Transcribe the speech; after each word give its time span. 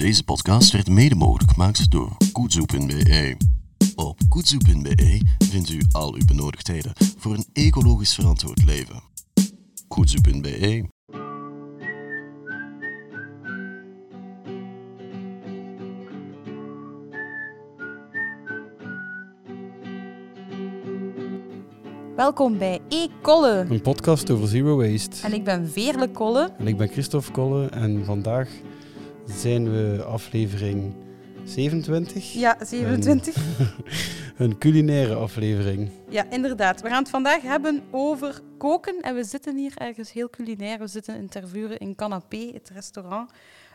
Deze 0.00 0.24
podcast 0.24 0.72
werd 0.72 0.88
mede 0.88 1.14
mogelijk 1.14 1.50
gemaakt 1.50 1.90
door 1.90 2.16
Koetsoe.be. 2.32 3.36
Op 3.94 4.18
koetsoe.be 4.28 5.20
vindt 5.38 5.70
u 5.70 5.80
al 5.92 6.14
uw 6.14 6.24
benodigdheden 6.26 6.92
voor 7.18 7.34
een 7.34 7.44
ecologisch 7.52 8.14
verantwoord 8.14 8.64
leven. 8.64 9.02
Koetsoe.be 9.88 10.84
Welkom 22.16 22.58
bij 22.58 22.80
E-Kolle. 22.88 23.66
Een 23.68 23.80
podcast 23.80 24.30
over 24.30 24.48
zero 24.48 24.76
waste. 24.76 25.26
En 25.26 25.32
ik 25.32 25.44
ben 25.44 25.68
Veerle 25.68 26.10
Kolle. 26.10 26.52
En 26.58 26.66
ik 26.66 26.76
ben 26.76 26.88
Christophe 26.88 27.30
Kolle 27.32 27.66
en 27.66 28.04
vandaag 28.04 28.48
zijn 29.36 29.70
we 29.70 30.02
aflevering 30.04 30.94
27. 31.44 32.32
Ja, 32.32 32.56
27. 32.64 33.36
Een 34.36 34.58
culinaire 34.58 35.14
aflevering. 35.14 35.90
Ja, 36.08 36.24
inderdaad. 36.30 36.80
We 36.80 36.88
gaan 36.88 36.98
het 37.02 37.10
vandaag 37.10 37.42
hebben 37.42 37.82
over 37.90 38.40
koken. 38.58 39.00
En 39.00 39.14
we 39.14 39.24
zitten 39.24 39.56
hier 39.56 39.72
ergens 39.76 40.12
heel 40.12 40.30
culinair. 40.30 40.78
We 40.78 40.86
zitten 40.86 41.16
in 41.16 41.28
Tervuren 41.28 41.78
in 41.78 41.94
Canapé, 41.94 42.50
het 42.52 42.70
restaurant 42.74 43.30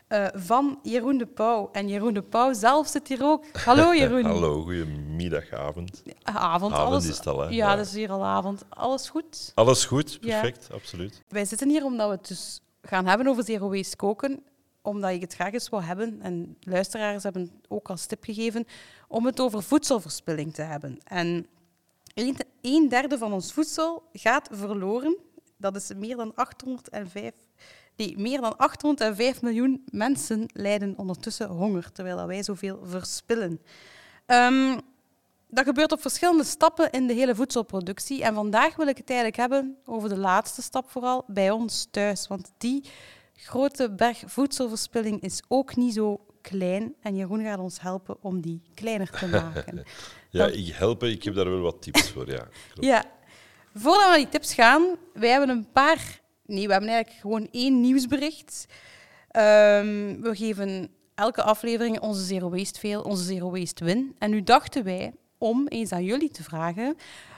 eh, 0.08 0.26
van 0.34 0.80
Jeroen 0.84 1.18
de 1.18 1.26
Pauw. 1.26 1.70
En 1.72 1.88
Jeroen 1.88 2.14
de 2.14 2.22
Pauw 2.22 2.54
zelf 2.54 2.88
zit 2.88 3.08
hier 3.08 3.24
ook. 3.24 3.46
Hallo 3.66 3.94
Jeroen. 4.00 4.24
Hallo, 4.26 4.62
goedemiddag, 4.62 5.52
avond. 5.52 6.04
Avond. 6.24 6.38
Avond 6.38 6.74
alles, 6.74 7.08
is 7.08 7.18
het 7.18 7.28
al, 7.28 7.40
hè? 7.40 7.46
Ja, 7.46 7.52
Ja. 7.52 7.76
dat 7.76 7.86
is 7.86 7.94
hier 7.94 8.12
al 8.12 8.26
avond. 8.26 8.64
Alles 8.70 9.10
goed? 9.10 9.52
Alles 9.56 9.86
goed, 9.86 10.18
Ja. 10.22 10.40
perfect, 10.42 10.68
absoluut. 10.74 11.24
Wij 11.30 11.46
zitten 11.46 11.70
hier 11.70 11.84
omdat 11.84 12.08
we 12.10 12.16
het 12.16 12.28
dus 12.28 12.60
gaan 12.82 13.06
hebben 13.06 13.28
over 13.28 13.44
zero 13.44 13.70
waste 13.70 13.96
koken. 13.96 14.44
Omdat 14.86 15.12
ik 15.12 15.22
het 15.22 15.34
graag 15.34 15.54
eens 15.54 15.70
wou 15.70 15.84
hebben. 15.84 16.22
En 16.22 16.58
luisteraars 16.60 17.24
hebben 17.24 17.52
ook 17.68 17.90
als 17.90 18.06
tip 18.06 18.24
gegeven 18.24 18.68
om 19.08 19.26
het 19.26 19.40
over 19.40 19.64
voedselverspilling 19.64 20.54
te 20.54 20.62
hebben. 20.62 21.00
En 21.04 21.48
een, 22.62 22.90
derde 22.90 23.18
van 23.18 23.34
ons 23.34 23.54
voedsel 23.54 24.04
gaat 24.14 24.50
verloren. 24.52 25.18
Dat 25.58 25.76
is 25.76 25.92
meer 25.96 26.16
dan 26.16 26.32
805... 26.36 27.32
Nee, 27.96 28.18
meer 28.18 28.42
dan 28.42 28.58
805 28.58 29.42
miljoen 29.42 29.84
mensen 29.92 30.46
lijden 30.54 30.94
ondertussen 30.98 31.48
honger, 31.48 31.92
terwijl 31.92 32.28
wij 32.28 32.44
zoveel 32.44 32.80
verspillen. 32.84 33.62
Ehm, 34.26 34.78
dat 35.48 35.66
gebeurt 35.66 35.92
op 35.92 36.02
verschillende 36.02 36.44
stappen 36.44 36.92
in 36.92 37.08
de 37.08 37.14
hele 37.14 37.36
voedselproductie. 37.36 38.24
En 38.24 38.34
vandaag 38.34 38.76
wil 38.76 38.88
ik 38.88 38.98
het 38.98 39.10
eigenlijk 39.10 39.40
hebben 39.40 39.78
over 39.86 40.10
de 40.10 40.18
laatste 40.18 40.62
stap 40.62 40.90
vooral, 40.90 41.24
bij 41.28 41.52
ons 41.52 41.88
thuis. 41.92 42.28
Want 42.28 42.52
die 42.58 42.84
grote 43.36 43.92
berg 43.92 44.24
voedselverspilling 44.26 45.22
is 45.22 45.42
ook 45.48 45.76
niet 45.76 45.94
zo 45.94 46.26
klein. 46.42 46.96
En 47.02 47.16
Jeroen 47.16 47.44
gaat 47.44 47.60
ons 47.60 47.82
helpen 47.82 48.18
om 48.22 48.42
die 48.42 48.62
kleiner 48.74 49.10
te 49.10 49.28
maken. 49.28 49.84
Ja, 50.30 50.48
ik 50.48 50.68
help, 50.74 51.04
ik 51.04 51.24
heb 51.24 51.36
daar 51.36 51.50
wel 51.50 51.60
wat 51.60 51.82
tips 51.82 52.10
voor, 52.10 52.32
ja. 52.32 52.48
Klopt. 52.74 52.86
Ja, 52.92 53.06
voordat 53.74 54.02
we 54.02 54.08
naar 54.08 54.18
die 54.18 54.30
tips 54.30 54.54
gaan, 54.54 54.84
wij 55.14 55.30
hebben 55.30 55.50
een 55.50 55.72
paar... 55.72 56.22
Nee, 56.46 56.66
we 56.66 56.72
hebben 56.72 56.90
eigenlijk 56.90 57.22
gewoon 57.22 57.48
één 57.52 57.82
nieuwsbericht. 57.82 58.66
Ehm, 59.32 60.22
we 60.22 60.32
geven 60.32 60.90
elke 61.16 61.42
aflevering 61.44 62.00
onze 62.00 62.24
Zero 62.24 62.50
Waste 62.50 62.80
Fail, 62.80 63.02
onze 63.02 63.24
Zero 63.24 63.52
Waste 63.52 63.86
Win. 63.86 64.16
En 64.20 64.30
nu 64.30 64.44
dachten 64.44 64.84
wij 64.84 65.14
om 65.38 65.68
eens 65.68 65.92
aan 65.92 66.04
jullie 66.04 66.32
te 66.32 66.44
vragen 66.44 66.96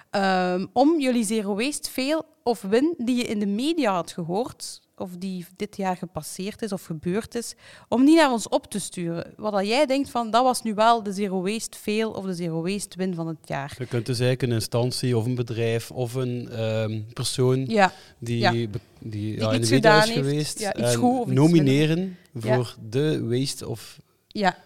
ehm, 0.10 0.66
om 0.74 1.00
jullie 1.00 1.24
Zero 1.24 1.56
Waste 1.56 1.92
Fail 1.92 2.26
of 2.44 2.62
Win 2.62 2.94
die 2.98 3.16
je 3.16 3.24
in 3.24 3.40
de 3.40 3.46
media 3.46 3.94
had 3.94 4.12
gehoord, 4.12 4.82
of 5.00 5.10
die 5.18 5.46
dit 5.56 5.78
jaar 5.78 5.98
gepasseerd 5.98 6.62
is 6.62 6.72
of 6.72 6.84
gebeurd 6.86 7.36
is, 7.36 7.54
om 7.88 8.06
die 8.06 8.16
naar 8.16 8.32
ons 8.32 8.50
op 8.50 8.72
te 8.72 8.80
sturen. 8.80 9.34
Wat 9.36 9.52
dat 9.52 9.68
jij 9.68 9.86
denkt 9.86 10.10
van, 10.10 10.32
dat 10.32 10.44
was 10.44 10.64
nu 10.64 10.74
wel 10.74 11.04
de 11.04 11.14
Zero 11.14 11.42
Waste 11.42 11.78
Fail 11.78 12.12
of 12.12 12.26
de 12.26 12.34
Zero 12.34 12.62
Waste 12.62 12.98
Win 12.98 13.16
van 13.16 13.28
het 13.28 13.38
jaar. 13.46 13.76
Je 13.78 13.86
kunt 13.86 14.06
dus 14.06 14.20
eigenlijk 14.20 14.52
een 14.52 14.58
instantie 14.58 15.18
of 15.18 15.26
een 15.26 15.36
bedrijf 15.36 15.92
of 15.92 16.14
een 16.14 16.50
ehm, 16.50 17.02
persoon 17.14 17.66
Ja. 17.66 17.94
die, 18.20 18.38
Ja. 18.40 18.52
die, 19.00 19.38
ja, 19.40 19.52
in 19.52 19.62
de 19.62 19.68
is 19.68 19.70
heeft, 19.70 20.12
geweest 20.12 20.60
ja, 20.60 20.76
iets 20.76 20.94
en 20.94 20.96
goed 20.96 21.20
of 21.20 21.26
iets 21.26 21.36
nomineren 21.36 22.18
voor 22.36 22.76
de 22.90 23.26
waste 23.28 23.68
of... 23.68 24.00
Ja, 24.28 24.58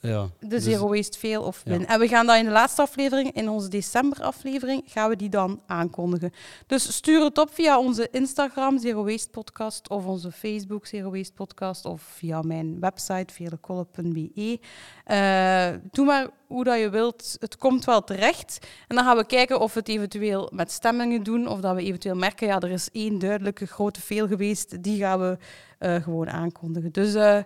Ja, 0.00 0.28
de 0.40 0.46
dus- 0.46 0.62
Zero 0.64 0.88
Waste 0.88 1.18
Fail 1.18 1.42
of 1.42 1.62
Ja. 1.64 1.70
Win. 1.70 1.86
En 1.86 1.98
we 2.00 2.08
gaan 2.08 2.26
dat 2.26 2.36
in 2.36 2.44
de 2.44 2.50
laatste 2.50 2.82
aflevering, 2.82 3.32
in 3.32 3.48
onze 3.48 3.68
decemberaflevering, 3.68 4.82
gaan 4.86 5.08
we 5.08 5.16
die 5.16 5.28
dan 5.28 5.62
aankondigen. 5.66 6.32
Dus 6.66 6.92
stuur 6.96 7.24
het 7.24 7.38
op 7.38 7.54
via 7.54 7.78
onze 7.78 8.08
Instagram, 8.10 8.78
Zero 8.78 9.04
Waste 9.04 9.30
Podcast, 9.30 9.88
of 9.88 10.04
onze 10.06 10.32
Facebook, 10.32 10.86
Zero 10.86 11.10
Waste 11.10 11.32
Podcast, 11.32 11.84
of 11.84 12.02
via 12.02 12.42
mijn 12.42 12.80
website, 12.80 13.34
veerlekolle.be. 13.34 14.60
Eh 15.04 15.68
doe 15.90 16.06
maar 16.06 16.28
hoe 16.46 16.64
dat 16.64 16.78
je 16.78 16.90
wilt. 16.90 17.36
Het 17.40 17.56
komt 17.56 17.84
wel 17.84 18.04
terecht. 18.04 18.58
En 18.88 18.96
dan 18.96 19.04
gaan 19.04 19.16
we 19.16 19.26
kijken 19.26 19.60
of 19.60 19.72
we 19.74 19.78
het 19.78 19.88
eventueel 19.88 20.50
met 20.54 20.70
stemmingen 20.70 21.22
doen, 21.22 21.48
of 21.48 21.60
dat 21.60 21.74
we 21.74 21.82
eventueel 21.82 22.14
merken, 22.16 22.46
ja, 22.46 22.60
er 22.60 22.70
is 22.70 22.88
één 22.92 23.18
duidelijke 23.18 23.66
grote 23.66 24.00
fail 24.00 24.26
geweest, 24.26 24.82
die 24.82 24.98
gaan 24.98 25.20
we 25.20 25.38
eh, 25.78 25.94
gewoon 26.02 26.30
aankondigen. 26.30 26.92
Dus... 26.92 27.14
eh, 27.14 27.38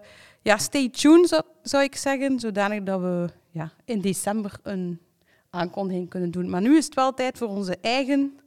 ja, 0.42 0.58
stay 0.58 0.88
tuned 0.88 1.28
zou, 1.28 1.42
zou 1.62 1.82
ik 1.82 1.96
zeggen, 1.96 2.40
zodanig 2.40 2.82
dat 2.82 3.00
we 3.00 3.28
ja, 3.50 3.72
in 3.84 4.00
december 4.00 4.58
een 4.62 5.00
aankondiging 5.50 6.08
kunnen 6.08 6.30
doen. 6.30 6.50
Maar 6.50 6.60
nu 6.60 6.76
is 6.76 6.84
het 6.84 6.94
wel 6.94 7.14
tijd 7.14 7.38
voor 7.38 7.48
onze 7.48 7.78
eigen 7.80 8.40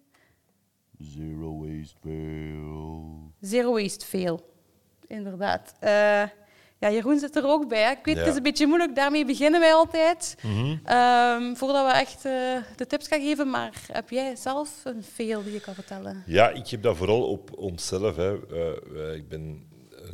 Zero 0.99 1.59
Waste 1.59 1.95
Fail. 2.01 3.31
Zero 3.41 3.73
Waste 3.73 4.05
Fail. 4.05 4.53
Inderdaad. 5.07 5.73
Eh, 5.79 5.89
ja, 6.77 6.91
Jeroen 6.91 7.19
zit 7.19 7.35
er 7.35 7.47
ook 7.47 7.67
bij. 7.67 7.83
Hè. 7.83 7.91
Ik 7.91 8.05
weet, 8.05 8.17
het 8.17 8.27
is 8.27 8.35
een 8.35 8.43
beetje 8.43 8.67
moeilijk, 8.67 8.95
daarmee 8.95 9.25
beginnen 9.25 9.59
wij 9.59 9.73
altijd. 9.73 10.35
Mhm. 10.41 10.77
Ehm, 10.83 11.55
voordat 11.55 11.85
we 11.85 11.91
echt 11.91 12.25
eh, 12.25 12.31
de 12.75 12.87
tips 12.87 13.07
gaan 13.07 13.21
geven, 13.21 13.49
maar 13.49 13.81
heb 13.91 14.09
jij 14.09 14.35
zelf 14.35 14.81
een 14.83 15.03
fail 15.03 15.43
die 15.43 15.53
je 15.53 15.59
kan 15.59 15.73
vertellen? 15.73 16.23
Ja, 16.25 16.49
ik 16.49 16.67
heb 16.67 16.81
dat 16.81 16.97
vooral 16.97 17.29
op 17.29 17.57
onszelf. 17.57 18.15
Hè. 18.15 18.47
Eh, 18.47 19.15
ik 19.15 19.29
ben 19.29 19.67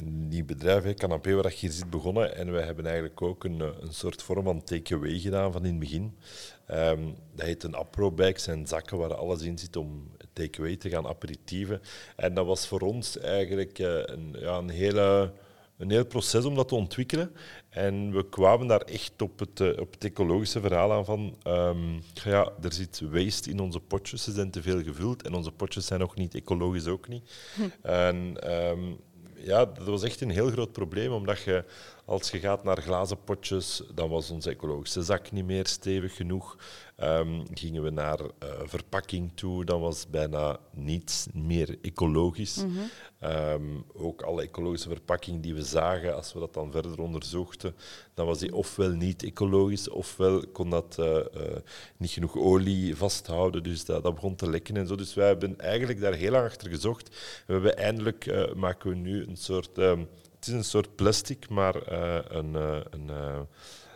nieuw 0.04 0.46
bedrijf, 0.46 0.84
hè, 0.84 0.94
Canapé, 0.94 1.34
waar 1.34 1.52
je 1.52 1.58
hier 1.58 1.72
zit 1.72 1.90
begonnen. 1.90 2.36
En 2.36 2.52
wij 2.52 2.64
hebben 2.64 2.86
eigenlijk 2.86 3.22
ook 3.22 3.44
een, 3.44 3.62
eh, 3.62 3.68
een 3.80 3.94
soort 3.94 4.24
vorm 4.24 4.44
van 4.44 4.64
takeaway 4.64 5.20
gedaan 5.20 5.52
van 5.52 5.66
in 5.66 5.70
het 5.72 5.80
begin. 5.80 6.18
Ehm, 6.66 7.02
dat 7.36 7.46
heet 7.46 7.64
een 7.64 7.76
apro-bag, 7.76 8.40
zijn 8.40 8.68
zakken 8.68 8.98
waar 8.98 9.16
alles 9.16 9.42
in 9.42 9.58
zit 9.58 9.76
om 9.76 10.12
takeaway 10.34 10.76
te 10.76 10.90
gaan 10.90 11.08
aperitieven. 11.08 11.82
En 12.16 12.34
dat 12.34 12.46
was 12.46 12.68
voor 12.68 12.82
ons 12.82 13.18
eigenlijk 13.18 13.80
eh, 13.80 13.88
een, 14.06 14.36
ja, 14.40 14.58
een, 14.58 14.70
hele, 14.70 15.34
een 15.78 15.92
heel 15.92 16.06
proces 16.06 16.46
om 16.46 16.56
dat 16.56 16.68
te 16.68 16.76
ontwikkelen. 16.76 17.32
En 17.70 18.14
we 18.14 18.30
kwamen 18.30 18.68
daar 18.68 18.82
echt 18.82 19.22
op 19.22 19.40
het, 19.40 19.60
eh, 19.60 19.80
op 19.80 19.94
het 19.94 20.04
ecologische 20.04 20.62
verhaal 20.62 20.92
aan 20.94 21.06
van... 21.06 21.36
ehm, 21.44 21.94
ja, 22.14 22.52
er 22.62 22.74
zit 22.74 23.02
waste 23.12 23.50
in 23.50 23.60
onze 23.60 23.80
potjes, 23.80 24.24
ze 24.24 24.32
zijn 24.32 24.52
te 24.52 24.62
veel 24.62 24.84
gevuld. 24.84 25.24
En 25.24 25.34
onze 25.34 25.52
potjes 25.52 25.86
zijn 25.86 26.04
ook 26.04 26.16
niet 26.16 26.36
ecologisch, 26.36 26.88
ook 26.88 27.08
niet. 27.08 27.32
En 27.82 28.34
ehm, 28.40 28.94
ja, 29.44 29.66
dat 29.66 29.88
was 29.88 30.04
echt 30.04 30.22
een 30.22 30.30
heel 30.30 30.50
groot 30.50 30.72
probleem, 30.72 31.12
omdat 31.12 31.42
je, 31.42 31.64
als 32.12 32.32
je 32.32 32.40
gaat 32.40 32.64
naar 32.64 32.82
glazen 32.82 33.24
potjes, 33.24 33.84
dan 33.94 34.10
was 34.10 34.30
onze 34.30 34.50
ecologische 34.50 35.04
zak 35.04 35.32
niet 35.32 35.46
meer 35.46 35.68
stevig 35.68 36.16
genoeg. 36.16 36.58
Ehm, 36.96 37.42
gingen 37.54 37.84
we 37.84 37.90
naar 37.90 38.20
eh, 38.20 38.50
verpakking 38.64 39.32
toe, 39.36 39.66
dan 39.66 39.82
was 39.82 40.10
bijna 40.10 40.60
niets 40.72 41.28
meer 41.34 41.78
ecologisch. 41.82 42.64
Ehm, 43.20 43.64
ook 43.94 44.22
alle 44.22 44.42
ecologische 44.42 44.90
verpakking 44.90 45.42
die 45.42 45.54
we 45.54 45.64
zagen, 45.64 46.16
als 46.16 46.34
we 46.34 46.40
dat 46.40 46.54
dan 46.54 46.72
verder 46.72 47.00
onderzochten, 47.00 47.76
dan 48.14 48.26
was 48.26 48.40
die 48.40 48.56
ofwel 48.56 48.90
niet 48.90 49.24
ecologisch, 49.24 49.90
ofwel 49.90 50.48
kon 50.48 50.70
dat 50.70 50.96
eh, 51.00 51.18
eh, 51.18 51.58
niet 51.98 52.12
genoeg 52.12 52.38
olie 52.38 52.96
vasthouden, 52.96 53.64
dus 53.64 53.86
dat, 53.86 54.04
dat 54.04 54.14
begon 54.14 54.36
te 54.36 54.50
lekken 54.50 54.78
en 54.78 54.88
zo. 54.88 54.96
Dus 54.96 55.14
wij 55.14 55.28
hebben 55.28 55.60
eigenlijk 55.60 56.00
daar 56.00 56.14
heel 56.14 56.32
lang 56.32 56.46
achter 56.46 56.70
gezocht. 56.70 57.10
We 57.48 57.54
hebben 57.54 57.78
eindelijk 57.78 58.54
maken 58.56 58.90
we 58.90 58.96
nu 58.96 59.26
een 59.28 59.38
soort, 59.38 59.78
ehm, 59.78 60.04
het 60.42 60.50
is 60.50 60.56
een 60.56 60.64
soort 60.64 60.96
plastic, 60.96 61.50
maar 61.50 61.76
eh, 61.76 62.18
een, 62.28 62.56
eh, 62.56 62.80
een, 62.90 63.10
eh, 63.10 63.40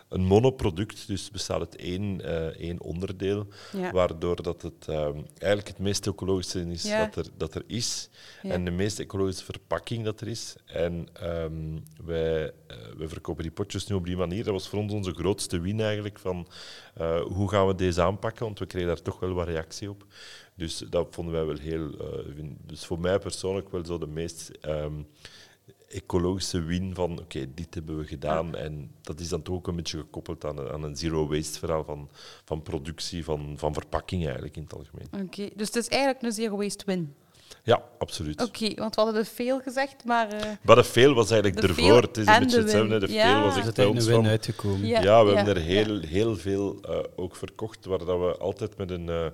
een 0.08 0.24
monoproduct, 0.24 1.06
dus 1.06 1.30
bestaat 1.30 1.58
uit 1.58 1.76
één, 1.76 2.20
één 2.58 2.80
onderdeel, 2.80 3.46
Ja. 3.72 3.90
waardoor 3.92 4.42
dat 4.42 4.62
het 4.62 4.88
ehm, 4.88 5.20
eigenlijk 5.38 5.68
het 5.68 5.78
meest 5.78 6.06
ecologische 6.06 6.60
is 6.70 6.82
Ja. 6.82 7.04
dat, 7.04 7.16
er, 7.26 7.32
dat 7.36 7.54
er 7.54 7.62
is. 7.66 8.08
En 8.42 8.64
de 8.64 8.70
meest 8.70 8.98
ecologische 8.98 9.44
verpakking 9.44 10.04
dat 10.04 10.20
er 10.20 10.28
is. 10.28 10.54
En 10.66 11.08
ehm, 11.12 11.78
wij, 12.04 12.52
wij 12.96 13.08
verkopen 13.08 13.42
die 13.42 13.52
potjes 13.52 13.86
nu 13.86 13.94
op 13.96 14.04
die 14.04 14.16
manier. 14.16 14.44
Dat 14.44 14.52
was 14.52 14.68
voor 14.68 14.78
ons 14.78 14.92
onze 14.92 15.14
grootste 15.14 15.60
win 15.60 15.80
eigenlijk, 15.80 16.18
van 16.18 16.46
hoe 17.28 17.48
gaan 17.48 17.66
we 17.66 17.74
deze 17.74 18.02
aanpakken, 18.02 18.44
want 18.44 18.58
we 18.58 18.66
kregen 18.66 18.88
daar 18.88 19.02
toch 19.02 19.20
wel 19.20 19.32
wat 19.32 19.46
reactie 19.48 19.90
op. 19.90 20.06
Dus 20.54 20.78
dat 20.78 21.06
vonden 21.10 21.34
wij 21.34 21.44
wel 21.44 21.58
heel... 21.58 21.90
dus 22.66 22.86
voor 22.86 23.00
mij 23.00 23.18
persoonlijk 23.18 23.70
wel 23.70 23.84
zo 23.84 23.98
de 23.98 24.06
meest... 24.06 24.50
ehm, 24.60 24.92
ecologische 25.88 26.62
win 26.62 26.94
van 26.94 27.18
oké, 27.20 27.46
dit 27.54 27.74
hebben 27.74 27.98
we 27.98 28.04
gedaan. 28.06 28.54
En 28.56 28.90
dat 29.02 29.20
is 29.20 29.28
dan 29.28 29.42
toch 29.42 29.54
ook 29.54 29.66
een 29.68 29.76
beetje 29.76 29.98
gekoppeld 29.98 30.44
aan 30.44 30.58
een, 30.58 30.68
aan 30.70 30.82
een 30.82 30.96
zero 30.96 31.28
waste 31.28 31.58
verhaal 31.58 31.84
van, 31.84 32.08
van 32.44 32.62
productie, 32.62 33.24
van, 33.24 33.54
van 33.56 33.72
verpakking 33.74 34.24
eigenlijk 34.24 34.56
in 34.56 34.62
het 34.62 34.74
algemeen. 34.74 35.06
Oké, 35.26 35.48
dus 35.54 35.66
het 35.66 35.76
is 35.76 35.88
eigenlijk 35.88 36.22
een 36.22 36.32
zero 36.32 36.56
waste 36.56 36.84
win. 36.86 37.14
Ja, 37.62 37.82
absoluut. 37.98 38.42
Oké, 38.42 38.74
want 38.74 38.94
we 38.94 39.00
hadden 39.00 39.20
er 39.20 39.26
veel 39.26 39.60
gezegd, 39.60 40.04
maar... 40.04 40.28
eh, 40.28 40.50
Maar 40.62 40.76
de 40.76 40.84
veel 40.84 41.14
was 41.14 41.30
eigenlijk 41.30 41.60
De 41.60 41.68
ervoor. 41.68 42.02
Het 42.02 42.16
is 42.16 42.26
en 42.26 42.34
een 42.34 42.40
beetje 42.40 42.56
de 42.56 42.62
hetzelfde. 42.62 42.98
De 43.06 43.12
Ja. 43.12 43.32
veel 43.32 43.42
was 43.42 43.56
Er 43.56 43.62
echt 43.62 43.74
bij 43.74 43.84
ons 43.84 43.98
een 44.04 44.10
win 44.12 44.14
van... 44.22 44.26
uitgekomen. 44.26 44.86
Ja. 44.86 45.02
Ja, 45.02 45.24
we 45.24 45.30
ja, 45.30 45.36
hebben 45.36 45.54
er 45.54 45.60
ja. 45.60 45.66
heel, 45.84 46.00
heel 46.00 46.36
veel 46.36 46.80
eh, 46.82 46.98
ook 47.16 47.36
verkocht, 47.36 47.84
waar 47.84 47.98
dat 47.98 48.06
we 48.18 48.36
altijd 48.38 48.76
met 48.76 48.90
een, 48.90 49.08
eh, 49.08 49.26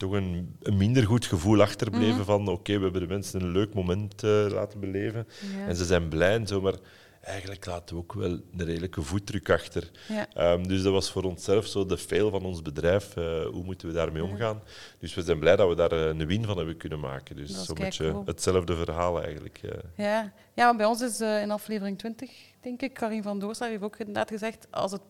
toch 0.00 0.12
een, 0.12 0.56
een 0.62 0.76
minder 0.76 1.06
goed 1.06 1.26
gevoel 1.26 1.60
achterbleven 1.62 2.14
Mhm. 2.14 2.24
van 2.24 2.48
oké, 2.48 2.76
we 2.76 2.82
hebben 2.82 3.00
de 3.00 3.06
mensen 3.06 3.40
een 3.42 3.52
leuk 3.52 3.74
moment 3.74 4.22
eh, 4.22 4.46
laten 4.48 4.80
beleven. 4.80 5.26
ja. 5.58 5.66
En 5.66 5.76
ze 5.76 5.84
zijn 5.84 6.08
blij 6.08 6.34
en 6.34 6.46
zo, 6.46 6.60
maar 6.60 6.74
eigenlijk 7.20 7.66
laten 7.66 7.96
we 7.96 8.02
ook 8.02 8.12
wel 8.12 8.30
een 8.30 8.64
redelijke 8.64 9.02
voetdruk 9.02 9.50
achter. 9.50 9.90
Ja. 10.08 10.26
Ehm, 10.34 10.62
dus 10.62 10.82
dat 10.82 10.92
was 10.92 11.10
voor 11.10 11.22
onszelf 11.22 11.66
zo 11.66 11.86
de 11.86 11.98
fail 11.98 12.30
van 12.30 12.44
ons 12.44 12.62
bedrijf. 12.62 13.16
eh, 13.16 13.44
hoe 13.46 13.64
moeten 13.64 13.88
we 13.88 13.94
daarmee 13.94 14.24
omgaan? 14.24 14.62
Dus 14.98 15.14
we 15.14 15.22
zijn 15.22 15.38
blij 15.38 15.56
dat 15.56 15.68
we 15.68 15.74
daar 15.74 15.92
eh, 15.92 16.06
een 16.06 16.26
win 16.26 16.44
van 16.44 16.56
hebben 16.56 16.76
kunnen 16.76 17.00
maken. 17.00 17.36
Dus 17.36 17.64
zo'n 17.64 17.76
beetje 17.76 18.22
hetzelfde 18.24 18.76
verhaal 18.76 19.22
eigenlijk. 19.22 19.60
Ja, 19.96 20.32
ja 20.54 20.76
bij 20.76 20.86
ons 20.86 21.00
is 21.00 21.20
in 21.20 21.50
aflevering 21.50 21.98
20, 21.98 22.30
denk 22.60 22.82
ik, 22.82 22.94
Karin 22.94 23.22
van 23.22 23.38
Doorslaag 23.38 23.68
heeft 23.70 23.82
ook 23.82 23.96
inderdaad 23.98 24.30
gezegd, 24.30 24.66
als 24.70 24.92
het 24.92 25.02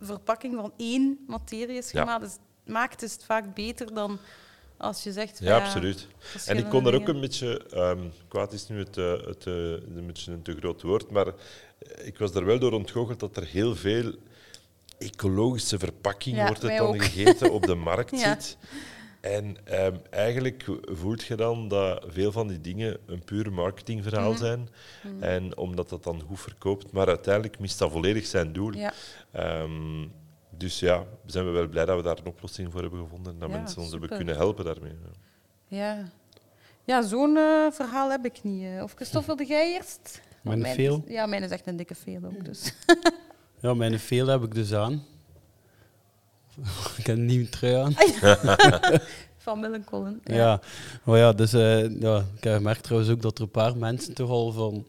verpakking 0.00 0.54
van 0.54 0.72
één 0.76 1.18
materie 1.26 1.76
is 1.76 1.90
gemaakt, 1.90 2.24
is, 2.24 2.36
maakt, 2.72 3.02
is 3.02 3.12
het 3.12 3.24
vaak 3.24 3.54
beter 3.54 3.94
dan 3.94 4.18
als 4.76 5.02
je 5.02 5.12
zegt... 5.12 5.38
Ja, 5.42 5.56
absoluut. 5.56 6.08
En 6.46 6.58
ik 6.58 6.68
kon 6.68 6.86
er 6.86 6.94
ook 6.94 7.08
een 7.08 7.20
beetje, 7.20 7.64
ehm, 7.70 7.98
kwaad 8.28 8.52
is 8.52 8.68
nu 8.68 8.78
het, 8.78 8.96
eh, 8.96 9.12
het, 9.12 9.46
eh, 9.46 9.54
een 9.70 10.06
beetje 10.06 10.32
een 10.32 10.42
te 10.42 10.56
groot 10.56 10.82
woord, 10.82 11.10
maar 11.10 11.26
ik 12.02 12.18
was 12.18 12.34
er 12.34 12.44
wel 12.44 12.58
door 12.58 12.72
ontgoocheld 12.72 13.20
dat 13.20 13.36
er 13.36 13.44
heel 13.46 13.76
veel 13.76 14.12
ecologische 14.98 15.78
verpakking, 15.78 16.36
Ja, 16.36 16.46
wordt 16.46 16.62
het 16.62 16.76
dan 16.76 16.86
ook. 16.88 17.02
gegeten, 17.02 17.50
op 17.52 17.66
de 17.66 17.74
markt 17.90 18.10
Ja. 18.20 18.34
zit. 18.40 18.56
En 19.20 19.56
ehm, 19.64 19.96
eigenlijk 20.10 20.64
voelt 20.84 21.24
je 21.24 21.34
dan 21.36 21.68
dat 21.68 22.04
veel 22.08 22.32
van 22.32 22.48
die 22.48 22.60
dingen 22.60 22.98
een 23.06 23.24
puur 23.24 23.52
marketingverhaal 23.52 24.30
Mhm. 24.30 24.38
zijn. 24.40 24.68
En 25.20 25.56
omdat 25.56 25.88
dat 25.88 26.04
dan 26.04 26.22
goed 26.26 26.40
verkoopt, 26.40 26.92
maar 26.92 27.06
uiteindelijk 27.06 27.58
mist 27.58 27.78
dat 27.78 27.90
volledig 27.90 28.26
zijn 28.26 28.52
doel. 28.52 28.72
Ja, 28.72 28.92
Ehm, 29.32 30.02
dus 30.62 30.80
ja, 30.80 31.04
zijn 31.26 31.44
we 31.44 31.50
wel 31.50 31.68
blij 31.68 31.84
dat 31.84 31.96
we 31.96 32.02
daar 32.02 32.18
een 32.18 32.26
oplossing 32.26 32.72
voor 32.72 32.80
hebben 32.80 33.00
gevonden. 33.00 33.32
En 33.32 33.38
dat 33.38 33.50
Ja, 33.50 33.56
mensen 33.56 33.82
ons 33.82 33.90
hebben 33.90 34.08
kunnen 34.08 34.36
helpen 34.36 34.64
daarmee. 34.64 34.92
ja. 35.68 36.08
ja 36.84 37.02
zo'n 37.02 37.36
eh, 37.36 37.66
verhaal 37.70 38.10
heb 38.10 38.24
ik 38.24 38.42
niet. 38.42 38.62
eh. 38.64 38.82
Of 38.82 38.92
Christophe, 38.94 39.26
wilde 39.26 39.46
jij 39.46 39.72
eerst? 39.72 40.20
Mijn 40.42 40.58
mijn 40.60 40.74
veel? 40.74 41.02
is- 41.06 41.12
Ja, 41.12 41.26
mijn 41.26 41.42
is 41.42 41.50
echt 41.50 41.66
een 41.66 41.76
dikke 41.76 41.94
veel 41.94 42.20
ook. 42.24 42.44
Dus. 42.44 42.72
Ja, 43.60 43.74
mijn 43.74 43.98
veel 43.98 44.26
heb 44.26 44.42
ik 44.42 44.54
dus 44.54 44.72
aan. 44.74 45.04
ik 46.96 47.06
heb 47.06 47.16
een 47.16 47.26
nieuwe 47.26 47.48
trui 47.48 47.74
aan. 47.74 47.94
Van 49.38 49.60
Millencolin. 49.60 50.20
Ja, 50.24 50.60
maar 51.04 51.18
ja, 51.18 51.32
dus 51.32 51.52
eh, 51.52 52.00
ja, 52.00 52.24
ik 52.36 52.44
heb 52.44 52.54
gemerkt 52.56 52.82
trouwens 52.82 53.10
ook 53.12 53.22
dat 53.22 53.36
er 53.38 53.44
een 53.44 53.50
paar 53.50 53.76
mensen 53.76 54.14
toch 54.14 54.30
al 54.30 54.52
van, 54.52 54.86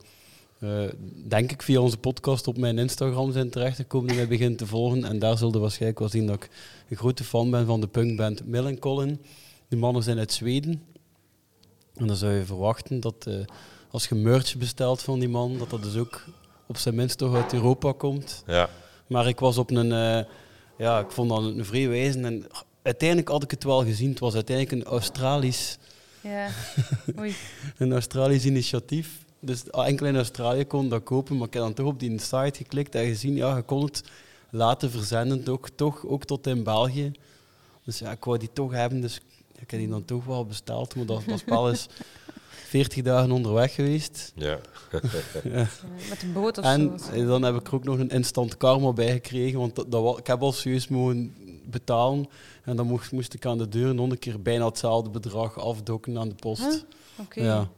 eh, 0.63 0.83
denk 1.27 1.51
ik 1.51 1.61
via 1.61 1.79
onze 1.79 1.97
podcast 1.97 2.47
op 2.47 2.57
mijn 2.57 2.77
Instagram 2.77 3.31
zijn 3.31 3.49
terechtgekomen 3.49 4.07
die 4.07 4.17
mij 4.17 4.27
beginnen 4.27 4.57
te 4.57 4.65
volgen. 4.65 5.03
En 5.03 5.19
daar 5.19 5.37
zullen 5.37 5.61
waarschijnlijk 5.61 5.99
wel 5.99 6.09
zien 6.09 6.25
dat 6.27 6.35
ik 6.35 6.49
een 6.89 6.97
grote 6.97 7.23
fan 7.23 7.51
ben 7.51 7.65
van 7.65 7.81
de 7.81 7.87
punkband 7.87 8.45
Millencolin. 8.45 9.21
Die 9.67 9.79
mannen 9.79 10.03
zijn 10.03 10.17
uit 10.17 10.31
Zweden. 10.31 10.83
En 11.95 12.07
dan 12.07 12.15
zou 12.15 12.33
je 12.33 12.43
verwachten 12.45 12.99
dat 12.99 13.27
eh, 13.27 13.35
als 13.91 14.07
je 14.07 14.15
merch 14.15 14.57
bestelt 14.57 15.01
van 15.01 15.19
die 15.19 15.29
man, 15.29 15.57
dat 15.57 15.69
dat 15.69 15.83
dus 15.83 15.95
ook 15.95 16.23
op 16.67 16.77
zijn 16.77 16.95
minst 16.95 17.17
toch 17.17 17.35
uit 17.35 17.53
Europa 17.53 17.91
komt. 17.91 18.43
Ja. 18.47 18.69
Maar 19.07 19.27
ik 19.27 19.39
was 19.39 19.57
op 19.57 19.71
een, 19.71 19.91
eh, 19.91 20.25
ja, 20.77 20.99
ik 20.99 21.11
vond 21.11 21.29
dat 21.29 21.43
een 21.43 21.65
vrij 21.65 21.87
wijze 21.87 22.19
en 22.19 22.45
uiteindelijk 22.81 23.29
had 23.29 23.43
ik 23.43 23.51
het 23.51 23.63
wel 23.63 23.83
gezien. 23.83 24.09
Het 24.09 24.19
was 24.19 24.33
uiteindelijk 24.33 24.75
een 24.75 24.91
Australisch, 24.91 25.77
Ja. 26.21 26.47
Oei. 27.19 27.35
een 27.77 27.91
Australisch 27.91 28.45
initiatief. 28.45 29.21
Dus 29.45 29.63
enkel 29.69 30.05
in 30.05 30.15
Australië 30.15 30.65
kon 30.65 30.89
dat 30.89 31.03
kopen, 31.03 31.37
maar 31.37 31.47
ik 31.47 31.53
heb 31.53 31.63
dan 31.63 31.73
toch 31.73 31.85
op 31.87 31.99
die 31.99 32.19
site 32.19 32.51
geklikt 32.53 32.95
en 32.95 33.05
gezien, 33.05 33.35
ja, 33.35 33.55
je 33.55 33.61
kon 33.61 33.83
het 33.83 34.03
laten 34.49 34.91
verzenden, 34.91 35.43
toch, 35.43 35.69
toch 35.75 36.05
ook 36.05 36.25
tot 36.25 36.47
in 36.47 36.63
België. 36.63 37.11
Dus 37.83 37.99
ja, 37.99 38.11
ik 38.11 38.23
wou 38.23 38.37
die 38.37 38.49
toch 38.53 38.71
hebben, 38.71 39.01
dus 39.01 39.21
ik 39.59 39.71
heb 39.71 39.79
die 39.79 39.89
dan 39.89 40.05
toch 40.05 40.25
wel 40.25 40.45
besteld. 40.45 40.95
Maar 40.95 41.05
dat, 41.05 41.21
dat 41.27 41.39
spel 41.39 41.69
is 41.69 41.87
40 42.67 43.03
dagen 43.03 43.31
onderweg 43.31 43.73
geweest. 43.75 44.31
Ja. 44.35 44.59
Ja, 45.43 45.67
Met 46.09 46.21
een 46.23 46.33
boot 46.33 46.57
of 46.57 46.63
En 46.65 46.99
zo. 46.99 47.11
eh, 47.11 47.27
dan 47.27 47.43
heb 47.43 47.55
ik 47.55 47.67
er 47.67 47.75
ook 47.75 47.83
nog 47.83 47.97
een 47.99 48.09
instant 48.09 48.57
karma 48.57 48.91
bij 48.93 49.11
gekregen, 49.11 49.59
want 49.59 49.91
dat, 49.91 50.17
ik 50.19 50.27
heb 50.27 50.41
al 50.41 50.51
serieus 50.51 50.87
mogen 50.87 51.33
betalen. 51.69 52.27
En 52.63 52.75
dan 52.75 52.87
moest, 52.87 53.11
moest 53.11 53.33
ik 53.33 53.45
aan 53.45 53.57
de 53.57 53.69
deur 53.69 53.95
nog 53.95 54.09
een 54.09 54.19
keer 54.19 54.41
bijna 54.41 54.65
hetzelfde 54.65 55.09
bedrag 55.09 55.59
afdokken 55.59 56.17
aan 56.17 56.29
de 56.29 56.35
post. 56.35 56.61
Huh? 56.61 56.73
Oké. 57.19 57.43
Ja. 57.43 57.69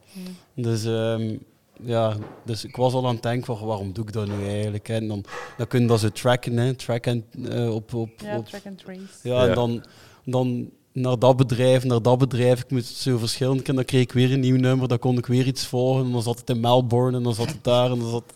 Dus, 0.54 0.86
ehm, 0.86 1.38
ja, 1.84 2.16
dus 2.46 2.64
ik 2.66 2.76
was 2.76 2.94
al 2.94 3.08
aan 3.08 3.14
het 3.14 3.24
denken, 3.24 3.58
van, 3.58 3.68
waarom 3.68 3.94
doe 3.94 4.04
ik 4.06 4.14
dat 4.14 4.28
nu 4.28 4.48
eigenlijk? 4.48 4.88
hè? 4.88 4.94
En 4.96 5.08
dan, 5.08 5.24
dan 5.58 5.68
kun 5.68 5.82
je 5.82 5.88
dat 5.88 6.00
zo 6.00 6.10
tracken, 6.10 6.58
hè? 6.58 6.74
tracken 6.74 7.26
eh, 7.50 7.74
op, 7.76 7.94
op, 7.94 8.10
Ja, 8.24 8.38
op 8.38 8.46
track 8.46 8.66
and 8.66 8.78
trace. 8.78 9.00
ja, 9.24 9.44
Ja. 9.44 9.48
en 9.50 9.56
dan, 9.56 9.84
dan 10.26 10.70
naar 10.92 11.20
dat 11.20 11.38
bedrijf, 11.38 11.84
naar 11.84 12.02
dat 12.02 12.18
bedrijf. 12.18 12.60
Ik 12.64 12.72
moest 12.72 12.96
zo 12.96 13.18
verschillend 13.18 13.62
keer, 13.62 13.76
dan 13.76 13.86
kreeg 13.86 14.02
ik 14.02 14.12
weer 14.12 14.32
een 14.34 14.40
nieuw 14.40 14.58
nummer, 14.58 14.88
dan 14.88 15.00
kon 15.00 15.18
ik 15.18 15.26
weer 15.26 15.48
iets 15.48 15.66
volgen. 15.66 16.06
En 16.06 16.12
dan 16.12 16.22
zat 16.22 16.40
het 16.40 16.50
in 16.50 16.60
Melbourne 16.60 17.18
en 17.18 17.24
dan 17.24 17.34
zat 17.34 17.48
het 17.48 17.64
daar. 17.64 17.92
En 17.92 18.00
dan 18.00 18.10
zat... 18.10 18.34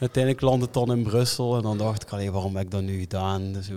Uiteindelijk 0.00 0.42
landde 0.42 0.64
het 0.64 0.74
dan 0.74 0.92
in 0.92 1.02
Brussel 1.02 1.56
en 1.56 1.62
dan 1.62 1.78
dacht 1.78 2.02
ik, 2.02 2.10
allee, 2.12 2.30
waarom 2.32 2.56
heb 2.56 2.64
ik 2.64 2.70
dat 2.70 2.82
nu 2.82 2.98
gedaan? 3.00 3.52
Dus. 3.52 3.70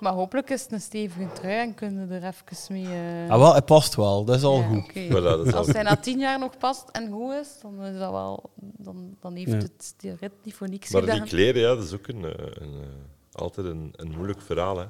Maar 0.00 0.12
hopelijk 0.12 0.50
is 0.50 0.62
het 0.62 0.72
een 0.72 0.80
stevige 0.80 1.32
trui 1.32 1.58
en 1.58 1.74
kunnen 1.74 2.08
we 2.08 2.14
er 2.14 2.24
even 2.26 2.72
mee... 2.74 2.84
eh, 3.24 3.30
ah, 3.30 3.38
wel, 3.38 3.54
het 3.54 3.64
past 3.64 3.94
wel, 3.94 4.24
dat 4.24 4.36
is 4.36 4.42
al 4.42 4.58
ja, 4.58 4.68
goed. 4.68 4.78
oké. 4.84 5.06
Voilà, 5.08 5.10
dat 5.22 5.46
is 5.46 5.52
Als 5.52 5.66
al- 5.66 5.72
hij 5.72 5.82
na 5.82 5.96
tien 5.96 6.18
jaar 6.18 6.38
nog 6.38 6.58
past 6.58 6.88
en 6.88 7.10
goed 7.10 7.32
is, 7.32 7.48
dan 7.62 7.82
is 7.84 7.98
dat 7.98 8.10
wel... 8.10 8.50
Dan, 8.60 9.16
dan 9.20 9.34
heeft 9.34 9.50
Ja. 9.50 9.56
het 9.56 9.94
die 9.96 10.14
rit 10.20 10.32
niet 10.42 10.54
voor 10.54 10.68
niks 10.68 10.90
Maar 10.90 11.02
gedaan. 11.02 11.18
die 11.20 11.28
kleren, 11.28 11.60
ja, 11.60 11.74
dat 11.74 11.84
is 11.84 11.92
ook 11.92 12.06
een, 12.08 12.24
eh, 12.24 12.30
een, 12.62 12.72
eh, 12.80 12.86
altijd 13.32 13.66
een, 13.66 13.92
een 13.96 14.10
moeilijk 14.16 14.40
verhaal. 14.42 14.78
Hè. 14.78 14.84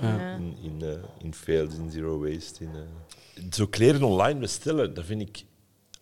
Ja. 0.00 0.34
In, 0.34 0.56
in, 0.62 0.82
eh, 0.82 0.88
in 1.18 1.34
fails, 1.34 1.74
in 1.74 1.90
zero 1.90 2.18
waste. 2.20 2.64
In. 2.64 2.70
Zo 3.52 3.66
kleren 3.66 4.02
online 4.02 4.38
bestellen, 4.40 4.94
dat 4.94 5.04
vind 5.04 5.20
ik 5.20 5.44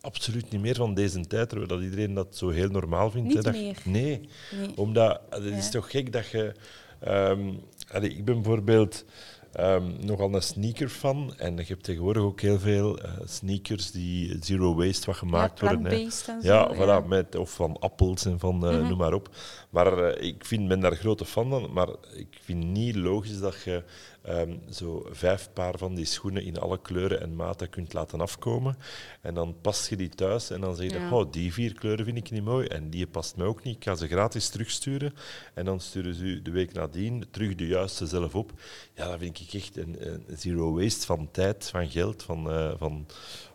absoluut 0.01 0.51
niet 0.51 0.61
meer 0.61 0.75
van 0.75 0.95
deze 0.95 1.27
tijd, 1.27 1.49
terwijl 1.49 1.69
dat 1.71 1.81
iedereen 1.83 2.15
dat 2.15 2.37
zo 2.37 2.49
heel 2.49 2.69
normaal 2.69 3.11
vindt. 3.11 3.29
Niet 3.29 3.37
hè, 3.37 3.43
dat-. 3.43 3.85
Nee, 3.85 4.21
Nee. 4.59 4.77
omdat 4.77 5.21
het 5.31 5.45
is 5.45 5.71
toch 5.71 5.91
gek 5.91 6.13
dat 6.13 6.29
je... 6.31 6.53
ehm, 7.01 7.53
allee, 7.93 8.11
ik 8.11 8.25
ben 8.25 8.35
bijvoorbeeld 8.35 9.05
ehm, 9.53 9.93
nogal 10.07 10.35
een 10.35 10.43
sneaker-fan 10.43 11.35
en 11.37 11.57
je 11.57 11.65
hebt 11.65 11.85
tegenwoordig 11.85 12.23
ook 12.23 12.41
heel 12.41 12.59
veel 12.59 12.99
eh, 12.99 13.13
sneakers 13.25 13.91
die 13.91 14.37
zero 14.41 14.75
waste 14.75 15.07
wat 15.07 15.17
gemaakt 15.17 15.61
ja, 15.61 15.75
worden. 15.75 15.93
en 15.93 16.13
zo. 16.13 16.33
Ja, 16.43 16.75
voilà, 16.75 17.07
met, 17.07 17.35
of 17.37 17.51
van 17.55 17.77
appels 17.81 18.25
en 18.25 18.39
van 18.39 18.67
eh, 18.67 18.79
Mhm. 18.79 18.89
noem 18.89 18.99
maar 18.99 19.15
op. 19.15 19.29
Maar 19.71 19.99
eh, 19.99 20.27
ik 20.29 20.45
vind, 20.45 20.69
ben 20.69 20.81
daar 20.81 20.97
grote 20.97 21.25
fan 21.25 21.49
van, 21.51 21.73
maar 21.73 21.89
ik 22.15 22.39
vind 22.43 22.65
niet 22.65 22.97
logisch 22.97 23.39
dat 23.41 23.63
je 23.65 23.83
ehm, 24.23 24.57
zo 24.71 25.07
vijf 25.11 25.49
paar 25.53 25.79
van 25.79 25.95
die 25.95 26.05
schoenen 26.05 26.45
in 26.45 26.59
alle 26.59 26.81
kleuren 26.81 27.21
en 27.21 27.37
maten 27.37 27.69
kunt 27.71 27.93
laten 27.93 28.21
afkomen. 28.21 28.77
En 29.21 29.35
dan 29.35 29.55
pas 29.61 29.89
je 29.89 29.97
die 29.97 30.09
thuis 30.09 30.51
en 30.51 30.61
dan 30.61 30.77
zeg 30.77 30.91
je, 30.91 30.99
Ja. 30.99 31.11
oh, 31.11 31.33
die 31.33 31.53
vier 31.53 31.75
kleuren 31.75 32.05
vind 32.05 32.17
ik 32.17 32.31
niet 32.31 32.45
mooi 32.45 32.67
en 32.67 32.91
die 32.91 33.07
past 33.07 33.37
mij 33.37 33.47
ook 33.47 33.63
niet. 33.63 33.77
Ik 33.77 33.85
ga 33.85 33.95
ze 33.95 34.07
gratis 34.09 34.49
terugsturen 34.49 35.15
en 35.55 35.65
dan 35.65 35.81
sturen 35.81 36.15
ze 36.15 36.25
u 36.25 36.43
de 36.43 36.51
week 36.51 36.73
nadien 36.73 37.25
terug 37.31 37.55
de 37.55 37.67
juiste 37.67 38.07
zelf 38.07 38.35
op. 38.35 38.53
Ja, 38.95 39.09
dat 39.09 39.19
vind 39.19 39.40
ik 39.40 39.40
echt 39.53 39.77
een, 39.77 39.97
een 40.07 40.25
zero 40.37 40.75
waste 40.75 41.07
van 41.07 41.29
tijd, 41.31 41.69
van 41.71 41.89
geld, 41.91 42.23
van, 42.23 42.51
eh, 42.51 42.71
van, 42.79 43.07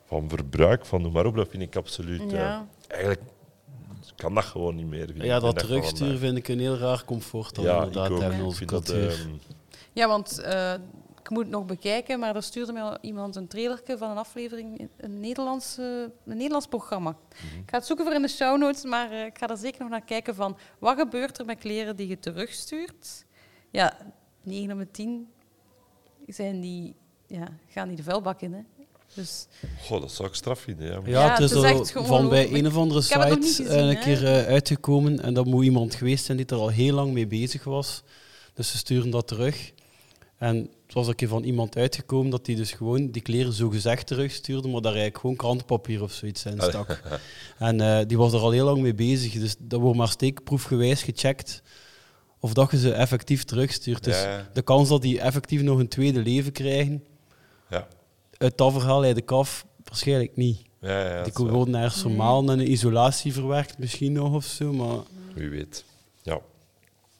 van 0.05 0.29
verbruik, 0.29 0.85
van 0.85 1.01
noem 1.01 1.11
maar 1.11 1.25
op. 1.25 1.35
Dat 1.35 1.47
vind 1.49 1.63
ik 1.63 1.75
absoluut... 1.75 2.21
eh, 2.21 2.31
Ja. 2.39 2.67
eigenlijk 2.87 3.21
kan 4.15 4.33
dat 4.33 4.43
gewoon 4.45 4.75
niet 4.75 4.87
meer. 4.87 5.09
ik, 5.09 5.23
Ja, 5.23 5.39
dat 5.39 5.57
terugsturen 5.59 5.97
vandaag. 5.97 6.19
vind 6.19 6.37
ik 6.37 6.47
een 6.47 6.59
heel 6.59 6.77
raar 6.77 7.05
comfort. 7.05 7.55
Dan 7.55 7.63
Ja, 7.63 7.75
inderdaad 7.77 8.05
ik 8.05 8.11
ook. 8.13 8.19
hebben 8.19 8.33
in 8.37 8.41
Ik 8.43 8.45
onze 8.45 8.57
vind 8.57 8.69
dat, 8.69 8.83
cultuur. 8.85 9.09
ehm, 9.11 9.29
Ja, 9.93 10.07
want 10.07 10.39
eh, 10.39 10.73
ik 11.21 11.29
moet 11.29 11.41
het 11.43 11.51
nog 11.51 11.65
bekijken, 11.65 12.19
maar 12.19 12.35
er 12.35 12.43
stuurde 12.43 12.71
mij 12.73 12.81
al 12.81 12.97
iemand 13.01 13.35
een 13.35 13.47
trailerke 13.47 13.97
van 13.97 14.09
een 14.09 14.17
aflevering, 14.17 14.77
in 14.79 14.89
een 14.97 15.19
Nederlands, 15.19 15.77
eh, 15.77 15.85
een 15.85 16.11
Nederlands 16.25 16.67
programma. 16.67 17.09
Mhm. 17.09 17.59
Ik 17.59 17.69
ga 17.69 17.77
het 17.77 17.85
zoeken 17.85 18.05
voor 18.05 18.13
in 18.15 18.21
de 18.21 18.27
show 18.27 18.57
notes, 18.57 18.83
maar 18.83 19.11
eh, 19.11 19.25
ik 19.25 19.37
ga 19.37 19.47
er 19.47 19.57
zeker 19.57 19.81
nog 19.81 19.89
naar 19.89 20.03
kijken 20.05 20.35
van 20.35 20.57
wat 20.79 20.97
gebeurt 20.97 21.37
er 21.39 21.45
met 21.45 21.57
kleren 21.57 21.95
die 21.95 22.07
je 22.07 22.19
terugstuurt. 22.19 23.25
Ja, 23.71 23.97
9 24.43 24.71
op 24.71 24.79
de 24.79 24.91
10 24.91 25.27
zijn 26.33 26.61
die, 26.61 26.95
ja, 27.27 27.47
gaan 27.67 27.87
die 27.87 27.97
de 27.97 28.03
vuilbak 28.03 28.41
in. 28.41 28.53
Hè. 28.53 28.61
Dus 29.13 29.47
Goh, 29.81 30.01
dat 30.01 30.11
zou 30.11 30.27
ik 30.27 30.35
straf 30.35 30.59
vinden. 30.59 30.87
Ja. 30.87 31.01
Ja, 31.05 31.29
het 31.29 31.39
is, 31.39 31.49
het 31.49 31.59
is 31.59 31.69
er 31.69 31.79
echt 31.79 31.91
gewoon 31.91 32.07
van 32.07 32.29
bij 32.29 32.53
een 32.53 32.67
of 32.67 32.77
andere 32.77 33.01
site 33.01 33.37
gezien, 33.41 33.67
eh, 33.67 33.87
een 33.87 33.99
keer 33.99 34.25
eh, 34.25 34.45
uitgekomen. 34.45 35.21
En 35.21 35.33
dat 35.33 35.45
moet 35.45 35.63
iemand 35.63 35.95
geweest 35.95 36.25
zijn 36.25 36.37
die 36.37 36.45
er 36.45 36.55
al 36.55 36.69
heel 36.69 36.93
lang 36.93 37.13
mee 37.13 37.27
bezig 37.27 37.63
was. 37.63 38.03
Dus 38.53 38.71
ze 38.71 38.77
sturen 38.77 39.09
dat 39.09 39.27
terug. 39.27 39.71
En 40.37 40.55
het 40.85 40.93
was 40.93 41.07
een 41.07 41.15
keer 41.15 41.27
van 41.27 41.43
iemand 41.43 41.77
uitgekomen 41.77 42.31
dat 42.31 42.45
die 42.45 42.55
dus 42.55 42.71
gewoon 42.71 43.11
die 43.11 43.21
kleren 43.21 43.53
zo 43.53 43.69
gezegd 43.69 44.07
terugstuurde, 44.07 44.67
maar 44.67 44.81
daar 44.81 44.91
eigenlijk 44.91 45.21
gewoon 45.21 45.35
krantenpapier 45.35 46.03
of 46.03 46.11
zoiets 46.11 46.45
in 46.45 46.61
stak. 46.61 47.01
en 47.57 47.81
eh, 47.81 48.05
die 48.07 48.17
was 48.17 48.33
er 48.33 48.39
al 48.39 48.51
heel 48.51 48.65
lang 48.65 48.79
mee 48.81 48.95
bezig. 48.95 49.33
Dus 49.33 49.55
dat 49.59 49.79
wordt 49.79 49.97
maar 49.97 50.09
steekproefgewijs 50.09 51.03
gecheckt 51.03 51.61
of 52.45 52.53
dat 52.53 52.71
je 52.71 52.77
ze 52.77 52.91
effectief 52.93 53.43
terugstuurt. 53.43 54.03
Dus 54.03 54.21
Ja, 54.21 54.47
de 54.53 54.61
kans 54.61 54.89
dat 54.89 55.01
die 55.01 55.19
effectief 55.19 55.61
nog 55.61 55.79
een 55.79 55.87
tweede 55.87 56.19
leven 56.21 56.51
krijgen, 56.51 57.03
Ja. 57.69 57.87
uit 58.37 58.57
dat 58.57 58.71
verhaal 58.71 58.99
leid 58.99 59.17
ik 59.17 59.31
af, 59.31 59.65
waarschijnlijk 59.83 60.35
niet. 60.35 60.61
Ja, 60.79 61.15
ja, 61.15 61.23
Die 61.23 61.33
worden 61.33 61.75
ergens 61.75 62.03
Nee. 62.03 62.13
normaal 62.13 62.41
in 62.41 62.47
een 62.49 62.71
isolatie 62.71 63.33
verwerkt 63.33 63.77
misschien 63.77 64.11
nog 64.11 64.33
of 64.33 64.43
zo, 64.45 64.73
maar 64.73 64.97
Wie 65.33 65.49
weet. 65.49 65.85
Ja. 66.21 66.39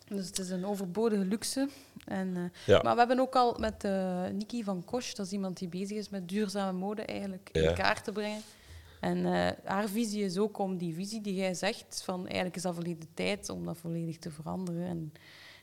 Dus 0.07 0.27
het 0.27 0.39
is 0.39 0.49
een 0.49 0.65
overbodige 0.65 1.25
luxe. 1.25 1.69
En, 2.05 2.31
eh, 2.35 2.41
Ja. 2.65 2.81
Maar 2.81 2.93
we 2.93 2.99
hebben 2.99 3.19
ook 3.19 3.35
al 3.35 3.55
met 3.59 3.83
eh 3.83 4.23
Niki 4.33 4.63
van 4.63 4.83
Kosch, 4.85 5.13
dat 5.13 5.25
is 5.25 5.31
iemand 5.31 5.57
die 5.57 5.67
bezig 5.67 5.97
is 5.97 6.09
met 6.09 6.29
duurzame 6.29 6.77
mode 6.77 7.01
eigenlijk 7.01 7.49
in 7.51 7.73
kaart 7.73 8.03
te 8.03 8.11
brengen. 8.11 8.41
En 8.99 9.25
eh, 9.25 9.51
haar 9.63 9.87
visie 9.87 10.23
is 10.23 10.37
ook 10.37 10.57
om 10.57 10.77
die 10.77 10.93
visie 10.93 11.21
die 11.21 11.35
jij 11.35 11.53
zegt, 11.53 12.01
van 12.03 12.25
eigenlijk 12.25 12.55
is 12.55 12.61
dat 12.61 12.75
volledig 12.75 13.07
tijd 13.13 13.49
om 13.49 13.65
dat 13.65 13.77
volledig 13.77 14.17
te 14.17 14.31
veranderen. 14.31 14.85
En 14.85 15.13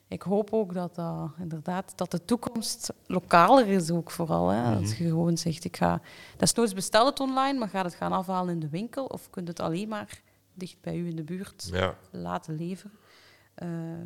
ik 0.09 0.23
hoop 0.23 0.53
ook 0.53 0.75
dat 0.75 0.95
dat 0.95 1.31
inderdaad 1.39 1.93
dat 1.97 2.11
de 2.11 2.25
toekomst 2.25 2.93
lokaler 3.07 3.67
is 3.69 3.91
ook 3.91 4.11
vooral. 4.11 4.49
Hè? 4.49 4.77
Als 4.77 4.99
je 4.99 5.05
gewoon 5.05 5.39
zegt, 5.39 5.65
ik 5.65 5.77
ga... 5.77 6.01
Desnoods 6.37 6.75
bestel 6.75 7.07
het 7.07 7.21
online, 7.21 7.59
maar 7.59 7.69
ga 7.69 7.83
het 7.83 7.95
gaan 7.95 8.13
afhalen 8.13 8.55
in 8.55 8.61
de 8.61 8.69
winkel 8.69 9.05
of 9.05 9.31
kunt 9.31 9.49
het 9.49 9.61
alleen 9.61 9.89
maar 9.89 10.23
dicht 10.55 10.81
bij 10.81 10.97
u 10.97 11.09
in 11.09 11.17
de 11.17 11.25
buurt 11.25 11.69
Ja. 11.73 11.97
laten 12.11 12.55
leveren. 12.55 12.99
Eh, 13.55 14.03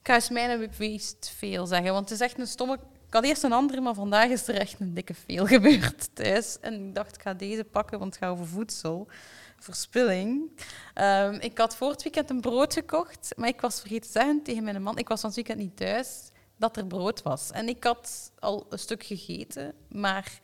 ik 0.00 0.12
ga 0.12 0.14
eens 0.14 0.30
mijn 0.30 0.70
veel 1.20 1.66
zeggen, 1.66 1.92
want 1.92 2.08
het 2.08 2.20
is 2.20 2.26
echt 2.26 2.38
een 2.38 2.46
stomme... 2.46 2.78
Had 3.16 3.24
eerst 3.24 3.42
een 3.42 3.52
andere, 3.52 3.80
maar 3.80 3.94
vandaag 3.94 4.28
is 4.28 4.48
er 4.48 4.54
echt 4.54 4.80
een 4.80 4.94
dikke 4.94 5.14
veel 5.14 5.46
gebeurd 5.46 6.08
thuis. 6.14 6.60
En 6.60 6.88
ik 6.88 6.94
dacht, 6.94 7.14
ik 7.14 7.22
ga 7.22 7.34
deze 7.34 7.64
pakken, 7.64 7.98
want 7.98 8.14
het 8.14 8.22
gaat 8.22 8.32
over 8.32 8.46
voedsel. 8.46 9.08
Verspilling. 9.58 10.50
Ehm, 10.94 11.34
ik 11.40 11.58
had 11.58 11.76
voor 11.76 11.90
het 11.90 12.02
weekend 12.02 12.30
een 12.30 12.40
brood 12.40 12.72
gekocht, 12.72 13.32
maar 13.36 13.48
ik 13.48 13.60
was 13.60 13.80
vergeten 13.80 14.06
te 14.06 14.12
zeggen 14.12 14.42
tegen 14.42 14.64
mijn 14.64 14.82
man, 14.82 14.98
ik 14.98 15.08
was 15.08 15.20
van 15.20 15.28
het 15.28 15.38
weekend 15.38 15.58
niet 15.58 15.76
thuis, 15.76 16.30
dat 16.56 16.76
er 16.76 16.86
brood 16.86 17.22
was. 17.22 17.50
En 17.50 17.68
ik 17.68 17.84
had 17.84 18.32
al 18.38 18.66
een 18.70 18.78
stuk 18.78 19.04
gegeten, 19.04 19.74
maar 19.88 20.40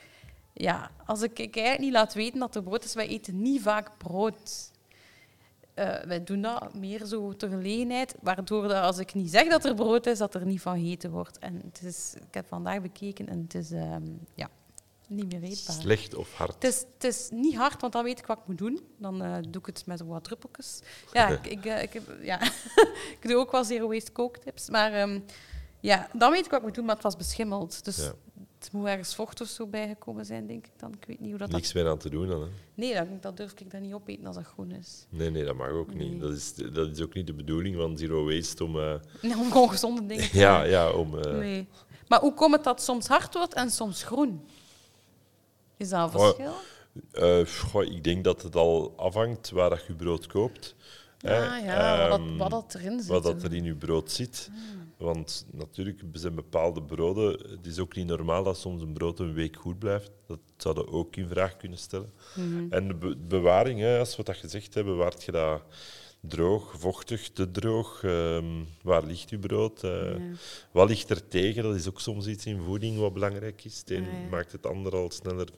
ja, 0.52 0.90
als 1.06 1.22
ik, 1.22 1.38
ik 1.38 1.56
eigenlijk 1.56 1.84
niet 1.84 1.92
laat 1.92 2.14
weten 2.14 2.38
dat 2.38 2.54
er 2.54 2.62
brood 2.62 2.84
is, 2.84 2.94
wij 2.94 3.08
eten 3.08 3.42
niet 3.42 3.62
vaak 3.62 3.98
brood. 3.98 4.70
Eh, 5.74 6.02
wij 6.04 6.24
doen 6.24 6.42
dat 6.42 6.74
meer 6.74 7.04
zo 7.04 7.32
ter 7.32 7.48
gelegenheid, 7.48 8.14
waardoor 8.20 8.62
dat 8.62 8.82
als 8.82 8.98
ik 8.98 9.14
niet 9.14 9.30
zeg 9.30 9.48
dat 9.48 9.64
er 9.64 9.74
brood 9.74 10.06
is, 10.06 10.18
dat 10.18 10.34
er 10.34 10.46
niet 10.46 10.60
van 10.60 10.78
gegeten 10.78 11.10
wordt. 11.10 11.38
En 11.38 11.60
het 11.64 11.82
is, 11.82 12.14
ik 12.14 12.34
heb 12.34 12.46
vandaag 12.46 12.80
bekeken 12.80 13.28
en 13.28 13.40
het 13.42 13.54
is 13.54 13.70
ehm, 13.70 14.02
ja, 14.34 14.48
niet 15.08 15.32
meer 15.32 15.42
eetbaar. 15.42 15.76
Slecht 15.80 16.14
of 16.14 16.34
hard? 16.34 16.54
Het 16.54 16.64
is, 16.64 16.84
het 16.94 17.04
is 17.04 17.28
niet 17.30 17.54
hard, 17.54 17.80
want 17.80 17.92
dan 17.92 18.04
weet 18.04 18.18
ik 18.18 18.26
wat 18.26 18.38
ik 18.38 18.46
moet 18.46 18.58
doen. 18.58 18.80
Dan 18.98 19.22
eh, 19.22 19.36
doe 19.48 19.60
ik 19.60 19.66
het 19.66 19.86
met 19.86 20.00
wat 20.00 20.24
druppeltjes. 20.24 20.80
Ja, 21.12 21.28
ik, 21.28 21.46
ik, 21.46 21.64
eh, 21.64 21.82
ik, 21.82 21.92
heb, 21.92 22.02
ja. 22.22 22.42
ik 23.20 23.28
doe 23.28 23.36
ook 23.36 23.52
wel 23.52 23.64
zero 23.64 23.88
waste 23.88 24.12
kooktips. 24.12 24.70
Maar 24.70 24.92
ehm, 24.92 25.20
ja, 25.80 26.08
dan 26.12 26.30
weet 26.30 26.44
ik 26.44 26.50
wat 26.50 26.58
ik 26.60 26.66
moet 26.66 26.74
doen, 26.74 26.84
maar 26.84 26.94
het 26.94 27.04
was 27.04 27.16
beschimmeld. 27.16 27.84
Dus 27.84 27.96
Ja. 27.96 28.12
Het 28.64 28.72
moet 28.72 28.86
ergens 28.86 29.14
vocht 29.14 29.40
of 29.40 29.48
zo 29.48 29.66
bijgekomen 29.66 30.24
zijn, 30.26 30.46
denk 30.46 30.66
ik 30.66 30.72
dan. 30.76 30.92
Ik 30.92 31.04
weet 31.06 31.20
niet 31.20 31.28
hoe 31.30 31.38
dat... 31.38 31.50
Niks 31.50 31.72
meer 31.72 31.88
aan 31.88 31.98
te 31.98 32.10
doen 32.10 32.26
dan. 32.28 32.40
Hè? 32.42 32.48
Nee, 32.74 32.94
dat, 32.94 33.06
dat 33.22 33.36
durf 33.36 33.52
ik 33.60 33.70
dan 33.70 33.80
niet 33.82 33.94
opeten 33.94 34.26
als 34.26 34.36
dat 34.36 34.44
groen 34.44 34.70
is. 34.70 35.06
Nee, 35.08 35.30
nee, 35.30 35.44
dat 35.44 35.54
mag 35.54 35.68
ook 35.70 35.94
Nee. 35.94 36.08
niet. 36.08 36.20
Dat 36.20 36.32
is, 36.32 36.54
dat 36.54 36.90
is 36.90 37.00
ook 37.00 37.14
niet 37.14 37.26
de 37.26 37.34
bedoeling 37.34 37.76
van 37.76 37.98
Zero 37.98 38.24
Waste 38.24 38.64
om... 38.64 38.78
eh, 38.80 38.94
Nee, 39.22 39.36
om 39.44 39.50
gewoon 39.52 39.70
gezonde 39.70 40.06
dingen 40.06 40.30
te 40.30 40.38
ja, 40.46 40.62
ja, 40.62 40.90
om... 40.90 41.18
eh, 41.18 41.32
Nee. 41.32 41.66
Maar 42.08 42.20
hoe 42.20 42.34
komt 42.34 42.54
het 42.54 42.64
dat 42.64 42.82
soms 42.82 43.06
hard 43.06 43.34
wordt 43.34 43.54
en 43.54 43.70
soms 43.70 44.02
groen? 44.02 44.40
Is 45.76 45.88
dat 45.88 46.14
een 46.14 46.20
verschil? 46.20 46.52
eh, 47.12 47.46
goh, 47.46 47.82
ik 47.84 48.04
denk 48.04 48.24
dat 48.24 48.42
het 48.42 48.56
al 48.56 48.92
afhangt 48.96 49.50
waar 49.50 49.70
dat 49.70 49.86
je 49.86 49.94
brood 49.94 50.26
koopt. 50.26 50.74
hè. 51.18 51.48
Ah 51.48 51.64
ja, 51.64 52.08
wat, 52.08 52.18
Ehm, 52.18 52.28
dat, 52.28 52.36
wat 52.36 52.50
dat 52.50 52.74
erin 52.80 52.98
zit. 53.00 53.08
wat 53.08 53.22
dat 53.22 53.42
er 53.42 53.54
in 53.54 53.64
je 53.64 53.74
brood 53.74 54.10
zit. 54.10 54.50
Want 55.02 55.46
natuurlijk 55.50 56.02
zijn 56.12 56.34
bepaalde 56.34 56.82
broden. 56.82 57.30
Het 57.50 57.66
is 57.66 57.78
ook 57.78 57.96
niet 57.96 58.06
normaal 58.06 58.42
dat 58.44 58.58
soms 58.58 58.82
een 58.82 58.92
brood 58.92 59.18
een 59.18 59.32
week 59.34 59.56
goed 59.56 59.78
blijft. 59.78 60.10
Dat 60.26 60.38
zouden 60.56 60.84
we 60.84 60.90
ook 60.90 61.16
in 61.16 61.28
vraag 61.28 61.56
kunnen 61.56 61.78
stellen. 61.78 62.10
Mhm. 62.36 62.66
En 62.72 62.88
de 62.88 62.94
be- 62.94 63.16
bewaring, 63.16 63.80
hè, 63.80 63.98
als 63.98 64.16
we 64.16 64.22
dat 64.22 64.36
gezegd 64.36 64.74
hebben, 64.74 64.96
bewaart 64.96 65.22
je 65.24 65.32
dat 65.32 65.62
droog, 66.20 66.74
vochtig, 66.78 67.30
te 67.30 67.50
droog? 67.50 68.02
Ehm, 68.04 68.64
waar 68.82 69.04
ligt 69.04 69.30
je 69.30 69.38
brood? 69.38 69.82
Eh, 69.84 69.90
Ja. 70.18 70.18
Wat 70.72 70.88
ligt 70.88 71.10
er 71.10 71.28
tegen? 71.28 71.62
Dat 71.62 71.74
is 71.74 71.88
ook 71.88 72.00
soms 72.00 72.26
iets 72.26 72.46
in 72.46 72.62
voeding 72.62 72.98
wat 72.98 73.12
belangrijk 73.12 73.64
is. 73.64 73.78
Het 73.78 73.90
een 73.90 74.04
Ah, 74.04 74.12
ja. 74.22 74.28
maakt 74.30 74.52
het 74.52 74.66
ander 74.66 74.92
al 74.96 75.10
sneller 75.10 75.48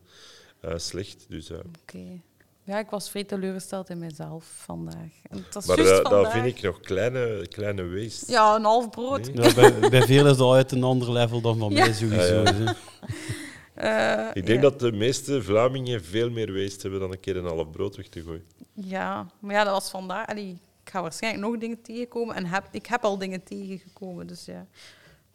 eh, 0.61 0.79
slecht. 0.79 1.27
Dus, 1.29 1.51
eh, 1.51 1.59
Oké. 1.83 2.21
Ja, 2.66 2.78
ik 2.78 2.90
was 2.90 3.11
vrij 3.11 3.25
teleurgesteld 3.25 3.88
in 3.90 3.99
mezelf 3.99 4.44
vandaag. 4.64 5.11
En 5.30 5.37
het 5.44 5.54
was 5.54 5.66
maar 5.66 5.80
juist 5.80 6.04
dat 6.04 6.33
vind 6.33 6.47
ik 6.47 6.62
nog 6.62 6.80
kleine, 6.80 7.47
kleine 7.49 7.88
waste. 7.88 8.33
Ja, 8.33 8.54
een 8.54 8.64
half 8.64 8.90
brood. 8.90 9.33
Nee? 9.35 9.44
ja, 9.49 9.54
bij, 9.54 9.90
bij 9.90 10.02
veel 10.02 10.26
is 10.26 10.37
dat 10.37 10.54
uit 10.54 10.73
een 10.73 10.83
ander 10.85 11.12
level 11.12 11.40
dan 11.40 11.59
van 11.59 11.71
Ja. 11.73 11.85
mij 11.85 11.92
sowieso. 11.92 12.42
Ja, 12.42 12.52
hè. 12.54 12.73
Eh, 13.75 14.30
Ik 14.35 14.47
denk 14.47 14.62
ja. 14.62 14.68
dat 14.71 14.80
de 14.80 14.92
meeste 14.92 15.42
Vlamingen 15.42 16.04
veel 16.04 16.30
meer 16.30 16.52
waste 16.52 16.80
hebben 16.83 17.00
dan 17.00 17.12
een 17.12 17.21
keer 17.21 17.37
een 17.37 17.47
half 17.47 17.71
brood 17.71 17.97
weg 17.97 18.09
te 18.09 18.23
gooien. 18.23 18.44
Ja, 18.73 19.26
maar 19.38 19.54
ja, 19.54 19.64
dat 19.64 19.73
was 19.73 19.90
vandaag. 19.90 20.26
Allee, 20.26 20.50
ik 20.85 20.90
ga 20.90 21.02
waarschijnlijk 21.02 21.44
nog 21.47 21.59
dingen 21.59 21.83
tegenkomen 21.83 22.35
en 22.35 22.47
heb, 22.47 22.64
ik 22.71 22.87
heb 22.87 23.04
al 23.04 23.18
dingen 23.18 23.42
tegengekomen. 23.42 24.26
Dus 24.26 24.44
ja. 24.44 24.66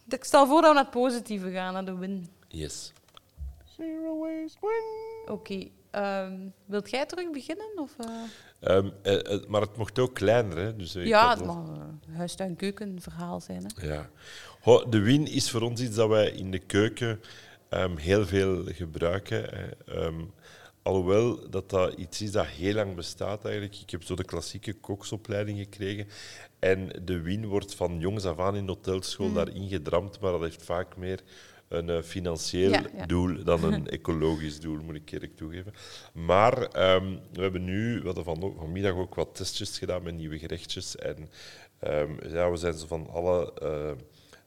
Ik 0.09 0.23
stel 0.23 0.47
voor 0.47 0.61
dat 0.61 0.69
we 0.69 0.75
naar 0.75 0.83
het 0.83 0.93
positieve 0.93 1.51
gaan, 1.51 1.73
naar 1.73 1.85
de 1.85 1.95
win. 1.97 2.29
Yes. 2.47 2.93
Zero 3.77 4.19
waste 4.19 4.57
win. 4.61 5.33
Oké. 5.33 5.67
Ehm, 5.91 6.37
wilt 6.65 6.89
jij 6.89 7.05
terug 7.05 7.31
beginnen? 7.31 7.67
Of, 7.75 7.95
eh? 7.99 8.75
Ehm, 8.75 8.89
eh, 9.01 9.33
eh, 9.33 9.41
maar 9.47 9.61
het 9.61 9.77
mocht 9.77 9.99
ook 9.99 10.13
kleiner. 10.13 10.57
Hè? 10.57 10.75
Dus, 10.75 10.93
Ja, 10.93 11.29
het 11.29 11.45
mag 11.45 11.55
een 11.67 12.13
huistuin-keuken 12.13 13.01
verhaal 13.01 13.39
zijn. 13.41 13.65
Hè? 13.75 13.87
Ja. 13.87 14.09
Ho, 14.61 14.89
de 14.89 14.99
win 14.99 15.27
is 15.27 15.51
voor 15.51 15.61
ons 15.61 15.81
iets 15.81 15.95
dat 15.95 16.09
wij 16.09 16.29
in 16.31 16.51
de 16.51 16.59
keuken 16.59 17.21
ehm, 17.69 17.97
heel 17.97 18.25
veel 18.25 18.63
gebruiken. 18.65 19.43
hè. 19.85 20.09
Alhoewel 20.83 21.49
dat 21.49 21.69
dat 21.69 21.93
iets 21.93 22.21
is 22.21 22.31
dat 22.31 22.45
heel 22.45 22.73
lang 22.73 22.95
bestaat 22.95 23.45
eigenlijk. 23.45 23.75
Ik 23.81 23.89
heb 23.89 24.03
zo 24.03 24.15
de 24.15 24.23
klassieke 24.23 24.73
koksopleiding 24.73 25.57
gekregen. 25.57 26.07
En 26.59 26.89
de 27.03 27.21
win 27.21 27.45
wordt 27.45 27.75
van 27.75 27.99
jongs 27.99 28.25
af 28.25 28.39
aan 28.39 28.55
in 28.55 28.65
de 28.65 28.71
hotelschool 28.71 29.25
Mhm. 29.27 29.35
daarin 29.35 29.67
gedramd, 29.69 30.19
maar 30.19 30.31
dat 30.31 30.41
heeft 30.41 30.63
vaak 30.63 30.97
meer 30.97 31.19
een 31.69 31.89
eh, 31.89 32.01
financieel 32.01 32.71
Ja, 32.71 32.83
ja. 32.95 33.05
doel 33.05 33.43
dan 33.43 33.63
een 33.63 33.87
ecologisch 33.97 34.59
doel, 34.59 34.81
moet 34.83 34.95
ik 34.95 35.11
eerlijk 35.11 35.35
toegeven. 35.35 35.73
Maar 36.13 36.61
ehm, 36.61 37.15
we 37.33 37.41
hebben 37.41 37.63
nu, 37.63 37.99
we 37.99 38.05
hadden 38.05 38.23
van, 38.23 38.53
vanmiddag 38.57 38.93
ook 38.93 39.15
wat 39.15 39.35
testjes 39.35 39.77
gedaan 39.77 40.03
met 40.03 40.15
nieuwe 40.15 40.39
gerechtjes. 40.39 40.95
En 40.95 41.29
ehm, 41.79 42.27
ja, 42.27 42.51
we 42.51 42.57
zijn 42.57 42.73
zo 42.73 42.87
van 42.87 43.09
alle 43.09 43.53
eh, 43.53 43.91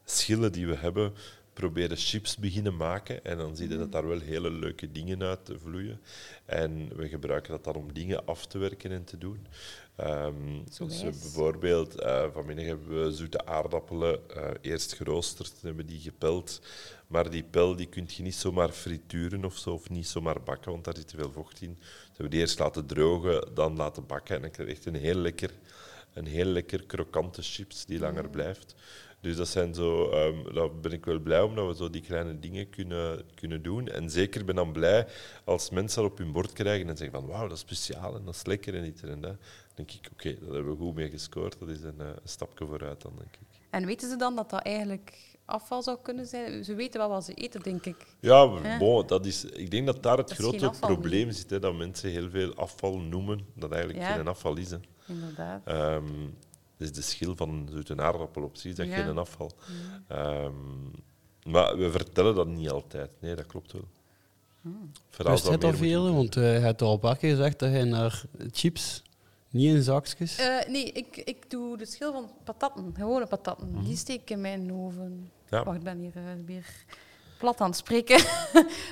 schillen 0.05 0.51
die 0.51 0.67
we 0.67 0.75
hebben 0.75 1.13
proberen 1.53 1.97
chips 1.97 2.37
beginnen 2.37 2.75
maken. 2.75 3.25
En 3.25 3.37
dan 3.37 3.55
zie 3.55 3.69
je 3.69 3.77
dat 3.77 3.91
daar 3.91 4.07
wel 4.07 4.19
hele 4.19 4.51
leuke 4.51 4.91
dingen 4.91 5.21
uit 5.21 5.51
vloeien. 5.63 6.01
En 6.45 6.95
we 6.95 7.07
gebruiken 7.07 7.51
dat 7.51 7.63
dan 7.63 7.75
om 7.75 7.93
dingen 7.93 8.25
af 8.25 8.45
te 8.45 8.57
werken 8.57 8.91
en 8.91 9.03
te 9.03 9.17
doen. 9.17 9.47
Ehm, 9.95 10.61
Zo 10.71 10.85
dus 10.85 11.01
bijvoorbeeld, 11.01 11.99
eh, 11.99 12.25
vanmiddag 12.33 12.65
hebben 12.65 13.03
we 13.03 13.11
zoete 13.11 13.45
aardappelen 13.45 14.29
eh, 14.29 14.49
eerst 14.61 14.93
geroosterd, 14.93 15.53
hebben 15.61 15.85
die 15.85 15.99
gepeld. 15.99 16.61
Maar 17.07 17.29
die 17.29 17.43
pel 17.43 17.75
die 17.75 17.87
kun 17.87 18.05
je 18.07 18.23
niet 18.23 18.35
zomaar 18.35 18.69
frituren 18.69 19.45
of 19.45 19.57
zo, 19.57 19.69
of 19.69 19.89
niet 19.89 20.07
zomaar 20.07 20.43
bakken, 20.43 20.71
want 20.71 20.83
daar 20.83 20.95
zit 20.95 21.07
te 21.07 21.17
veel 21.17 21.31
vocht 21.31 21.61
in. 21.61 21.75
Dus 21.79 21.87
hebben 22.07 22.25
we 22.25 22.29
die 22.29 22.39
eerst 22.39 22.59
laten 22.59 22.85
drogen, 22.85 23.53
dan 23.53 23.75
laten 23.75 24.05
bakken. 24.05 24.35
En 24.35 24.41
dan 24.41 24.51
krijg 24.51 24.69
je 24.69 24.75
echt 24.75 24.85
een 24.85 24.95
heel 24.95 25.15
lekker, 25.15 25.51
een 26.13 26.27
heel 26.27 26.45
lekker 26.45 26.83
krokante 26.85 27.41
chips 27.41 27.85
die 27.85 27.99
langer 27.99 28.29
blijft. 28.29 28.75
Dus 29.23 29.35
dat 29.35 29.47
zijn 29.47 29.73
zo, 29.73 30.09
ehm, 30.09 30.53
daar 30.53 30.75
ben 30.75 30.91
ik 30.91 31.05
wel 31.05 31.19
blij 31.19 31.41
om 31.41 31.55
dat 31.55 31.67
we 31.67 31.75
zo 31.75 31.89
die 31.89 32.01
kleine 32.01 32.39
dingen 32.39 32.69
kunnen, 32.69 33.21
kunnen 33.35 33.61
doen. 33.61 33.87
En 33.87 34.09
zeker 34.09 34.45
ben 34.45 34.55
dan 34.55 34.71
blij 34.71 35.07
als 35.43 35.69
mensen 35.69 36.01
dat 36.01 36.11
op 36.11 36.17
hun 36.17 36.31
bord 36.31 36.53
krijgen 36.53 36.89
en 36.89 36.97
zeggen 36.97 37.19
van 37.19 37.29
wauw, 37.29 37.47
dat 37.47 37.57
is 37.57 37.59
speciaal 37.59 38.15
en 38.15 38.25
dat 38.25 38.35
is 38.35 38.45
lekker 38.45 38.75
en 38.75 38.83
dit 38.83 39.03
en 39.03 39.21
dat. 39.21 39.35
Dan 39.75 39.85
denk 39.85 39.91
ik, 39.91 40.11
oké, 40.11 40.35
daar 40.45 40.53
hebben 40.53 40.77
we 40.77 40.83
goed 40.83 40.95
mee 40.95 41.09
gescoord. 41.09 41.59
Dat 41.59 41.69
is 41.69 41.81
een, 41.81 41.99
eh, 42.01 42.07
een 42.07 42.13
stapje 42.23 42.65
vooruit 42.65 43.01
dan, 43.01 43.11
denk 43.17 43.35
ik. 43.35 43.47
En 43.69 43.85
weten 43.85 44.09
ze 44.09 44.15
dan 44.15 44.35
dat 44.35 44.49
dat 44.49 44.61
eigenlijk 44.61 45.31
afval 45.45 45.81
zou 45.83 45.97
kunnen 46.01 46.25
zijn? 46.27 46.63
Ze 46.63 46.73
weten 46.75 46.99
wel 46.99 47.09
wat 47.09 47.25
ze 47.25 47.33
eten, 47.33 47.61
denk 47.61 47.85
ik. 47.85 48.05
Ja, 48.19 48.77
bon, 48.77 49.07
dat 49.07 49.25
is, 49.25 49.45
ik 49.45 49.71
denk 49.71 49.85
dat 49.85 50.03
daar 50.03 50.17
het 50.17 50.27
Dat 50.27 50.37
is 50.39 50.45
grote 50.45 50.67
afval 50.67 50.89
probleem 50.89 51.31
zit. 51.31 51.49
Hè, 51.49 51.59
dat 51.59 51.75
mensen 51.75 52.09
heel 52.09 52.29
veel 52.29 52.53
afval 52.55 52.97
noemen, 52.99 53.39
dat 53.55 53.71
eigenlijk 53.71 54.03
Ja. 54.03 54.13
geen 54.15 54.27
afval 54.27 54.57
is. 54.57 54.69
Hè. 54.71 54.77
Inderdaad. 55.07 55.61
Ehm, 55.65 56.03
dus 56.77 56.91
de 56.91 57.01
schil 57.01 57.35
van 57.35 57.69
zo'n 57.83 58.01
aardappel 58.01 58.43
op 58.43 58.55
zich 58.57 58.71
is 58.71 58.77
dat 58.77 58.87
Ja. 58.87 59.03
geen 59.03 59.17
afval. 59.17 59.51
Ehm, 60.07 60.53
maar 61.47 61.77
we 61.77 61.91
vertellen 61.91 62.35
dat 62.35 62.47
niet 62.47 62.69
altijd. 62.69 63.11
Nee, 63.19 63.35
dat 63.35 63.45
klopt 63.45 63.71
wel. 63.71 63.87
Vooral 65.09 65.33
Wist 65.33 65.43
dat 65.45 65.53
het 65.53 65.63
al 65.63 65.73
veel? 65.73 66.13
Want 66.13 66.35
eh, 66.35 66.53
je 66.53 66.59
hebt 66.59 66.81
al 66.81 66.93
een 66.93 66.99
paar 66.99 67.17
keer 67.17 67.29
gezegd 67.35 67.59
dat 67.59 67.71
je 67.73 67.83
naar 67.83 68.23
chips, 68.51 69.03
niet 69.53 69.75
in 69.75 69.83
zakjes. 69.83 70.37
Eh, 70.37 70.67
nee, 70.67 70.91
ik, 70.91 71.17
ik 71.17 71.49
doe 71.49 71.77
de 71.77 71.85
schil 71.85 72.11
van 72.11 72.31
patatten, 72.43 72.93
gewone 72.97 73.25
patatten. 73.25 73.83
Die 73.83 73.97
steek 73.97 74.21
ik 74.21 74.29
in 74.29 74.41
mijn 74.41 74.73
oven. 74.73 75.31
Ja. 75.49 75.63
Wacht, 75.63 75.77
ik 75.77 75.83
ben 75.83 75.97
hier 75.97 76.15
eh, 76.15 76.23
weer 76.45 76.65
plat 77.37 77.61
aan 77.61 77.67
het 77.69 77.77
spreken. 77.77 78.23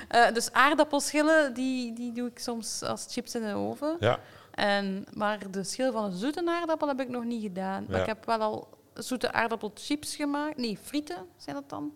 Eh, 0.07 0.33
dus 0.33 0.51
aardappelschillen, 0.51 1.53
die, 1.53 1.93
die 1.93 2.11
doe 2.11 2.27
ik 2.29 2.39
soms 2.39 2.83
als 2.83 3.05
chips 3.09 3.35
in 3.35 3.41
de 3.41 3.53
oven. 3.53 3.97
Ja, 3.99 4.19
En, 4.51 5.05
maar 5.13 5.51
de 5.51 5.63
schil 5.63 5.91
van 5.91 6.03
een 6.03 6.17
zoete 6.17 6.43
aardappel 6.45 6.87
heb 6.87 6.99
ik 7.01 7.09
nog 7.09 7.23
niet 7.23 7.41
gedaan. 7.41 7.85
Maar 7.89 7.99
ik 7.99 8.05
heb 8.05 8.25
wel 8.25 8.39
al 8.39 8.67
zoete 8.93 9.31
aardappelchips 9.31 10.15
gemaakt. 10.15 10.57
Nee, 10.57 10.77
frieten 10.81 11.25
zijn 11.37 11.55
dat 11.55 11.69
dan. 11.69 11.93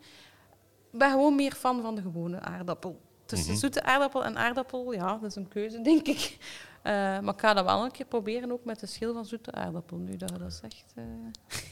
Ik 0.91 0.99
ben 0.99 1.11
gewoon 1.11 1.35
meer 1.35 1.51
fan 1.53 1.81
van 1.81 1.95
de 1.95 2.01
gewone 2.01 2.39
aardappel. 2.39 2.99
tussen 3.25 3.51
Mhm. 3.51 3.59
zoete 3.59 3.83
aardappel 3.83 4.25
en 4.25 4.37
aardappel, 4.37 4.93
ja, 4.93 5.17
dat 5.17 5.29
is 5.29 5.35
een 5.35 5.47
keuze, 5.47 5.81
denk 5.81 6.07
ik. 6.07 6.37
Eh, 6.85 6.91
maar 7.19 7.33
ik 7.33 7.39
ga 7.39 7.53
dat 7.53 7.65
wel 7.65 7.83
een 7.83 7.91
keer 7.91 8.05
proberen, 8.05 8.51
ook 8.51 8.65
met 8.65 8.79
de 8.79 8.85
schil 8.85 9.13
van 9.13 9.25
zoete 9.25 9.51
aardappel, 9.51 9.97
nu 9.97 10.17
dat 10.17 10.29
je 10.29 10.37
dat 10.37 10.53
zegt. 10.61 10.93
eh. 10.95 11.03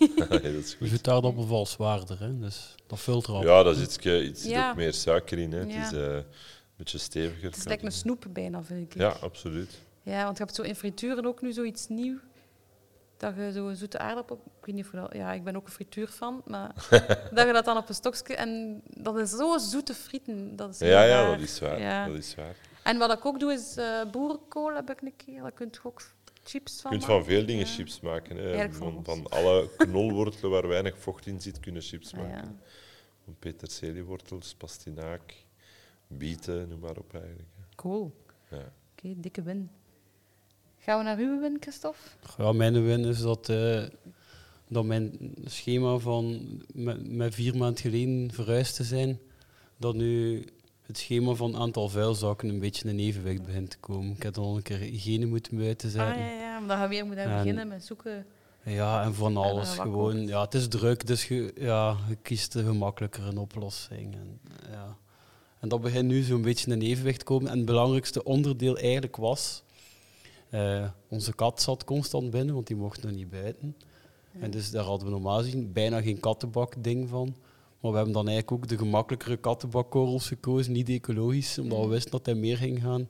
Ja, 0.16 0.26
dat 0.28 0.44
is 0.44 0.74
goed. 0.74 1.08
Aardappel 1.08 1.44
valt 1.44 1.68
zwaarder, 1.68 2.20
hè? 2.20 2.40
dus 2.40 2.76
dat 2.88 3.00
vult 3.00 3.28
erop. 3.28 3.44
Ja, 3.44 3.64
dat 3.64 3.76
is 3.78 3.84
iets, 3.84 3.98
iets 3.98 4.42
zit 4.42 4.52
Ja. 4.52 4.70
ook 4.70 4.76
meer 4.76 4.94
suiker 4.94 5.38
in. 5.40 5.52
Hè. 5.52 5.60
Het 5.60 5.74
Ja. 5.74 5.86
is 5.86 5.92
eh, 5.92 6.14
een 6.16 6.26
beetje 6.76 6.98
steviger. 6.98 7.44
Het 7.44 7.56
is 7.58 7.64
lekker 7.64 7.86
een 7.86 7.92
snoep 7.94 8.26
bijna, 8.30 8.64
vind 8.64 8.94
ik. 8.94 9.00
Ja, 9.02 9.10
absoluut. 9.22 9.82
Ja, 10.02 10.24
want 10.24 10.38
je 10.38 10.44
hebt 10.44 10.56
zo 10.56 10.62
in 10.62 10.76
frituren 10.76 11.26
ook 11.26 11.42
nu 11.42 11.52
zoiets 11.52 11.88
nieuw. 11.88 12.18
Dat 13.18 13.36
je 13.36 13.52
zo 13.52 13.68
een 13.68 13.76
zoete 13.76 13.98
aardappel... 13.98 14.36
Ik 14.60 14.66
weet 14.66 14.76
niet 14.76 14.86
of 14.86 14.92
dat... 14.92 15.14
Ja, 15.14 15.34
ik 15.34 15.44
ben 15.44 15.56
ook 15.56 15.66
een 15.66 15.72
frituurfan, 15.72 16.42
maar 16.46 16.72
dat 17.34 17.46
je 17.48 17.54
dat 17.54 17.66
dan 17.66 17.78
op 17.78 17.90
een 17.90 17.96
stokje... 17.96 18.36
En 18.36 18.82
dat 18.86 19.18
is 19.18 19.30
zo 19.30 19.58
zoete 19.58 19.94
frieten. 19.94 20.56
Dat 20.56 20.70
is 20.74 20.80
heel 20.80 20.90
Ja, 20.90 21.04
ja, 21.04 21.30
dat 21.32 21.40
is 21.40 21.60
waar. 21.60 21.80
Ja. 21.80 22.08
Dat 22.08 22.16
is 22.18 22.36
waar. 22.36 22.56
En 22.84 22.98
wat 22.98 23.12
ik 23.14 23.26
ook 23.26 23.40
doe, 23.40 23.54
is 23.54 23.78
eh 23.78 24.02
boerenkool 24.12 24.76
heb 24.76 24.90
ik 24.90 25.02
een 25.02 25.14
keer. 25.16 25.42
Daar 25.42 25.52
kun 25.52 25.68
je 25.72 25.80
ook 25.84 26.02
chips 26.44 26.76
Je 26.76 26.82
van 26.82 26.92
kunt 26.92 27.06
van 27.06 27.24
veel 27.26 27.46
dingen 27.46 27.66
Ja. 27.68 27.72
chips 27.74 28.00
maken. 28.00 28.38
Hè. 28.38 28.72
Van 28.72 29.00
Van, 29.04 29.30
alle 29.30 29.70
knolwortelen 29.78 30.52
waar 30.52 30.68
weinig 30.68 30.98
vocht 30.98 31.26
in 31.26 31.42
zit, 31.42 31.60
kunnen 31.60 31.82
chips 31.82 32.14
maken. 32.14 32.30
ja. 32.30 32.56
Van 33.26 33.36
peterseliewortels, 33.40 34.54
pastinaak, 34.56 35.34
bieten, 36.08 36.68
noem 36.70 36.80
maar 36.80 36.98
op 36.98 37.14
eigenlijk. 37.14 37.50
Cool. 37.76 38.14
Ja. 38.52 38.72
Oké, 38.98 39.14
dikke 39.20 39.42
win. 39.42 39.70
Gaan 40.78 40.98
we 40.98 41.04
naar 41.04 41.18
uw 41.18 41.40
win, 41.40 41.58
Christophe? 41.60 42.00
Ja, 42.38 42.52
mijn 42.52 42.84
win 42.86 43.06
is 43.06 43.22
dat, 43.22 43.50
eh, 43.50 43.84
dat 44.68 44.86
mijn 44.86 45.34
schema 45.46 45.98
van 45.98 46.42
met, 46.74 47.08
met 47.12 47.36
vier 47.36 47.58
maanden 47.58 47.82
geleden 47.82 48.32
verhuisd 48.32 48.76
te 48.76 48.84
zijn, 48.84 49.20
dat 49.78 49.96
nu 49.96 50.44
het 50.94 51.02
schema 51.02 51.34
van 51.34 51.56
aantal 51.56 51.90
vuilzakken 51.90 52.50
een 52.50 52.60
beetje 52.60 52.90
in 52.90 53.00
evenwicht 53.00 53.44
begint 53.44 53.70
te 53.70 53.78
komen. 53.78 54.12
Ik 54.16 54.24
heb 54.24 54.38
al 54.38 54.56
een 54.56 54.62
keer 54.62 54.78
hygiëne 54.78 55.26
moeten 55.26 55.58
buiten 55.58 55.88
Ah, 55.90 55.94
zetten. 55.96 56.24
ja, 56.24 56.32
ja, 56.32 56.60
maar 56.60 56.68
dan 56.68 56.78
gaan 56.78 56.90
we 56.90 56.96
weer 56.96 57.06
moeten 57.06 57.24
En- 57.24 57.38
beginnen 57.38 57.68
met 57.68 57.86
zoeken. 57.86 58.26
Ja, 58.66 59.04
en 59.04 59.14
van 59.14 59.38
alles 59.38 59.70
gewoon. 59.70 60.28
Ja, 60.28 60.42
het 60.42 60.54
is 60.54 60.68
druk, 60.68 61.08
dus 61.08 61.28
je, 61.28 61.54
ja, 61.56 61.98
je 62.10 62.16
kiest 62.22 62.52
de 62.54 62.64
gemakkelijkere 62.64 63.40
oplossing. 63.40 64.14
En, 64.14 64.40
ja. 64.72 64.96
en 65.60 65.70
dat 65.70 65.82
begint 65.82 66.08
nu 66.08 66.22
zo'n 66.22 66.42
beetje 66.42 66.72
in 66.72 66.82
evenwicht 66.82 67.20
te 67.20 67.26
komen. 67.26 67.52
En 67.52 67.58
het 67.58 67.66
belangrijkste 67.66 68.24
onderdeel 68.24 68.78
eigenlijk 68.78 69.16
was... 69.16 69.64
eh, 70.50 70.86
onze 71.10 71.34
kat 71.34 71.62
zat 71.62 71.84
constant 71.84 72.30
binnen, 72.30 72.54
want 72.54 72.68
die 72.68 72.76
mocht 72.76 73.04
nog 73.04 73.12
niet 73.12 73.30
buiten. 73.30 73.76
En 74.40 74.52
dus 74.52 74.72
daar 74.72 74.84
hadden 74.84 75.08
we 75.08 75.14
normaal 75.14 75.38
gezien 75.38 75.72
bijna 75.74 76.02
geen 76.02 76.20
kattenbak-ding 76.20 77.10
van. 77.10 77.36
Maar 77.84 77.92
we 77.92 77.98
hebben 77.98 78.14
dan 78.16 78.28
eigenlijk 78.28 78.52
ook 78.64 78.70
de 78.70 78.78
gemakkelijkere 78.78 79.38
kattenbakkorrels 79.38 80.28
gekozen, 80.28 80.74
niet 80.74 80.90
ecologisch, 80.90 81.58
omdat 81.60 81.78
we 81.80 81.84
Mm. 81.86 81.90
wisten 81.92 82.12
dat 82.12 82.26
hij 82.26 82.36
meer 82.36 82.58
ging 82.58 82.82
gaan. 82.82 83.00
En 83.02 83.08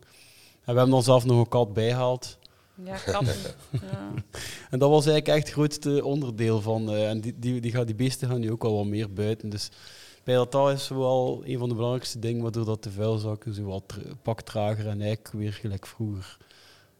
we 0.73 0.79
hebben 0.79 0.89
dan 0.89 1.03
zelf 1.03 1.25
nog 1.25 1.39
een 1.39 1.47
kat 1.47 1.73
bijgehaald. 1.73 2.37
Ja, 2.83 2.97
katten. 3.05 3.35
ja. 3.91 4.13
En 4.69 4.79
dat 4.79 4.89
was 4.89 5.05
eigenlijk 5.05 5.27
echt 5.27 5.45
het 5.45 5.53
grootste 5.53 6.05
onderdeel 6.05 6.61
van. 6.61 6.89
eh, 6.89 7.09
en 7.09 7.21
die, 7.21 7.39
die, 7.39 7.61
die, 7.61 7.71
gaan, 7.71 7.85
die 7.85 7.95
beesten 7.95 8.29
gaan 8.29 8.39
nu 8.39 8.51
ook 8.51 8.63
al 8.63 8.75
wat 8.75 8.85
meer 8.85 9.13
buiten. 9.13 9.49
Dus 9.49 9.69
bij 10.23 10.35
dat 10.35 10.51
dat 10.51 10.71
is 10.71 10.87
wel 10.87 11.41
een 11.45 11.57
van 11.59 11.69
de 11.69 11.75
belangrijkste 11.75 12.19
dingen, 12.19 12.41
waardoor 12.41 12.65
dat 12.65 12.83
de 12.83 12.91
vuilzakken 12.91 13.53
zo 13.53 13.63
wat 13.63 13.97
pak 14.21 14.41
trager 14.41 14.87
en 14.87 15.01
eigenlijk 15.01 15.29
weer 15.31 15.53
gelijk 15.53 15.85
vroeger 15.87 16.37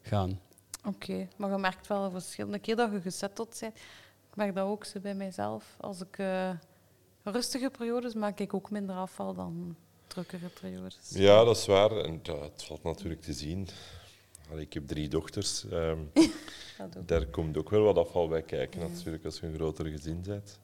gaan. 0.02 0.40
Oké, 0.88 1.28
maar 1.38 1.52
je 1.52 1.58
merkt 1.58 1.88
wel 1.88 2.04
een 2.04 2.12
verschil. 2.12 2.50
De 2.50 2.60
keer 2.60 2.76
dat 2.76 2.92
je 2.92 3.02
gezetteld 3.02 3.58
bent, 3.60 3.76
ik 4.30 4.36
merk 4.36 4.56
dat 4.56 4.68
ook 4.68 4.86
zo 4.86 5.00
bij 5.00 5.16
mijzelf. 5.16 5.76
Als 5.80 6.02
ik 6.02 6.18
eh, 6.18 6.50
rustige 7.24 7.70
periodes 7.70 8.14
maak 8.14 8.40
ik 8.40 8.54
ook 8.54 8.70
minder 8.72 8.96
afval 8.96 9.34
dan 9.34 9.76
drukkere 10.08 10.48
periodes. 10.62 10.98
ja, 11.10 11.44
dat 11.44 11.58
is 11.58 11.66
waar. 11.66 11.92
En 11.98 12.20
ja, 12.24 12.40
het 12.40 12.64
valt 12.64 12.84
natuurlijk 12.84 13.22
te 13.22 13.34
zien. 13.34 13.68
Allee, 14.52 14.64
ik 14.66 14.74
heb 14.74 14.88
drie 14.88 15.08
dochters. 15.08 15.66
ehm, 15.70 15.98
Dat 16.92 17.08
daar 17.08 17.26
komt 17.26 17.58
ook 17.58 17.70
wel 17.70 17.82
wat 17.84 17.98
afval 17.98 18.28
bij 18.28 18.42
kijken, 18.42 18.80
natuurlijk, 18.80 19.26
als 19.26 19.40
je 19.40 19.46
een 19.48 19.54
groter 19.54 19.86
gezin 19.86 20.22
bent. 20.22 20.60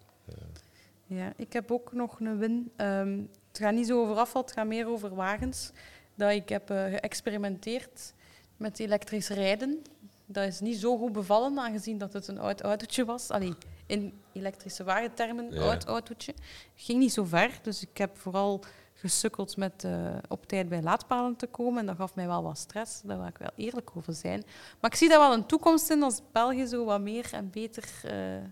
Ja, 1.06 1.34
ik 1.36 1.54
heb 1.54 1.72
ook 1.72 1.94
nog 1.94 2.20
een 2.20 2.38
win. 2.38 2.72
Ehm, 2.76 3.20
het 3.48 3.58
gaat 3.58 3.74
niet 3.74 3.88
zo 3.88 4.02
over 4.02 4.16
afval, 4.16 4.42
het 4.42 4.52
gaat 4.52 4.68
meer 4.68 4.88
over 4.88 5.16
wagens. 5.16 5.72
Dat 6.16 6.32
ik 6.32 6.50
heb 6.50 6.70
eh, 6.70 6.84
geëxperimenteerd 6.86 8.14
met 8.58 8.80
elektrisch 8.80 9.28
rijden. 9.30 9.82
Dat 10.26 10.48
is 10.48 10.60
niet 10.60 10.78
zo 10.78 10.98
goed 10.98 11.12
bevallen, 11.12 11.60
aangezien 11.60 11.98
dat 11.98 12.14
het 12.14 12.28
een 12.28 12.40
oud 12.40 12.62
autootje 12.62 13.06
was. 13.06 13.30
Allee, 13.30 13.54
in 13.90 14.22
elektrische 14.34 14.84
wagentermen, 14.84 15.52
Ja. 15.54 15.62
oud 15.62 15.86
autootje. 15.86 16.34
Ging 16.76 17.00
niet 17.00 17.14
zo 17.14 17.24
ver, 17.24 17.60
dus 17.62 17.82
ik 17.82 17.98
heb 17.98 18.18
vooral 18.18 18.64
gesukkeld 18.94 19.58
met 19.58 19.84
eh, 19.84 20.16
op 20.28 20.46
tijd 20.46 20.70
bij 20.70 20.82
laadpalen 20.82 21.36
te 21.36 21.48
komen. 21.48 21.80
En 21.80 21.86
dat 21.86 21.96
gaf 21.96 22.16
mij 22.16 22.28
wel 22.28 22.44
wat 22.44 22.58
stress, 22.58 23.02
daar 23.02 23.18
wil 23.18 23.28
ik 23.28 23.38
wel 23.38 23.52
eerlijk 23.56 23.92
over 23.96 24.14
zijn. 24.14 24.44
Maar 24.80 24.92
ik 24.92 24.98
zie 24.98 25.10
daar 25.10 25.20
wel 25.20 25.34
een 25.34 25.46
toekomst 25.46 25.90
in 25.90 26.04
als 26.04 26.22
België 26.32 26.66
zo 26.66 26.86
wat 26.86 27.02
meer 27.02 27.30
en 27.32 27.50
beter 27.50 27.84
eh, 28.04 28.44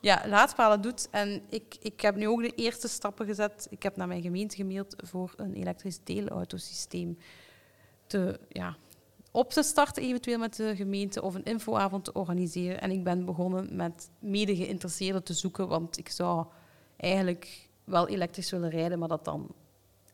ja, 0.00 0.22
laadpalen 0.26 0.80
doet. 0.80 1.08
En 1.10 1.42
ik, 1.48 1.76
ik 1.80 2.00
heb 2.00 2.16
nu 2.16 2.28
ook 2.28 2.40
de 2.42 2.54
eerste 2.54 2.88
stappen 2.88 3.26
gezet. 3.26 3.66
Ik 3.70 3.82
heb 3.82 3.96
naar 3.96 4.08
mijn 4.08 4.22
gemeente 4.22 4.56
gemaild 4.56 4.94
voor 4.96 5.32
een 5.36 5.54
elektrisch 5.54 5.98
deelautosysteem 6.04 7.18
te, 8.06 8.40
ja, 8.48 8.76
op 9.38 9.50
te 9.50 9.62
starten, 9.62 10.02
eventueel 10.02 10.38
met 10.38 10.56
de 10.56 10.76
gemeente, 10.76 11.22
of 11.22 11.34
een 11.34 11.44
infoavond 11.44 12.04
te 12.04 12.12
organiseren. 12.12 12.80
En 12.80 12.90
ik 12.90 13.04
ben 13.04 13.24
begonnen 13.24 13.76
met 13.76 14.10
mede 14.18 14.56
geïnteresseerden 14.56 15.22
te 15.22 15.32
zoeken, 15.32 15.68
want 15.68 15.98
ik 15.98 16.08
zou 16.08 16.46
eigenlijk 16.96 17.68
wel 17.84 18.08
elektrisch 18.08 18.50
willen 18.50 18.70
rijden, 18.70 18.98
maar 18.98 19.08
dat 19.08 19.24
dan 19.24 19.54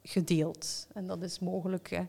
gedeeld. 0.03 0.87
En 0.95 1.07
dat 1.07 1.23
is 1.23 1.39
mogelijk. 1.39 1.91
Hè. 1.91 2.07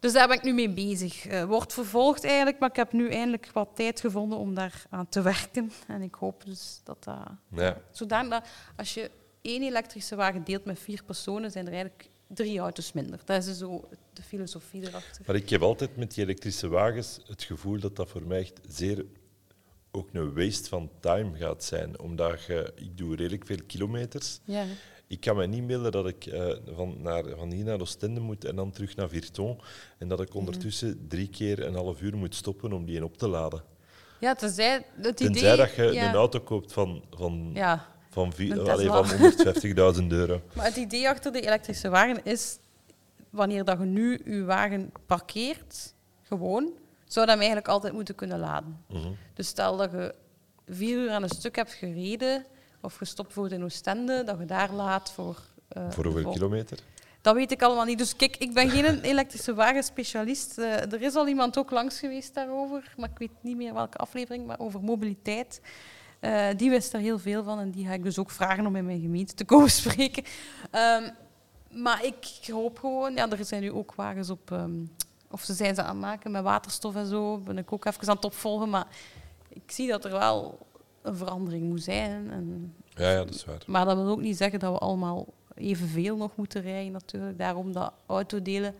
Dus 0.00 0.12
daar 0.12 0.28
ben 0.28 0.36
ik 0.36 0.42
nu 0.42 0.52
mee 0.52 0.70
bezig. 0.70 1.26
Eh, 1.26 1.44
wordt 1.44 1.72
vervolgd 1.72 2.24
eigenlijk, 2.24 2.58
maar 2.58 2.70
ik 2.70 2.76
heb 2.76 2.92
nu 2.92 3.08
eindelijk 3.08 3.50
wat 3.52 3.68
tijd 3.74 4.00
gevonden 4.00 4.38
om 4.38 4.54
daar 4.54 4.84
aan 4.90 5.08
te 5.08 5.22
werken. 5.22 5.72
En 5.86 6.02
ik 6.02 6.14
hoop 6.14 6.44
dus 6.44 6.80
dat 6.84 7.04
dat... 7.04 7.28
Ja. 7.48 7.76
Zodanig 7.90 8.30
dat 8.30 8.48
als 8.76 8.94
je 8.94 9.10
één 9.42 9.62
elektrische 9.62 10.16
wagen 10.16 10.44
deelt 10.44 10.64
met 10.64 10.78
vier 10.78 11.02
personen, 11.04 11.50
zijn 11.50 11.66
er 11.66 11.72
eigenlijk 11.72 12.09
drie 12.34 12.58
auto's 12.58 12.92
minder. 12.92 13.20
Dat 13.24 13.46
is 13.46 13.58
zo 13.58 13.88
de 14.12 14.22
filosofie 14.22 14.86
erachter. 14.86 15.22
Maar 15.26 15.36
ik 15.36 15.50
heb 15.50 15.62
altijd 15.62 15.96
met 15.96 16.14
die 16.14 16.24
elektrische 16.24 16.68
wagens 16.68 17.20
het 17.26 17.42
gevoel 17.42 17.80
dat 17.80 17.96
dat 17.96 18.08
voor 18.08 18.26
mij 18.26 18.40
echt 18.40 18.60
zeer 18.68 19.04
ook 19.90 20.08
een 20.12 20.34
waste 20.34 20.68
van 20.68 20.90
time 21.00 21.36
gaat 21.36 21.64
zijn. 21.64 22.00
Omdat 22.00 22.44
je, 22.44 22.72
ik 22.74 22.98
doe 22.98 23.16
redelijk 23.16 23.46
veel 23.46 23.60
kilometers. 23.66 24.40
Ja, 24.44 24.64
Ik 25.06 25.20
kan 25.20 25.36
me 25.36 25.46
niet 25.46 25.64
melden 25.64 25.92
dat 25.92 26.06
ik 26.06 26.26
eh, 26.26 26.56
van, 26.74 27.02
naar, 27.02 27.24
van 27.36 27.52
hier 27.52 27.64
naar 27.64 27.80
Oostende 27.80 28.20
moet 28.20 28.44
en 28.44 28.56
dan 28.56 28.70
terug 28.70 28.96
naar 28.96 29.08
Virton. 29.08 29.60
En 29.98 30.08
dat 30.08 30.20
ik 30.20 30.34
ondertussen 30.34 31.06
drie 31.08 31.28
keer 31.28 31.66
een 31.66 31.74
half 31.74 32.00
uur 32.00 32.16
moet 32.16 32.34
stoppen 32.34 32.72
om 32.72 32.84
die 32.84 33.04
op 33.04 33.16
te 33.16 33.28
laden. 33.28 33.62
ja 34.20 34.34
tenzij 34.34 34.84
het 34.96 35.20
idee... 35.20 35.32
Tenzij 35.32 35.56
dat 35.56 35.74
je 35.74 35.82
ja, 35.82 36.08
een 36.08 36.14
auto 36.14 36.40
koopt 36.40 36.72
van, 36.72 37.04
van, 37.10 37.50
Ja, 37.54 37.98
van, 38.10 38.32
allee, 38.68 38.86
van 38.88 39.06
150.000 40.02 40.06
euro. 40.08 40.40
maar 40.56 40.64
het 40.64 40.76
idee 40.76 41.08
achter 41.08 41.32
de 41.32 41.40
elektrische 41.40 41.88
wagen 41.88 42.24
is, 42.24 42.58
wanneer 43.30 43.64
dat 43.64 43.78
je 43.78 43.84
nu 43.84 44.20
je 44.24 44.44
wagen 44.44 44.92
parkeert, 45.06 45.94
gewoon, 46.22 46.64
zou 47.04 47.26
dat 47.26 47.28
hem 47.28 47.38
eigenlijk 47.38 47.68
altijd 47.68 47.92
moeten 47.92 48.14
kunnen 48.14 48.38
laden. 48.38 48.84
Mhm. 48.88 49.08
Dus 49.34 49.46
stel 49.46 49.76
dat 49.76 49.90
je 49.90 50.14
vier 50.68 50.98
uur 50.98 51.10
aan 51.10 51.22
een 51.22 51.28
stuk 51.28 51.56
hebt 51.56 51.72
gereden, 51.72 52.44
of 52.80 52.94
gestopt 52.96 53.34
wordt 53.34 53.52
in 53.52 53.64
Oostende, 53.64 54.24
dat 54.24 54.38
je 54.38 54.44
daar 54.44 54.72
laat 54.72 55.12
voor... 55.12 55.38
eh, 55.68 55.90
Voor 55.90 56.04
hoeveel 56.04 56.30
kilometer? 56.30 56.78
Dat 57.20 57.34
weet 57.34 57.50
ik 57.50 57.62
allemaal 57.62 57.84
niet. 57.84 57.98
Dus 57.98 58.16
kijk, 58.16 58.36
ik 58.36 58.54
ben 58.54 58.70
geen 58.70 59.00
elektrische 59.12 59.54
wagenspecialist. 59.54 60.58
Eh, 60.58 60.92
er 60.92 61.02
is 61.02 61.14
al 61.14 61.28
iemand 61.28 61.58
ook 61.58 61.70
langs 61.70 61.98
geweest 61.98 62.34
daarover, 62.34 62.94
maar 62.96 63.08
ik 63.10 63.18
weet 63.18 63.30
niet 63.40 63.56
meer 63.56 63.74
welke 63.74 63.96
aflevering, 63.96 64.46
maar 64.46 64.58
over 64.58 64.80
mobiliteit. 64.80 65.60
Eh, 66.20 66.46
die 66.56 66.70
wist 66.70 66.92
er 66.92 67.00
heel 67.00 67.18
veel 67.18 67.44
van 67.44 67.58
en 67.58 67.70
die 67.70 67.86
ga 67.86 67.92
ik 67.92 68.02
dus 68.02 68.18
ook 68.18 68.30
vragen 68.30 68.66
om 68.66 68.76
in 68.76 68.84
mijn 68.84 69.00
gemeente 69.00 69.34
te 69.34 69.44
komen 69.52 69.70
spreken. 69.70 70.24
Ehm, 70.70 71.10
maar 71.70 72.04
ik 72.04 72.48
hoop 72.50 72.78
gewoon, 72.78 73.14
ja, 73.14 73.30
er 73.30 73.44
zijn 73.44 73.62
nu 73.62 73.72
ook 73.72 73.94
wagens 73.94 74.30
op, 74.30 74.50
ehm, 74.50 74.84
of 75.30 75.42
ze 75.42 75.54
zijn 75.54 75.74
ze 75.74 75.82
aan 75.82 75.88
het 75.88 76.00
maken 76.00 76.30
met 76.30 76.42
waterstof 76.42 76.96
en 76.96 77.06
zo, 77.06 77.38
ben 77.38 77.58
ik 77.58 77.72
ook 77.72 77.84
even 77.84 78.08
aan 78.08 78.16
het 78.16 78.24
opvolgen, 78.24 78.70
maar 78.70 78.86
ik 79.48 79.62
zie 79.70 79.88
dat 79.88 80.04
er 80.04 80.10
wel 80.10 80.66
een 81.02 81.16
verandering 81.16 81.68
moet 81.68 81.82
zijn. 81.82 82.30
En 82.30 82.74
Ja, 82.94 83.10
ja, 83.10 83.24
dat 83.24 83.34
is 83.34 83.44
waar. 83.44 83.62
maar 83.66 83.84
dat 83.84 83.96
wil 83.96 84.08
ook 84.08 84.20
niet 84.20 84.36
zeggen 84.36 84.58
dat 84.58 84.72
we 84.72 84.78
allemaal 84.78 85.26
evenveel 85.54 86.16
nog 86.16 86.36
moeten 86.36 86.62
rijden, 86.62 86.92
natuurlijk. 86.92 87.38
Daarom 87.38 87.72
dat 87.72 87.92
autodelen, 88.06 88.74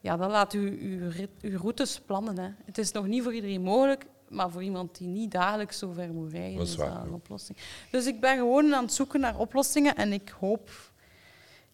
ja, 0.00 0.16
dat 0.16 0.30
laat 0.30 0.54
u 0.54 0.78
uw, 0.80 1.26
uw 1.40 1.58
routes 1.58 2.00
plannen. 2.00 2.38
Hè. 2.38 2.48
Het 2.64 2.78
is 2.78 2.92
nog 2.92 3.06
niet 3.06 3.22
voor 3.22 3.34
iedereen 3.34 3.62
mogelijk, 3.62 4.06
maar 4.28 4.50
voor 4.50 4.62
iemand 4.62 4.98
die 4.98 5.08
niet 5.08 5.30
dagelijks 5.30 5.78
zo 5.78 5.92
ver 5.92 6.12
moet 6.12 6.32
rijden, 6.32 6.56
Dat 6.56 6.66
is 6.66 6.72
is 6.72 6.78
waar, 6.78 6.94
dat 6.94 7.04
een 7.04 7.12
oplossing. 7.12 7.58
Dus 7.90 8.06
ik 8.06 8.20
ben 8.20 8.36
gewoon 8.36 8.74
aan 8.74 8.84
het 8.84 8.92
zoeken 8.92 9.20
naar 9.20 9.38
oplossingen 9.38 9.96
en 9.96 10.12
ik 10.12 10.34
hoop 10.40 10.70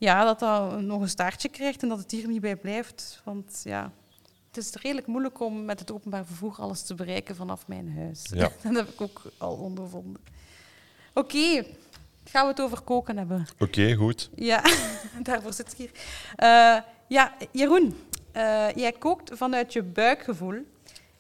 ja, 0.03 0.25
dat 0.25 0.39
dat 0.39 0.81
nog 0.81 1.01
een 1.01 1.09
staartje 1.09 1.49
krijgt 1.49 1.83
en 1.83 1.89
dat 1.89 1.99
het 1.99 2.11
hier 2.11 2.29
niet 2.29 2.41
bij 2.41 2.57
blijft. 2.57 3.21
Want 3.25 3.61
ja, 3.65 3.93
het 4.47 4.57
is 4.57 4.73
redelijk 4.75 5.07
moeilijk 5.07 5.41
om 5.41 5.65
met 5.65 5.79
het 5.79 5.93
openbaar 5.93 6.27
vervoer 6.27 6.55
alles 6.59 6.83
te 6.83 6.95
bereiken 6.95 7.37
vanaf 7.37 7.67
mijn 7.67 7.93
huis. 7.97 8.27
Ja. 8.35 8.51
dat 8.63 8.75
heb 8.75 8.89
ik 8.89 9.01
ook 9.01 9.23
al 9.39 9.55
ondervonden. 9.55 10.21
Oké. 11.15 11.65
gaan 12.25 12.43
we 12.45 12.51
het 12.51 12.61
over 12.61 12.81
koken 12.81 13.17
hebben. 13.17 13.47
Oké, 13.59 13.95
goed. 13.95 14.31
Ja, 14.35 14.63
daarvoor 15.23 15.53
zit 15.53 15.73
ik 15.73 15.79
hier. 15.79 15.91
Eh, 16.37 16.79
ja, 17.09 17.35
Jeroen, 17.51 17.97
eh, 18.33 18.71
jij 18.75 18.93
kookt 18.93 19.31
vanuit 19.37 19.73
je 19.73 19.83
buikgevoel. 19.83 20.67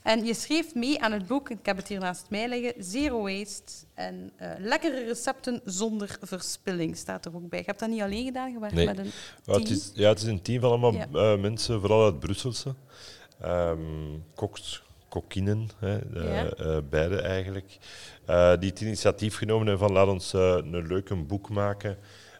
En 0.02 0.24
je 0.24 0.34
schreef 0.34 0.74
mee 0.74 1.02
aan 1.02 1.12
het 1.12 1.26
boek, 1.26 1.50
ik 1.50 1.66
heb 1.66 1.76
het 1.76 1.88
hier 1.88 1.98
naast 2.00 2.26
mij 2.30 2.48
liggen, 2.48 2.84
Zero 2.84 3.22
Waste. 3.22 3.72
En 3.94 4.30
eh, 4.36 4.50
lekkere 4.58 5.04
recepten 5.04 5.60
zonder 5.64 6.18
verspilling 6.20 6.96
staat 6.96 7.24
er 7.26 7.34
ook 7.34 7.48
bij. 7.48 7.58
Je 7.58 7.64
hebt 7.64 7.78
dat 7.80 7.88
niet 7.88 8.00
alleen 8.02 8.24
gedaan, 8.24 8.52
je 8.52 8.58
werkt 8.58 8.74
Nee. 8.74 8.86
met 8.86 8.98
een 8.98 9.04
Ja, 9.44 9.52
het, 9.52 9.64
team. 9.66 9.76
is, 9.78 9.90
ja, 9.94 10.08
het 10.08 10.18
is 10.18 10.26
een 10.26 10.42
team 10.42 10.60
van 10.60 10.70
allemaal 10.70 10.92
Ja. 10.92 11.06
eh, 11.12 11.40
mensen, 11.40 11.80
vooral 11.80 12.04
uit 12.04 12.18
Brusselse. 12.20 12.74
Ehm 13.40 13.80
koks, 14.34 14.82
kokkinnen, 15.08 15.68
hè, 15.78 15.98
eh, 15.98 16.44
Ja. 16.58 16.80
beide 16.82 17.20
eigenlijk. 17.20 17.78
die 18.60 18.68
het 18.70 18.80
initiatief 18.80 19.36
genomen 19.36 19.66
hebben 19.66 19.86
van 19.86 19.96
laat 19.96 20.08
ons 20.08 20.32
een 20.32 20.86
leuk 20.86 21.08
een 21.08 21.26
boek 21.26 21.48
maken. 21.48 21.98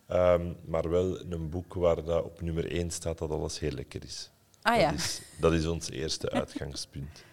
Ehm, 0.09 0.53
maar 0.67 0.91
wel 0.91 1.21
een 1.31 1.51
boek 1.51 1.75
waar 1.75 2.05
dat 2.05 2.25
op 2.25 2.41
nummer 2.41 2.73
1 2.77 2.91
staat 2.91 3.19
dat 3.19 3.31
alles 3.31 3.59
heel 3.59 3.71
lekker 3.71 4.05
is. 4.05 4.31
Ah 4.63 4.81
ja. 4.81 4.91
Dat 4.91 4.99
is, 4.99 5.21
dat 5.41 5.53
is 5.53 5.67
ons 5.67 5.91
eerste 5.91 6.31
uitgangspunt. 6.31 7.25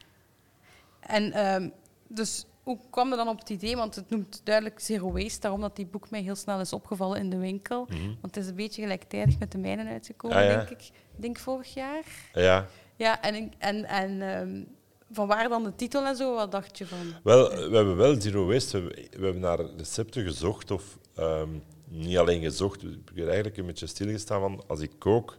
En 1.09 1.31
ehm, 1.33 1.69
dus 2.07 2.45
hoe 2.63 2.77
kwam 2.89 3.09
je 3.09 3.15
dan 3.15 3.27
op 3.27 3.39
het 3.39 3.49
idee? 3.49 3.75
Want 3.75 3.95
het 3.95 4.09
noemt 4.09 4.41
duidelijk 4.43 4.79
Zero 4.79 5.11
Waste, 5.11 5.39
daarom 5.39 5.61
dat 5.61 5.75
die 5.75 5.85
boek 5.85 6.09
mij 6.09 6.21
heel 6.21 6.35
snel 6.35 6.59
is 6.59 6.73
opgevallen 6.73 7.19
in 7.19 7.29
de 7.29 7.37
winkel. 7.37 7.85
Mhm. 7.89 8.05
Want 8.21 8.35
het 8.35 8.37
is 8.43 8.47
een 8.49 8.55
beetje 8.55 8.81
gelijktijdig 8.81 9.39
met 9.39 9.51
de 9.51 9.57
mijnen 9.57 9.87
uitgekomen, 9.87 10.37
Ah, 10.37 10.43
ja. 10.43 10.55
denk 10.55 10.69
ik. 10.69 10.89
Denk 11.15 11.37
vorig 11.39 11.73
jaar. 11.73 12.03
Ja, 12.33 12.65
Ja, 12.95 13.21
en, 13.21 13.51
en, 13.57 13.85
en 13.85 14.21
ehm, 14.21 14.63
van 15.11 15.27
waar 15.27 15.49
dan 15.49 15.63
de 15.63 15.75
titel 15.75 16.05
en 16.05 16.15
zo? 16.15 16.35
Wat 16.35 16.51
dacht 16.51 16.77
je 16.77 16.85
van? 16.87 16.97
Wel, 17.23 17.49
we 17.49 17.75
hebben 17.75 17.95
wel 17.95 18.21
Zero 18.21 18.45
Waste. 18.45 18.79
We, 18.81 18.83
hebben- 18.93 19.19
we 19.19 19.23
hebben 19.25 19.41
naar 19.41 19.59
recepten 19.77 20.23
gezocht, 20.23 20.71
of 20.71 20.97
ehm, 21.15 21.49
niet 21.87 22.17
alleen 22.17 22.41
gezocht. 22.41 22.83
Ik 22.83 22.89
heb 23.15 23.25
eigenlijk 23.25 23.57
een 23.57 23.65
beetje 23.65 23.87
stilgestaan 23.87 24.39
van 24.41 24.63
als 24.67 24.79
ik 24.79 24.91
kook, 24.97 25.37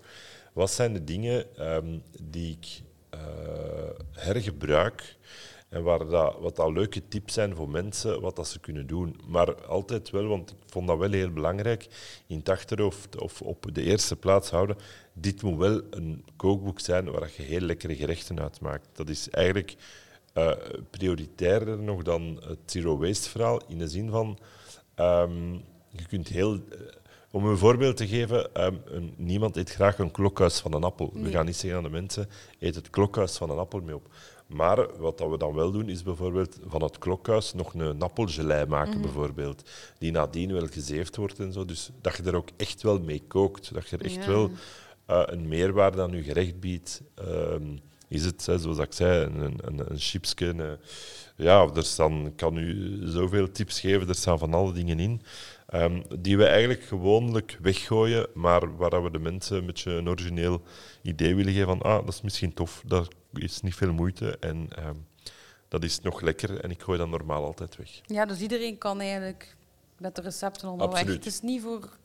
wat 0.53 0.71
zijn 0.71 0.93
de 0.93 1.05
dingen 1.05 1.47
die 2.23 2.59
ik 2.61 2.83
eh, 3.11 3.21
hergebruik 4.13 5.17
en 5.71 5.83
waar 5.83 6.07
dat, 6.09 6.37
wat 6.41 6.57
dat 6.57 6.73
leuke 6.73 7.09
tips 7.09 7.35
zijn 7.35 7.55
voor 7.57 7.69
mensen, 7.69 8.21
wat 8.21 8.37
dat 8.37 8.49
ze 8.49 8.61
kunnen 8.61 8.87
doen. 8.87 9.21
Maar 9.27 9.67
altijd 9.67 10.11
wel, 10.11 10.27
want 10.27 10.51
ik 10.51 10.57
vond 10.67 10.87
dat 10.87 10.99
wel 10.99 11.11
heel 11.13 11.31
belangrijk, 11.31 11.89
in 12.27 12.39
het 12.39 12.49
achterhoofd 12.49 13.21
of 13.21 13.43
op 13.43 13.67
de 13.75 13.83
eerste 13.83 14.17
plaats 14.17 14.51
houden. 14.51 14.77
Dit 15.13 15.43
moet 15.43 15.59
wel 15.59 15.81
een 15.91 16.25
kookboek 16.37 16.81
zijn 16.81 17.11
waar 17.11 17.31
je 17.37 17.43
heel 17.43 17.61
lekkere 17.61 17.97
gerechten 17.97 18.41
uit 18.41 18.61
maakt. 18.61 18.89
Dat 18.93 19.09
is 19.09 19.31
eigenlijk 19.31 19.77
eh, 20.33 20.53
prioritairder 20.91 21.79
nog 21.79 22.03
dan 22.03 22.41
het 22.47 22.59
zero 22.67 22.99
waste 22.99 23.29
verhaal, 23.31 23.61
in 23.69 23.79
de 23.79 23.89
zin 23.89 24.11
van 24.11 24.39
ehm, 24.95 25.53
je 25.89 26.07
kunt 26.09 26.29
heel. 26.29 26.55
eh, 26.55 26.61
om 27.33 27.47
een 27.47 27.59
voorbeeld 27.59 27.97
te 27.97 28.07
geven, 28.09 28.55
ehm, 28.55 28.75
een, 28.85 29.15
niemand 29.17 29.57
eet 29.57 29.71
graag 29.71 29.99
een 29.99 30.11
klokhuis 30.11 30.59
van 30.61 30.73
een 30.75 30.85
appel. 30.85 31.11
We 31.15 31.31
gaan 31.31 31.47
niet 31.47 31.57
zeggen 31.57 31.79
aan 31.79 31.85
de 31.85 31.91
mensen, 31.91 32.29
eet 32.59 32.75
het 32.75 32.91
klokhuis 32.91 33.37
van 33.37 33.51
een 33.51 33.59
appel 33.59 33.81
mee 33.81 33.95
op. 33.95 34.09
Maar 34.53 34.99
wat 34.99 35.19
dat 35.19 35.31
we 35.31 35.39
dan 35.39 35.55
wel 35.55 35.71
doen, 35.71 35.89
is 35.89 36.03
bijvoorbeeld 36.03 36.59
van 36.67 36.83
het 36.83 36.99
klokhuis 36.99 37.55
nog 37.55 37.75
een 37.75 38.03
appelgelei 38.03 38.67
maken, 38.67 39.01
bijvoorbeeld. 39.01 39.71
Die 39.99 40.11
nadien 40.13 40.53
wel 40.53 40.67
gezeefd 40.67 41.17
wordt 41.17 41.39
en 41.39 41.53
zo. 41.53 41.65
Dus 41.65 41.91
dat 42.01 42.17
je 42.17 42.23
er 42.23 42.35
ook 42.37 42.49
echt 42.57 42.83
wel 42.83 43.01
mee 43.01 43.23
kookt. 43.29 43.75
Dat 43.75 43.89
je 43.89 43.97
er 43.97 44.05
echt 44.05 44.15
Ja. 44.15 44.27
wel 44.27 44.51
eh, 45.07 45.23
een 45.27 45.49
meerwaarde 45.49 46.03
aan 46.03 46.11
je 46.13 46.23
gerecht 46.23 46.61
biedt. 46.61 47.03
Ehm, 47.15 47.63
is 48.09 48.25
het, 48.25 48.47
hè, 48.47 48.59
zoals 48.59 48.79
ik 48.79 48.93
zei, 48.93 49.25
een, 49.25 49.59
een, 49.65 49.91
een 49.91 49.99
chipsje. 49.99 50.47
een- 50.47 50.79
ja, 51.37 51.69
er 51.75 51.85
staan, 51.85 52.27
ik 52.27 52.37
kan 52.37 52.57
u 52.57 52.99
zoveel 53.09 53.51
tips 53.53 53.81
geven, 53.81 54.09
er 54.09 54.15
staan 54.15 54.39
van 54.39 54.55
alle 54.55 54.73
dingen 54.73 55.01
in. 55.01 55.23
Ehm, 55.71 56.03
die 56.19 56.37
we 56.37 56.45
eigenlijk 56.47 56.83
gewoonlijk 56.83 57.59
weggooien, 57.61 58.27
maar 58.35 58.77
waar 58.77 59.03
we 59.03 59.11
de 59.11 59.19
mensen 59.19 59.57
een 59.57 59.67
beetje 59.67 59.93
een 59.93 60.09
origineel 60.09 60.63
idee 61.03 61.35
willen 61.35 61.53
geven 61.53 61.67
van 61.67 61.83
ah, 61.83 62.05
dat 62.05 62.15
is 62.15 62.21
misschien 62.21 62.55
tof, 62.55 62.83
dat 62.87 63.09
is 63.33 63.61
niet 63.61 63.75
veel 63.75 63.93
moeite 63.93 64.37
en 64.39 64.69
ehm, 64.77 64.97
dat 65.69 65.85
is 65.85 66.01
nog 66.01 66.21
lekker 66.21 66.61
en 66.61 66.71
ik 66.71 66.83
gooi 66.83 66.99
dat 66.99 67.09
normaal 67.09 67.45
altijd 67.45 67.77
weg. 67.77 68.01
Ja, 68.07 68.25
dus 68.27 68.41
iedereen 68.41 68.79
kan 68.79 69.01
eigenlijk 69.01 69.57
met 69.99 70.15
de 70.15 70.23
recepten 70.23 70.69
onderweg. 70.69 70.99
Absoluut. 70.99 71.25
Het 71.25 71.33
is 71.33 71.41
niet 71.41 71.63
voor 71.63 71.99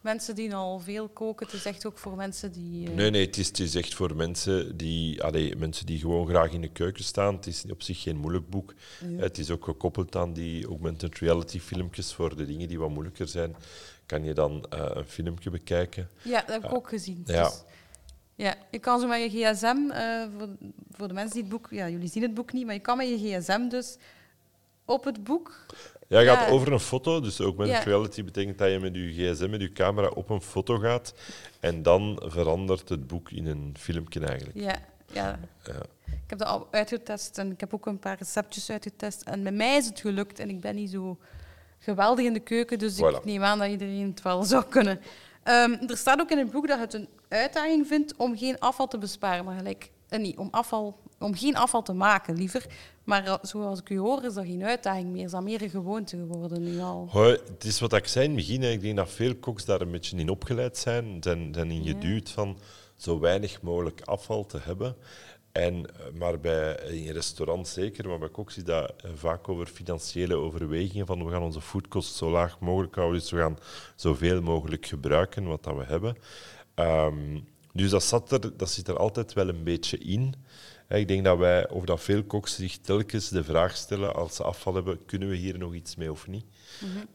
mensen 0.00 0.34
die 0.34 0.54
al 0.54 0.78
veel 0.80 1.08
koken, 1.08 1.46
het 1.46 1.54
is 1.54 1.64
echt 1.64 1.86
ook 1.86 1.98
voor 1.98 2.16
mensen 2.16 2.52
die... 2.52 2.88
eh, 2.88 2.94
Nee, 2.94 3.10
nee, 3.10 3.26
het 3.26 3.36
is, 3.36 3.46
het 3.46 3.58
is 3.58 3.74
echt 3.74 3.94
voor 3.94 4.16
mensen 4.16 4.76
die, 4.76 5.22
allee, 5.22 5.56
mensen 5.56 5.86
die 5.86 5.98
gewoon 5.98 6.26
graag 6.28 6.52
in 6.52 6.60
de 6.60 6.68
keuken 6.72 7.04
staan. 7.04 7.34
Het 7.34 7.46
is 7.46 7.64
op 7.70 7.82
zich 7.82 8.02
geen 8.02 8.16
moeilijk 8.16 8.50
boek. 8.50 8.74
Ja. 9.08 9.20
Het 9.22 9.38
is 9.38 9.50
ook 9.50 9.64
gekoppeld 9.64 10.16
aan 10.16 10.32
die 10.32 10.66
augmented 10.66 11.18
reality 11.18 11.58
filmpjes 11.60 12.12
voor 12.12 12.36
de 12.36 12.46
dingen 12.46 12.68
die 12.68 12.78
wat 12.78 12.90
moeilijker 12.90 13.28
zijn. 13.28 13.56
Kan 14.06 14.24
je 14.24 14.34
dan 14.34 14.66
eh, 14.70 14.90
een 14.94 15.06
filmpje 15.06 15.50
bekijken. 15.50 16.08
Ja, 16.22 16.40
dat 16.40 16.48
heb 16.50 16.64
ik 16.64 16.74
ook 16.74 16.88
gezien. 16.88 17.22
ja. 17.26 17.44
Dus, 17.44 17.62
ja, 18.34 18.54
je 18.70 18.78
kan 18.78 19.00
zo 19.00 19.06
met 19.06 19.32
je 19.32 19.44
gsm, 19.52 19.90
eh, 19.90 20.22
voor, 20.38 20.48
voor 20.90 21.08
de 21.08 21.14
mensen 21.14 21.32
die 21.34 21.42
het 21.42 21.50
boek... 21.52 21.68
Ja, 21.70 21.88
jullie 21.88 22.08
zien 22.08 22.22
het 22.22 22.34
boek 22.34 22.52
niet, 22.52 22.64
maar 22.64 22.74
je 22.74 22.80
kan 22.80 22.96
met 22.96 23.08
je 23.08 23.16
gsm 23.40 23.68
dus 23.68 23.96
op 24.84 25.04
het 25.04 25.24
boek... 25.24 25.66
Ja, 26.08 26.18
je 26.18 26.24
Ja. 26.24 26.34
gaat 26.36 26.50
over 26.50 26.72
een 26.72 26.80
foto. 26.80 27.20
Dus 27.20 27.38
augmented 27.38 27.76
Ja. 27.76 27.82
reality 27.82 28.24
betekent 28.24 28.58
dat 28.58 28.70
je 28.70 28.78
met 28.78 28.94
je 28.94 29.12
gsm, 29.12 29.50
met 29.50 29.60
je 29.60 29.72
camera 29.72 30.08
op 30.08 30.30
een 30.30 30.42
foto 30.42 30.78
gaat. 30.78 31.14
En 31.60 31.82
dan 31.82 32.22
verandert 32.24 32.88
het 32.88 33.06
boek 33.06 33.30
in 33.30 33.46
een 33.46 33.74
filmpje 33.78 34.20
eigenlijk. 34.26 34.58
Ja, 34.58 34.74
ja. 35.12 35.38
Ja. 35.64 35.72
Ik 36.06 36.34
heb 36.34 36.38
dat 36.38 36.48
al 36.48 36.68
uitgetest 36.70 37.38
en 37.38 37.50
ik 37.52 37.60
heb 37.60 37.74
ook 37.74 37.86
een 37.86 37.98
paar 37.98 38.16
receptjes 38.18 38.70
uitgetest. 38.70 39.22
En 39.22 39.42
met 39.42 39.54
mij 39.54 39.76
is 39.76 39.86
het 39.86 40.00
gelukt 40.00 40.38
en 40.38 40.48
ik 40.48 40.60
ben 40.60 40.74
niet 40.74 40.90
zo 40.90 41.18
geweldig 41.78 42.24
in 42.24 42.32
de 42.32 42.40
keuken, 42.40 42.78
dus 42.78 42.98
ik 42.98 43.24
neem 43.24 43.42
aan 43.42 43.58
dat 43.58 43.68
iedereen 43.68 44.08
het 44.10 44.22
wel 44.22 44.42
zou 44.44 44.64
kunnen. 44.68 45.00
Ehm, 45.42 45.72
er 45.86 45.96
staat 45.96 46.20
ook 46.20 46.30
in 46.30 46.38
het 46.38 46.50
boek 46.50 46.68
dat 46.68 46.76
je 46.76 46.84
het 46.84 46.94
een 46.94 47.08
uitdaging 47.28 47.86
vindt 47.86 48.16
om 48.16 48.36
geen 48.36 48.58
afval 48.58 48.88
te 48.88 48.98
besparen, 48.98 49.44
maar 49.44 49.56
gelijk, 49.56 49.90
eh, 50.08 50.20
niet, 50.20 50.36
om, 50.36 50.48
afval, 50.50 50.98
om 51.18 51.34
geen 51.34 51.56
afval 51.56 51.82
te 51.82 51.92
maken, 51.92 52.36
liever. 52.36 52.66
Maar 53.04 53.26
eh, 53.26 53.34
zoals 53.42 53.80
ik 53.80 53.90
u 53.90 53.98
hoor, 53.98 54.24
is 54.24 54.34
dat 54.34 54.44
geen 54.44 54.64
uitdaging 54.64 55.08
meer, 55.10 55.24
is 55.24 55.30
dat 55.30 55.42
meer 55.42 55.62
een 55.62 55.70
gewoonte 55.70 56.16
geworden 56.16 56.62
nu 56.62 56.80
al. 56.80 57.08
Hoi, 57.10 57.30
het 57.30 57.64
is 57.64 57.80
wat 57.80 57.92
ik 57.92 58.06
zei 58.06 58.24
in 58.24 58.30
het 58.30 58.46
begin. 58.46 58.62
Ik 58.62 58.80
denk 58.80 58.96
dat 58.96 59.10
veel 59.10 59.36
koks 59.36 59.64
daar 59.64 59.80
een 59.80 59.90
beetje 59.90 60.16
in 60.16 60.28
opgeleid 60.28 60.78
zijn. 60.78 61.16
Zijn, 61.20 61.54
zijn 61.54 61.70
in 61.70 61.84
geduwd 61.84 62.30
van 62.30 62.58
zo 62.96 63.18
weinig 63.18 63.62
mogelijk 63.62 64.00
afval 64.04 64.46
te 64.46 64.58
hebben. 64.58 64.96
En, 65.52 65.86
eh, 65.86 66.18
maar 66.18 66.40
bij, 66.40 66.74
in 66.74 67.12
restaurants 67.12 67.72
zeker, 67.72 68.08
maar 68.08 68.18
bij 68.18 68.28
koks 68.28 68.56
is 68.56 68.64
dat 68.64 68.94
vaak 69.14 69.48
over 69.48 69.66
financiële 69.66 70.34
overwegingen. 70.34 71.06
Van 71.06 71.24
we 71.24 71.30
gaan 71.30 71.42
onze 71.42 71.60
foodkost 71.60 72.14
zo 72.14 72.30
laag 72.30 72.60
mogelijk 72.60 72.94
houden, 72.94 73.20
dus 73.20 73.30
we 73.30 73.38
gaan 73.38 73.58
zoveel 73.96 74.42
mogelijk 74.42 74.86
gebruiken 74.86 75.44
wat 75.44 75.64
dat 75.64 75.76
we 75.76 75.84
hebben. 75.84 76.16
Ehm, 76.74 77.38
dus 77.78 77.90
dat, 77.90 78.02
zat 78.02 78.32
er, 78.32 78.56
dat 78.56 78.70
zit 78.70 78.88
er 78.88 78.96
altijd 78.96 79.32
wel 79.32 79.48
een 79.48 79.64
beetje 79.64 79.98
in. 79.98 80.34
Ik 80.88 81.08
denk 81.08 81.24
dat 81.24 81.38
wij, 81.38 81.68
of 81.68 81.84
dat 81.84 82.00
veel 82.00 82.24
koks 82.24 82.54
zich 82.54 82.78
telkens 82.78 83.28
de 83.28 83.44
vraag 83.44 83.76
stellen 83.76 84.14
als 84.14 84.36
ze 84.36 84.42
afval 84.42 84.74
hebben, 84.74 85.04
kunnen 85.04 85.28
we 85.28 85.36
hier 85.36 85.58
nog 85.58 85.74
iets 85.74 85.96
mee 85.96 86.10
of 86.10 86.26
niet? 86.26 86.44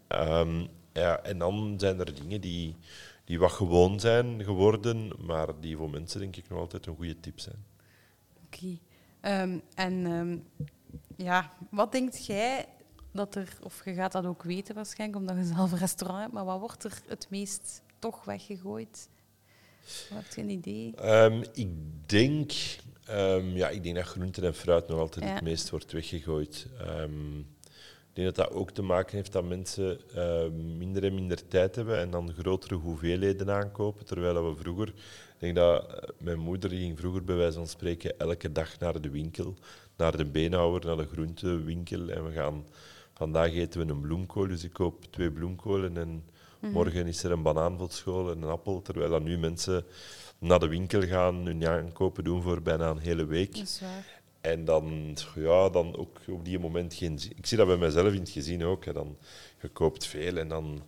Ehm, 0.08 0.65
ja, 0.93 1.19
en 1.19 1.38
dan 1.38 1.73
zijn 1.78 1.99
er 1.99 2.15
dingen 2.15 2.41
die, 2.41 2.76
die 3.26 3.39
wat 3.39 3.52
gewoon 3.52 3.99
zijn 3.99 4.43
geworden, 4.43 5.12
maar 5.19 5.47
die 5.60 5.78
voor 5.78 5.89
mensen 5.89 6.19
denk 6.19 6.36
ik 6.36 6.49
nog 6.49 6.60
altijd 6.60 6.86
een 6.86 6.95
goede 6.95 7.19
tip 7.19 7.39
zijn. 7.39 7.65
Oké. 8.45 8.78
Ehm, 9.21 9.60
en 9.76 10.06
ehm, 10.06 10.38
ja, 11.15 11.52
wat 11.69 11.91
denkt 11.91 12.26
jij 12.26 12.65
dat 13.12 13.36
er, 13.36 13.58
of 13.62 13.86
je 13.86 13.93
gaat 13.93 14.12
dat 14.12 14.26
ook 14.26 14.43
weten 14.43 14.76
waarschijnlijk, 14.76 15.19
omdat 15.19 15.38
je 15.38 15.54
zelf 15.54 15.71
een 15.71 15.78
restaurant 15.78 16.21
hebt, 16.21 16.34
maar 16.34 16.45
wat 16.45 16.60
wordt 16.60 16.84
er 16.84 17.02
het 17.08 17.28
meest 17.30 17.82
toch 17.99 18.26
weggegooid? 18.26 19.10
Wat 20.10 20.24
heb 20.24 20.34
je 20.36 20.41
een 20.41 20.50
idee? 20.50 20.93
Ehm, 20.96 21.43
ik, 21.54 21.69
denk, 22.06 22.52
ehm, 23.06 23.56
ja, 23.56 23.69
ik 23.69 23.84
denk 23.84 23.96
dat 23.96 24.06
groenten 24.06 24.43
en 24.43 24.54
fruit 24.54 24.88
nog 24.88 25.00
altijd 25.00 25.26
Ja. 25.26 25.34
het 25.34 25.43
meest 25.43 25.69
wordt 25.69 25.91
weggegooid. 25.91 26.67
Ehm, 26.80 27.39
ik 27.39 28.19
denk 28.19 28.36
dat 28.36 28.48
dat 28.48 28.56
ook 28.56 28.72
te 28.72 28.82
maken 28.82 29.15
heeft 29.15 29.32
dat 29.32 29.43
mensen 29.43 30.00
minder 30.78 31.04
en 31.04 31.13
minder 31.15 31.48
tijd 31.48 31.76
hebben 31.76 31.98
en 32.00 32.10
dan 32.10 32.34
grotere 32.34 32.76
hoeveelheden 32.76 33.50
aankopen. 33.52 34.06
Terwijl 34.06 34.50
we 34.50 34.62
vroeger, 34.62 34.88
ik 34.88 35.39
denk 35.39 35.56
dat 35.56 35.88
eh, 35.93 36.10
mijn 36.17 36.39
moeder 36.39 36.69
ging 36.69 37.00
vroeger 37.00 37.24
bij 37.24 37.36
wijze 37.36 37.58
van 37.58 37.67
spreken 37.67 38.19
elke 38.19 38.52
dag 38.52 38.80
naar 38.80 39.02
de 39.02 39.10
winkel, 39.10 39.56
naar 39.98 40.17
de 40.17 40.26
beenhouwer, 40.26 40.86
naar 40.86 40.98
de 40.98 41.08
groentewinkel. 41.12 42.10
En 42.10 42.26
we 42.26 42.32
gaan, 42.32 42.65
vandaag 43.13 43.52
eten 43.54 43.86
we 43.86 43.93
een 43.93 44.02
bloemkool, 44.02 44.48
dus 44.48 44.63
ik 44.63 44.74
koop 44.74 45.06
twee 45.12 45.32
bloemkolen 45.32 45.98
en 45.98 46.24
morgen 46.71 47.08
is 47.08 47.23
er 47.23 47.32
een 47.32 47.41
banaan 47.41 47.78
voor 47.78 47.91
school 47.91 48.32
en 48.32 48.41
een 48.41 48.49
appel. 48.49 48.82
Terwijl 48.82 49.10
dan 49.10 49.23
nu 49.23 49.38
mensen 49.38 49.86
naar 50.39 50.60
de 50.60 50.67
winkel 50.67 51.02
gaan, 51.02 51.36
hun 51.36 51.67
aankopen 51.67 52.23
doen 52.23 52.41
voor 52.41 52.62
bijna 52.62 52.89
een 52.89 52.97
hele 52.97 53.26
week. 53.26 53.54
Dat 53.56 53.63
is 53.63 53.80
waar. 53.82 54.21
En 54.41 54.65
dan, 54.65 55.17
ja, 55.36 55.69
dan 55.69 55.97
ook 55.97 56.17
op 56.28 56.45
die 56.45 56.60
moment 56.60 56.93
geen 56.93 57.19
zin. 57.19 57.32
Ik 57.36 57.45
zie 57.45 57.58
dat 57.58 57.67
bij 57.67 57.78
mezelf 57.78 58.13
in 58.13 58.19
het 58.19 58.30
gezin 58.30 58.63
ook. 58.63 58.86
Hè. 58.86 58.93
Dan, 58.93 59.17
je 59.62 59.67
koopt 59.67 60.06
veel 60.06 60.38
en 60.38 60.47
dan 60.47 60.82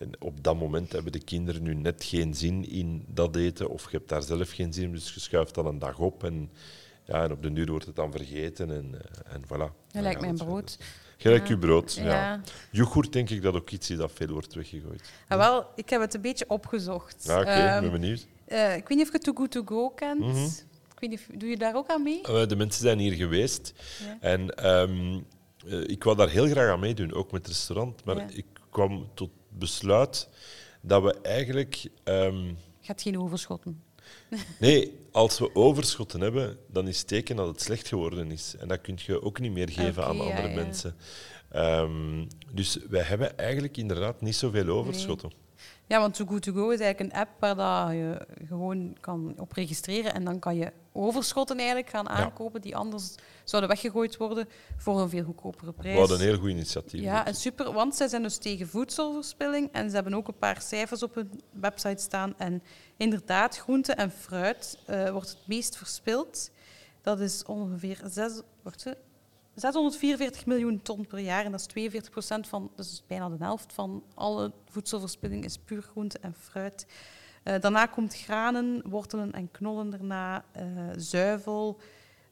en 0.00 0.10
op 0.18 0.44
dat 0.44 0.56
moment 0.56 0.92
hebben 0.92 1.12
de 1.12 1.24
kinderen 1.24 1.62
nu 1.62 1.74
net 1.74 2.04
geen 2.04 2.34
zin 2.34 2.68
in 2.70 3.04
dat 3.06 3.36
eten. 3.36 3.68
Of 3.70 3.90
je 3.90 3.96
hebt 3.96 4.08
daar 4.08 4.22
zelf 4.22 4.50
geen 4.50 4.72
zin 4.72 4.84
in, 4.84 4.92
dus 4.92 5.14
je 5.14 5.20
schuift 5.20 5.54
dan 5.54 5.66
een 5.66 5.78
dag 5.78 5.98
op. 5.98 6.24
En 6.24 6.50
Ja, 7.04 7.22
en 7.22 7.32
op 7.32 7.42
de 7.42 7.52
duur 7.52 7.70
wordt 7.70 7.86
het 7.86 7.96
dan 7.96 8.12
vergeten 8.12 8.70
en, 8.70 8.94
eh, 8.94 9.34
en 9.34 9.42
voilà. 9.44 9.72
Dat 9.92 10.02
lijkt 10.02 10.20
mijn 10.20 10.36
brood. 10.36 10.70
verder. 10.70 10.86
Gelijk 11.20 11.46
uw 11.48 11.58
brood, 11.58 11.94
ja. 11.94 12.04
Ja. 12.04 12.40
Yoghurt 12.70 13.12
denk 13.12 13.30
ik 13.30 13.42
dat 13.42 13.54
ook 13.54 13.70
iets 13.70 13.90
is 13.90 13.96
dat 13.96 14.10
veel 14.14 14.26
wordt 14.28 14.54
weggegooid. 14.54 15.10
Ah, 15.28 15.38
wel, 15.38 15.66
ik 15.74 15.90
heb 15.90 16.00
het 16.00 16.14
een 16.14 16.20
beetje 16.20 16.44
opgezocht. 16.48 17.24
Ja, 17.26 17.40
oké, 17.40 17.48
Ehm, 17.50 17.84
ik 17.84 17.90
ben 17.90 18.00
benieuwd. 18.00 18.26
eh, 18.46 18.76
ik 18.76 18.88
weet 18.88 18.98
niet 18.98 19.06
of 19.06 19.12
je 19.12 19.18
Too 19.18 19.34
Good 19.34 19.50
To 19.50 19.62
Go 19.64 19.88
kent. 19.90 20.20
Mhm. 20.20 20.44
ik 20.94 21.00
weet 21.00 21.10
niet 21.10 21.40
doe 21.40 21.48
je 21.48 21.56
daar 21.56 21.74
ook 21.76 21.88
aan 21.88 22.02
mee? 22.02 22.22
Eh, 22.22 22.46
de 22.46 22.56
mensen 22.56 22.82
zijn 22.82 22.98
hier 22.98 23.12
geweest 23.12 23.72
Ja. 24.04 24.16
en 24.20 24.54
ehm, 24.54 25.20
eh, 25.66 25.80
ik 25.88 26.04
wou 26.04 26.16
daar 26.16 26.28
heel 26.28 26.46
graag 26.48 26.70
aan 26.70 26.80
meedoen, 26.80 27.12
ook 27.14 27.32
met 27.32 27.40
het 27.46 27.50
restaurant. 27.56 28.04
Maar 28.04 28.16
Ja. 28.16 28.26
ik 28.32 28.46
kwam 28.70 29.08
tot 29.14 29.30
besluit 29.48 30.28
dat 30.80 31.02
we 31.02 31.20
eigenlijk... 31.22 31.82
ehm, 32.04 32.52
Gaat 32.80 33.02
geen 33.02 33.18
overschotten. 33.20 33.82
Nee, 34.58 34.98
als 35.12 35.38
we 35.38 35.54
overschotten 35.54 36.20
hebben, 36.20 36.58
dan 36.68 36.88
is 36.88 36.98
het 36.98 37.06
teken 37.06 37.36
dat 37.36 37.46
het 37.46 37.60
slecht 37.60 37.88
geworden 37.88 38.30
is. 38.30 38.54
En 38.58 38.68
dat 38.68 38.80
kun 38.80 38.98
je 39.06 39.22
ook 39.22 39.40
niet 39.40 39.52
meer 39.52 39.68
geven 39.68 40.04
aan 40.04 40.20
andere 40.20 40.48
ja. 40.48 40.54
mensen. 40.54 40.96
Ehm, 41.50 42.26
dus 42.52 42.78
wij 42.88 43.02
hebben 43.02 43.38
eigenlijk 43.38 43.76
inderdaad 43.76 44.20
niet 44.20 44.36
zoveel 44.36 44.68
overschotten. 44.68 45.32
Ja, 45.90 46.00
want 46.00 46.14
Too 46.14 46.26
Good 46.26 46.42
To 46.42 46.52
Go 46.52 46.68
is 46.68 46.80
eigenlijk 46.80 47.12
een 47.12 47.20
app 47.20 47.40
waar 47.40 47.54
dat 47.54 47.90
je 47.90 48.26
gewoon 48.46 48.96
kan 49.00 49.34
op 49.36 49.52
registreren 49.52 50.14
en 50.14 50.24
dan 50.24 50.38
kan 50.38 50.56
je 50.56 50.72
overschotten 50.92 51.56
eigenlijk 51.56 51.90
gaan 51.90 52.08
aankopen 52.08 52.60
die 52.60 52.76
anders 52.76 53.14
zouden 53.44 53.70
weggegooid 53.70 54.16
worden 54.16 54.48
voor 54.76 55.00
een 55.00 55.08
veel 55.08 55.24
goedkopere 55.24 55.72
prijs. 55.72 55.98
Wat 55.98 56.10
een 56.10 56.20
heel 56.20 56.38
goed 56.38 56.50
initiatief. 56.50 57.00
Ja, 57.00 57.26
en 57.26 57.34
super, 57.34 57.72
want 57.72 57.94
zij 57.94 58.08
zijn 58.08 58.22
dus 58.22 58.36
tegen 58.36 58.68
voedselverspilling 58.68 59.68
en 59.72 59.88
ze 59.88 59.94
hebben 59.94 60.14
ook 60.14 60.28
een 60.28 60.38
paar 60.38 60.62
cijfers 60.62 61.02
op 61.02 61.14
hun 61.14 61.40
website 61.52 62.02
staan. 62.02 62.34
En 62.38 62.62
inderdaad, 62.96 63.58
groente 63.58 63.92
en 63.92 64.10
fruit 64.10 64.78
eh, 64.86 65.10
wordt 65.10 65.28
het 65.28 65.46
meest 65.46 65.76
verspild. 65.76 66.50
Dat 67.02 67.20
is 67.20 67.44
ongeveer 67.44 68.00
zes, 68.06 68.40
wacht, 68.62 68.86
644 69.60 70.46
miljoen 70.46 70.82
ton 70.82 71.06
per 71.06 71.18
jaar 71.18 71.44
en 71.44 71.50
dat 71.50 71.60
is 71.60 71.66
42 71.66 72.10
procent 72.10 72.48
van, 72.48 72.70
dus 72.76 73.02
bijna 73.06 73.28
de 73.28 73.44
helft 73.44 73.72
van 73.72 74.02
alle 74.14 74.52
voedselverspilling 74.70 75.44
is 75.44 75.58
puur 75.58 75.82
groente 75.82 76.18
en 76.18 76.34
fruit. 76.34 76.86
Eh, 77.42 77.60
daarna 77.60 77.86
komt 77.86 78.14
granen, 78.14 78.82
wortelen 78.84 79.32
en 79.32 79.50
knollen 79.50 79.90
daarna, 79.90 80.44
eh, 80.52 80.64
zuivel. 80.96 81.80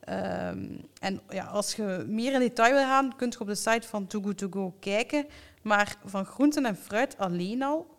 Ehm, 0.01 0.79
en 1.01 1.21
ja, 1.29 1.45
als 1.45 1.75
je 1.75 2.05
meer 2.09 2.33
in 2.33 2.41
detail 2.41 2.75
wil 2.75 2.83
gaan, 2.83 3.17
kunt 3.17 3.33
je 3.33 3.41
op 3.41 3.47
de 3.47 3.55
site 3.55 3.89
van 3.89 4.07
Too 4.07 4.23
Good 4.23 4.39
To 4.39 4.47
Go 4.51 4.75
kijken. 4.81 5.27
Maar 5.63 5.97
van 6.05 6.25
groenten 6.25 6.67
en 6.67 6.77
fruit 6.77 7.19
alleen 7.19 7.63
al 7.63 7.97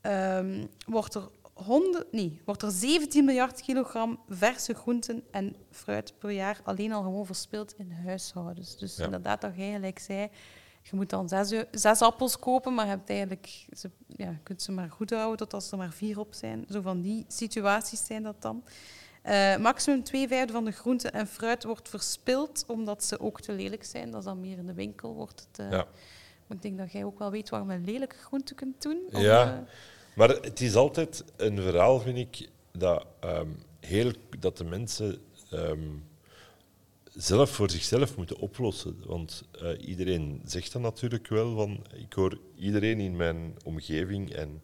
ehm, 0.00 0.66
wordt, 0.86 1.14
er 1.14 1.28
100, 1.64 2.12
nee, 2.12 2.40
wordt 2.44 2.62
er 2.62 2.70
17 2.70 3.24
miljard 3.24 3.60
kilogram 3.60 4.18
verse 4.28 4.74
groenten 4.74 5.22
en 5.30 5.56
fruit 5.70 6.12
per 6.18 6.30
jaar 6.30 6.60
alleen 6.64 6.92
al 6.92 7.02
gewoon 7.02 7.26
verspild 7.26 7.74
in 7.78 7.90
huishoudens. 7.90 8.76
Dus 8.78 8.96
Ja. 8.96 9.04
inderdaad, 9.04 9.40
dat 9.40 9.56
jij 9.56 9.72
gelijk 9.72 9.98
zei, 9.98 10.28
je 10.82 10.96
moet 10.96 11.10
dan 11.10 11.28
zes, 11.28 11.64
zes 11.70 12.00
appels 12.02 12.38
kopen, 12.38 12.74
maar 12.74 12.84
je, 12.84 12.90
hebt 12.90 13.10
eigenlijk, 13.10 13.66
ze, 13.76 13.90
ja, 14.06 14.38
kunt 14.42 14.62
ze 14.62 14.72
maar 14.72 14.90
goed 14.90 15.10
houden 15.10 15.36
tot 15.36 15.54
als 15.54 15.70
er 15.70 15.78
maar 15.78 15.92
vier 15.92 16.18
op 16.18 16.34
zijn. 16.34 16.64
Zo 16.70 16.80
van 16.80 17.00
die 17.00 17.24
situaties 17.28 18.06
zijn 18.06 18.22
dat 18.22 18.42
dan. 18.42 18.64
Eh, 19.22 19.56
maximum 19.56 20.02
twee 20.04 20.28
vijfde 20.28 20.52
van 20.52 20.64
de 20.64 20.70
groenten 20.70 21.12
en 21.12 21.26
fruit 21.26 21.64
wordt 21.64 21.88
verspild, 21.88 22.64
omdat 22.66 23.04
ze 23.04 23.20
ook 23.20 23.40
te 23.40 23.52
lelijk 23.52 23.84
zijn. 23.84 24.10
Dat 24.10 24.20
is 24.20 24.26
dan 24.26 24.40
meer 24.40 24.58
in 24.58 24.66
de 24.66 24.74
winkel. 24.74 25.14
Wordt 25.14 25.46
het, 25.50 25.58
eh, 25.58 25.70
Ja. 25.70 25.86
Maar 26.46 26.56
ik 26.56 26.62
denk 26.62 26.78
dat 26.78 26.92
jij 26.92 27.04
ook 27.04 27.18
wel 27.18 27.30
weet 27.30 27.48
je 27.48 27.56
met 27.64 27.80
lelijke 27.84 28.16
groenten 28.16 28.56
kunt 28.56 28.82
doen. 28.82 28.98
om, 29.12 29.20
Ja. 29.20 29.52
eh, 29.54 29.58
Maar 30.18 30.28
het 30.28 30.60
is 30.60 30.74
altijd 30.74 31.24
een 31.36 31.56
verhaal, 31.62 32.00
vind 32.00 32.18
ik, 32.18 32.48
dat, 32.72 33.06
ehm, 33.20 33.48
heel, 33.80 34.12
dat 34.38 34.56
de 34.56 34.64
mensen 34.64 35.18
ehm, 35.50 35.88
zelf 37.14 37.50
voor 37.50 37.70
zichzelf 37.70 38.16
moeten 38.16 38.38
oplossen. 38.38 39.02
Want 39.06 39.42
eh, 39.60 39.88
iedereen 39.88 40.42
zegt 40.44 40.72
dat 40.72 40.82
natuurlijk 40.82 41.28
wel. 41.28 41.56
Van, 41.56 41.84
ik 41.94 42.12
hoor 42.12 42.38
iedereen 42.56 43.00
in 43.00 43.16
mijn 43.16 43.56
omgeving 43.64 44.32
en 44.32 44.62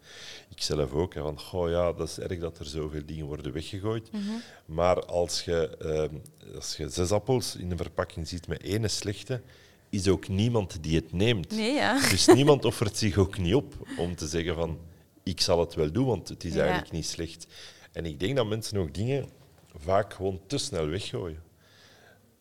ik 0.49 0.63
zelf 0.63 0.93
ook. 0.93 1.15
hè, 1.15 1.21
van, 1.21 1.41
goh, 1.41 1.71
ja, 1.71 1.93
dat 1.93 2.09
is 2.09 2.19
erg 2.19 2.39
dat 2.39 2.59
er 2.59 2.67
zoveel 2.67 3.07
dingen 3.07 3.27
worden 3.27 3.53
weggegooid. 3.53 4.13
mhm. 4.13 4.23
Maar 4.67 5.05
als 5.05 5.45
je, 5.45 5.77
ehm, 5.77 6.15
als 6.55 6.77
je 6.77 6.89
zes 6.89 7.11
appels 7.11 7.57
in 7.57 7.71
een 7.71 7.77
verpakking 7.77 8.29
ziet 8.29 8.49
met 8.49 8.63
ene 8.63 8.89
slechte, 8.89 9.43
is 9.91 10.09
ook 10.09 10.29
niemand 10.29 10.83
die 10.83 10.97
het 10.97 11.13
neemt. 11.13 11.51
Nee, 11.51 11.73
ja. 11.73 12.09
Dus 12.09 12.27
niemand 12.27 12.65
offert 12.65 12.97
zich 12.97 13.17
ook 13.17 13.39
niet 13.39 13.55
op 13.55 13.75
om 13.99 14.17
te 14.17 14.27
zeggen 14.27 14.55
van 14.55 14.79
ik 15.25 15.41
zal 15.41 15.61
het 15.61 15.75
wel 15.75 15.93
doen, 15.93 16.07
want 16.07 16.29
het 16.29 16.45
is 16.45 16.55
Ja. 16.55 16.61
eigenlijk 16.61 16.93
niet 16.93 17.07
slecht. 17.07 17.47
En 17.93 18.05
ik 18.07 18.21
denk 18.21 18.37
dat 18.37 18.47
mensen 18.47 18.79
ook 18.79 18.95
dingen 18.95 19.29
vaak 19.77 20.15
gewoon 20.15 20.41
te 20.47 20.59
snel 20.59 20.87
weggooien. 20.87 21.43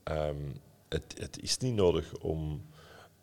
Ehm, 0.04 0.36
het, 0.90 1.16
het 1.18 1.42
is 1.42 1.58
niet 1.58 1.74
nodig 1.76 2.14
om 2.22 2.66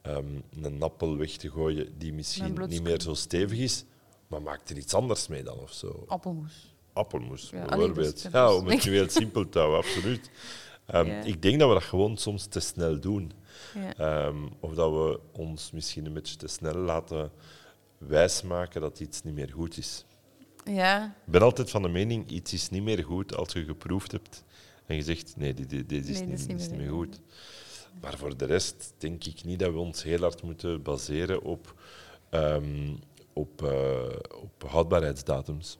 ehm, 0.02 0.26
een 0.62 0.82
appel 0.82 1.16
weg 1.16 1.30
te 1.30 1.50
gooien 1.50 1.98
die 1.98 2.12
misschien 2.12 2.58
niet 2.68 2.82
meer 2.82 3.00
zo 3.00 3.14
stevig 3.14 3.58
is, 3.58 3.84
maar 4.26 4.42
maak 4.42 4.68
er 4.68 4.76
iets 4.76 4.94
anders 4.94 5.26
mee 5.28 5.42
dan 5.42 5.58
of 5.58 5.72
zo. 5.72 6.04
Appelmoes. 6.06 6.74
Appelmoes, 6.92 7.50
Ja, 7.50 7.64
bijvoorbeeld. 7.64 8.22
dus- 8.22 8.32
ja, 8.32 8.54
om 8.54 8.66
het 8.66 8.84
nu 8.84 8.92
heel 8.92 9.08
simpel 9.20 9.48
te 9.48 9.58
houden, 9.58 9.78
absoluut. 9.78 10.30
Ehm. 10.86 11.20
Ik 11.26 11.42
denk 11.42 11.58
dat 11.58 11.68
we 11.68 11.74
dat 11.74 11.82
gewoon 11.84 12.16
soms 12.16 12.46
te 12.46 12.60
snel 12.60 13.00
doen. 13.00 13.32
Of 14.60 14.74
dat 14.74 14.90
we 14.90 15.20
ons 15.32 15.70
misschien 15.70 16.06
een 16.06 16.12
beetje 16.12 16.36
te 16.36 16.46
snel 16.48 16.74
laten 16.74 17.32
wijsmaken 18.06 18.80
dat 18.80 19.00
iets 19.00 19.22
niet 19.22 19.34
meer 19.34 19.50
goed 19.52 19.76
is. 19.76 20.04
ja. 20.64 21.04
Ik 21.26 21.32
ben 21.32 21.42
altijd 21.42 21.70
van 21.70 21.82
de 21.82 21.88
mening, 21.88 22.30
iets 22.30 22.52
is 22.52 22.70
niet 22.70 22.82
meer 22.82 23.04
goed 23.04 23.36
als 23.36 23.52
je 23.52 23.64
geproefd 23.64 24.12
hebt 24.12 24.44
en 24.86 24.96
je 24.96 25.02
zegt, 25.02 25.36
nee, 25.36 25.54
dit, 25.54 25.70
dit, 25.70 25.88
dit 25.88 26.08
is, 26.08 26.18
Nee, 26.18 26.26
niet, 26.28 26.38
is 26.38 26.46
dit 26.46 26.48
niet 26.48 26.60
is 26.60 26.68
niet 26.68 26.76
meer 26.76 26.86
meer 26.86 26.96
goed. 26.96 27.20
Maar 28.00 28.18
voor 28.18 28.36
de 28.36 28.44
rest 28.44 28.94
denk 28.98 29.24
ik 29.24 29.44
niet 29.44 29.58
dat 29.58 29.72
we 29.72 29.78
ons 29.78 30.02
heel 30.02 30.20
hard 30.20 30.42
moeten 30.42 30.82
baseren 30.82 31.42
op, 31.42 31.74
ehm, 32.30 32.94
op, 33.32 33.62
eh, 33.62 34.02
op 34.42 34.64
houdbaarheidsdatums. 34.70 35.78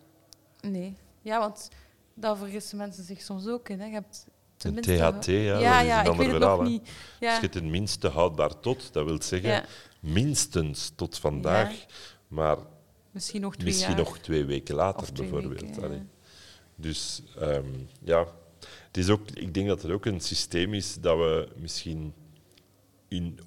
Nee. 0.61 0.97
Ja, 1.23 1.39
want 1.39 1.69
daar 2.15 2.37
vergissen 2.37 2.79
mensen 2.79 3.05
zich 3.05 3.21
soms 3.21 3.47
ook 3.47 3.69
in. 3.69 3.81
Hè. 3.81 3.87
Je 3.87 3.93
hebt 3.93 4.27
Een. 4.65 4.75
THT, 4.81 5.27
ja, 5.27 5.59
ja, 5.59 5.79
dat 5.79 5.81
is 5.81 5.87
ja, 5.87 5.99
een 5.99 6.05
ik 6.05 6.11
ander 6.11 6.17
weet 6.17 6.27
het 6.27 6.37
verhaal. 6.43 6.57
nog 6.57 6.69
niet. 6.69 6.91
Ja. 7.21 7.39
je 7.41 7.49
ten 7.49 7.71
minste 7.71 8.09
houdbaar 8.09 8.61
tot, 8.61 8.93
dat 8.93 9.05
wil 9.05 9.23
zeggen 9.23 9.51
ja. 9.51 9.65
minstens 10.01 10.93
tot 10.97 11.19
vandaag, 11.19 11.85
maar 12.29 12.57
Misschien 13.11 13.41
nog 13.41 13.55
twee 13.57 13.67
misschien 13.67 13.97
nog 13.97 14.19
twee 14.19 14.45
weken 14.45 14.75
later 14.75 15.13
twee 15.13 15.29
bijvoorbeeld. 15.31 15.77
weken. 15.77 16.11
Dus 16.75 17.23
ehm, 17.39 17.67
ja, 18.05 18.27
het 18.87 18.97
is 18.97 19.09
ook, 19.09 19.31
ik 19.31 19.55
denk 19.55 19.69
dat 19.69 19.83
het 19.83 19.91
ook 19.91 20.05
een 20.07 20.21
systeem 20.21 20.75
is 20.75 20.95
dat 21.01 21.17
we 21.17 21.49
misschien 21.57 22.15
in, 23.09 23.39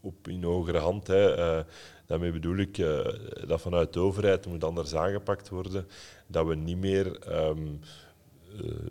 op, 0.00 0.28
in 0.28 0.42
hogere 0.42 0.78
hand, 0.78 1.06
hè, 1.06 1.34
eh, 1.34 1.64
daarmee 2.06 2.32
bedoel 2.32 2.56
ik 2.56 2.78
eh, 2.78 2.98
dat 3.46 3.60
vanuit 3.60 3.92
de 3.92 4.00
overheid 4.00 4.46
moet 4.46 4.64
anders 4.64 4.94
aangepakt 4.94 5.48
worden, 5.48 5.86
dat 6.26 6.46
we 6.46 6.54
niet 6.54 6.76
meer 6.78 7.18
ehm, 7.18 7.58
eh, 7.58 8.11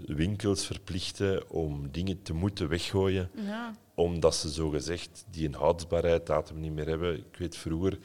winkels 0.06 0.65
verplichten 0.65 1.50
om 1.50 1.91
dingen 1.91 2.21
te 2.21 2.34
moeten 2.34 2.67
weggooien 2.67 3.30
Ja. 3.36 3.76
omdat 3.95 4.36
ze 4.36 4.50
zogezegd 4.50 5.26
die 5.32 5.47
een 5.47 5.54
houdbaarheidsdatum 5.56 6.60
niet 6.60 6.74
meer 6.74 6.88
hebben. 6.88 7.17
Ik 7.17 7.38
weet 7.38 7.58
vroeger 7.58 7.97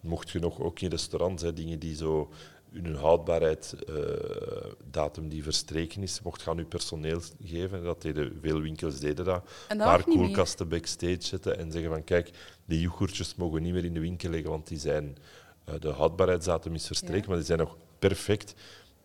mocht 0.00 0.30
je 0.30 0.38
nog 0.38 0.60
ook 0.60 0.80
in 0.80 0.90
restaurants 0.90 1.42
hè, 1.42 1.52
dingen 1.52 1.78
die 1.78 1.96
zo 1.96 2.30
hun 2.72 2.94
houdbaarheidsdatum 2.94 5.28
die 5.28 5.42
verstreken 5.42 6.02
is, 6.02 6.20
mocht 6.22 6.42
je 6.42 6.50
aan 6.50 6.56
je 6.56 6.64
personeel 6.64 7.20
geven. 7.44 7.82
Dat 7.84 8.02
deden 8.02 8.38
veel 8.42 8.60
winkels 8.60 8.98
deden 9.00 9.24
dat. 9.24 9.50
En 9.68 9.80
Een 9.80 9.86
paar 9.86 10.02
meer. 10.06 10.16
koelkasten 10.16 10.68
backstage 10.68 11.22
zetten 11.22 11.58
en 11.58 11.72
zeggen 11.72 11.90
van 11.90 12.04
kijk, 12.04 12.30
die 12.64 12.80
yoghurtjes 12.80 13.34
mogen 13.34 13.62
niet 13.62 13.72
meer 13.72 13.84
in 13.84 13.94
de 13.94 14.00
winkel 14.00 14.30
leggen, 14.30 14.50
want 14.50 14.66
die 14.68 14.78
zijn, 14.78 15.16
eh, 15.64 15.74
de 15.80 15.88
houdbaarheidsdatum 15.88 16.74
is 16.74 16.86
verstreken, 16.86 17.22
Ja. 17.22 17.28
maar 17.28 17.36
die 17.36 17.46
zijn 17.46 17.58
nog 17.58 17.76
perfect. 17.98 18.54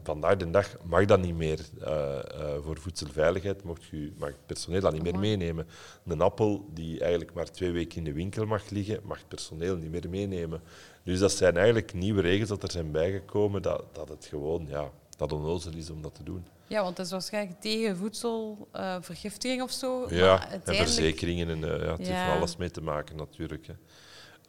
Vandaag 0.03 0.35
de 0.37 0.49
dag 0.49 0.77
mag 0.83 1.05
dat 1.05 1.21
niet 1.21 1.35
meer 1.35 1.59
eh, 1.81 2.17
eh, 2.17 2.63
voor 2.63 2.77
voedselveiligheid, 2.79 3.61
je, 3.91 4.11
mag 4.17 4.29
het 4.29 4.45
personeel 4.45 4.81
dat 4.81 4.93
niet 4.93 5.03
meer 5.03 5.19
meenemen. 5.19 5.67
Een 6.07 6.21
appel 6.21 6.65
die 6.73 6.99
eigenlijk 6.99 7.33
maar 7.33 7.51
twee 7.51 7.71
weken 7.71 7.97
in 7.97 8.03
de 8.03 8.13
winkel 8.13 8.45
mag 8.45 8.69
liggen, 8.69 8.99
mag 9.03 9.17
het 9.17 9.27
personeel 9.27 9.75
niet 9.75 9.91
meer 9.91 10.09
meenemen. 10.09 10.61
Dus 11.03 11.19
dat 11.19 11.31
zijn 11.31 11.57
eigenlijk 11.57 11.93
nieuwe 11.93 12.21
regels 12.21 12.49
dat 12.49 12.63
er 12.63 12.71
zijn 12.71 12.91
bijgekomen, 12.91 13.61
dat, 13.61 13.83
dat 13.91 14.09
het 14.09 14.25
gewoon 14.25 14.65
ja, 14.67 14.91
dat 15.17 15.31
onnozel 15.31 15.75
is 15.75 15.89
om 15.89 16.01
dat 16.01 16.15
te 16.15 16.23
doen. 16.23 16.45
Ja, 16.67 16.83
want 16.83 16.97
het 16.97 17.05
is 17.05 17.11
waarschijnlijk 17.11 17.61
tegen 17.61 17.97
voedselvergiftiging 17.97 19.61
of 19.61 19.71
zo. 19.71 20.05
Ja, 20.09 20.51
en 20.51 20.61
verzekeringen, 20.75 21.49
en, 21.49 21.63
eh, 21.63 21.83
ja, 21.83 21.89
het 21.89 21.97
heeft 21.97 22.09
Ja. 22.09 22.27
van 22.27 22.37
alles 22.37 22.57
mee 22.57 22.71
te 22.71 22.81
maken 22.81 23.15
natuurlijk. 23.15 23.67
Hè. 23.67 23.73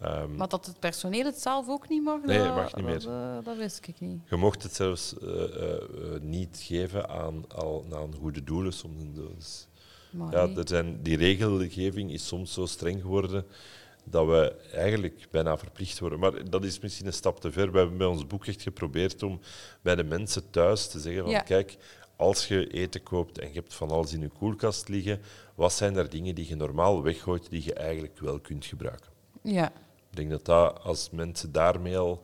Ehm, 0.01 0.37
Maar 0.37 0.49
dat 0.49 0.67
het 0.67 0.79
personeel 0.81 1.25
het 1.25 1.41
zelf 1.41 1.69
ook 1.69 1.89
niet 1.89 2.03
mag, 2.05 2.23
Nee, 2.23 2.39
dat, 2.39 2.55
mag 2.55 2.75
niet 2.75 2.85
meer. 2.85 3.09
eh, 3.09 3.45
dat 3.45 3.57
wist 3.57 3.87
ik 3.87 4.01
niet. 4.01 4.21
Je 4.31 4.37
mocht 4.37 4.63
het 4.63 4.75
zelfs 4.75 5.19
eh, 5.19 5.29
eh, 5.43 5.73
eh, 5.75 6.21
niet 6.23 6.59
geven 6.63 7.09
aan, 7.09 7.45
al, 7.49 7.87
aan 7.93 8.15
goede 8.15 8.45
doelen 8.45 8.73
soms. 8.73 9.03
Dus, 9.15 9.67
ja, 10.31 10.49
er 10.49 10.69
zijn, 10.69 11.03
die 11.03 11.17
regelgeving 11.17 12.13
is 12.13 12.27
soms 12.27 12.53
zo 12.53 12.67
streng 12.67 13.01
geworden 13.01 13.47
dat 14.05 14.27
we 14.27 14.57
eigenlijk 14.73 15.27
bijna 15.31 15.59
verplicht 15.59 15.99
worden. 15.99 16.19
Maar 16.19 16.51
dat 16.51 16.65
is 16.65 16.81
misschien 16.81 17.07
een 17.07 17.13
stap 17.13 17.41
te 17.41 17.53
ver. 17.53 17.73
We 17.73 17.79
hebben 17.79 17.97
bij 17.99 18.07
ons 18.07 18.27
boek 18.27 18.47
echt 18.47 18.63
geprobeerd 18.63 19.23
om 19.23 19.41
bij 19.83 19.95
de 19.97 20.05
mensen 20.05 20.51
thuis 20.51 20.89
te 20.89 21.01
zeggen 21.01 21.23
van 21.23 21.31
Ja. 21.31 21.41
kijk, 21.41 21.77
als 22.17 22.49
je 22.49 22.67
eten 22.67 23.03
koopt 23.03 23.39
en 23.39 23.49
je 23.49 23.55
hebt 23.55 23.75
van 23.75 23.91
alles 23.91 24.13
in 24.13 24.21
je 24.21 24.29
koelkast 24.29 24.89
liggen, 24.89 25.21
wat 25.55 25.73
zijn 25.73 25.97
er 25.97 26.11
dingen 26.11 26.35
die 26.35 26.49
je 26.49 26.55
normaal 26.57 27.03
weggooit 27.03 27.51
die 27.51 27.65
je 27.65 27.75
eigenlijk 27.75 28.19
wel 28.19 28.41
kunt 28.41 28.65
gebruiken? 28.65 29.09
Ja. 29.43 29.73
Ik 30.11 30.17
denk 30.17 30.31
dat, 30.31 30.45
dat 30.45 30.81
als 30.83 31.11
mensen 31.11 31.53
daarmee 31.53 31.99
al 31.99 32.23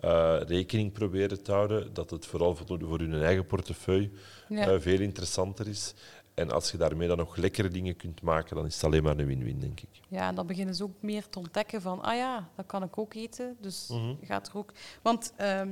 eh, 0.00 0.36
rekening 0.46 0.92
proberen 0.92 1.42
te 1.42 1.52
houden, 1.52 1.94
dat 1.94 2.10
het 2.10 2.26
vooral 2.26 2.56
voor, 2.56 2.78
voor 2.80 2.98
hun 2.98 3.22
eigen 3.22 3.46
portefeuille 3.46 4.10
Ja. 4.48 4.66
eh, 4.68 4.80
veel 4.80 5.00
interessanter 5.00 5.68
is. 5.68 5.94
En 6.34 6.50
als 6.50 6.70
je 6.70 6.76
daarmee 6.76 7.08
dan 7.08 7.16
nog 7.16 7.36
lekkere 7.36 7.68
dingen 7.68 7.96
kunt 7.96 8.22
maken, 8.22 8.56
dan 8.56 8.66
is 8.66 8.74
het 8.74 8.84
alleen 8.84 9.02
maar 9.02 9.18
een 9.18 9.26
win-win, 9.26 9.58
denk 9.60 9.80
ik. 9.80 9.88
Ja, 10.08 10.28
en 10.28 10.34
dan 10.34 10.46
beginnen 10.46 10.74
ze 10.74 10.82
ook 10.82 10.94
meer 11.00 11.28
te 11.28 11.38
ontdekken 11.38 11.80
van, 11.82 12.02
ah 12.02 12.16
ja, 12.16 12.48
dat 12.56 12.66
kan 12.66 12.82
ik 12.82 12.98
ook 12.98 13.14
eten. 13.14 13.56
Dus 13.60 13.86
Mhm. 13.88 14.14
gaat 14.22 14.48
er 14.48 14.56
ook... 14.56 14.72
Want 15.02 15.32
ehm, 15.36 15.70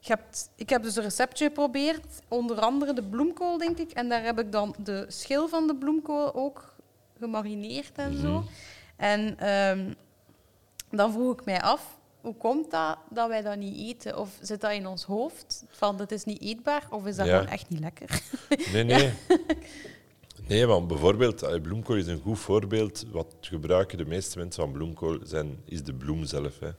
je 0.00 0.08
hebt, 0.14 0.50
ik 0.56 0.68
heb 0.68 0.82
dus 0.82 0.96
een 0.96 1.02
receptje 1.02 1.46
geprobeerd, 1.46 2.20
onder 2.28 2.60
andere 2.60 2.92
de 2.92 3.02
bloemkool, 3.02 3.58
denk 3.58 3.78
ik. 3.78 3.90
En 3.90 4.08
daar 4.08 4.22
heb 4.24 4.38
ik 4.38 4.52
dan 4.52 4.74
de 4.78 5.04
schil 5.08 5.48
van 5.48 5.66
de 5.66 5.74
bloemkool 5.76 6.34
ook 6.34 6.74
gemarineerd 7.18 7.98
en 7.98 8.18
zo. 8.20 8.32
Mhm. 8.38 8.46
En 8.96 9.38
ehm, 9.38 9.92
dan 10.90 11.12
vroeg 11.12 11.32
ik 11.32 11.44
mij 11.44 11.62
af, 11.62 11.96
hoe 12.20 12.34
komt 12.36 12.70
dat 12.70 12.98
dat 13.10 13.28
wij 13.28 13.42
dat 13.42 13.56
niet 13.56 13.76
eten? 13.76 14.18
Of 14.18 14.38
zit 14.40 14.60
dat 14.60 14.72
in 14.72 14.86
ons 14.86 15.04
hoofd, 15.04 15.64
van 15.68 15.96
dat 15.96 16.10
is 16.12 16.24
niet 16.24 16.40
eetbaar? 16.40 16.86
Of 16.90 17.06
is 17.06 17.16
dat 17.16 17.26
Ja. 17.26 17.32
gewoon 17.38 17.52
echt 17.52 17.68
niet 17.68 17.80
lekker? 17.80 18.22
Nee, 18.72 18.84
nee. 18.84 19.12
Nee, 20.48 20.66
want 20.66 20.88
bijvoorbeeld, 20.88 21.62
bloemkool 21.62 21.96
is 21.96 22.06
een 22.06 22.20
goed 22.20 22.38
voorbeeld. 22.38 23.04
Wat 23.10 23.34
gebruiken 23.40 23.98
de 23.98 24.04
meeste 24.06 24.38
mensen 24.38 24.62
van 24.62 24.72
bloemkool 24.72 25.18
zijn, 25.22 25.60
is 25.64 25.82
de 25.82 25.94
bloem 25.94 26.24
zelf, 26.24 26.58
hè. 26.58 26.70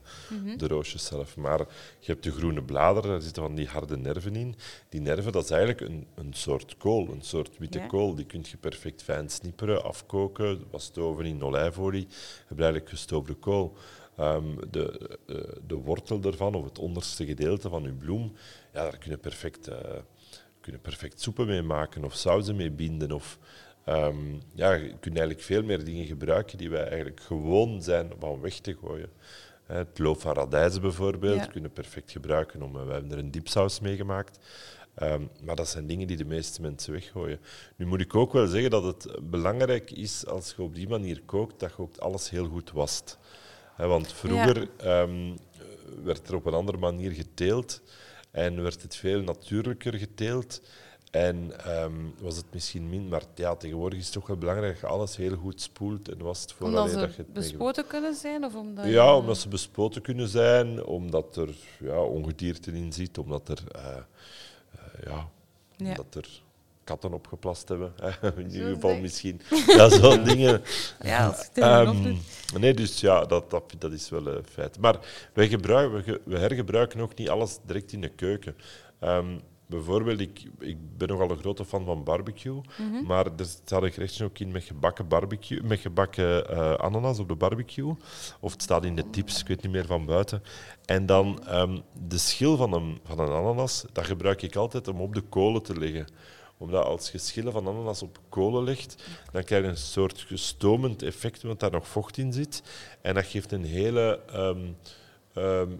de 0.56 0.66
roosjes 0.66 1.04
zelf. 1.04 1.36
Maar 1.36 1.58
je 1.98 2.12
hebt 2.12 2.22
de 2.24 2.30
groene 2.32 2.62
bladeren, 2.62 3.10
daar 3.10 3.20
zitten 3.20 3.42
van 3.42 3.54
die 3.54 3.66
harde 3.66 3.96
nerven 3.96 4.36
in. 4.36 4.54
Die 4.88 5.00
nerven, 5.00 5.32
dat 5.32 5.44
is 5.44 5.50
eigenlijk 5.50 5.80
een, 5.80 6.06
een 6.14 6.32
soort 6.34 6.76
kool, 6.76 7.08
een 7.08 7.22
soort 7.22 7.58
witte 7.58 7.78
Ja. 7.78 7.86
kool. 7.86 8.14
Die 8.14 8.24
kun 8.26 8.44
je 8.50 8.56
perfect 8.56 9.02
fijn 9.02 9.28
snipperen, 9.28 9.84
afkoken, 9.84 10.64
wat 10.70 10.82
stoven 10.82 11.24
in 11.24 11.42
olijfolie. 11.44 12.06
Je 12.08 12.44
hebt 12.48 12.60
eigenlijk 12.60 12.88
gestoofde 12.90 13.34
kool. 13.34 13.76
Ehm, 14.20 14.56
de, 14.70 15.18
de, 15.26 15.60
de 15.66 15.74
wortel 15.74 16.20
ervan, 16.22 16.54
of 16.54 16.64
het 16.64 16.78
onderste 16.78 17.26
gedeelte 17.26 17.68
van 17.68 17.82
je 17.82 17.92
bloem, 17.92 18.32
ja, 18.72 18.82
daar 18.82 18.98
kun 18.98 19.10
je 19.10 19.16
perfect... 19.18 19.68
eh, 19.68 19.78
kunnen 20.60 20.80
perfect 20.80 21.20
soepen 21.20 21.46
mee 21.46 21.62
maken 21.62 22.04
of 22.04 22.14
sauzen 22.14 22.56
mee 22.56 22.70
binden. 22.70 23.12
Of, 23.12 23.38
ehm, 23.84 24.34
ja, 24.54 24.72
je 24.72 24.88
kunt 24.88 25.16
eigenlijk 25.16 25.40
veel 25.40 25.62
meer 25.62 25.84
dingen 25.84 26.06
gebruiken 26.06 26.58
die 26.58 26.70
wij 26.70 26.88
eigenlijk 26.88 27.20
gewoon 27.20 27.82
zijn 27.82 28.12
van 28.18 28.40
weg 28.40 28.54
te 28.58 28.76
gooien. 28.80 29.10
Eh, 29.66 29.76
Het 29.76 29.98
loof 29.98 30.20
van 30.20 30.34
radijzen 30.34 30.80
bijvoorbeeld 30.80 31.40
Ja. 31.40 31.46
kunnen 31.46 31.72
perfect 31.72 32.10
gebruiken. 32.10 32.62
Om, 32.62 32.76
eh, 32.76 32.86
we 32.86 32.92
hebben 32.92 33.12
er 33.12 33.18
een 33.18 33.30
diepsaus 33.30 33.80
mee 33.80 33.96
gemaakt. 33.96 34.38
Ehm, 34.94 35.22
maar 35.42 35.56
dat 35.56 35.68
zijn 35.68 35.86
dingen 35.86 36.06
die 36.06 36.16
de 36.16 36.24
meeste 36.24 36.60
mensen 36.60 36.92
weggooien. 36.92 37.40
Nu 37.76 37.86
moet 37.86 38.00
ik 38.00 38.14
ook 38.14 38.32
wel 38.32 38.46
zeggen 38.46 38.70
dat 38.70 38.84
het 38.84 39.30
belangrijk 39.30 39.90
is 39.90 40.26
als 40.26 40.54
je 40.56 40.62
op 40.62 40.74
die 40.74 40.88
manier 40.88 41.22
kookt, 41.26 41.60
dat 41.60 41.70
je 41.76 41.82
ook 41.82 41.96
alles 41.96 42.30
heel 42.30 42.46
goed 42.48 42.70
wast. 42.70 43.18
Want 43.88 44.12
vroeger 44.12 44.68
ehm, 44.76 45.36
werd 46.04 46.28
er 46.28 46.34
op 46.34 46.46
een 46.46 46.54
andere 46.54 46.78
manier 46.78 47.10
geteeld 47.10 47.82
en 48.30 48.62
werd 48.62 48.82
het 48.82 48.96
veel 48.96 49.20
natuurlijker 49.20 49.94
geteeld. 49.94 50.60
En 51.10 51.64
ehm, 51.64 51.92
was 52.20 52.36
het 52.36 52.44
misschien 52.52 52.88
min, 52.88 53.08
maar 53.08 53.22
ja, 53.34 53.56
tegenwoordig 53.56 53.98
is 53.98 54.04
het 54.04 54.14
toch 54.14 54.26
wel 54.26 54.36
belangrijk 54.36 54.72
dat 54.72 54.80
je 54.80 54.86
alles 54.86 55.16
heel 55.16 55.36
goed 55.36 55.60
spoelt 55.60 56.08
en 56.08 56.18
wast 56.22 56.54
omdat 56.60 56.68
voordat 56.74 56.90
ze 56.90 57.06
dat 57.06 57.14
je 57.16 57.22
het 57.22 57.32
bespoten 57.32 57.86
kunnen 57.86 58.14
zijn? 58.14 58.44
Of 58.44 58.54
omdat 58.54 58.84
je- 58.84 58.90
ja, 58.90 59.16
omdat 59.16 59.38
ze 59.38 59.48
bespoten 59.48 60.02
kunnen 60.02 60.28
zijn, 60.28 60.84
omdat 60.84 61.36
er 61.36 61.54
ja, 61.80 62.02
ongedierte 62.02 62.72
in 62.72 62.92
zit, 62.92 63.18
omdat 63.18 63.48
er, 63.48 63.58
eh, 63.72 63.96
eh, 63.96 64.02
ja, 65.04 65.28
Ja. 65.76 65.88
omdat 65.88 66.14
er 66.14 66.42
katten 66.90 67.12
opgeplast 67.12 67.68
hebben. 67.68 67.92
hè. 67.96 68.28
In 68.44 68.50
ieder 68.52 68.74
geval 68.74 68.90
zeg. 68.90 69.00
misschien. 69.00 69.40
Ja, 69.66 69.88
zo'n 69.88 70.24
dingen. 70.24 70.62
Ja, 71.10 71.26
als 71.26 71.36
je 71.36 71.44
het 71.52 71.58
Ehm, 71.64 72.14
nee, 72.60 72.74
dus 72.74 73.00
ja, 73.00 73.24
dat, 73.24 73.50
dat, 73.50 73.74
dat 73.78 73.92
is 73.92 74.08
wel 74.08 74.26
een 74.26 74.44
feit. 74.52 74.78
Maar 74.78 74.98
wij, 75.32 75.48
gebruiken, 75.48 75.96
we, 75.96 76.02
ge- 76.02 76.20
we 76.24 76.38
hergebruiken 76.38 77.00
ook 77.00 77.14
niet 77.14 77.28
alles 77.28 77.58
direct 77.66 77.92
in 77.92 78.00
de 78.00 78.08
keuken. 78.08 78.56
Ehm, 79.00 79.38
bijvoorbeeld, 79.66 80.20
ik, 80.20 80.42
ik 80.58 80.76
ben 80.96 81.08
nogal 81.08 81.30
een 81.30 81.38
grote 81.38 81.64
fan 81.64 81.84
van 81.84 82.04
barbecue, 82.04 82.60
Mhm. 82.78 83.04
maar 83.06 83.26
er 83.26 83.44
staat 83.44 83.82
een 83.82 83.92
gerechtje 83.92 84.24
ook 84.24 84.38
in 84.38 84.50
met 84.50 84.62
gebakken, 84.64 85.08
barbecue, 85.08 85.62
met 85.62 85.80
gebakken 85.80 86.48
eh, 86.48 86.74
ananas 86.74 87.18
op 87.18 87.28
de 87.28 87.34
barbecue. 87.34 87.94
Of 88.40 88.52
het 88.52 88.62
staat 88.62 88.84
in 88.84 88.96
de 88.96 89.10
tips, 89.10 89.40
ik 89.40 89.46
weet 89.48 89.62
niet 89.62 89.72
meer 89.72 89.86
van 89.86 90.06
buiten. 90.06 90.42
En 90.84 91.06
dan 91.06 91.42
ehm, 91.46 91.78
de 92.08 92.18
schil 92.18 92.56
van 92.56 92.72
een, 92.72 92.98
van 93.04 93.18
een 93.18 93.28
ananas, 93.32 93.84
dat 93.92 94.06
gebruik 94.06 94.42
ik 94.42 94.56
altijd 94.56 94.88
om 94.88 95.00
op 95.00 95.14
de 95.14 95.20
kolen 95.28 95.62
te 95.62 95.78
leggen 95.78 96.06
omdat 96.60 96.84
als 96.84 97.10
je 97.10 97.18
schillen 97.18 97.52
van 97.52 97.66
ananas 97.66 98.02
op 98.02 98.18
kolen 98.28 98.64
legt, 98.64 99.04
dan 99.32 99.44
krijg 99.44 99.62
je 99.62 99.68
een 99.68 99.76
soort 99.76 100.20
gestomend 100.20 101.02
effect, 101.02 101.42
omdat 101.42 101.60
daar 101.60 101.70
nog 101.70 101.88
vocht 101.88 102.16
in 102.16 102.32
zit. 102.32 102.62
En 103.00 103.14
dat 103.14 103.24
geeft 103.24 103.52
een 103.52 103.64
hele, 103.64 104.20
ehm, 104.26 104.66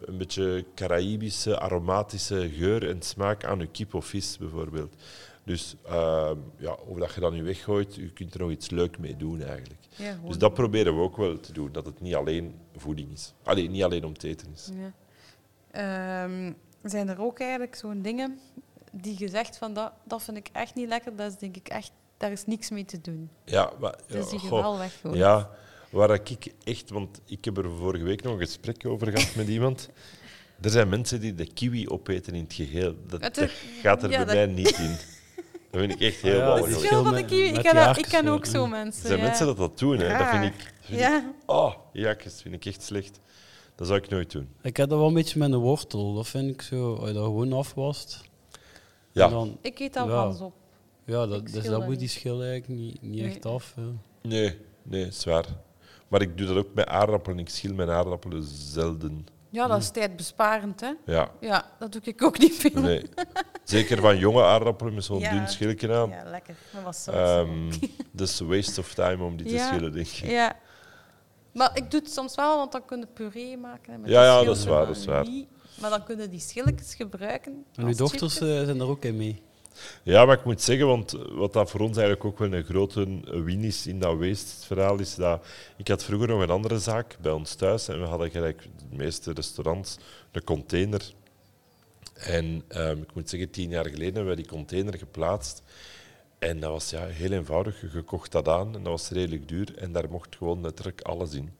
een 0.04 0.18
beetje 0.18 0.64
Caraïbische, 0.74 1.58
aromatische 1.58 2.50
geur 2.50 2.88
en 2.88 3.02
smaak 3.02 3.44
aan 3.44 3.58
je 3.58 3.66
kip 3.66 3.94
of 3.94 4.06
vis, 4.06 4.38
bijvoorbeeld. 4.38 4.94
Dus 5.44 5.76
ehm, 5.86 6.36
ja, 6.56 6.72
of 6.72 6.98
dat 6.98 7.14
je 7.14 7.20
dat 7.20 7.32
nu 7.32 7.42
weggooit, 7.42 7.94
je 7.94 8.12
kunt 8.12 8.34
er 8.34 8.40
nog 8.40 8.50
iets 8.50 8.70
leuk 8.70 8.98
mee 8.98 9.16
doen, 9.16 9.42
eigenlijk. 9.42 9.80
Ja. 9.96 10.18
Dus 10.26 10.38
dat 10.38 10.54
proberen 10.54 10.94
we 10.96 11.00
ook 11.00 11.16
wel 11.16 11.40
te 11.40 11.52
doen, 11.52 11.72
dat 11.72 11.86
het 11.86 12.00
niet 12.00 12.14
alleen 12.14 12.54
voeding 12.76 13.12
is. 13.12 13.34
Allee, 13.42 13.68
niet 13.68 13.82
alleen 13.82 14.04
om 14.04 14.18
te 14.18 14.28
eten 14.28 14.48
is. 14.54 14.70
Ja. 14.74 16.28
Zijn 16.82 17.08
er 17.08 17.20
ook 17.20 17.40
eigenlijk 17.40 17.74
zo'n 17.74 18.02
dingen 18.02 18.38
die 18.90 19.14
je 19.18 19.29
zegt 19.29 19.57
van 19.59 19.72
dat, 19.74 19.92
dat 20.05 20.22
vind 20.22 20.37
ik 20.37 20.48
echt 20.53 20.74
niet 20.74 20.88
lekker, 20.88 21.16
dat 21.16 21.33
is 21.33 21.38
denk 21.38 21.57
ik 21.57 21.68
echt, 21.68 21.90
daar 22.16 22.33
is 22.33 22.46
niks 22.46 22.70
mee 22.70 22.85
te 22.85 23.00
doen. 23.00 23.31
Ja, 23.44 23.70
maar, 23.81 23.94
ja, 24.07 24.14
Dus 24.14 24.29
die 24.29 24.38
goh. 24.38 24.61
wel 24.61 24.79
weggooit. 24.79 25.16
Ja, 25.16 25.50
waar 25.90 26.11
ik 26.14 26.53
echt, 26.64 26.90
want 26.90 27.20
ik 27.24 27.44
heb 27.44 27.57
er 27.57 27.70
vorige 27.79 28.05
week 28.05 28.22
nog 28.22 28.33
een 28.33 28.38
gesprek 28.38 28.87
over 28.87 29.07
gehad 29.12 29.35
met 29.35 29.48
iemand. 29.59 29.88
Er 30.61 30.70
zijn 30.70 30.88
mensen 30.88 31.20
die 31.20 31.35
de 31.35 31.53
kiwi 31.53 31.88
opeten 31.88 32.35
in 32.35 32.42
het 32.44 32.53
geheel. 32.55 32.94
Dat, 33.07 33.22
Het 33.22 33.35
dat 33.35 33.44
is- 33.44 33.53
gaat 33.83 34.03
er 34.03 34.11
ja, 34.11 34.24
bij 34.24 34.35
dat- 34.35 34.35
mij 34.35 34.46
niet 34.46 34.79
in. 34.79 34.96
Dat 35.70 35.81
vind 35.81 35.92
ik 35.92 36.00
echt 36.00 36.20
heel 36.20 36.37
Ja, 36.37 36.55
Het 36.57 36.66
Er 36.66 36.81
schil 36.81 37.03
van 37.05 37.14
de 37.14 37.24
kiwi, 37.24 37.42
ik 37.42 37.62
ken, 37.62 37.74
dat- 37.74 37.98
ik 37.98 38.05
ken 38.05 38.29
ook 38.29 38.44
ja. 38.44 38.50
zo 38.50 38.66
mensen. 38.66 39.07
zijn 39.07 39.18
ja. 39.18 39.24
mensen 39.24 39.46
dat 39.46 39.57
dat 39.57 39.79
doen, 39.79 39.98
hè. 39.98 40.18
dat 40.18 40.29
vind 40.29 40.44
ik... 40.44 40.72
vind 40.81 41.00
ik- 41.00 41.07
Ja, 41.07 41.33
Oh, 41.46 41.74
jakjes, 41.92 42.42
vind 42.42 42.55
ik 42.55 42.64
echt 42.64 42.83
slecht. 42.83 43.20
Dat 43.74 43.87
zou 43.87 43.98
ik 44.00 44.09
nooit 44.09 44.31
doen. 44.31 44.48
Ik 44.62 44.76
heb 44.76 44.88
dat 44.88 44.98
wel 44.98 45.09
een 45.09 45.14
beetje 45.14 45.38
met 45.38 45.53
een 45.53 45.59
wortel. 45.59 46.14
Dat 46.14 46.29
vind 46.29 46.50
ik 46.50 46.62
zo, 46.62 46.94
als 46.94 47.09
je 47.09 47.14
dat 47.14 47.24
gewoon 47.24 47.53
afwast. 47.53 48.20
Ja, 49.12 49.25
en 49.25 49.31
Dan, 49.31 49.59
ik 49.61 49.79
eet 49.79 49.96
al 49.96 50.09
Ja. 50.09 50.33
van 50.33 50.46
op. 50.46 50.53
ja, 51.05 51.27
dat, 51.27 51.46
dus 51.49 51.64
dat 51.64 51.87
moet 51.87 51.99
die 51.99 52.09
schil 52.09 52.42
eigenlijk 52.42 52.68
niet, 52.68 53.03
niet 53.03 53.20
Nee. 53.20 53.31
echt 53.31 53.46
af. 53.46 53.75
nee, 54.23 54.59
nee, 54.83 55.11
zwaar. 55.11 55.44
Maar 56.09 56.20
ik 56.23 56.37
doe 56.38 56.46
dat 56.46 56.57
ook 56.57 56.75
met 56.75 56.87
aardappelen. 56.87 57.38
Ik 57.38 57.49
schil 57.49 57.75
mijn 57.75 57.90
aardappelen 57.90 58.42
zelden. 58.44 59.27
Ja, 59.51 59.66
dat 59.66 59.79
is 59.79 59.90
tijdbesparend, 59.90 60.81
hè. 60.81 60.92
Ja, 61.07 61.31
Ja, 61.40 61.70
dat 61.79 61.92
doe 61.92 62.01
ik 62.05 62.23
ook 62.23 62.38
niet 62.38 62.55
veel. 62.55 62.81
nee. 62.81 63.03
Zeker 63.64 64.01
van 64.01 64.18
jonge 64.18 64.42
aardappelen 64.44 64.94
met 64.94 65.05
zo'n 65.05 65.18
Ja. 65.18 65.31
dun 65.31 65.49
schilje 65.49 65.94
aan. 65.94 66.09
Ja, 66.11 66.23
lekker. 66.31 66.55
Dat 66.73 66.83
was 66.83 67.03
zo. 67.03 67.11
Ehm 67.11 67.73
dus 68.12 68.40
waste 68.40 68.81
of 68.81 68.94
time 68.94 69.25
om 69.25 69.37
die 69.37 69.46
te 69.46 69.53
Ja. 69.53 69.66
schillen, 69.66 69.92
denk 69.92 70.07
ik. 70.07 70.31
Ja. 70.31 70.57
Maar 71.53 71.70
ik 71.75 71.90
doe 71.90 72.01
het 72.01 72.11
soms 72.12 72.35
wel, 72.35 72.57
want 72.57 72.73
dan 72.73 72.85
kun 72.85 72.99
je 72.99 73.07
puree 73.07 73.57
maken. 73.59 74.01
Met 74.01 74.11
Ja, 74.11 74.25
ja, 74.25 74.44
dat 74.44 74.57
is 74.57 74.64
waar, 74.64 74.87
dat 74.87 74.96
is 74.96 75.05
waar. 75.05 75.29
niet- 75.29 75.49
Maar 75.80 75.90
dan 75.90 76.04
kunnen 76.04 76.30
die 76.30 76.40
schilletjes 76.40 76.94
gebruiken. 76.94 77.64
En 77.74 77.86
uw 77.86 77.94
dochters 77.94 78.32
chipjes. 78.32 78.58
eh, 78.58 78.64
zijn 78.64 78.80
er 78.80 78.86
ook 78.88 79.04
in 79.04 79.16
mee. 79.16 79.42
Ja, 80.02 80.24
maar 80.24 80.38
ik 80.38 80.44
moet 80.44 80.62
zeggen, 80.62 80.86
want 80.86 81.10
wat 81.32 81.52
dat 81.52 81.70
voor 81.70 81.80
ons 81.80 81.96
eigenlijk 81.96 82.24
ook 82.24 82.38
wel 82.38 82.52
een 82.52 82.64
grote 82.64 83.20
win 83.44 83.64
is 83.64 83.86
in 83.86 83.98
dat 84.00 84.18
waste-verhaal, 84.18 84.98
is 84.98 85.14
dat 85.14 85.46
ik 85.76 85.88
had 85.88 86.04
vroeger 86.04 86.28
nog 86.28 86.40
een 86.42 86.50
andere 86.50 86.78
zaak 86.78 87.16
bij 87.20 87.32
ons 87.32 87.54
thuis 87.54 87.88
en 87.88 88.00
we 88.00 88.06
hadden 88.06 88.30
gelijk 88.30 88.62
de 88.62 88.96
meeste 88.96 89.32
restaurants 89.32 89.96
een 90.32 90.44
container. 90.44 91.12
En 92.14 92.62
ehm, 92.68 92.96
ik 93.02 93.14
moet 93.14 93.28
zeggen, 93.28 93.50
tien 93.50 93.68
jaar 93.70 93.84
geleden 93.88 94.14
hebben 94.14 94.34
we 94.36 94.42
die 94.42 94.50
container 94.50 94.98
geplaatst. 94.98 95.62
En 96.38 96.60
dat 96.60 96.70
was 96.70 96.90
ja, 96.90 97.06
heel 97.06 97.32
eenvoudig. 97.32 97.92
Je 97.92 98.02
kocht 98.02 98.32
dat 98.32 98.48
aan 98.48 98.66
en 98.66 98.82
dat 98.82 98.92
was 98.92 99.08
redelijk 99.10 99.48
duur. 99.48 99.76
En 99.78 99.92
daar 99.92 100.10
mocht 100.10 100.36
gewoon 100.36 100.60
letterlijk 100.60 101.00
alles 101.00 101.32
in. 101.34 101.50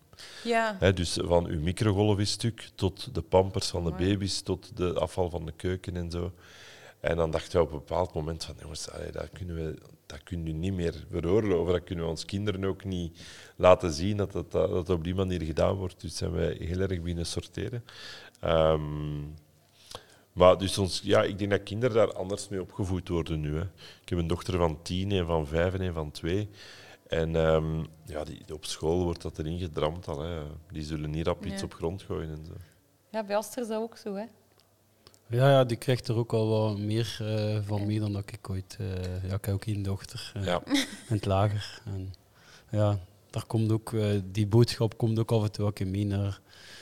Ja. 0.45 0.93
Dus 0.93 1.19
van 1.23 1.47
uw 1.47 1.61
microgolfstuk 1.61 2.69
tot 2.75 3.15
de 3.15 3.23
pampers 3.23 3.67
van 3.67 3.85
de 3.85 3.91
baby's, 3.91 4.41
tot 4.41 4.77
de 4.77 4.95
afval 4.95 5.31
van 5.31 5.47
de 5.47 5.53
keuken 5.53 5.97
en 5.97 6.11
zo. 6.11 6.33
En 7.01 7.17
dan 7.17 7.31
dachten 7.31 7.59
we 7.59 7.67
op 7.67 7.73
een 7.73 7.79
bepaald 7.79 8.15
moment 8.15 8.45
van, 8.45 8.55
jongens, 8.61 8.91
allee, 8.91 9.11
dat, 9.11 9.29
kunnen 9.33 9.55
we, 9.57 9.79
dat 10.07 10.23
kunnen 10.23 10.47
we 10.47 10.53
niet 10.53 10.75
meer 10.75 10.95
veroorloven. 11.11 11.73
Dat 11.73 11.85
kunnen 11.85 12.05
we 12.05 12.11
ons 12.11 12.25
kinderen 12.25 12.65
ook 12.65 12.85
niet 12.85 13.21
laten 13.57 13.93
zien 13.93 14.17
dat 14.17 14.33
dat, 14.33 14.53
dat, 14.53 14.71
dat 14.71 14.91
op 14.91 15.05
die 15.05 15.15
manier 15.15 15.43
gedaan 15.43 15.75
wordt. 15.75 16.01
Dus 16.01 16.17
zijn 16.17 16.33
wij 16.33 16.57
heel 16.59 16.81
erg 16.81 17.01
binnen 17.03 17.27
sorteren. 17.27 17.85
Ehm, 18.41 19.21
maar 20.33 20.59
dus 20.59 20.79
ons, 20.79 21.01
ja, 21.05 21.23
ik 21.23 21.39
denk 21.39 21.51
dat 21.51 21.63
kinderen 21.63 21.97
daar 21.97 22.13
anders 22.13 22.49
mee 22.49 22.61
opgevoed 22.61 23.09
worden 23.09 23.41
nu. 23.41 23.55
Hè. 23.55 23.63
Ik 24.03 24.09
heb 24.09 24.19
een 24.19 24.27
dochter 24.27 24.57
van 24.57 24.83
tien, 24.83 25.11
een 25.11 25.27
van 25.27 25.47
vijf 25.47 25.75
en 25.75 25.81
een 25.81 25.93
van 25.93 26.11
twee. 26.11 26.49
En 27.11 27.37
ehm, 27.37 27.79
ja, 28.07 28.25
die, 28.25 28.55
op 28.55 28.65
school 28.65 29.05
wordt 29.05 29.23
dat 29.23 29.39
erin 29.39 29.59
gedramd 29.59 30.09
al. 30.09 30.21
Hè. 30.21 30.43
Die 30.73 30.83
zullen 30.83 31.11
niet 31.11 31.27
rap 31.27 31.45
iets 31.47 31.61
Ja. 31.61 31.65
op 31.65 31.75
grond 31.75 32.03
gooien 32.03 32.31
en 32.31 32.45
zo. 32.47 32.53
ja, 33.11 33.25
bij 33.25 33.37
Aster 33.37 33.63
is 33.63 33.69
dat 33.69 33.79
ook 33.83 33.97
zo, 33.97 34.15
hè. 34.15 34.25
Ja, 35.27 35.51
ja, 35.51 35.65
die 35.65 35.77
krijgt 35.77 36.09
er 36.09 36.17
ook 36.17 36.33
al 36.33 36.49
wat 36.49 36.79
meer 36.79 37.17
eh, 37.21 37.59
van 37.67 37.87
mee 37.87 38.01
dan 38.01 38.13
dat 38.13 38.33
ik 38.33 38.51
ooit... 38.51 38.77
eh, 38.81 39.29
ja, 39.29 39.35
ik 39.35 39.45
heb 39.45 39.55
ook 39.55 39.65
één 39.65 39.83
dochter 39.83 40.33
eh, 40.35 40.45
Ja. 40.45 40.63
in 40.67 41.15
het 41.15 41.25
lager. 41.27 41.81
En 41.85 42.13
ja, 42.71 42.99
daar 43.31 43.47
komt 43.47 43.73
ook... 43.73 43.93
eh, 43.93 44.21
die 44.25 44.47
boodschap 44.47 44.97
komt 44.97 45.19
ook 45.19 45.33
af 45.33 45.43
en 45.43 45.53
toe 45.53 45.73
mee 45.87 46.07
naar... 46.07 46.41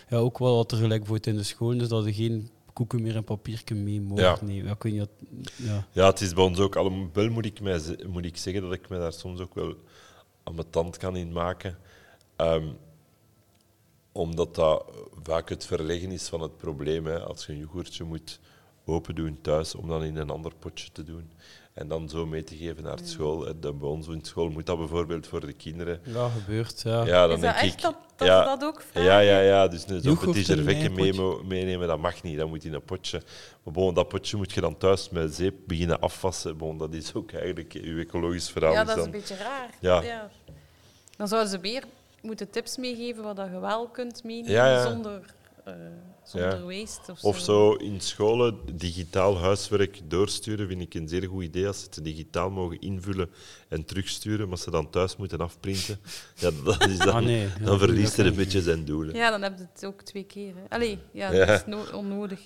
Ja, 0.08 0.16
ook 0.16 0.38
wel 0.38 0.56
wat 0.56 0.72
er 0.72 0.78
gelijk 0.78 1.06
wordt 1.06 1.26
in 1.26 1.36
de 1.36 1.42
school 1.42 1.72
is, 1.72 1.88
dat 1.88 2.06
er 2.06 2.14
geen 2.14 2.50
koeken 2.72 3.02
meer 3.02 3.16
en 3.16 3.24
papiertje 3.24 3.74
mee 3.74 4.00
mogen 4.00 4.24
Ja. 4.24 4.38
nemen. 4.42 4.66
Ja, 4.66 4.74
kun 4.74 4.92
je 4.92 4.98
dat... 4.98 5.10
Ja. 5.56 5.86
Ja, 5.92 6.06
het 6.06 6.20
is 6.20 6.34
bij 6.34 6.44
ons 6.44 6.58
ook. 6.58 6.76
Alhoewel 6.76 7.30
moet 7.30 7.44
ik, 7.44 7.60
mij, 7.60 7.80
moet 8.06 8.24
ik 8.24 8.36
zeggen 8.36 8.62
dat 8.62 8.72
ik 8.72 8.88
me 8.88 8.98
daar 8.98 9.12
soms 9.12 9.40
ook 9.40 9.54
wel 9.54 9.74
tand 10.70 10.96
kan 10.96 11.16
in 11.16 11.32
maken. 11.32 11.78
Ehm, 12.36 12.68
omdat 14.12 14.54
dat 14.54 14.84
vaak 15.22 15.48
het 15.48 15.66
verleggen 15.66 16.10
is 16.10 16.28
van 16.28 16.40
het 16.40 16.56
probleem. 16.56 17.06
Hè. 17.06 17.20
Als 17.20 17.46
je 17.46 17.52
een 17.52 17.58
yoghurtje 17.58 18.04
moet 18.04 18.40
open 18.84 19.14
doen 19.14 19.40
thuis, 19.40 19.74
om 19.74 19.88
dan 19.88 20.04
in 20.04 20.16
een 20.16 20.30
ander 20.30 20.54
potje 20.58 20.92
te 20.92 21.04
doen. 21.04 21.32
En 21.78 21.88
dan 21.88 22.08
zo 22.08 22.26
mee 22.26 22.44
te 22.44 22.56
geven 22.56 22.82
naar 22.82 22.98
school. 23.04 23.46
En 23.48 23.56
dan 23.60 23.78
bij 23.78 23.88
ons 23.88 24.08
in 24.08 24.24
school 24.24 24.48
moet 24.50 24.66
dat 24.66 24.78
bijvoorbeeld 24.78 25.26
voor 25.26 25.40
de 25.40 25.52
kinderen. 25.52 26.00
ja, 26.04 26.28
gebeurt. 26.28 26.82
Ja. 26.82 27.04
Ja, 27.04 27.26
dan 27.26 27.36
Is 27.36 27.42
dat 27.42 27.52
denk 27.52 27.64
echt 27.64 27.74
ik. 27.74 27.80
dat, 27.80 27.94
dat 28.16 28.28
ja, 28.28 28.44
dat 28.44 28.64
ook 28.64 28.82
vragen? 28.90 29.10
Ja, 29.10 29.18
ja, 29.18 29.40
ja. 29.40 29.68
Dus 29.68 29.80
servetje 29.80 30.64
eigen 30.66 30.92
potje. 30.94 31.12
mee- 31.12 31.44
meenemen, 31.44 31.88
dat 31.88 31.98
mag 31.98 32.22
niet. 32.22 32.38
Dat 32.38 32.48
moet 32.48 32.64
in 32.64 32.74
een 32.74 32.82
potje. 32.84 33.22
Maar 33.62 33.74
bon, 33.74 33.94
dat 33.94 34.08
potje 34.08 34.36
moet 34.36 34.52
je 34.52 34.60
dan 34.60 34.76
thuis 34.76 35.10
met 35.10 35.34
zeep 35.34 35.54
beginnen 35.66 36.00
afwassen. 36.00 36.56
Bon, 36.56 36.78
dat 36.78 36.94
is 36.94 37.14
ook 37.14 37.32
eigenlijk 37.32 37.72
uw 37.72 37.98
ecologisch 37.98 38.50
verhaal. 38.50 38.72
Ja, 38.72 38.80
is 38.80 38.86
dat 38.86 38.96
is 38.96 39.02
dan. 39.04 39.12
een 39.14 39.18
beetje 39.20 39.36
raar. 39.36 39.70
Ja. 39.80 40.28
Dan 41.16 41.28
zouden 41.28 41.50
ze 41.50 41.58
weer 41.60 41.84
moeten 42.22 42.50
tips 42.50 42.76
meegeven 42.76 43.22
wat 43.22 43.36
dat 43.36 43.48
je 43.52 43.60
wel 43.60 43.88
kunt 43.88 44.24
meenemen 44.24 44.52
Ja, 44.52 44.70
ja. 44.70 44.90
zonder, 44.90 45.20
eh, 45.64 45.74
zonder 46.28 46.64
waste. 46.66 47.12
Of, 47.12 47.24
Of 47.24 47.38
zo 47.38 47.72
in 47.72 48.00
scholen 48.00 48.58
digitaal 48.76 49.38
huiswerk 49.38 50.00
doorsturen, 50.10 50.68
vind 50.68 50.80
ik 50.80 50.94
een 50.94 51.08
zeer 51.08 51.28
goed 51.28 51.42
idee. 51.44 51.66
Als 51.66 51.78
ze 51.80 51.84
het 51.90 52.04
digitaal 52.04 52.50
mogen 52.50 52.80
invullen 52.80 53.30
en 53.68 53.84
terugsturen, 53.84 54.48
maar 54.48 54.58
ze 54.58 54.70
dan 54.70 54.90
thuis 54.90 55.16
moeten 55.16 55.38
afprinten, 55.38 55.98
ja, 56.34 56.50
dat 56.64 56.86
is 56.88 56.98
dan, 56.98 57.14
Ah, 57.14 57.22
nee. 57.24 57.40
Ja, 57.40 57.64
dan 57.64 57.78
verliest 57.78 58.16
het 58.16 58.26
een 58.26 58.34
beetje 58.34 58.62
zijn 58.62 58.84
doelen. 58.84 59.14
Ja, 59.14 59.30
dan 59.30 59.42
heb 59.42 59.58
je 59.58 59.66
het 59.72 59.84
ook 59.84 60.02
twee 60.02 60.24
keer. 60.24 60.54
hè. 60.54 60.62
Allee, 60.76 60.98
ja, 61.12 61.32
Ja. 61.32 61.44
dat 61.44 61.58
is 61.60 61.66
no- 61.66 61.96
onnodig. 61.98 62.40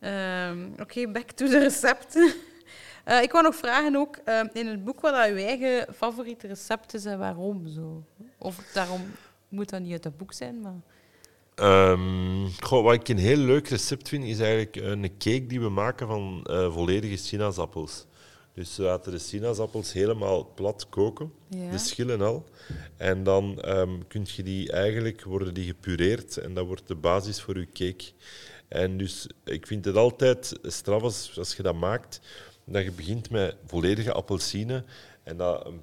Ehm, 0.00 0.68
Oké, 0.80 1.08
back 1.10 1.30
to 1.30 1.46
de 1.48 1.58
recepten. 1.58 2.32
Eh, 3.04 3.22
ik 3.22 3.32
wou 3.32 3.44
nog 3.44 3.54
vragen 3.56 3.96
ook, 3.96 4.16
ehm, 4.24 4.46
in 4.52 4.66
het 4.66 4.84
boek 4.84 5.00
wat 5.00 5.14
dat 5.14 5.28
uw 5.28 5.36
eigen 5.36 5.94
favoriete 5.94 6.46
recept 6.46 6.94
is 6.94 7.04
en 7.04 7.18
waarom 7.18 7.68
zo? 7.68 8.04
Of 8.38 8.56
daarom 8.74 9.00
moet 9.48 9.68
dat 9.70 9.80
niet 9.80 9.92
uit 9.92 10.04
het 10.04 10.16
boek 10.16 10.32
zijn, 10.32 10.60
maar... 10.60 10.74
Ehm, 11.54 12.27
goh, 12.60 12.84
wat 12.84 12.94
ik 12.94 13.08
een 13.08 13.18
heel 13.18 13.36
leuk 13.36 13.68
recept 13.68 14.08
vind, 14.08 14.24
is 14.24 14.38
eigenlijk 14.40 14.76
een 14.76 15.02
cake 15.18 15.46
die 15.46 15.60
we 15.60 15.68
maken 15.68 16.06
van 16.06 16.44
eh, 16.44 16.72
volledige 16.72 17.16
sinaasappels. 17.16 18.06
Dus 18.52 18.76
we 18.76 18.82
laten 18.82 19.12
de 19.12 19.18
sinaasappels 19.18 19.92
helemaal 19.92 20.52
plat 20.54 20.86
koken, 20.88 21.32
Ja. 21.48 21.70
de 21.70 21.78
schillen 21.78 22.20
al. 22.20 22.44
En 22.96 23.22
dan 23.22 23.60
ehm 23.60 23.90
kun 24.08 24.26
je 24.36 24.42
die 24.42 24.72
eigenlijk, 24.72 25.24
worden 25.24 25.54
die 25.54 25.64
gepureerd 25.66 26.36
en 26.36 26.54
dat 26.54 26.66
wordt 26.66 26.86
de 26.88 26.94
basis 26.94 27.40
voor 27.40 27.58
je 27.58 27.66
cake. 27.72 28.04
En 28.68 28.96
dus 28.98 29.26
ik 29.44 29.66
vind 29.66 29.84
het 29.84 29.96
altijd 29.96 30.58
straf 30.62 31.02
als, 31.02 31.38
als 31.38 31.54
je 31.56 31.62
dat 31.62 31.74
maakt, 31.74 32.20
dat 32.64 32.84
je 32.84 32.92
begint 32.92 33.30
met 33.30 33.56
volledige 33.66 34.12
appelsine 34.12 34.84
en 35.22 35.36
dat 35.36 35.66
een, 35.66 35.80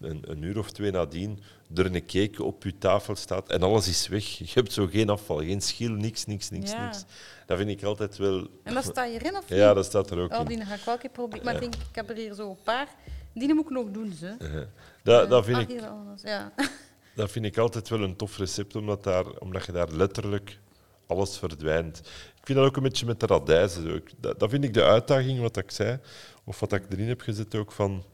een, 0.00 0.22
een 0.26 0.42
uur 0.42 0.58
of 0.58 0.70
twee 0.70 0.90
nadien 0.90 1.40
er 1.74 1.86
een 1.94 2.06
cake 2.06 2.42
op 2.44 2.62
je 2.64 2.78
tafel 2.78 3.16
staat 3.16 3.48
en 3.50 3.62
alles 3.62 3.88
is 3.88 4.08
weg. 4.08 4.24
Je 4.38 4.44
hebt 4.54 4.72
zo 4.72 4.86
geen 4.86 5.08
afval, 5.08 5.36
geen 5.38 5.60
schil, 5.60 5.90
niks, 5.90 6.24
niks, 6.26 6.50
niks, 6.50 6.70
Ja. 6.70 6.84
niks. 6.84 7.04
Dat 7.46 7.58
vind 7.58 7.70
ik 7.70 7.82
altijd 7.82 8.16
wel... 8.16 8.46
En 8.62 8.74
dat 8.74 8.84
staat 8.84 9.08
hierin, 9.08 9.36
of 9.36 9.50
niet? 9.50 9.58
Ja, 9.58 9.74
dat 9.74 9.84
staat 9.84 10.10
er 10.10 10.18
ook 10.18 10.32
Oh, 10.32 10.38
in. 10.40 10.46
die 10.46 10.64
ga 10.64 10.74
ik 10.74 10.80
wel 10.84 10.94
een 10.94 11.00
keer 11.00 11.10
proberen. 11.10 11.44
Maar 11.44 11.54
ik 11.54 11.60
denk, 11.60 11.74
ik 11.74 11.94
heb 11.94 12.10
er 12.10 12.16
hier 12.16 12.34
zo 12.34 12.50
een 12.50 12.62
paar. 12.62 12.88
Die 13.34 13.54
moet 13.54 13.64
ik 13.64 13.70
nog 13.70 13.90
doen, 13.90 14.12
ze. 14.12 14.34
Uh-huh. 14.38 14.66
Dat, 15.02 15.30
dat, 15.30 15.44
vind 15.44 15.56
Ah, 15.56 15.62
ik. 15.68 15.80
Ja. 16.22 16.52
dat 17.16 17.30
vind 17.30 17.44
ik 17.44 17.58
altijd 17.58 17.88
wel 17.88 18.02
een 18.02 18.16
tof 18.16 18.38
recept, 18.38 18.76
omdat, 18.76 19.04
daar, 19.04 19.26
omdat 19.38 19.66
je 19.66 19.72
daar 19.72 19.88
letterlijk 19.92 20.58
alles 21.06 21.38
verdwijnt. 21.38 21.98
Ik 22.40 22.42
vind 22.52 22.58
dat 22.58 22.66
ook 22.68 22.76
een 22.76 22.82
beetje 22.82 23.06
met 23.06 23.20
de 23.20 23.26
radijzen. 23.26 23.82
zo. 23.82 23.88
Ik- 23.94 24.12
Dat, 24.20 24.40
dat 24.40 24.50
vind 24.50 24.64
ik 24.64 24.74
de 24.74 24.84
uitdaging, 24.84 25.40
wat 25.40 25.56
ik 25.56 25.70
zei, 25.70 25.98
of 26.44 26.60
wat 26.60 26.72
ik 26.72 26.82
erin 26.90 27.08
heb 27.08 27.20
gezet 27.20 27.54
ook, 27.54 27.72
van 27.72 28.04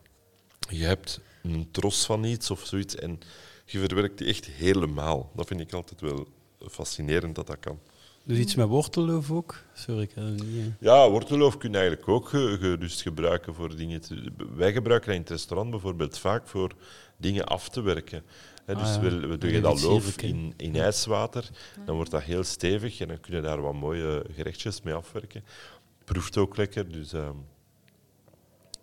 je 0.69 0.85
hebt 0.85 1.21
een 1.43 1.69
tros 1.71 2.05
van 2.07 2.25
iets 2.25 2.51
of 2.51 2.67
zoiets 2.67 2.95
en 2.95 3.21
je 3.65 3.79
verwerkt 3.79 4.19
die 4.19 4.27
echt 4.27 4.47
helemaal. 4.47 5.31
Dat 5.35 5.47
vind 5.47 5.61
ik 5.61 5.73
altijd 5.73 6.01
wel 6.01 6.27
fascinerend 6.71 7.35
dat 7.35 7.47
dat 7.47 7.59
kan. 7.61 7.79
Dus 8.25 8.39
iets 8.39 8.55
met 8.55 8.69
wortelloof 8.69 9.31
ook? 9.31 9.57
Sorry, 9.75 10.03
ik 10.03 10.11
het 10.15 10.25
niet... 10.33 10.43
eh. 10.43 10.65
Ja, 10.81 11.11
wortelloof 11.11 11.57
kun 11.59 11.71
je 11.71 11.77
eigenlijk 11.79 12.09
ook 12.09 12.29
ge- 12.29 12.57
gerust 12.61 13.03
gebruiken 13.03 13.55
voor 13.55 13.77
dingen. 13.77 14.01
Te, 14.01 14.33
wij 14.55 14.73
gebruiken 14.73 15.07
dat 15.09 15.17
in 15.17 15.21
het 15.23 15.31
restaurant 15.31 15.71
bijvoorbeeld 15.71 16.19
vaak 16.19 16.49
voor 16.49 16.75
dingen 17.17 17.45
af 17.47 17.69
te 17.69 17.81
werken. 17.81 18.23
Hè, 18.65 18.75
dus 18.75 18.97
Ah, 18.97 19.03
ja. 19.03 19.11
we, 19.11 19.27
we 19.27 19.39
doen 19.39 19.61
dat 19.61 19.83
loof 19.83 20.17
in, 20.23 20.55
in 20.57 20.77
ijswater, 20.77 21.49
dan 21.87 21.95
wordt 21.95 22.11
dat 22.11 22.23
heel 22.23 22.45
stevig 22.45 23.01
en 23.01 23.09
dan 23.09 23.21
kun 23.21 23.35
je 23.35 23.41
daar 23.41 23.61
wat 23.61 23.75
mooie 23.75 24.25
gerechtjes 24.35 24.83
mee 24.83 24.95
afwerken. 24.95 25.45
Proeft 26.05 26.37
ook 26.37 26.57
lekker, 26.57 26.93
dus... 26.93 27.13
ehm, 27.13 27.37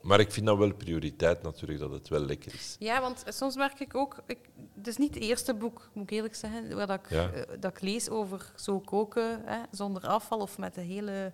maar 0.09 0.19
ik 0.19 0.31
vind 0.31 0.45
dat 0.45 0.57
wel 0.57 0.73
prioriteit 0.73 1.41
natuurlijk, 1.43 1.79
dat 1.79 1.91
het 1.91 2.07
wel 2.07 2.19
lekker 2.19 2.53
is. 2.53 2.75
ja, 2.79 3.01
want 3.01 3.23
soms 3.27 3.55
merk 3.55 3.79
ik 3.79 3.95
ook... 3.95 4.23
Ik, 4.25 4.37
het 4.75 4.87
is 4.87 4.97
niet 4.97 5.13
het 5.13 5.23
eerste 5.23 5.53
boek, 5.53 5.89
moet 5.93 6.03
ik 6.03 6.09
eerlijk 6.09 6.35
zeggen, 6.35 6.75
waar 6.75 6.87
dat 6.87 6.99
ik, 6.99 7.09
Ja. 7.09 7.31
eh, 7.31 7.41
dat 7.59 7.71
ik 7.71 7.81
lees 7.81 8.09
over 8.09 8.51
zo 8.55 8.79
koken 8.79 9.41
hè, 9.45 9.61
zonder 9.71 10.07
afval 10.07 10.39
of 10.39 10.57
met 10.57 10.73
de 10.75 10.81
hele 10.81 11.33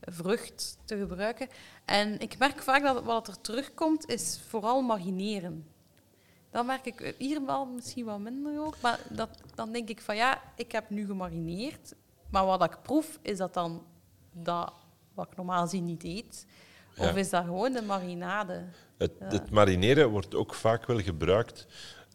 vrucht 0.00 0.78
te 0.84 0.98
gebruiken. 0.98 1.48
En 1.84 2.18
ik 2.20 2.38
merk 2.38 2.62
vaak 2.62 2.82
dat 2.82 3.04
wat 3.04 3.28
er 3.28 3.40
terugkomt, 3.40 4.08
is 4.08 4.40
vooral 4.48 4.82
marineren. 4.82 5.66
Dan 6.50 6.66
merk 6.66 6.86
ik 6.86 7.00
eh, 7.00 7.12
hier 7.18 7.46
wel 7.46 7.66
misschien 7.66 8.04
wat 8.04 8.18
minder 8.18 8.60
ook. 8.60 8.74
Maar 8.82 8.98
dat, 9.10 9.28
dan 9.54 9.72
denk 9.72 9.88
ik 9.88 10.00
van 10.00 10.16
ja, 10.16 10.42
ik 10.56 10.72
heb 10.72 10.90
nu 10.90 11.06
gemarineerd. 11.06 11.94
Maar 12.30 12.44
wat 12.46 12.64
ik 12.64 12.82
proef, 12.82 13.18
is 13.22 13.38
dat 13.38 13.54
dan 13.54 13.84
dat 14.32 14.72
wat 15.14 15.26
ik 15.30 15.36
normaal 15.36 15.62
gezien 15.62 15.84
niet 15.84 16.04
eet? 16.04 16.46
Ja. 16.94 17.08
Of 17.08 17.16
is 17.16 17.30
dat 17.30 17.44
gewoon 17.44 17.72
de 17.72 17.82
marinade? 17.82 18.64
Het, 18.98 19.10
Ja. 19.20 19.26
het 19.26 19.50
marineren 19.50 20.08
wordt 20.08 20.34
ook 20.34 20.54
vaak 20.54 20.86
wel 20.86 21.00
gebruikt. 21.00 21.66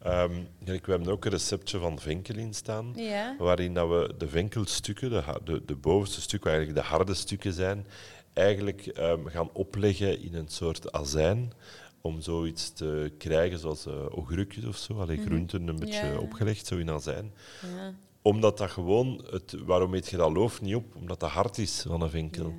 Ehm, 0.02 0.30
we 0.64 0.80
hebben 0.86 1.08
ook 1.08 1.24
een 1.24 1.30
receptje 1.30 1.78
van 1.78 1.98
venkel 1.98 2.36
in 2.36 2.54
staan. 2.54 2.92
Ja. 2.96 3.34
waarin 3.38 3.74
dat 3.74 3.88
we 3.88 4.14
de 4.18 4.28
venkelstukken, 4.28 5.10
de, 5.10 5.22
de, 5.44 5.62
de 5.66 5.76
bovenste 5.76 6.20
stukken, 6.20 6.50
eigenlijk 6.50 6.80
de 6.80 6.88
harde 6.88 7.14
stukken 7.14 7.52
zijn, 7.52 7.86
eigenlijk 8.32 8.86
ehm, 8.86 9.26
gaan 9.26 9.50
opleggen 9.52 10.20
in 10.22 10.34
een 10.34 10.48
soort 10.48 10.92
azijn 10.92 11.52
om 12.00 12.20
zoiets 12.20 12.72
te 12.72 13.12
krijgen 13.18 13.58
zoals 13.58 13.86
eh 13.86 13.92
augurkjes 14.14 14.64
of 14.64 14.76
zo, 14.76 15.00
alleen 15.00 15.24
groenten 15.26 15.68
een 15.68 15.78
beetje 15.78 16.02
Mhm. 16.04 16.12
Ja. 16.12 16.18
opgelegd, 16.18 16.66
zo 16.66 16.76
in 16.76 16.90
azijn. 16.90 17.32
Ja. 17.76 17.94
Omdat 18.22 18.58
dat 18.58 18.70
gewoon, 18.70 19.24
het, 19.30 19.54
waarom 19.64 19.94
eet 19.94 20.08
je 20.08 20.16
dat 20.16 20.32
loof 20.32 20.60
niet 20.60 20.74
op? 20.74 20.94
Omdat 20.96 21.20
dat 21.20 21.30
hard 21.30 21.58
is 21.58 21.84
van 21.88 22.00
een 22.00 22.10
venkel. 22.10 22.54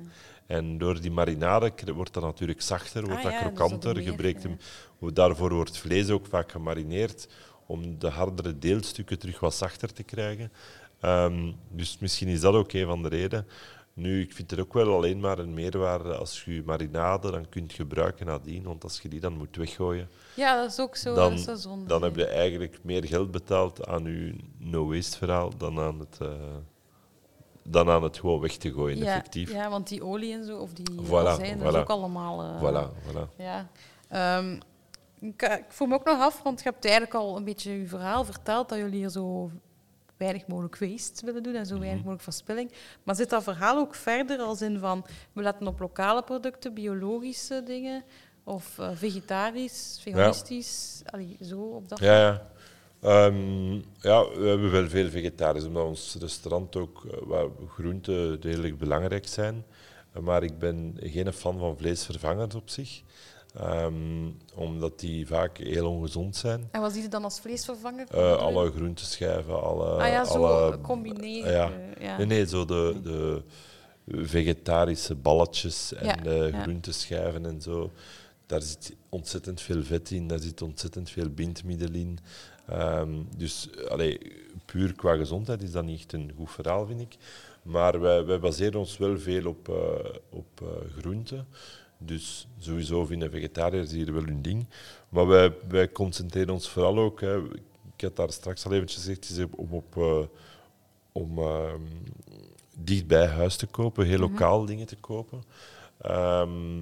En 0.48 0.78
door 0.78 1.00
die 1.00 1.10
marinade 1.10 1.72
wordt 1.94 2.14
dat 2.14 2.22
natuurlijk 2.22 2.62
zachter, 2.62 3.04
wordt 3.04 3.16
Ah 3.16 3.22
dat 3.22 3.32
ja, 3.32 3.42
dus 3.42 3.52
krokanter, 3.52 3.94
meer, 3.94 4.04
je 4.04 4.14
breekt 4.14 4.42
ja. 4.42 4.48
hem. 4.98 5.14
Daarvoor 5.14 5.54
wordt 5.54 5.78
vlees 5.78 6.10
ook 6.10 6.26
vaak 6.26 6.50
gemarineerd, 6.50 7.28
om 7.66 7.98
de 7.98 8.08
hardere 8.08 8.58
deelstukken 8.58 9.18
terug 9.18 9.40
wat 9.40 9.54
zachter 9.54 9.92
te 9.92 10.02
krijgen. 10.02 10.52
Ehm, 11.00 11.52
dus 11.70 11.98
misschien 11.98 12.28
is 12.28 12.40
dat 12.40 12.54
ook 12.54 12.72
een 12.72 12.86
van 12.86 13.02
de 13.02 13.08
redenen. 13.08 13.46
Nu, 13.92 14.20
ik 14.20 14.32
vind 14.32 14.50
het 14.50 14.60
ook 14.60 14.72
wel 14.72 14.94
alleen 14.94 15.20
maar 15.20 15.38
een 15.38 15.54
meerwaarde 15.54 16.16
als 16.16 16.44
je 16.44 16.62
marinade 16.66 17.30
dan 17.30 17.48
kunt 17.48 17.72
gebruiken 17.72 18.26
nadien, 18.26 18.62
want 18.62 18.82
als 18.84 19.00
je 19.00 19.08
die 19.08 19.20
dan 19.20 19.36
moet 19.36 19.56
weggooien, 19.56 20.08
ja, 20.34 20.60
dat 20.62 20.70
is 20.70 20.80
ook 20.80 20.96
zo. 20.96 21.14
dan, 21.14 21.30
dat 21.30 21.38
is 21.38 21.44
zo 21.44 21.54
zonde. 21.54 21.86
dan 21.86 22.02
heb 22.02 22.16
je 22.16 22.26
eigenlijk 22.26 22.78
meer 22.82 23.04
geld 23.04 23.30
betaald 23.30 23.86
aan 23.86 24.04
je 24.04 24.34
no-waste 24.58 25.16
verhaal 25.16 25.56
dan 25.56 25.78
aan 25.78 25.98
het, 25.98 26.18
eh, 26.20 26.28
dan 27.70 27.90
aan 27.90 28.02
het 28.02 28.18
gewoon 28.18 28.40
weg 28.40 28.56
te 28.56 28.72
gooien, 28.72 28.98
ja, 28.98 29.04
effectief. 29.04 29.52
Ja, 29.52 29.70
want 29.70 29.88
die 29.88 30.04
olie 30.04 30.32
en 30.32 30.44
zo, 30.44 30.58
of 30.58 30.72
die 30.72 30.86
Voilà, 31.06 31.10
azijn, 31.26 31.58
dat 31.58 31.74
is 31.74 31.80
ook 31.80 31.88
allemaal... 31.90 32.42
eh, 32.42 32.62
Voilà, 32.62 32.90
voilà. 33.10 33.36
Ja. 33.36 33.68
Ehm, 34.08 34.52
ik, 35.20 35.42
ik 35.42 35.64
voel 35.68 35.88
me 35.88 35.94
ook 35.94 36.04
nog 36.04 36.20
af, 36.20 36.42
want 36.42 36.58
je 36.62 36.68
hebt 36.68 36.84
eigenlijk 36.84 37.14
al 37.14 37.36
een 37.36 37.44
beetje 37.44 37.80
je 37.80 37.86
verhaal 37.86 38.24
verteld, 38.24 38.68
dat 38.68 38.78
jullie 38.78 38.98
hier 38.98 39.08
zo 39.10 39.50
weinig 40.16 40.46
mogelijk 40.46 40.78
waste 40.78 41.24
willen 41.24 41.42
doen 41.42 41.54
en 41.54 41.66
zo 41.66 41.72
Mhm. 41.72 41.80
weinig 41.82 42.00
mogelijk 42.02 42.22
verspilling. 42.24 42.72
Maar 43.02 43.14
zit 43.14 43.30
dat 43.30 43.42
verhaal 43.42 43.76
ook 43.78 43.94
verder 43.94 44.38
als 44.38 44.62
in 44.62 44.78
van, 44.78 45.04
we 45.32 45.42
letten 45.42 45.66
op 45.66 45.78
lokale 45.78 46.22
producten, 46.22 46.74
biologische 46.74 47.62
dingen, 47.62 48.04
of 48.44 48.78
eh, 48.78 48.88
vegetarisch, 48.94 49.98
veganistisch, 50.02 51.02
allee, 51.04 51.36
zo 51.42 51.60
op 51.60 51.88
dat 51.88 51.98
Ja, 51.98 52.20
ja. 52.20 52.46
Ehm, 53.00 53.72
ja, 54.00 54.28
we 54.28 54.46
hebben 54.46 54.70
wel 54.70 54.88
veel 54.88 55.08
vegetarisch, 55.10 55.64
omdat 55.64 55.84
ons 55.84 56.16
restaurant 56.20 56.76
ook 56.76 57.04
eh, 57.10 57.18
waar 57.26 57.46
groenten 57.68 58.40
redelijk 58.40 58.78
belangrijk 58.78 59.26
zijn. 59.28 59.64
Eh, 60.12 60.22
Maar 60.22 60.42
ik 60.42 60.58
ben 60.58 60.96
geen 61.00 61.32
fan 61.32 61.58
van 61.58 61.76
vleesvervangers 61.76 62.54
op 62.54 62.68
zich, 62.68 63.02
Ehm, 63.54 64.30
omdat 64.54 65.00
die 65.00 65.26
vaak 65.26 65.58
heel 65.58 65.90
ongezond 65.90 66.36
zijn. 66.36 66.68
En 66.70 66.80
wat 66.80 66.92
zie 66.92 67.02
je 67.02 67.08
dan 67.08 67.24
als 67.24 67.40
vleesvervanger? 67.40 68.06
Eh, 68.10 68.36
alle 68.36 68.70
groenteschijven, 68.70 69.62
alle... 69.62 69.84
ah 69.84 70.08
ja, 70.08 70.24
zo 70.24 70.44
alle, 70.44 70.80
combineren. 70.80 71.52
ja. 71.52 71.70
ja. 72.00 72.16
Nee, 72.16 72.26
nee, 72.26 72.46
zo 72.46 72.64
de, 72.64 72.94
de, 73.02 73.42
vegetarische 74.06 75.14
balletjes 75.14 75.92
en 75.94 76.06
Ja, 76.06 76.44
ja. 76.44 76.62
groenteschijven 76.62 77.46
en 77.46 77.62
zo. 77.62 77.90
Daar 78.46 78.62
zit 78.62 78.92
ontzettend 79.08 79.60
veel 79.60 79.82
vet 79.82 80.10
in, 80.10 80.28
daar 80.28 80.38
zit 80.40 80.62
ontzettend 80.62 81.10
veel 81.10 81.28
bindmiddel 81.28 81.92
in. 81.92 82.18
Ehm, 82.68 83.10
dus 83.36 83.68
allee, 83.88 84.18
puur 84.64 84.94
qua 84.94 85.16
gezondheid 85.16 85.62
is 85.62 85.72
dat 85.72 85.84
niet 85.84 85.98
echt 85.98 86.12
een 86.12 86.32
goed 86.36 86.50
verhaal, 86.50 86.86
vind 86.86 87.00
ik. 87.00 87.16
Maar 87.62 88.00
wij, 88.00 88.24
wij 88.24 88.40
baseren 88.40 88.78
ons 88.78 88.98
wel 88.98 89.18
veel 89.18 89.46
op, 89.46 89.68
eh 89.68 90.14
op 90.30 90.60
eh, 90.62 90.98
groenten. 90.98 91.46
Dus 91.98 92.48
sowieso 92.58 93.04
vinden 93.04 93.30
vegetariërs 93.30 93.92
hier 93.92 94.12
wel 94.12 94.24
hun 94.24 94.42
ding. 94.42 94.66
Maar 95.08 95.26
wij, 95.26 95.54
wij 95.68 95.92
concentreren 95.92 96.54
ons 96.54 96.68
vooral 96.68 96.98
ook, 96.98 97.20
hè, 97.20 97.38
ik 97.96 98.00
had 98.00 98.16
daar 98.16 98.32
straks 98.32 98.64
al 98.64 98.72
eventjes 98.72 99.04
gezegd, 99.04 99.46
om 99.56 99.72
op 99.72 99.96
eh, 99.96 100.20
om 101.12 101.38
ehm, 101.38 101.82
dicht 102.78 103.06
bij 103.06 103.26
huis 103.26 103.56
te 103.56 103.66
kopen, 103.66 104.06
heel 104.06 104.18
lokaal 104.18 104.64
dingen 104.64 104.86
te 104.86 104.96
kopen. 104.96 105.42
Ehm, 106.00 106.80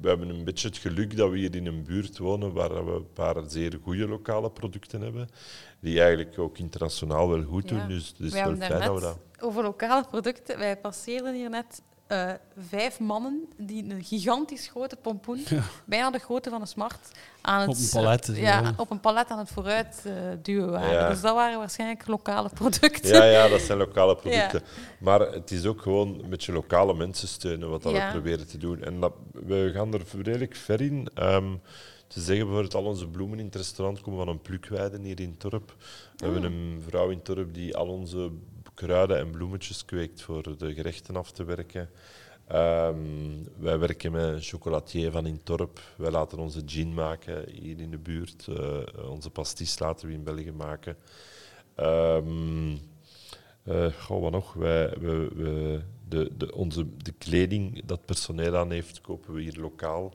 we 0.00 0.08
hebben 0.08 0.28
een 0.28 0.44
beetje 0.44 0.68
het 0.68 0.76
geluk 0.76 1.16
dat 1.16 1.30
we 1.30 1.38
hier 1.38 1.54
in 1.54 1.66
een 1.66 1.84
buurt 1.84 2.18
wonen 2.18 2.52
waar 2.52 2.84
we 2.84 2.92
een 2.92 3.12
paar 3.12 3.42
zeer 3.46 3.78
goede 3.82 4.08
lokale 4.08 4.50
producten 4.50 5.00
hebben, 5.00 5.28
die 5.80 6.00
eigenlijk 6.00 6.38
ook 6.38 6.58
internationaal 6.58 7.28
wel 7.28 7.42
goed 7.42 7.68
doen. 7.68 7.78
Ja. 7.78 7.86
Dus 7.86 8.08
het 8.08 8.20
is 8.20 8.32
Wij 8.32 8.44
wel 8.44 8.56
fijn 8.56 8.80
dat 8.80 8.94
we 8.94 9.00
dat... 9.00 9.18
over 9.40 9.62
lokale 9.62 10.04
producten. 10.08 10.58
Wij 10.58 10.76
passeerden 10.76 11.34
hier 11.34 11.50
net 11.50 11.82
eh, 12.10 12.30
vijf 12.68 13.00
mannen 13.00 13.48
die 13.56 13.90
een 13.90 14.04
gigantisch 14.04 14.68
grote 14.68 14.96
pompoen, 14.96 15.44
bijna 15.84 16.10
de 16.10 16.18
grootte 16.18 16.50
van 16.50 16.60
een 16.60 16.66
smart, 16.66 17.10
aan 17.40 17.60
het, 17.60 17.68
Op 17.68 17.76
een 17.76 17.88
palet, 17.92 18.24
zo. 18.24 18.32
ja, 18.32 18.74
op 18.76 18.90
een 18.90 19.00
palet 19.00 19.28
aan 19.28 19.38
het 19.38 19.48
vooruit 19.50 20.02
eh, 20.06 20.12
duwen 20.42 20.70
waren. 20.70 20.92
Ja. 20.92 21.08
Dus 21.08 21.20
dat 21.20 21.34
waren 21.34 21.58
waarschijnlijk 21.58 22.06
lokale 22.06 22.48
producten. 22.60 23.14
Ja, 23.14 23.24
ja, 23.24 23.48
dat 23.48 23.60
zijn 23.60 23.78
lokale 23.78 24.16
producten. 24.16 24.62
Maar 24.98 25.20
het 25.20 25.50
is 25.50 25.66
ook 25.66 25.82
gewoon 25.82 26.20
een 26.22 26.30
beetje 26.30 26.52
lokale 26.52 26.94
mensen 26.94 27.28
steunen, 27.28 27.70
wat 27.70 27.82
dat 27.82 27.92
Ja. 27.92 28.06
we 28.06 28.12
proberen 28.12 28.46
te 28.48 28.58
doen. 28.58 28.82
En 28.84 29.00
dat, 29.00 29.12
we 29.32 29.70
gaan 29.74 29.94
er 29.94 30.02
redelijk 30.22 30.56
ver 30.56 30.80
in. 30.80 31.08
Ehm, 31.14 31.52
te 32.06 32.20
zeggen 32.20 32.44
bijvoorbeeld, 32.44 32.74
al 32.74 32.84
onze 32.84 33.06
bloemen 33.08 33.38
in 33.38 33.44
het 33.44 33.54
restaurant 33.54 34.00
komen 34.00 34.18
van 34.24 34.28
een 34.28 34.40
plukweide 34.40 34.98
hier 35.02 35.20
in 35.20 35.36
Torp. 35.36 35.74
We 36.16 36.24
hebben 36.24 36.42
een 36.42 36.82
vrouw 36.88 37.08
in 37.10 37.22
Torp 37.22 37.54
die 37.54 37.76
al 37.76 37.86
onze 37.86 38.30
kruiden 38.86 39.18
en 39.18 39.30
bloemetjes 39.30 39.84
kweekt 39.84 40.22
voor 40.22 40.58
de 40.58 40.74
gerechten 40.74 41.16
af 41.16 41.30
te 41.30 41.44
werken. 41.44 41.90
Ehm, 42.46 42.96
wij 43.56 43.78
werken 43.78 44.12
met 44.12 44.22
een 44.22 44.40
chocolatier 44.40 45.10
van 45.10 45.26
in 45.26 45.42
Torp. 45.42 45.80
Wij 45.96 46.10
laten 46.10 46.38
onze 46.38 46.62
gin 46.66 46.94
maken 46.94 47.50
hier 47.50 47.80
in 47.80 47.90
de 47.90 47.98
buurt. 47.98 48.48
Eh, 48.48 49.10
onze 49.10 49.30
pastis 49.30 49.78
laten 49.78 50.08
we 50.08 50.14
in 50.14 50.24
België 50.24 50.52
maken. 50.52 50.96
Eh, 51.74 52.18
goh, 54.00 54.20
wat 54.20 54.32
nog? 54.32 54.52
Wij, 54.52 54.90
we, 55.00 55.28
we, 55.34 55.80
de, 56.08 56.30
de, 56.36 56.54
onze, 56.54 56.96
de 56.96 57.12
kleding 57.12 57.84
dat 57.84 58.04
personeel 58.04 58.56
aan 58.56 58.70
heeft, 58.70 59.00
kopen 59.00 59.34
we 59.34 59.40
hier 59.40 59.60
lokaal. 59.60 60.12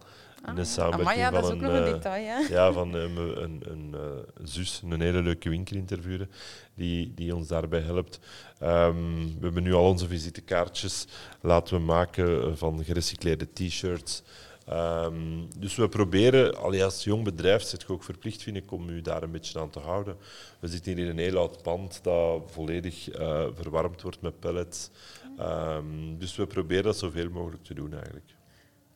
In 0.47 0.57
een 0.57 0.65
samenwerking 0.65 1.09
Ah, 1.09 1.17
ja, 1.17 1.31
dat 1.31 1.43
is 1.43 1.49
van 1.49 1.57
ook 1.57 1.63
een, 1.63 1.67
nog 1.67 1.77
een 1.77 1.85
eh, 1.85 1.93
detail. 1.93 2.25
Hè? 2.25 2.53
ja, 2.53 2.71
van 2.71 2.93
een, 2.93 3.17
een, 3.43 3.63
een, 3.65 3.93
eh, 3.93 4.43
zus, 4.43 4.81
een 4.89 5.01
hele 5.01 5.21
leuke 5.21 5.49
winkelinterviewer, 5.49 6.27
die, 6.73 7.13
die 7.13 7.35
ons 7.35 7.47
daarbij 7.47 7.79
helpt. 7.81 8.19
Ehm, 8.59 9.25
we 9.25 9.41
hebben 9.41 9.63
nu 9.63 9.73
al 9.73 9.89
onze 9.89 10.07
visitekaartjes 10.07 11.07
laten 11.41 11.75
we 11.75 11.81
maken 11.81 12.41
eh, 12.41 12.51
van 12.53 12.83
gerecycleerde 12.83 13.47
t-shirts. 13.53 14.23
Ehm, 14.65 15.43
dus 15.57 15.75
we 15.75 15.89
proberen, 15.89 16.57
allee, 16.57 16.83
als 16.83 17.03
jong 17.03 17.23
bedrijf 17.23 17.63
zit 17.63 17.81
je 17.81 17.89
ook 17.89 18.03
verplicht, 18.03 18.43
vind 18.43 18.57
ik, 18.57 18.71
om 18.71 18.89
u 18.89 19.01
daar 19.01 19.23
een 19.23 19.31
beetje 19.31 19.59
aan 19.59 19.69
te 19.69 19.79
houden. 19.79 20.17
We 20.59 20.67
zitten 20.67 20.93
hier 20.93 21.03
in 21.03 21.09
een 21.09 21.17
heel 21.17 21.37
oud 21.37 21.61
pand 21.61 22.03
dat 22.03 22.51
volledig 22.51 23.09
eh, 23.09 23.45
verwarmd 23.53 24.01
wordt 24.01 24.21
met 24.21 24.39
pellets. 24.39 24.89
Ehm, 25.37 26.17
dus 26.17 26.35
we 26.35 26.47
proberen 26.47 26.83
dat 26.83 26.97
zoveel 26.97 27.29
mogelijk 27.29 27.63
te 27.63 27.73
doen 27.73 27.93
eigenlijk. 27.93 28.35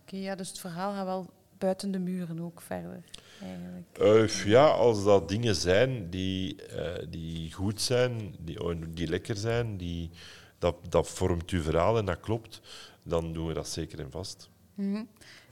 Oké, 0.02 0.16
ja, 0.16 0.36
dus 0.36 0.47
het 0.47 0.60
verhaal 0.60 0.93
gaat 0.93 1.06
wel 1.06 1.30
buiten 1.60 1.91
de 1.91 1.99
muren 1.99 2.39
ook 2.39 2.62
verder. 2.62 3.03
Eigenlijk. 3.41 3.97
Eh, 3.97 4.45
ja, 4.45 4.66
als 4.68 5.03
dat 5.03 5.30
dingen 5.30 5.55
zijn 5.55 6.10
die, 6.10 6.66
eh, 6.66 7.05
die 7.10 7.53
goed 7.53 7.82
zijn, 7.82 8.36
die, 8.39 8.64
oh, 8.64 8.76
die 8.89 9.07
lekker 9.07 9.36
zijn, 9.36 9.78
die, 9.78 10.10
dat, 10.57 10.76
dat 10.89 11.10
vormt 11.10 11.49
uw 11.49 11.62
verhaal 11.62 11.97
en 11.97 12.05
dat 12.05 12.20
klopt, 12.20 12.62
dan 13.03 13.34
doen 13.34 13.47
we 13.47 13.53
dat 13.53 13.68
zeker 13.70 13.99
en 13.99 14.12
vast. 14.12 14.49
Mhm. 14.74 15.03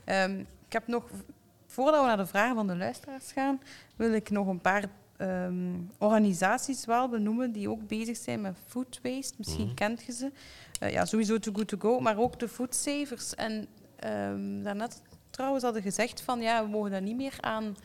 Ehm, 0.04 0.38
ik 0.66 0.72
heb 0.72 0.86
nog, 0.86 1.04
voordat 1.66 2.00
we 2.00 2.06
naar 2.06 2.16
de 2.16 2.26
vragen 2.26 2.54
van 2.54 2.66
de 2.66 2.76
luisteraars 2.76 3.32
gaan, 3.32 3.60
wil 3.96 4.12
ik 4.12 4.30
nog 4.30 4.46
een 4.46 4.60
paar 4.60 4.84
ehm, 5.16 5.74
organisaties 5.98 6.84
wel 6.84 7.08
benoemen 7.08 7.52
die 7.52 7.70
ook 7.70 7.86
bezig 7.86 8.16
zijn 8.16 8.40
met 8.40 8.56
food 8.66 9.00
waste. 9.02 9.34
Misschien 9.38 9.64
Mhm. 9.64 9.74
kent 9.74 10.02
je 10.04 10.12
ze. 10.12 10.32
Eh, 10.80 10.90
ja, 10.90 11.04
sowieso 11.04 11.38
Too 11.38 11.54
Good 11.54 11.68
To 11.68 11.76
Go, 11.78 12.00
maar 12.00 12.18
ook 12.18 12.38
de 12.38 12.48
Food 12.48 12.74
Savers. 12.74 13.34
En 13.34 13.66
ehm, 13.96 14.62
daarnet 14.62 15.02
trouwens 15.38 15.64
hadden 15.64 15.82
gezegd 15.82 16.20
van 16.20 16.40
ja, 16.40 16.62
we 16.64 16.68
mogen 16.70 16.90
dat 16.90 17.02
niet 17.02 17.16
meer 17.16 17.34
aan 17.40 17.76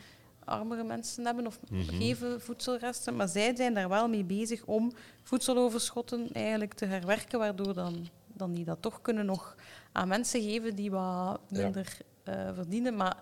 armere 0.46 0.84
mensen 0.84 1.26
hebben 1.26 1.48
of 1.48 1.60
Mhm. 1.70 1.84
geven 1.96 2.42
voedselresten. 2.42 3.16
Maar 3.16 3.28
zij 3.28 3.56
zijn 3.56 3.74
daar 3.74 3.90
wel 3.90 4.08
mee 4.08 4.24
bezig 4.24 4.66
om 4.66 4.92
voedseloverschotten 5.24 6.30
eigenlijk 6.34 6.74
te 6.74 6.86
herwerken, 6.86 7.40
waardoor 7.40 7.74
dan, 7.74 8.08
dan 8.34 8.54
die 8.54 8.66
dat 8.66 8.78
toch 8.82 9.02
kunnen 9.02 9.26
nog 9.26 9.56
aan 9.92 10.08
mensen 10.08 10.42
geven 10.42 10.76
die 10.76 10.92
wat 10.92 11.40
Ja. 11.48 11.62
minder 11.62 11.98
eh, 12.24 12.54
verdienen. 12.54 12.96
Maar 12.96 13.18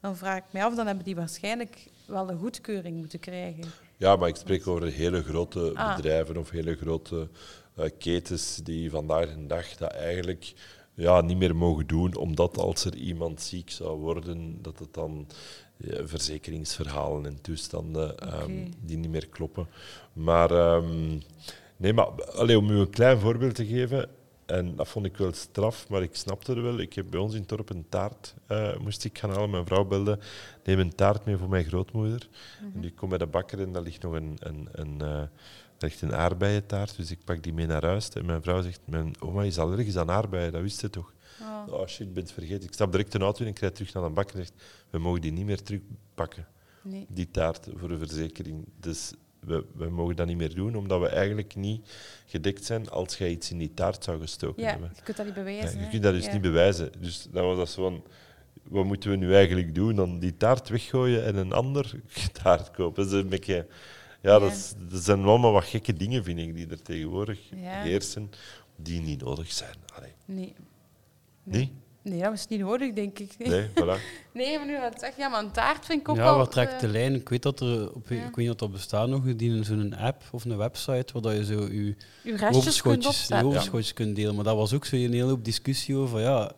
dan 0.00 0.16
vraag 0.16 0.36
ik 0.38 0.44
mij 0.50 0.64
af, 0.64 0.74
dan 0.74 0.86
hebben 0.86 1.04
die 1.04 1.14
waarschijnlijk 1.16 1.86
wel 2.06 2.30
een 2.30 2.38
goedkeuring 2.38 2.96
moeten 2.96 3.18
krijgen. 3.18 3.64
Ja, 3.96 4.16
maar 4.16 4.28
ik 4.28 4.36
spreek 4.36 4.66
over 4.66 4.86
hele 4.86 5.22
grote 5.22 5.70
Ah. 5.74 5.96
bedrijven 5.96 6.36
of 6.36 6.50
hele 6.50 6.76
grote 6.76 7.28
eh, 7.76 7.90
ketens 7.98 8.56
die 8.56 8.90
vandaag 8.90 9.34
de 9.34 9.46
dag 9.46 9.76
dat 9.76 9.92
eigenlijk 9.92 10.52
ja, 10.94 11.20
niet 11.20 11.36
meer 11.36 11.56
mogen 11.56 11.86
doen, 11.86 12.16
omdat 12.16 12.58
als 12.58 12.84
er 12.84 12.94
iemand 12.94 13.42
ziek 13.42 13.70
zou 13.70 13.98
worden, 13.98 14.58
dat 14.62 14.78
het 14.78 14.94
dan 14.94 15.26
ja, 15.76 16.06
verzekeringsverhalen 16.06 17.26
en 17.26 17.40
toestanden 17.40 18.18
ehm, 18.18 18.68
die 18.80 18.96
niet 18.96 19.10
meer 19.10 19.28
kloppen. 19.28 19.66
Maar 20.12 20.50
ehm, 20.50 21.18
nee, 21.76 21.92
maar 21.92 22.06
allee, 22.24 22.58
om 22.58 22.70
u 22.70 22.78
een 22.78 22.90
klein 22.90 23.18
voorbeeld 23.18 23.54
te 23.54 23.66
geven, 23.66 24.08
en 24.46 24.76
dat 24.76 24.88
vond 24.88 25.06
ik 25.06 25.16
wel 25.16 25.32
straf, 25.32 25.88
maar 25.88 26.02
ik 26.02 26.16
snapte 26.16 26.52
het 26.52 26.62
wel. 26.62 26.78
Ik 26.78 26.92
heb 26.92 27.06
bij 27.10 27.20
ons 27.20 27.34
in 27.34 27.40
het 27.40 27.48
dorp 27.48 27.70
een 27.70 27.86
taart, 27.88 28.34
eh, 28.46 28.76
moest 28.76 29.04
ik 29.04 29.18
gaan 29.18 29.30
halen. 29.30 29.50
Mijn 29.50 29.66
vrouw 29.66 29.84
belde, 29.84 30.18
neem 30.64 30.78
een 30.78 30.94
taart 30.94 31.24
mee 31.24 31.36
voor 31.36 31.48
mijn 31.48 31.64
grootmoeder. 31.64 32.28
En 32.74 32.80
die 32.80 32.92
komt 32.92 33.10
bij 33.10 33.18
de 33.18 33.26
bakker 33.26 33.60
en 33.60 33.72
daar 33.72 33.82
ligt 33.82 34.02
nog 34.02 34.12
een, 34.12 34.36
een, 34.38 34.68
een, 34.72 35.00
eh, 35.00 35.22
daar 35.78 35.90
ligt 35.90 36.02
een 36.02 36.14
aardbeientaart. 36.14 36.96
Dus 36.96 37.10
ik 37.10 37.18
pak 37.24 37.42
die 37.42 37.52
mee 37.54 37.66
naar 37.66 37.84
huis. 37.84 38.08
En 38.08 38.26
mijn 38.26 38.42
vrouw 38.42 38.62
zegt, 38.62 38.80
mijn 38.84 39.14
oma 39.20 39.42
is 39.42 39.58
allergisch 39.58 39.96
aan 39.96 40.10
aardbeien, 40.10 40.52
dat 40.52 40.62
wist 40.62 40.80
je 40.80 40.90
toch? 40.90 41.12
Oh, 41.40 41.72
Oh 41.72 41.86
shit, 41.86 42.06
ik 42.06 42.14
ben 42.14 42.22
het 42.22 42.32
vergeten. 42.32 42.62
Ik 42.66 42.72
stap 42.72 42.90
direct 42.90 43.14
een 43.14 43.22
auto 43.22 43.38
in 43.40 43.46
en 43.46 43.50
ik 43.52 43.58
rijd 43.58 43.74
terug 43.74 43.92
naar 43.94 44.02
de 44.04 44.10
bakker 44.10 44.36
en 44.38 44.40
zegt, 44.46 44.62
we 44.90 44.98
mogen 44.98 45.20
die 45.20 45.32
niet 45.32 45.44
meer 45.46 45.62
terugpakken, 45.62 46.46
nee. 46.82 47.06
die 47.08 47.30
taart, 47.30 47.68
voor 47.74 47.88
de 47.88 47.98
verzekering. 47.98 48.64
Dus 48.80 49.12
we, 49.40 49.64
we 49.74 49.88
mogen 49.90 50.16
dat 50.16 50.26
niet 50.26 50.36
meer 50.36 50.54
doen, 50.54 50.74
omdat 50.76 51.00
we 51.00 51.08
eigenlijk 51.08 51.54
niet 51.54 51.88
gedekt 52.26 52.64
zijn 52.64 52.88
als 52.90 53.16
jij 53.18 53.30
iets 53.30 53.50
in 53.50 53.58
die 53.58 53.74
taart 53.74 54.04
zou 54.04 54.20
gestoken 54.20 54.62
Ja, 54.62 54.68
hebben. 54.70 54.90
je 54.96 55.02
kunt 55.02 55.16
dat 55.16 55.26
niet 55.26 55.34
Ja, 55.34 55.42
bewijzen. 55.42 55.80
je 55.80 55.88
kunt 55.88 56.02
dat 56.02 56.12
dus 56.12 56.24
Ja. 56.24 56.32
niet 56.32 56.42
bewijzen. 56.42 56.90
Dus 57.00 57.26
dan 57.32 57.44
was 57.44 57.56
dat 57.56 57.68
zo 57.68 57.82
van, 57.82 58.02
wat 58.62 58.84
moeten 58.84 59.10
we 59.10 59.16
nu 59.16 59.34
eigenlijk 59.34 59.74
doen? 59.74 59.94
Dan 59.96 60.18
die 60.18 60.36
taart 60.36 60.68
weggooien 60.68 61.24
en 61.24 61.36
een 61.36 61.52
ander 61.52 61.92
taart 62.42 62.70
kopen. 62.70 63.02
Dat, 63.04 63.12
is 63.12 63.20
een 63.20 63.28
beetje, 63.28 63.66
ja, 64.24 64.38
Dat, 64.38 64.48
Ja. 64.50 64.54
is- 64.56 64.74
dat 64.90 65.02
zijn 65.02 65.24
allemaal 65.24 65.52
wat 65.52 65.64
gekke 65.64 65.92
dingen, 65.92 66.24
vind 66.24 66.38
ik, 66.38 66.54
die 66.54 66.66
er 66.68 66.82
tegenwoordig 66.82 67.38
Ja. 67.50 67.82
heersen, 67.82 68.30
die 68.76 69.00
niet 69.00 69.22
nodig 69.22 69.52
zijn. 69.52 69.74
Allee. 69.96 70.12
Nee. 70.24 70.54
Nee? 71.42 71.72
Nee, 72.02 72.20
dat 72.22 72.32
is 72.32 72.46
niet 72.46 72.60
nodig, 72.60 72.92
denk 72.92 73.18
ik. 73.18 73.34
Nee, 73.38 73.68
voilà. 73.80 74.00
Nee, 74.32 74.58
maar 74.58 74.66
nu 74.66 74.78
wat 74.80 75.00
zeg 75.00 75.16
ja, 75.16 75.28
maar 75.28 75.42
een 75.44 75.50
taart 75.50 75.84
vind 75.84 76.00
ik 76.00 76.08
ook 76.08 76.16
Ja, 76.16 76.22
wel... 76.22 76.36
wat 76.36 76.50
trekt 76.50 76.72
eh, 76.72 76.78
de 76.80 76.88
lijn? 76.88 77.14
Ik 77.14 77.28
weet 77.28 77.42
dat 77.42 77.60
er, 77.60 77.94
op, 77.94 78.08
Ja. 78.08 78.16
ik 78.16 78.22
weet 78.24 78.36
niet 78.36 78.50
of 78.50 78.56
dat 78.56 78.72
bestaat 78.72 79.08
nog, 79.08 79.34
die 79.36 79.64
zo'n 79.64 79.94
app 79.96 80.22
of 80.32 80.44
een 80.44 80.56
website 80.56 81.12
waar 81.12 81.22
dat 81.22 81.32
je 81.36 81.44
zo 81.44 81.60
je 81.72 81.94
uw 82.22 82.36
restjes 82.36 82.82
kunt 82.82 82.96
overschotjes, 83.06 83.28
je 83.28 83.44
overschotjes 83.44 83.92
kunt 83.92 84.16
delen. 84.16 84.34
Maar 84.34 84.44
dat 84.44 84.56
was 84.56 84.72
ook 84.72 84.84
zo 84.84 84.96
een 84.96 85.12
hele 85.12 85.22
hoop 85.22 85.44
discussie 85.44 85.96
over, 85.96 86.20
ja, 86.20 86.52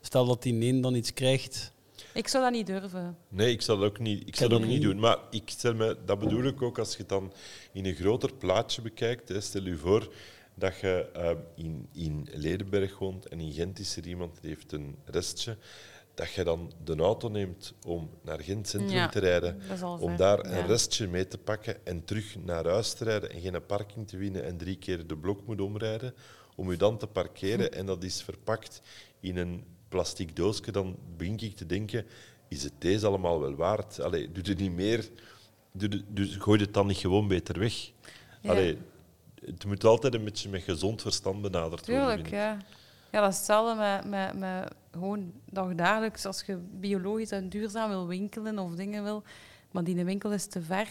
stel 0.00 0.26
dat 0.26 0.42
die 0.42 0.64
een 0.68 0.80
dan 0.80 0.94
iets 0.94 1.12
krijgt. 1.14 1.72
Ik 2.14 2.28
zou 2.28 2.42
dat 2.44 2.52
niet 2.52 2.66
durven. 2.66 3.16
Nee, 3.28 3.50
ik 3.52 3.62
zal 3.62 3.78
dat 3.78 3.88
ook 3.90 3.98
niet, 3.98 4.28
ik 4.28 4.36
zal 4.36 4.48
dat 4.48 4.60
ook 4.60 4.66
niet 4.66 4.82
doen. 4.82 4.98
Maar 5.00 5.18
ik 5.30 5.42
stel 5.46 5.74
me, 5.74 5.96
dat 6.04 6.18
bedoel 6.18 6.42
ik 6.44 6.62
ook 6.62 6.78
als 6.78 6.92
je 6.92 6.98
het 6.98 7.08
dan 7.08 7.32
in 7.72 7.86
een 7.86 7.94
groter 7.94 8.34
plaatje 8.34 8.82
bekijkt. 8.82 9.28
Hè. 9.28 9.40
Stel 9.40 9.62
je 9.62 9.76
voor 9.76 10.12
dat 10.54 10.78
je 10.80 11.08
eh, 11.12 11.30
in, 11.54 11.88
in 11.92 12.28
Ledenberg 12.32 12.98
woont 12.98 13.26
en 13.28 13.40
in 13.40 13.52
Gent 13.52 13.78
is 13.78 13.96
er 13.96 14.06
iemand 14.06 14.38
die 14.40 14.50
heeft 14.50 14.72
een 14.72 14.96
restje. 15.04 15.56
Dat 16.14 16.32
je 16.32 16.44
dan 16.44 16.72
de 16.84 16.96
auto 16.96 17.28
neemt 17.28 17.74
om 17.86 18.10
naar 18.22 18.40
Gent 18.40 18.68
Centrum 18.68 18.92
Ja, 18.92 19.08
te 19.08 19.18
rijden. 19.18 19.60
Om 20.00 20.16
daar 20.16 20.48
Ja. 20.48 20.58
een 20.58 20.66
restje 20.66 21.08
mee 21.08 21.28
te 21.28 21.38
pakken 21.38 21.86
en 21.86 22.04
terug 22.04 22.36
naar 22.44 22.66
huis 22.68 22.92
te 22.92 23.04
rijden 23.04 23.30
en 23.30 23.40
geen 23.40 23.66
parking 23.66 24.08
te 24.08 24.16
winnen 24.16 24.44
en 24.44 24.56
drie 24.56 24.76
keer 24.76 25.06
de 25.06 25.16
blok 25.16 25.46
moet 25.46 25.60
omrijden. 25.60 26.14
Om 26.56 26.70
u 26.70 26.76
dan 26.76 26.98
te 26.98 27.06
parkeren 27.06 27.72
en 27.72 27.86
dat 27.86 28.04
is 28.04 28.22
verpakt 28.22 28.80
in 29.20 29.36
een 29.36 29.64
plastic 29.92 30.36
doosje, 30.36 30.72
dan 30.72 30.96
begin 31.16 31.38
ik 31.38 31.56
te 31.56 31.66
denken, 31.66 32.06
is 32.48 32.62
het 32.62 32.72
deze 32.78 33.06
allemaal 33.06 33.40
wel 33.40 33.54
waard? 33.54 34.00
Allee, 34.00 34.32
doe 34.32 34.44
er 34.44 34.54
niet 34.54 34.72
meer, 34.72 35.08
doe 35.72 36.02
dus 36.08 36.36
gooi 36.36 36.60
het 36.60 36.74
dan 36.74 36.86
niet 36.86 36.96
gewoon 36.96 37.28
beter 37.28 37.58
weg. 37.58 37.90
Ja. 38.40 38.50
Allee, 38.50 38.78
het 39.44 39.64
moet 39.64 39.84
altijd 39.84 40.14
een 40.14 40.24
beetje 40.24 40.48
met 40.48 40.62
gezond 40.62 41.02
verstand 41.02 41.42
benaderd 41.42 41.86
worden. 41.86 42.06
Tuurlijk, 42.06 42.30
ja. 42.30 42.56
Ja, 43.10 43.20
dat 43.20 43.30
is 43.30 43.36
hetzelfde 43.36 43.74
met, 43.74 44.04
met, 44.04 44.38
met 44.38 44.74
gewoon 44.92 45.32
dagdagelijks. 45.50 46.26
Als 46.26 46.42
je 46.42 46.56
biologisch 46.56 47.30
en 47.30 47.48
duurzaam 47.48 47.88
wil 47.88 48.06
winkelen 48.06 48.58
of 48.58 48.74
dingen 48.74 49.02
wil, 49.02 49.22
maar 49.70 49.84
die 49.84 50.04
winkel 50.04 50.32
is 50.32 50.46
te 50.46 50.62
ver, 50.62 50.88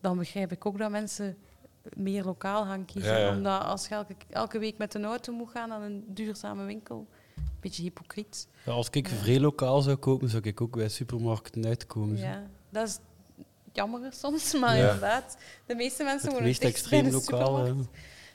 dan 0.00 0.18
begrijp 0.18 0.52
ik 0.52 0.66
ook 0.66 0.78
dat 0.78 0.90
mensen 0.90 1.36
meer 1.96 2.24
lokaal 2.24 2.64
gaan 2.64 2.84
kiezen. 2.84 3.12
Ja, 3.12 3.18
ja. 3.18 3.36
Omdat 3.36 3.62
als 3.62 3.88
je 3.88 3.94
elke, 3.94 4.14
elke 4.30 4.58
week 4.58 4.78
met 4.78 4.94
een 4.94 5.04
auto 5.04 5.32
moet 5.32 5.50
gaan 5.50 5.68
naar 5.68 5.82
een 5.82 6.04
duurzame 6.08 6.64
winkel, 6.64 7.06
beetje 7.66 7.82
hypocriet. 7.82 8.48
Ja, 8.64 8.72
als 8.72 8.88
ik 8.90 9.08
vrij 9.08 9.40
lokaal 9.40 9.80
zou 9.82 9.96
kopen, 9.96 10.28
zou 10.28 10.42
ik 10.42 10.60
ook 10.60 10.76
bij 10.76 10.88
supermarkten 10.88 11.66
uitkomen. 11.66 12.16
Ja, 12.18 12.42
dat 12.70 12.88
is 12.88 12.98
jammer 13.72 14.12
soms, 14.12 14.52
maar 14.60 14.76
Ja. 14.76 14.82
inderdaad, 14.84 15.36
de 15.66 15.74
meeste 15.74 16.02
mensen 16.04 16.22
Het 16.22 16.32
wonen 16.32 16.48
meest 16.48 16.62
extreem 16.64 17.04
de 17.04 17.10
lokaal. 17.10 17.56
supermarkt. 17.56 17.88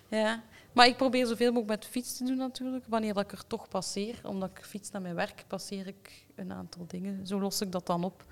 Ja, 0.07 0.43
maar 0.73 0.87
ik 0.87 0.97
probeer 0.97 1.25
zoveel 1.25 1.51
mogelijk 1.51 1.81
met 1.81 1.91
fiets 1.91 2.17
te 2.17 2.23
doen 2.23 2.37
natuurlijk. 2.37 2.85
Wanneer 2.87 3.13
dat 3.13 3.23
ik 3.23 3.31
er 3.31 3.47
toch 3.47 3.67
passeer, 3.67 4.19
omdat 4.23 4.49
ik 4.49 4.65
fiets 4.65 4.91
naar 4.91 5.01
mijn 5.01 5.15
werk, 5.15 5.43
passeer 5.47 5.87
ik 5.87 6.25
een 6.35 6.51
aantal 6.53 6.85
dingen. 6.87 7.27
Zo 7.27 7.39
los 7.39 7.61
ik 7.61 7.71
dat 7.71 7.85
dan 7.85 8.03
op. 8.03 8.25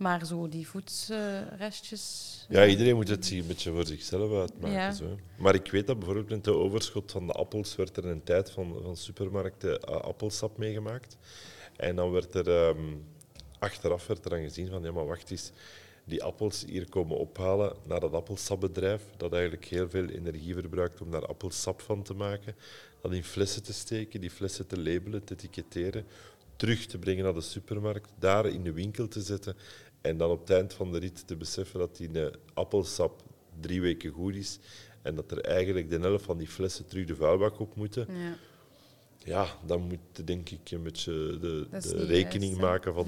Maar 0.00 0.26
zo 0.26 0.48
die 0.48 0.68
voedsrestjes... 0.68 2.36
Ja, 2.48 2.66
iedereen 2.66 2.94
moet 2.94 3.08
het 3.08 3.26
zich 3.26 3.38
een 3.38 3.46
beetje 3.46 3.72
voor 3.72 3.86
zichzelf 3.86 4.40
uitmaken. 4.40 4.76
Ja. 4.76 4.92
Zo. 4.92 5.18
Maar 5.38 5.54
ik 5.54 5.70
weet 5.70 5.86
dat 5.86 5.96
bijvoorbeeld 5.98 6.28
met 6.28 6.44
de 6.44 6.52
overschot 6.52 7.10
van 7.10 7.26
de 7.26 7.32
appels 7.32 7.76
werd 7.76 7.96
er 7.96 8.06
een 8.06 8.22
tijd 8.22 8.50
van, 8.50 8.76
van 8.82 8.96
supermarkten 8.96 9.80
eh, 9.80 9.94
appelsap 9.94 10.58
meegemaakt. 10.58 11.16
En 11.76 11.96
dan 11.96 12.10
werd 12.10 12.34
er 12.34 12.48
ehm, 12.48 12.96
achteraf 13.58 14.06
werd 14.06 14.24
er 14.24 14.30
dan 14.30 14.42
gezien 14.42 14.68
van, 14.68 14.82
ja 14.82 14.92
maar 14.92 15.06
wacht 15.06 15.30
eens, 15.30 15.52
die 16.04 16.22
appels 16.22 16.64
hier 16.66 16.88
komen 16.88 17.18
ophalen 17.18 17.76
naar 17.86 18.00
dat 18.00 18.12
appelsapbedrijf, 18.12 19.02
dat 19.16 19.32
eigenlijk 19.32 19.64
heel 19.64 19.90
veel 19.90 20.08
energie 20.08 20.54
verbruikt 20.54 21.00
om 21.00 21.10
daar 21.10 21.26
appelsap 21.26 21.80
van 21.80 22.02
te 22.02 22.14
maken, 22.14 22.54
dat 23.00 23.12
in 23.12 23.24
flessen 23.24 23.62
te 23.62 23.72
steken, 23.72 24.20
die 24.20 24.30
flessen 24.30 24.66
te 24.66 24.82
labelen, 24.82 25.24
te 25.24 25.34
etiketteren, 25.34 26.06
terug 26.56 26.86
te 26.86 26.98
brengen 26.98 27.24
naar 27.24 27.34
de 27.34 27.40
supermarkt, 27.40 28.10
daar 28.18 28.46
in 28.46 28.62
de 28.62 28.72
winkel 28.72 29.08
te 29.08 29.20
zetten 29.20 29.56
en 30.00 30.16
dan 30.16 30.30
op 30.30 30.40
het 30.40 30.50
eind 30.50 30.74
van 30.74 30.92
de 30.92 30.98
rit 30.98 31.26
te 31.26 31.36
beseffen 31.36 31.78
dat 31.78 31.96
die 31.96 32.10
appelsap 32.54 33.22
drie 33.60 33.80
weken 33.80 34.10
goed 34.10 34.34
is 34.34 34.58
en 35.02 35.14
dat 35.14 35.30
er 35.30 35.40
eigenlijk 35.40 35.90
de 35.90 35.98
helft 35.98 36.24
van 36.24 36.38
die 36.38 36.48
flessen 36.48 36.86
terug 36.86 37.06
de 37.06 37.14
vuilbak 37.16 37.60
op 37.60 37.76
moeten. 37.76 38.06
Ja. 38.08 38.32
Ja, 39.24 39.46
dan 39.66 39.80
moet 39.80 39.98
je 40.12 40.24
denk 40.24 40.50
ik 40.50 40.70
een 40.70 40.82
beetje 40.82 41.12
de, 41.40 41.66
de 41.70 42.04
rekening 42.06 42.50
juist, 42.50 42.60
maken 42.66 42.94
van 42.94 43.06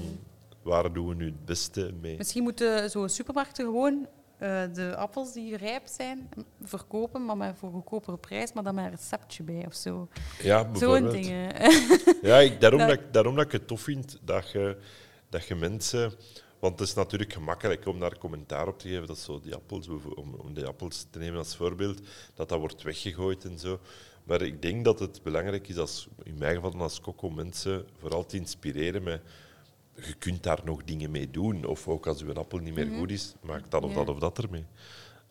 waar 0.61 0.93
doen 0.93 1.07
we 1.07 1.15
nu 1.15 1.25
het 1.25 1.45
beste 1.45 1.91
mee. 2.01 2.17
Misschien 2.17 2.43
moeten 2.43 2.89
zo'n 2.89 3.09
supermarkten 3.09 3.65
gewoon 3.65 4.07
eh, 4.37 4.63
de 4.73 4.95
appels 4.95 5.33
die 5.33 5.57
rijp 5.57 5.81
zijn 5.87 6.29
verkopen, 6.63 7.25
maar 7.25 7.37
met 7.37 7.55
voor 7.57 7.67
een 7.67 7.73
goedkopere 7.73 8.17
prijs, 8.17 8.53
maar 8.53 8.63
dan 8.63 8.75
met 8.75 8.83
een 8.85 8.91
receptje 8.91 9.43
bij 9.43 9.63
of 9.65 9.73
zo. 9.75 10.07
Ja, 10.41 10.69
Zo'n 10.75 11.09
dingen. 11.09 11.51
Ja, 12.21 12.39
ik, 12.39 12.61
daarom, 12.61 12.79
Dat- 12.79 12.89
dat, 12.89 12.99
ik- 12.99 13.13
daarom 13.13 13.35
dat 13.35 13.45
ik 13.45 13.51
het 13.51 13.67
tof 13.67 13.81
vind 13.81 14.19
dat 14.23 14.51
je, 14.51 14.77
dat 15.29 15.45
je 15.47 15.55
mensen... 15.55 16.11
Want 16.63 16.79
het 16.79 16.87
is 16.87 16.93
natuurlijk 16.93 17.33
gemakkelijk 17.33 17.85
om 17.85 17.99
daar 17.99 18.17
commentaar 18.17 18.67
op 18.67 18.79
te 18.79 18.87
geven, 18.87 19.07
dat 19.07 19.17
zo 19.17 19.39
die 19.39 19.55
appels, 19.55 19.87
om, 19.87 20.33
om 20.37 20.53
die 20.53 20.65
appels 20.65 21.07
te 21.09 21.19
nemen 21.19 21.37
als 21.37 21.55
voorbeeld, 21.55 22.01
dat 22.33 22.49
dat 22.49 22.59
wordt 22.59 22.81
weggegooid 22.81 23.45
en 23.45 23.59
zo. 23.59 23.79
Maar 24.23 24.41
ik 24.41 24.61
denk 24.61 24.85
dat 24.85 24.99
het 24.99 25.23
belangrijk 25.23 25.67
is, 25.67 25.77
als, 25.77 26.07
in 26.23 26.37
mijn 26.37 26.55
geval 26.55 26.73
als 26.81 26.99
kok, 27.01 27.21
om 27.21 27.35
mensen 27.35 27.87
vooral 27.99 28.25
te 28.25 28.37
inspireren 28.37 29.03
met 29.03 29.21
je 29.95 30.13
kunt 30.13 30.43
daar 30.43 30.59
nog 30.63 30.83
dingen 30.83 31.11
mee 31.11 31.31
doen. 31.31 31.65
Of 31.65 31.87
ook 31.87 32.07
als 32.07 32.21
uw 32.21 32.33
appel 32.33 32.57
niet 32.59 32.73
meer 32.73 32.87
goed 32.97 33.11
is, 33.11 33.33
maak 33.41 33.71
dat 33.71 33.83
of 33.83 33.89
Mhm. 33.89 33.97
Dat 33.99 34.09
of 34.09 34.19
dat 34.19 34.37
ermee. 34.37 34.65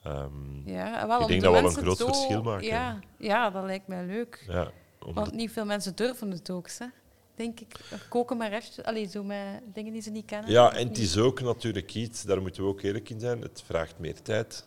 Ehm, 0.02 0.68
Ja, 0.68 1.06
wel, 1.06 1.20
Ik 1.20 1.26
denk 1.26 1.40
de 1.40 1.46
dat 1.46 1.54
we 1.56 1.60
wel 1.62 1.70
een 1.70 1.76
groot 1.82 1.96
zo- 1.98 2.06
verschil 2.06 2.42
maken. 2.42 2.66
Ja, 2.66 2.98
ja, 3.18 3.50
dat 3.50 3.64
lijkt 3.64 3.86
mij 3.88 4.04
leuk. 4.06 4.44
ja, 4.48 4.70
om- 5.04 5.14
Want 5.14 5.32
niet 5.32 5.50
veel 5.52 5.64
mensen 5.64 5.96
durven 5.96 6.30
het 6.30 6.50
ook, 6.50 6.68
hè. 6.78 6.86
Denk 7.34 7.60
ik. 7.60 7.74
Koken 8.08 8.36
met 8.36 8.48
restjes, 8.48 8.84
allee, 8.84 9.06
zo 9.08 9.22
met 9.24 9.60
dingen 9.74 9.92
die 9.92 10.02
ze 10.02 10.10
niet 10.10 10.24
kennen. 10.26 10.50
ja, 10.50 10.72
en 10.74 10.88
het 10.88 10.98
is 10.98 11.16
ook 11.18 11.40
natuurlijk 11.40 11.94
iets, 11.94 12.22
daar 12.22 12.40
moeten 12.42 12.62
we 12.62 12.68
ook 12.68 12.82
eerlijk 12.82 13.10
in 13.10 13.20
zijn, 13.20 13.40
het 13.40 13.62
vraagt 13.66 13.98
meer 13.98 14.22
tijd. 14.22 14.66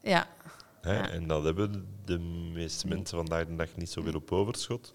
Ja, 0.00 0.26
Hè? 0.80 0.94
Ja. 0.96 1.10
En 1.10 1.26
dat 1.26 1.44
hebben 1.44 1.86
de 2.04 2.18
meeste 2.52 2.86
mensen 2.88 3.16
vandaag 3.16 3.46
de 3.46 3.54
dag 3.56 3.76
niet 3.76 3.90
zoveel 3.90 4.14
op 4.14 4.32
overschot. 4.32 4.94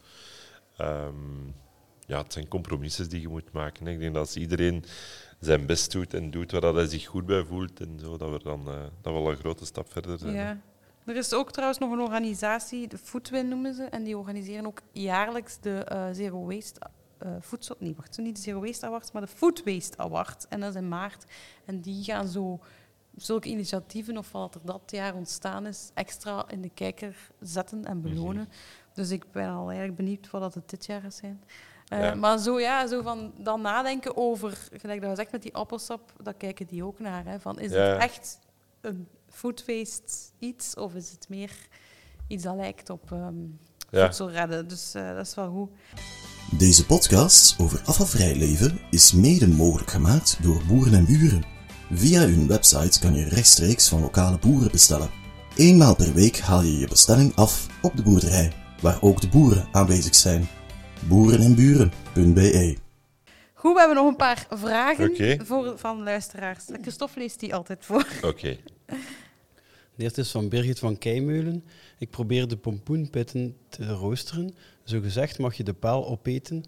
Ehm, 0.78 1.46
ja, 2.06 2.22
het 2.22 2.34
zijn 2.34 2.48
compromissen 2.48 3.10
die 3.10 3.22
je 3.22 3.28
moet 3.28 3.52
maken. 3.52 3.86
hè. 3.86 3.92
Ik 3.92 4.00
denk 4.00 4.14
dat 4.14 4.26
als 4.26 4.36
iedereen 4.36 4.84
zijn 5.40 5.66
best 5.66 5.92
doet 5.92 6.14
en 6.14 6.32
doet 6.32 6.52
waar 6.52 6.62
dat 6.62 6.76
hij 6.76 6.88
zich 6.88 7.06
goed 7.06 7.26
bij 7.26 7.44
voelt, 7.46 7.80
en 7.80 8.00
zo, 8.00 8.18
dat 8.18 8.32
we 8.32 8.40
dan 8.44 8.68
eh, 8.68 8.80
dat 9.02 9.14
we 9.14 9.20
al 9.20 9.30
een 9.32 9.38
grote 9.38 9.66
stap 9.66 9.92
verder 9.92 10.18
zijn. 10.20 10.36
hè. 10.36 10.54
Er 11.08 11.16
is 11.16 11.34
ook 11.34 11.52
trouwens 11.52 11.80
nog 11.80 11.92
een 11.92 12.00
organisatie, 12.00 12.88
de 12.88 12.98
Foodwin 12.98 13.48
noemen 13.48 13.74
ze, 13.74 13.84
en 13.84 14.04
die 14.04 14.18
organiseren 14.18 14.66
ook 14.66 14.80
jaarlijks 14.92 15.60
de 15.60 15.84
eh, 15.84 16.06
Zero 16.12 16.46
Waste 16.46 16.80
eh 17.18 17.30
voedsel... 17.40 17.76
Nee, 17.80 17.94
wacht, 17.96 18.18
niet 18.18 18.36
de 18.36 18.42
Zero 18.42 18.60
Waste 18.62 18.86
Awards, 18.86 19.12
maar 19.12 19.22
de 19.22 19.28
Food 19.28 19.64
Waste 19.66 19.98
Award. 19.98 20.46
En 20.50 20.60
dat 20.60 20.70
is 20.70 20.76
in 20.76 20.88
maart. 20.88 21.24
En 21.66 21.82
die 21.82 22.04
gaan 22.04 22.28
zo 22.28 22.60
zulke 23.16 23.48
initiatieven, 23.50 24.18
of 24.18 24.32
wat 24.32 24.56
er 24.56 24.62
dat 24.64 24.82
jaar 24.86 25.16
ontstaan 25.16 25.66
is, 25.66 25.92
extra 25.94 26.46
in 26.50 26.62
de 26.62 26.70
kijker 26.70 27.16
zetten 27.40 27.86
en 27.86 28.02
belonen. 28.02 28.50
Dus 28.94 29.10
ik 29.10 29.32
ben 29.32 29.50
al 29.50 29.68
eigenlijk 29.68 29.98
benieuwd 29.98 30.30
wat 30.30 30.54
het 30.54 30.70
dit 30.70 30.86
jaar 30.86 31.02
gaat 31.02 31.14
zijn. 31.14 31.44
Eh, 31.88 32.00
Ja. 32.00 32.16
Maar 32.16 32.38
zo, 32.38 32.60
ja, 32.60 32.88
zo 32.88 33.02
van 33.02 33.34
dan 33.38 33.62
nadenken 33.62 34.18
over, 34.18 34.68
gelijk 34.74 35.02
dat 35.02 35.10
we 35.10 35.16
zegt 35.16 35.32
met 35.32 35.42
die 35.42 35.56
appelsap, 35.56 36.14
daar 36.24 36.34
kijken 36.34 36.66
die 36.68 36.84
ook 36.84 37.00
naar. 37.00 37.26
Hè, 37.26 37.40
van, 37.40 37.60
is 37.60 37.72
Ja. 37.72 37.78
het 37.78 38.02
echt 38.02 38.40
een 38.82 39.08
food 39.38 39.64
waste 39.66 40.14
iets, 40.40 40.74
of 40.76 40.94
is 40.94 41.12
het 41.12 41.30
meer 41.30 41.52
iets 42.28 42.44
dat 42.44 42.56
lijkt 42.56 42.90
op 42.90 43.12
ehm 43.12 43.36
Ja. 43.92 44.06
voedsel 44.06 44.32
redden? 44.32 44.68
Dus 44.68 44.94
eh, 44.94 45.16
dat 45.16 45.26
is 45.28 45.36
wel 45.36 45.50
goed. 45.52 45.70
Deze 46.58 46.86
podcast 46.86 47.60
over 47.60 47.82
afvalvrij 47.86 48.36
leven 48.36 48.80
is 48.92 49.12
mede 49.14 49.48
mogelijk 49.48 49.90
gemaakt 49.92 50.38
door 50.42 50.62
boeren 50.68 50.94
en 50.94 51.06
buren. 51.06 51.44
Via 51.92 52.20
hun 52.20 52.48
website 52.48 53.00
kan 53.00 53.14
je 53.16 53.30
rechtstreeks 53.30 53.88
van 53.90 54.02
lokale 54.02 54.38
boeren 54.40 54.72
bestellen. 54.72 55.10
Eenmaal 55.56 55.96
per 55.96 56.14
week 56.14 56.40
haal 56.40 56.62
je 56.62 56.78
je 56.78 56.88
bestelling 56.88 57.36
af 57.36 57.68
op 57.82 57.96
de 57.96 58.04
boerderij, 58.04 58.54
waar 58.82 59.02
ook 59.02 59.22
de 59.22 59.28
boeren 59.30 59.68
aanwezig 59.72 60.16
zijn. 60.16 60.48
Boerenenburen.be 61.08 62.78
Goed, 63.54 63.74
we 63.74 63.80
hebben 63.80 63.98
nog 63.98 64.08
een 64.08 64.16
paar 64.16 64.48
vragen 64.50 65.46
voor, 65.46 65.74
van 65.78 66.04
luisteraars. 66.04 66.64
Christophe 66.82 67.20
leest 67.20 67.40
die 67.40 67.56
altijd 67.56 67.86
voor. 67.86 68.08
Oké. 68.22 68.58
De 69.98 70.04
eerste 70.04 70.22
is 70.22 70.32
van 70.32 70.50
Birgit 70.50 70.80
van 70.80 70.98
Keimeulen. 70.98 71.64
Ik 71.98 72.10
probeer 72.10 72.48
de 72.48 72.58
pompoenpitten 72.58 73.58
te 73.70 73.86
roosteren. 73.94 74.56
Zo 74.84 75.00
gezegd 75.02 75.38
mag 75.40 75.56
je 75.58 75.64
de 75.64 75.74
paal 75.74 76.08
opeten, 76.08 76.64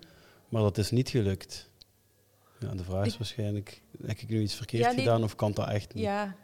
maar 0.49 0.61
dat 0.61 0.77
is 0.77 0.91
niet 0.91 1.09
gelukt. 1.09 1.69
Ja, 2.59 2.75
de 2.75 2.83
vraag 2.83 3.05
is 3.05 3.11
Ik- 3.11 3.17
waarschijnlijk, 3.17 3.81
heb 4.05 4.17
ik 4.19 4.29
nu 4.29 4.41
iets 4.41 4.55
verkeerd 4.55 4.83
Ja, 4.83 4.89
nee. 4.91 4.99
gedaan 4.99 5.23
of 5.23 5.35
kan 5.35 5.51
dat 5.51 5.67
echt 5.69 5.93
niet? 5.93 6.03
Ja, 6.03 6.35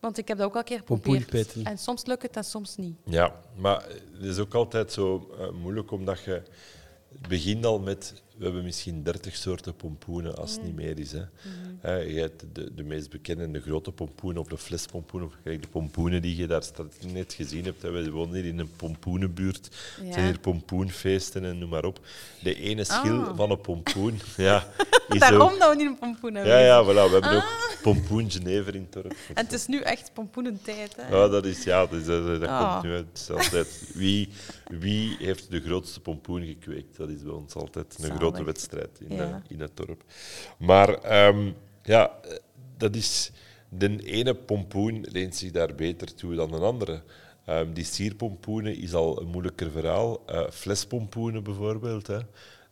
want 0.00 0.18
ik 0.18 0.28
heb 0.28 0.38
dat 0.38 0.46
ook 0.46 0.52
al 0.52 0.58
een 0.58 0.64
keer 0.64 0.78
geprobeerd. 0.78 1.06
Pompoenpitten. 1.06 1.64
En 1.64 1.78
soms 1.78 2.04
lukt 2.06 2.22
het 2.22 2.36
en 2.36 2.44
soms 2.44 2.76
niet. 2.76 2.96
Ja, 3.04 3.40
maar 3.56 3.82
het 4.12 4.22
is 4.22 4.38
ook 4.38 4.54
altijd 4.54 4.92
zo 4.92 5.34
eh, 5.38 5.50
moeilijk 5.50 5.90
omdat 5.90 6.24
je 6.24 6.42
het 7.12 7.28
begint 7.28 7.64
al 7.66 7.78
met 7.80 8.22
we 8.36 8.44
hebben 8.44 8.62
misschien 8.62 9.02
30 9.02 9.36
soorten 9.36 9.74
pompoenen 9.76 10.36
als 10.36 10.52
het 10.52 10.62
niet 10.62 10.74
meer 10.74 10.98
is. 10.98 11.12
Hè. 11.12 11.22
Hè, 11.80 11.94
je 11.96 12.20
hebt 12.20 12.44
de, 12.52 12.74
de 12.74 12.82
meest 12.82 13.10
bekende, 13.10 13.50
de 13.50 13.60
grote 13.60 13.92
pompoen 13.92 14.36
of 14.36 14.46
de 14.48 14.58
flespompoen, 14.58 15.22
of 15.24 15.32
kijk, 15.44 15.62
de 15.62 15.68
pompoenen 15.68 16.22
die 16.22 16.36
je 16.36 16.46
daar 16.46 16.62
straks 16.62 16.94
net 17.12 17.32
gezien 17.32 17.64
hebt. 17.64 17.82
Hè. 17.82 17.90
We 17.90 18.10
wonen 18.10 18.34
hier 18.34 18.44
in 18.44 18.58
een 18.58 18.70
pompoenenbuurt. 18.76 19.68
Ja. 20.00 20.06
Er 20.06 20.12
zijn 20.12 20.24
hier 20.26 20.38
pompoenfeesten 20.38 21.44
en 21.44 21.58
noem 21.58 21.68
maar 21.68 21.84
op. 21.84 22.00
De 22.42 22.54
ene 22.54 22.84
schil 22.84 23.22
Ah. 23.24 23.36
van 23.36 23.50
een 23.50 23.60
pompoen 23.60 24.18
ja, 24.36 24.66
is 25.08 25.18
Daarom 25.20 25.40
ook... 25.52 25.58
dat 25.58 25.70
we 25.70 25.76
niet 25.76 25.86
een 25.86 25.98
pompoen 25.98 26.34
hebben. 26.34 26.52
Ja, 26.52 26.58
ja, 26.58 26.82
voilà, 26.84 26.86
we 27.10 27.18
hebben 27.20 27.36
ook 27.36 27.76
pompoen 27.82 28.30
Genever 28.30 28.74
in 28.74 28.80
het 28.82 28.92
dorp. 28.92 29.14
En 29.34 29.44
het 29.44 29.52
is 29.52 29.66
nu 29.66 29.80
echt 29.80 30.10
pompoenentijd. 30.12 30.96
Hè? 30.96 31.16
Ja, 31.16 31.28
dat 31.28 31.44
is, 31.46 31.64
ja, 31.64 31.86
dat, 31.86 32.00
is- 32.00 32.06
dat, 32.06 32.26
dat 32.40 32.48
Ah. 32.48 32.72
komt 32.72 32.84
nu 32.84 32.92
uit. 32.94 33.28
Altijd, 33.32 33.90
wie, 33.94 34.28
wie 34.78 35.16
heeft 35.18 35.50
de 35.50 35.60
grootste 35.60 36.00
pompoen 36.00 36.44
gekweekt? 36.44 36.96
Dat 36.96 37.08
is 37.08 37.22
bij 37.22 37.32
ons 37.32 37.54
altijd 37.54 37.94
een 37.98 38.04
Zalig. 38.04 38.18
Grote 38.24 38.44
wedstrijd 38.44 39.00
in, 39.08 39.16
Ja. 39.16 39.22
eh, 39.22 39.36
in 39.48 39.60
het 39.60 39.76
dorp. 39.76 40.02
Maar 40.58 40.88
ehm, 40.94 41.50
ja, 41.82 42.10
eh, 42.22 42.36
dat 42.76 42.94
is... 42.96 43.30
De 43.68 43.98
ene 44.04 44.34
pompoen 44.34 45.04
leent 45.12 45.36
zich 45.36 45.50
daar 45.50 45.74
beter 45.74 46.14
toe 46.14 46.34
dan 46.34 46.52
een 46.52 46.62
andere. 46.62 47.02
Ehm, 47.44 47.72
die 47.72 47.84
sierpompoenen 47.84 48.76
is 48.76 48.94
al 48.94 49.20
een 49.20 49.26
moeilijker 49.28 49.70
verhaal. 49.70 50.22
Eh 50.26 50.50
flespompoenen 50.50 51.42
bijvoorbeeld. 51.42 52.06
Hè. 52.06 52.18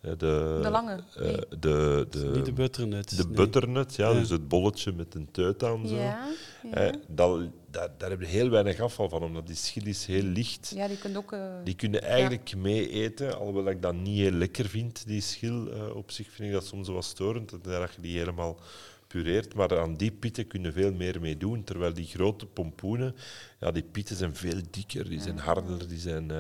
De, 0.01 0.17
De 0.17 0.69
lange, 0.71 0.93
eh, 1.17 1.33
de, 1.59 2.07
de, 2.11 2.31
niet 2.35 2.45
de 2.45 2.53
butternut. 2.53 3.17
de 3.17 3.25
nee. 3.25 3.35
butternut, 3.35 3.95
ja, 3.95 4.09
Ja. 4.11 4.19
dus 4.19 4.31
het 4.31 4.49
bolletje 4.49 4.93
met 4.93 5.15
een 5.15 5.29
tuit 5.31 5.63
aan. 5.65 5.89
Zo. 5.89 5.95
Ja, 5.95 6.29
ja. 6.71 6.71
Eh, 6.75 6.93
dat, 7.09 7.41
daar, 7.71 7.89
daar 7.99 8.11
heb 8.11 8.21
je 8.21 8.27
heel 8.27 8.49
weinig 8.51 8.81
afval 8.81 9.09
van, 9.09 9.23
omdat 9.23 9.47
die 9.47 9.57
schil 9.57 9.87
is 9.87 10.07
heel 10.07 10.23
licht. 10.23 10.73
ja, 10.77 10.89
die 10.89 10.99
kunt 10.99 11.17
ook... 11.17 11.33
eh, 11.33 11.41
Die 11.65 11.75
kunnen 11.75 12.03
eigenlijk 12.03 12.57
mee 12.57 12.91
eten, 12.91 13.39
alhoewel 13.39 13.69
ik 13.69 13.83
dat 13.83 13.95
niet 13.95 14.19
heel 14.19 14.31
lekker 14.31 14.69
vind, 14.69 15.07
die 15.07 15.21
schil. 15.21 15.73
eh, 15.73 15.97
op 15.97 16.11
zich 16.11 16.31
vind 16.31 16.49
ik 16.49 16.55
dat 16.55 16.67
soms 16.67 16.89
wat 16.89 17.05
storend, 17.05 17.51
dat 17.51 17.95
je 17.95 18.01
die 18.01 18.19
helemaal 18.19 18.59
pureert. 19.07 19.55
Maar 19.55 19.81
aan 19.81 19.97
die 19.97 20.11
pitten 20.13 20.47
kun 20.47 20.63
je 20.63 20.73
veel 20.73 20.93
meer 20.93 21.21
mee 21.21 21.37
doen. 21.37 21.65
Terwijl 21.65 21.93
die 21.95 22.07
grote 22.07 22.47
pompoenen, 22.47 23.15
ja, 23.61 23.71
die 23.71 23.83
pitten 23.83 24.17
zijn 24.17 24.37
veel 24.37 24.61
dikker, 24.71 25.09
die 25.09 25.21
zijn 25.21 25.39
harder. 25.39 25.89
Die 25.89 25.99
zijn, 25.99 26.31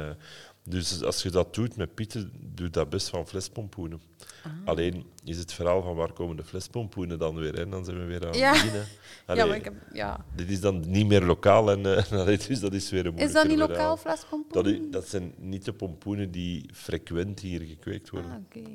dus 0.64 1.02
als 1.02 1.22
je 1.22 1.30
dat 1.30 1.54
doet 1.54 1.76
met 1.76 1.94
pitten, 1.94 2.32
doet 2.54 2.74
dat 2.74 2.90
best 2.90 3.08
van 3.08 3.26
flespompoenen. 3.26 4.00
Ah. 4.44 4.52
Alleen 4.64 5.04
is 5.24 5.38
het 5.38 5.52
verhaal 5.52 5.82
van 5.82 5.94
waar 5.94 6.12
komen 6.12 6.36
de 6.36 6.44
flespompoenen 6.44 7.18
dan 7.18 7.34
weer? 7.34 7.58
En 7.58 7.70
dan 7.70 7.84
zijn 7.84 7.98
we 7.98 8.04
weer 8.04 8.26
aan 8.26 8.32
Ja. 8.38 8.52
het 8.52 8.62
beginnen. 8.62 8.86
Ja, 9.26 9.44
maar 9.46 9.56
ik 9.56 9.64
heb, 9.64 9.74
ja. 9.92 10.24
Dit 10.36 10.50
is 10.50 10.60
dan 10.60 10.84
niet 10.90 11.06
meer 11.06 11.22
lokaal 11.22 11.70
en 11.70 11.96
eh, 11.96 12.12
allee, 12.20 12.38
dus 12.48 12.60
dat 12.60 12.72
is 12.72 12.90
weer 12.90 13.06
een 13.06 13.16
Is 13.18 13.32
dat 13.32 13.46
niet 13.48 13.58
lokaal 13.58 13.96
verhaal. 13.96 14.16
flespompoen? 14.16 14.62
Dat, 14.62 14.92
dat 14.92 15.08
zijn 15.08 15.34
niet 15.38 15.64
de 15.64 15.72
pompoenen 15.72 16.30
die 16.30 16.70
frequent 16.72 17.40
hier 17.40 17.60
gekweekt 17.60 18.10
worden. 18.10 18.30
Ah, 18.30 18.36
oké. 18.46 18.68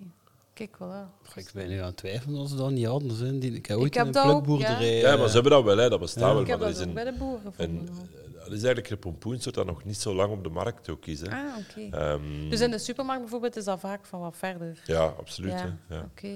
Kijk 0.54 0.78
wel. 0.78 1.06
Ik 1.36 1.50
ben 1.54 1.68
nu 1.70 1.78
aan 1.80 1.86
het 1.86 1.98
twijfelen 1.98 2.40
als 2.40 2.50
ze 2.50 2.56
dat 2.56 2.72
niet 2.72 2.86
hadden. 2.86 3.12
Zijn. 3.12 3.44
Ik 3.44 3.66
heb 3.66 3.78
ooit 3.78 3.94
heb 3.96 4.02
in 4.04 4.08
een 4.08 4.14
dat 4.14 4.26
ook, 4.26 4.44
plukboerderij... 4.44 4.98
Ja, 4.98 5.10
maar 5.16 5.20
eh, 5.20 5.26
ze 5.28 5.34
hebben 5.34 5.52
dat 5.52 5.64
wel, 5.64 5.78
hè, 5.78 5.90
dat 5.90 6.00
bestaat 6.00 6.24
Ja. 6.24 6.32
wel. 6.34 6.42
Ik 6.42 6.48
heb 6.48 6.60
maar 6.60 6.68
dat 6.68 6.78
dat 6.78 6.86
is, 6.88 6.92
ook 6.92 6.98
een, 6.98 7.04
bij 7.04 7.12
de 7.14 7.18
boeren 7.20 7.46
een, 7.46 7.54
gevonden. 7.54 7.86
dat 7.86 8.27
is 8.52 8.64
eigenlijk 8.64 8.90
een 8.90 9.00
pompoensoort 9.00 9.56
dat 9.56 9.66
nog 9.66 9.84
niet 9.84 9.98
zo 9.98 10.14
lang 10.16 10.32
op 10.32 10.44
de 10.44 10.50
markt 10.50 10.90
ook 10.90 11.06
is. 11.06 11.22
Hè. 11.22 11.28
ah, 11.30 11.58
oké. 11.58 11.98
Ehm, 11.98 12.50
Dus 12.50 12.60
in 12.62 12.72
de 12.72 12.78
supermarkt 12.78 13.22
bijvoorbeeld 13.22 13.56
is 13.56 13.64
dat 13.64 13.80
vaak 13.80 14.06
van 14.06 14.20
wat 14.20 14.38
verder. 14.38 14.82
ja, 14.86 15.04
absoluut. 15.06 15.64
Ja, 15.90 16.02
oké. 16.14 16.30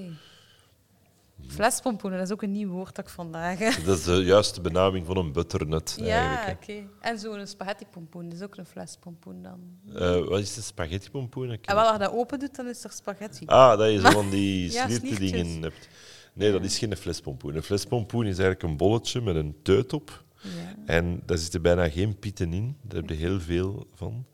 Flespompoenen, 1.47 2.20
dat 2.20 2.28
is 2.28 2.34
ook 2.34 2.41
een 2.41 2.51
nieuw 2.51 2.70
woord 2.70 2.95
dat 2.95 3.05
ik 3.05 3.12
vandaag... 3.12 3.59
hè. 3.59 3.84
Dat 3.86 3.97
is 3.97 4.03
de 4.03 4.12
juiste 4.24 4.62
benaming 4.62 5.05
van 5.05 5.18
een 5.18 5.32
butternut. 5.32 5.97
Ja, 6.01 6.47
oké. 6.51 6.84
En 6.99 7.20
zo'n 7.20 7.47
spaghetti-pompoen, 7.47 8.24
dat 8.24 8.34
is 8.34 8.41
ook 8.41 8.55
een 8.57 8.66
flespompoen 8.66 9.41
dan. 9.43 9.59
Eh, 9.95 10.28
wat 10.28 10.39
is 10.39 10.53
de 10.53 10.62
spaghetti-pompoen? 10.62 11.49
En 11.49 11.59
wel, 11.76 11.84
als 11.84 11.91
je 11.91 11.97
dat 12.03 12.12
open 12.14 12.39
doet, 12.39 12.55
dan 12.55 12.68
is 12.68 12.84
er 12.84 12.91
spaghetti. 12.91 13.45
Ah, 13.45 13.78
dat 13.78 13.91
je 13.91 13.99
zo 13.99 14.09
van 14.09 14.30
die 14.30 14.72
Ja, 14.72 14.88
dingen 14.88 15.62
hebt. 15.62 15.88
Nee, 16.34 16.51
dat 16.51 16.64
is 16.64 16.78
geen 16.78 16.97
flespompoen. 16.97 17.55
Een 17.55 17.64
flespompoen 17.64 18.22
is 18.26 18.38
eigenlijk 18.39 18.64
een 18.64 18.78
bolletje 18.78 19.22
met 19.22 19.36
een 19.36 19.55
teut 19.62 19.93
op. 19.93 20.24
Ja. 20.41 20.75
En 20.85 21.21
daar 21.25 21.37
zitten 21.37 21.61
bijna 21.61 21.89
geen 21.89 22.19
pieten 22.19 22.53
in. 22.53 22.77
Daar 22.81 22.99
heb 23.01 23.09
je 23.09 23.15
heel 23.15 23.39
veel 23.39 23.87
van. 23.93 24.25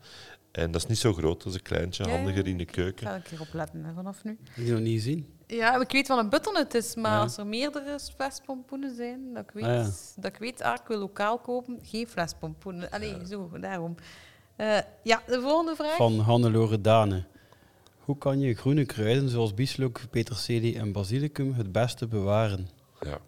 En 0.51 0.71
dat 0.71 0.81
is 0.81 0.87
niet 0.87 0.97
zo 0.97 1.13
groot, 1.13 1.37
dat 1.43 1.47
is 1.53 1.57
een 1.57 1.63
kleintje, 1.65 2.03
Ja, 2.03 2.09
ja, 2.09 2.15
handiger 2.15 2.47
in 2.47 2.57
de 2.57 2.63
Ik 2.63 2.71
keuken. 2.71 3.07
ga 3.07 3.15
een 3.15 3.21
keer 3.21 3.41
opletten 3.41 3.83
hè, 3.85 3.93
vanaf 3.93 4.23
nu. 4.23 4.37
heb 4.51 4.65
je 4.65 4.71
nog 4.71 4.81
niet 4.81 4.93
gezien. 4.93 5.27
Ja, 5.47 5.81
ik 5.81 5.91
weet 5.91 6.07
wat 6.07 6.17
een 6.19 6.29
butternut 6.29 6.73
is, 6.73 6.95
maar 6.95 7.11
Ja. 7.11 7.19
als 7.21 7.37
er 7.37 7.47
meerdere 7.47 7.99
flespompoenen 8.15 8.95
zijn, 8.95 9.33
dat 9.33 9.43
ik 9.43 9.51
weet, 9.51 9.63
Ah, 9.63 9.69
ja. 9.69 9.89
dat 10.15 10.25
ik 10.33 10.37
weet, 10.39 10.61
ah, 10.61 10.73
ik 10.81 10.87
wil 10.87 10.97
lokaal 10.99 11.39
kopen, 11.39 11.79
geen 11.81 12.07
flespompoenen. 12.07 12.89
Allee, 12.91 13.15
zo, 13.27 13.51
daarom. 13.59 13.95
Eh, 14.55 14.77
ja, 15.03 15.21
de 15.27 15.41
volgende 15.41 15.75
vraag. 15.75 15.95
Van 15.95 16.19
Hannelore 16.19 16.81
Dane. 16.81 17.23
Hoe 17.97 18.17
kan 18.17 18.39
je 18.39 18.53
groene 18.55 18.85
kruiden 18.85 19.29
zoals 19.29 19.53
bieslook, 19.53 20.01
peterselie 20.09 20.77
en 20.79 20.91
basilicum 20.91 21.53
het 21.53 21.71
beste 21.71 22.07
bewaren? 22.07 22.67
Ja. 22.99 23.19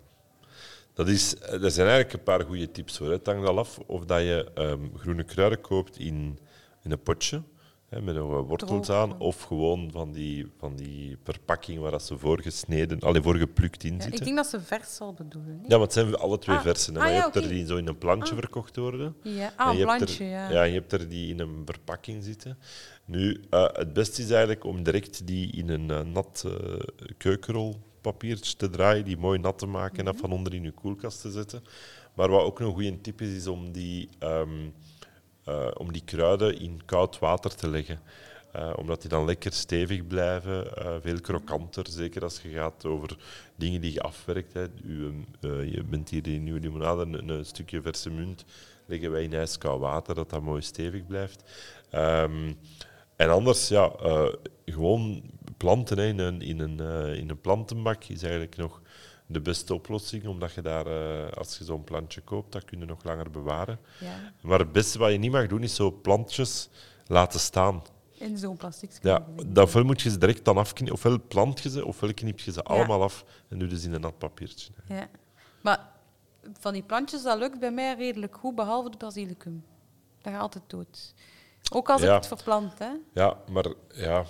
Dat, 1.00 1.08
is, 1.08 1.36
er 1.42 1.72
zijn 1.72 1.88
eigenlijk 1.88 2.14
een 2.14 2.24
paar 2.24 2.44
goede 2.44 2.72
tips 2.72 2.98
voor. 2.98 3.12
Het 3.12 3.26
hangt 3.26 3.48
al 3.48 3.58
af 3.60 3.80
of 3.86 4.06
dat 4.06 4.20
je 4.22 4.52
ehm, 4.56 4.80
groene 4.98 5.24
kruiden 5.24 5.62
koopt 5.62 6.00
in, 6.00 6.40
in 6.84 6.92
een 6.92 7.02
potje, 7.04 7.42
hè, 7.90 8.02
met 8.02 8.18
wat 8.18 8.46
wortels 8.48 8.90
aan, 8.90 9.20
of 9.20 9.42
gewoon 9.44 9.90
van 9.92 10.12
die, 10.12 10.52
van 10.58 10.76
die 10.76 11.18
verpakking 11.24 11.80
waar 11.80 11.92
dat 11.92 12.04
ze 12.04 12.18
voorgesneden, 12.18 13.00
allee, 13.00 13.22
voorgeplukt 13.22 13.84
in 13.84 13.94
Ja, 13.94 14.00
zitten. 14.02 14.20
ik 14.20 14.24
denk 14.26 14.36
dat 14.38 14.48
ze 14.48 14.62
vers 14.62 14.96
zal 14.96 15.14
bedoelen. 15.14 15.60
Ja, 15.68 15.68
maar 15.78 15.80
het 15.86 15.94
zijn 15.94 16.16
alle 16.16 16.38
twee 16.40 16.56
Ah. 16.56 16.62
versen. 16.62 16.94
hè. 16.94 17.00
Ah, 17.00 17.06
maar 17.06 17.14
ja, 17.14 17.18
je 17.18 17.24
hebt 17.32 17.36
er 17.36 17.48
die 17.50 17.66
zo 17.66 17.78
in 17.78 17.88
een 17.88 17.98
plantje 17.98 18.34
Ah. 18.34 18.40
verkocht 18.40 18.76
worden. 18.76 19.16
Ja, 19.24 19.54
ah, 19.56 19.68
hebt 19.68 19.82
plantje, 19.82 20.24
er, 20.24 20.30
ja. 20.30 20.50
ja. 20.50 20.64
en 20.64 20.68
je 20.72 20.80
hebt 20.80 20.92
er 20.92 21.10
die 21.10 21.30
in 21.30 21.40
een 21.40 21.62
verpakking 21.66 22.24
zitten. 22.24 22.58
Nu, 23.06 23.42
eh, 23.50 23.68
het 23.74 23.94
beste 23.94 24.22
is 24.22 24.30
eigenlijk 24.30 24.64
om 24.64 24.84
direct 24.84 25.28
die 25.28 25.52
in 25.52 25.70
een 25.70 25.90
eh, 25.92 26.02
nat 26.02 26.44
eh, 26.46 26.52
keukenrolpapiertje 28.02 28.56
te 28.56 28.70
draaien, 28.70 29.06
die 29.06 29.18
mooi 29.18 29.40
nat 29.40 29.58
te 29.58 29.66
maken 29.66 29.98
en 29.98 30.06
dat 30.06 30.14
Mhm. 30.14 30.22
van 30.24 30.32
onder 30.32 30.54
in 30.54 30.64
je 30.64 30.72
koelkast 30.72 31.22
te 31.22 31.32
zetten. 31.32 31.64
Maar 32.14 32.30
wat 32.30 32.42
ook 32.42 32.60
een 32.60 32.74
goede 32.74 33.02
tip 33.02 33.22
is, 33.22 33.36
is 33.36 33.48
om 33.48 33.72
die, 33.72 34.10
ehm, 34.20 34.70
eh, 35.44 35.72
om 35.78 35.92
die 35.92 36.04
kruiden 36.06 36.60
in 36.60 36.82
koud 36.86 37.20
water 37.20 37.56
te 37.56 37.70
leggen. 37.70 38.00
Eh, 38.52 38.74
omdat 38.76 39.02
die 39.02 39.10
dan 39.10 39.26
lekker 39.26 39.54
stevig 39.54 40.08
blijven, 40.08 40.76
eh, 40.78 40.96
veel 41.02 41.22
krokanter. 41.22 41.86
Zeker 41.90 42.24
als 42.24 42.42
je 42.42 42.50
gaat 42.50 42.86
over 42.86 43.18
dingen 43.56 43.82
die 43.82 43.94
je 43.94 44.02
afwerkt. 44.02 44.54
Hè. 44.54 44.66
U, 44.84 45.14
je 45.42 45.84
bent 45.90 46.10
hier 46.10 46.28
in 46.28 46.48
uw 46.48 46.58
limonade 46.58 47.02
een, 47.02 47.30
een 47.30 47.46
stukje 47.46 47.82
verse 47.82 48.10
munt. 48.10 48.46
Leggen 48.86 49.12
wij 49.12 49.24
in 49.24 49.34
ijskoud 49.34 49.80
water, 49.80 50.16
dat 50.16 50.30
dat 50.30 50.42
mooi 50.42 50.62
stevig 50.62 51.08
blijft. 51.08 51.44
Ehm, 51.90 52.54
en 53.16 53.30
anders, 53.30 53.68
ja, 53.68 53.92
gewoon 54.66 55.22
planten 55.60 55.98
hè, 55.98 56.06
in, 56.06 56.20
een, 56.20 56.42
in, 56.42 56.60
een, 56.60 56.80
eh, 56.80 57.14
in 57.18 57.30
een 57.30 57.42
plantenbak 57.42 58.04
is 58.04 58.22
eigenlijk 58.24 58.56
nog 58.58 58.82
de 59.26 59.42
beste 59.42 59.74
oplossing. 59.74 60.28
Omdat 60.28 60.54
je 60.54 60.62
daar, 60.62 60.86
eh, 60.88 61.32
als 61.38 61.58
je 61.58 61.64
zo'n 61.64 61.84
plantje 61.84 62.22
koopt, 62.22 62.52
dat 62.52 62.66
kun 62.66 62.80
je 62.80 62.86
nog 62.86 63.04
langer 63.04 63.30
bewaren. 63.32 63.80
ja. 64.00 64.16
Maar 64.42 64.60
het 64.60 64.72
beste 64.72 65.00
wat 65.00 65.12
je 65.12 65.18
niet 65.18 65.32
mag 65.32 65.48
doen, 65.48 65.64
is 65.64 65.76
zo 65.76 65.92
plantjes 65.92 66.70
laten 67.08 67.40
staan. 67.40 67.82
In 68.12 68.38
zo'n 68.38 68.58
plastic 68.58 68.92
Ja, 69.02 69.26
ofwel 69.56 69.84
moet 69.84 70.02
je 70.02 70.10
ze 70.10 70.18
direct 70.18 70.46
dan 70.46 70.58
afknippen, 70.58 70.96
ofwel 70.96 71.18
plant 71.28 71.60
je 71.60 71.70
ze, 71.70 71.86
ofwel 71.86 72.14
knip 72.14 72.40
je 72.40 72.52
ze 72.52 72.64
allemaal 72.64 73.04
af 73.04 73.26
en 73.50 73.60
doe 73.60 73.70
je 73.70 73.80
ze 73.80 73.88
in 73.88 73.94
een 73.94 74.02
nat 74.02 74.18
papiertje. 74.18 74.72
Ja. 74.88 75.08
Maar 75.62 75.90
van 76.60 76.74
die 76.74 76.84
plantjes, 76.84 77.24
dat 77.24 77.38
lukt 77.40 77.60
bij 77.60 77.72
mij 77.72 77.96
redelijk 77.96 78.36
goed, 78.36 78.56
behalve 78.56 78.90
de 78.90 78.98
basilicum. 78.98 79.64
Dat 80.22 80.34
gaat 80.34 80.42
altijd 80.42 80.64
dood. 80.68 81.14
Ook 81.72 81.90
als 81.90 82.02
Ja. 82.02 82.08
ik 82.08 82.14
het 82.16 82.28
verplant, 82.28 82.80
hè. 82.80 82.90
Ja, 83.14 83.38
maar 83.52 83.66
ja, 83.94 84.26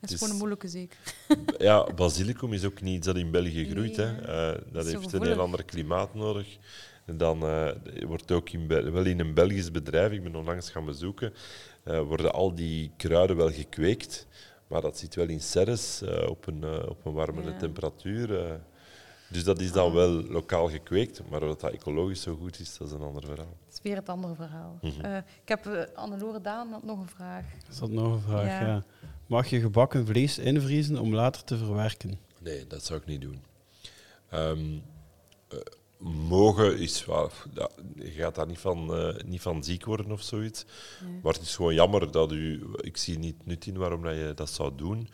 Dat 0.00 0.10
Het 0.10 0.10
is 0.10 0.16
gewoon 0.18 0.32
een 0.32 0.38
moeilijke 0.38 0.68
zeker. 0.68 0.98
ja, 1.68 1.92
basilicum 1.94 2.52
is 2.52 2.64
ook 2.64 2.80
niet 2.80 2.96
iets 2.96 3.06
dat 3.06 3.16
in 3.16 3.30
België 3.30 3.70
groeit. 3.70 3.96
Nee, 3.96 4.06
hè. 4.06 4.52
Eh, 4.52 4.60
dat 4.72 4.86
zo 4.86 4.98
heeft 5.00 5.12
een 5.12 5.22
heel 5.24 5.40
ander 5.40 5.64
klimaat 5.64 6.14
nodig. 6.14 6.58
En 7.06 7.16
dan 7.16 7.42
eh, 7.42 7.68
wordt 8.06 8.32
ook 8.32 8.50
in, 8.50 8.66
wel 8.68 9.04
in 9.04 9.20
een 9.20 9.34
Belgisch 9.34 9.70
bedrijf, 9.70 10.12
ik 10.12 10.22
ben 10.22 10.34
onlangs 10.36 10.70
gaan 10.70 10.84
bezoeken, 10.84 11.32
eh, 11.82 12.00
worden 12.00 12.32
al 12.32 12.54
die 12.54 12.90
kruiden 12.96 13.36
wel 13.36 13.50
gekweekt. 13.52 14.26
Maar 14.68 14.80
dat 14.80 14.98
zit 14.98 15.14
wel 15.14 15.28
in 15.28 15.40
serres 15.40 16.02
eh, 16.02 16.28
op, 16.28 16.46
een, 16.46 16.64
eh, 16.64 16.88
op 16.88 17.04
een 17.06 17.12
warmere 17.12 17.50
Ja. 17.50 17.56
temperatuur. 17.58 18.44
eh. 18.46 18.54
dus 19.30 19.44
dat 19.44 19.60
is 19.60 19.72
dan 19.72 19.86
Ah. 19.88 19.94
wel 19.94 20.08
lokaal 20.10 20.68
gekweekt. 20.68 21.22
Maar 21.30 21.42
of 21.42 21.56
dat 21.56 21.72
ecologisch 21.72 22.22
zo 22.22 22.36
goed 22.36 22.60
is, 22.60 22.76
dat 22.78 22.86
is 22.88 22.92
een 22.94 23.00
ander 23.02 23.22
verhaal. 23.24 23.56
Dat 23.66 23.72
is 23.72 23.80
weer 23.82 23.96
het 23.96 24.08
andere 24.08 24.34
verhaal. 24.34 24.78
Mhm. 24.82 25.00
Eh, 25.00 25.16
ik 25.16 25.48
heb 25.48 25.66
uh, 25.66 25.80
Annelore 25.94 26.40
Daan 26.40 26.80
nog 26.82 27.00
een 27.00 27.08
vraag. 27.08 27.44
Is 27.70 27.78
dat 27.78 27.90
nog 27.90 28.12
een 28.14 28.20
vraag? 28.20 28.44
Ja. 28.46 28.60
Ja. 28.66 28.84
Mag 29.30 29.46
je 29.50 29.60
gebakken 29.60 30.06
vlees 30.06 30.38
invriezen 30.38 30.98
om 30.98 31.14
later 31.14 31.44
te 31.44 31.56
verwerken? 31.56 32.18
Nee, 32.40 32.66
dat 32.66 32.84
zou 32.84 33.00
ik 33.00 33.06
niet 33.06 33.20
doen. 33.20 33.42
Ehm, 34.28 34.78
eh, 35.48 35.58
mogen 36.28 36.78
is 36.78 37.04
wel, 37.04 37.30
ja, 37.54 37.68
je 37.94 38.10
gaat 38.10 38.34
daar 38.34 38.46
niet 38.46 38.58
van, 38.58 38.94
eh, 38.94 39.24
niet 39.24 39.40
van 39.40 39.64
ziek 39.64 39.84
worden 39.84 40.12
of 40.12 40.22
zoiets. 40.22 40.64
Nee. 41.04 41.20
Maar 41.22 41.32
het 41.32 41.42
is 41.42 41.56
gewoon 41.56 41.74
jammer 41.74 42.10
dat 42.10 42.32
u, 42.32 42.62
ik 42.76 42.96
zie 42.96 43.18
niet 43.18 43.46
nut 43.46 43.66
in 43.66 43.78
waarom 43.78 44.02
dat 44.02 44.14
je 44.14 44.32
dat 44.34 44.50
zou 44.50 44.72
doen. 44.76 45.08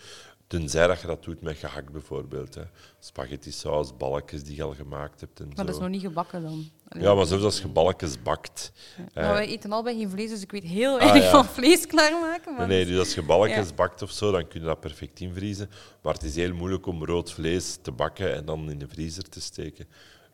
Tenzij 0.47 0.87
dat 0.87 1.01
je 1.01 1.07
dat 1.07 1.25
doet 1.25 1.41
met 1.41 1.57
gehakt 1.57 1.93
bijvoorbeeld. 1.93 2.55
Hè. 2.55 2.63
Spaghetti 2.99 3.53
saus, 3.53 3.97
balkjes 3.97 4.45
die 4.45 4.57
je 4.57 4.63
al 4.63 4.75
gemaakt 4.75 5.21
hebt 5.21 5.41
en 5.41 5.47
Maar 5.47 5.57
zo. 5.57 5.65
dat 5.65 5.75
is 5.75 5.81
nog 5.81 5.91
niet 5.91 6.01
gebakken 6.01 6.43
dan. 6.43 6.71
Ja, 6.89 7.15
maar 7.15 7.27
zelfs 7.27 7.45
als 7.45 7.61
je 7.61 7.69
balkjes 7.69 8.23
bakt. 8.23 8.73
Ja. 8.97 9.05
eh, 9.15 9.25
Maar 9.25 9.33
wij 9.35 9.47
eten 9.47 9.73
allebei 9.73 9.97
geen 9.99 10.11
vlees, 10.11 10.31
dus 10.31 10.43
ik 10.43 10.51
weet 10.51 10.63
heel 10.63 10.99
weinig 10.99 11.23
ja. 11.23 11.31
van 11.31 11.45
vlees 11.45 11.87
klaarmaken. 11.87 12.55
Maar 12.55 12.67
Nee, 12.67 12.77
nee, 12.85 12.87
dus 12.93 12.99
als 12.99 13.15
je 13.15 13.23
balkjes 13.23 13.69
Ja. 13.69 13.75
bakt 13.75 14.03
of 14.03 14.11
zo, 14.11 14.31
dan 14.31 14.49
kun 14.49 14.61
je 14.61 14.67
dat 14.67 14.81
perfect 14.81 15.21
invriezen. 15.21 15.71
Maar 16.03 16.15
het 16.15 16.23
is 16.23 16.37
heel 16.37 16.55
moeilijk 16.55 16.87
om 16.87 17.05
rood 17.05 17.33
vlees 17.33 17.79
te 17.83 17.93
bakken 17.93 18.35
en 18.35 18.45
dan 18.45 18.71
in 18.71 18.79
de 18.79 18.89
vriezer 18.89 19.29
te 19.29 19.41
steken. 19.41 19.87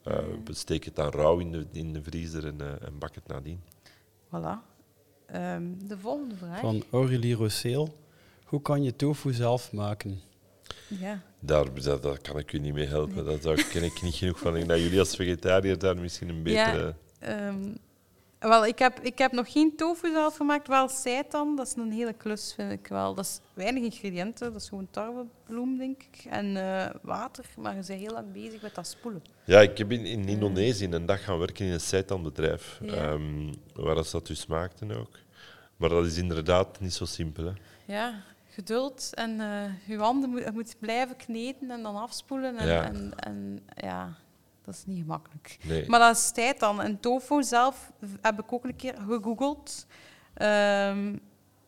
Eh 0.04 0.18
Steek 0.50 0.84
het 0.84 0.96
dan 0.96 1.10
rauw 1.10 1.38
in 1.38 1.52
de, 1.52 1.66
in 1.72 1.92
de 1.92 2.02
vriezer 2.02 2.46
en, 2.46 2.60
eh, 2.60 2.86
en 2.86 2.98
bak 2.98 3.14
het 3.14 3.26
nadien. 3.26 3.60
Voilà. 4.26 4.70
Ehm, 5.26 5.62
de 5.86 5.98
volgende 5.98 6.36
vraag. 6.36 6.60
Van 6.60 6.84
Aurélie 6.90 7.34
Rosseel. 7.34 7.98
Hoe 8.44 8.62
kan 8.62 8.82
je 8.82 8.96
tofu 8.96 9.32
zelf 9.32 9.72
maken? 9.72 10.20
Ja. 10.88 11.22
Daar, 11.44 11.82
dat, 11.82 12.02
daar 12.02 12.18
kan 12.18 12.38
ik 12.38 12.52
u 12.52 12.58
niet 12.58 12.74
mee 12.74 12.86
helpen. 12.86 13.24
Daar 13.24 13.40
zou- 13.40 13.62
ken 13.62 13.82
ik 13.82 14.02
niet 14.02 14.14
genoeg 14.14 14.38
van. 14.38 14.50
Ik 14.50 14.56
denk 14.56 14.68
dat 14.68 14.80
jullie 14.80 14.98
als 14.98 15.16
vegetariër 15.16 15.78
daar 15.78 15.96
misschien 15.96 16.28
een 16.28 16.42
betere... 16.42 16.94
Ehm, 17.18 17.72
wel, 18.38 18.66
ik 18.66 18.78
heb, 18.78 19.00
ik 19.00 19.18
heb 19.18 19.32
nog 19.32 19.52
geen 19.52 19.76
tofu 19.76 20.12
zelf 20.12 20.36
gemaakt, 20.36 20.68
wel 20.68 20.88
seitan. 20.88 21.56
Dat 21.56 21.66
is 21.66 21.74
een 21.76 21.92
hele 21.92 22.12
klus, 22.12 22.52
vind 22.54 22.72
ik 22.72 22.86
wel. 22.86 23.14
Dat 23.14 23.24
is 23.24 23.40
weinig 23.54 23.82
ingrediënten, 23.82 24.52
dat 24.52 24.62
is 24.62 24.68
gewoon 24.68 24.88
tarwebloem, 24.90 25.78
denk 25.78 26.02
ik. 26.02 26.24
En 26.30 26.56
eh, 26.56 26.90
water, 27.02 27.44
maar 27.56 27.76
je 27.76 27.84
bent 27.86 28.00
heel 28.00 28.12
lang 28.12 28.32
bezig 28.32 28.62
met 28.62 28.74
dat 28.74 28.86
spoelen. 28.86 29.22
Ja, 29.44 29.60
ik 29.60 29.78
heb 29.78 29.92
in, 29.92 30.06
in 30.06 30.28
Indonesië 30.28 30.84
een 30.90 31.06
dag 31.06 31.24
gaan 31.24 31.38
werken 31.38 31.66
in 31.66 31.72
een 31.72 31.80
seitanbedrijf. 31.80 32.80
Ja. 32.82 32.92
ehm, 32.92 33.52
waar 33.74 33.94
dat, 33.94 34.10
dat 34.10 34.26
dus 34.26 34.46
maakten 34.46 34.90
ook. 34.96 35.18
Maar 35.76 35.88
dat 35.88 36.06
is 36.06 36.16
inderdaad 36.16 36.80
niet 36.80 36.92
zo 36.92 37.04
simpel. 37.04 37.44
Hè. 37.44 37.52
Ja, 37.84 38.22
geduld 38.54 39.14
en 39.14 39.40
eh, 39.40 39.88
je 39.88 39.96
handen 39.98 40.30
moet, 40.30 40.52
moet 40.52 40.76
blijven 40.78 41.16
kneden 41.16 41.70
en 41.70 41.82
dan 41.82 41.96
afspoelen. 41.96 42.56
En 42.56 42.66
Ja. 42.66 42.84
en, 42.84 43.12
en, 43.16 43.60
ja 43.74 44.14
dat 44.64 44.74
is 44.74 44.82
niet 44.86 45.00
gemakkelijk. 45.00 45.58
Nee. 45.64 45.88
Maar 45.88 46.00
dat 46.00 46.16
is 46.16 46.30
tijd 46.30 46.60
dan. 46.60 46.80
En 46.82 47.00
tofu 47.00 47.42
zelf 47.42 47.92
heb 48.20 48.40
ik 48.40 48.52
ook 48.52 48.64
een 48.64 48.76
keer 48.76 48.94
gegoogeld. 49.08 49.86
Ehm, 50.34 51.16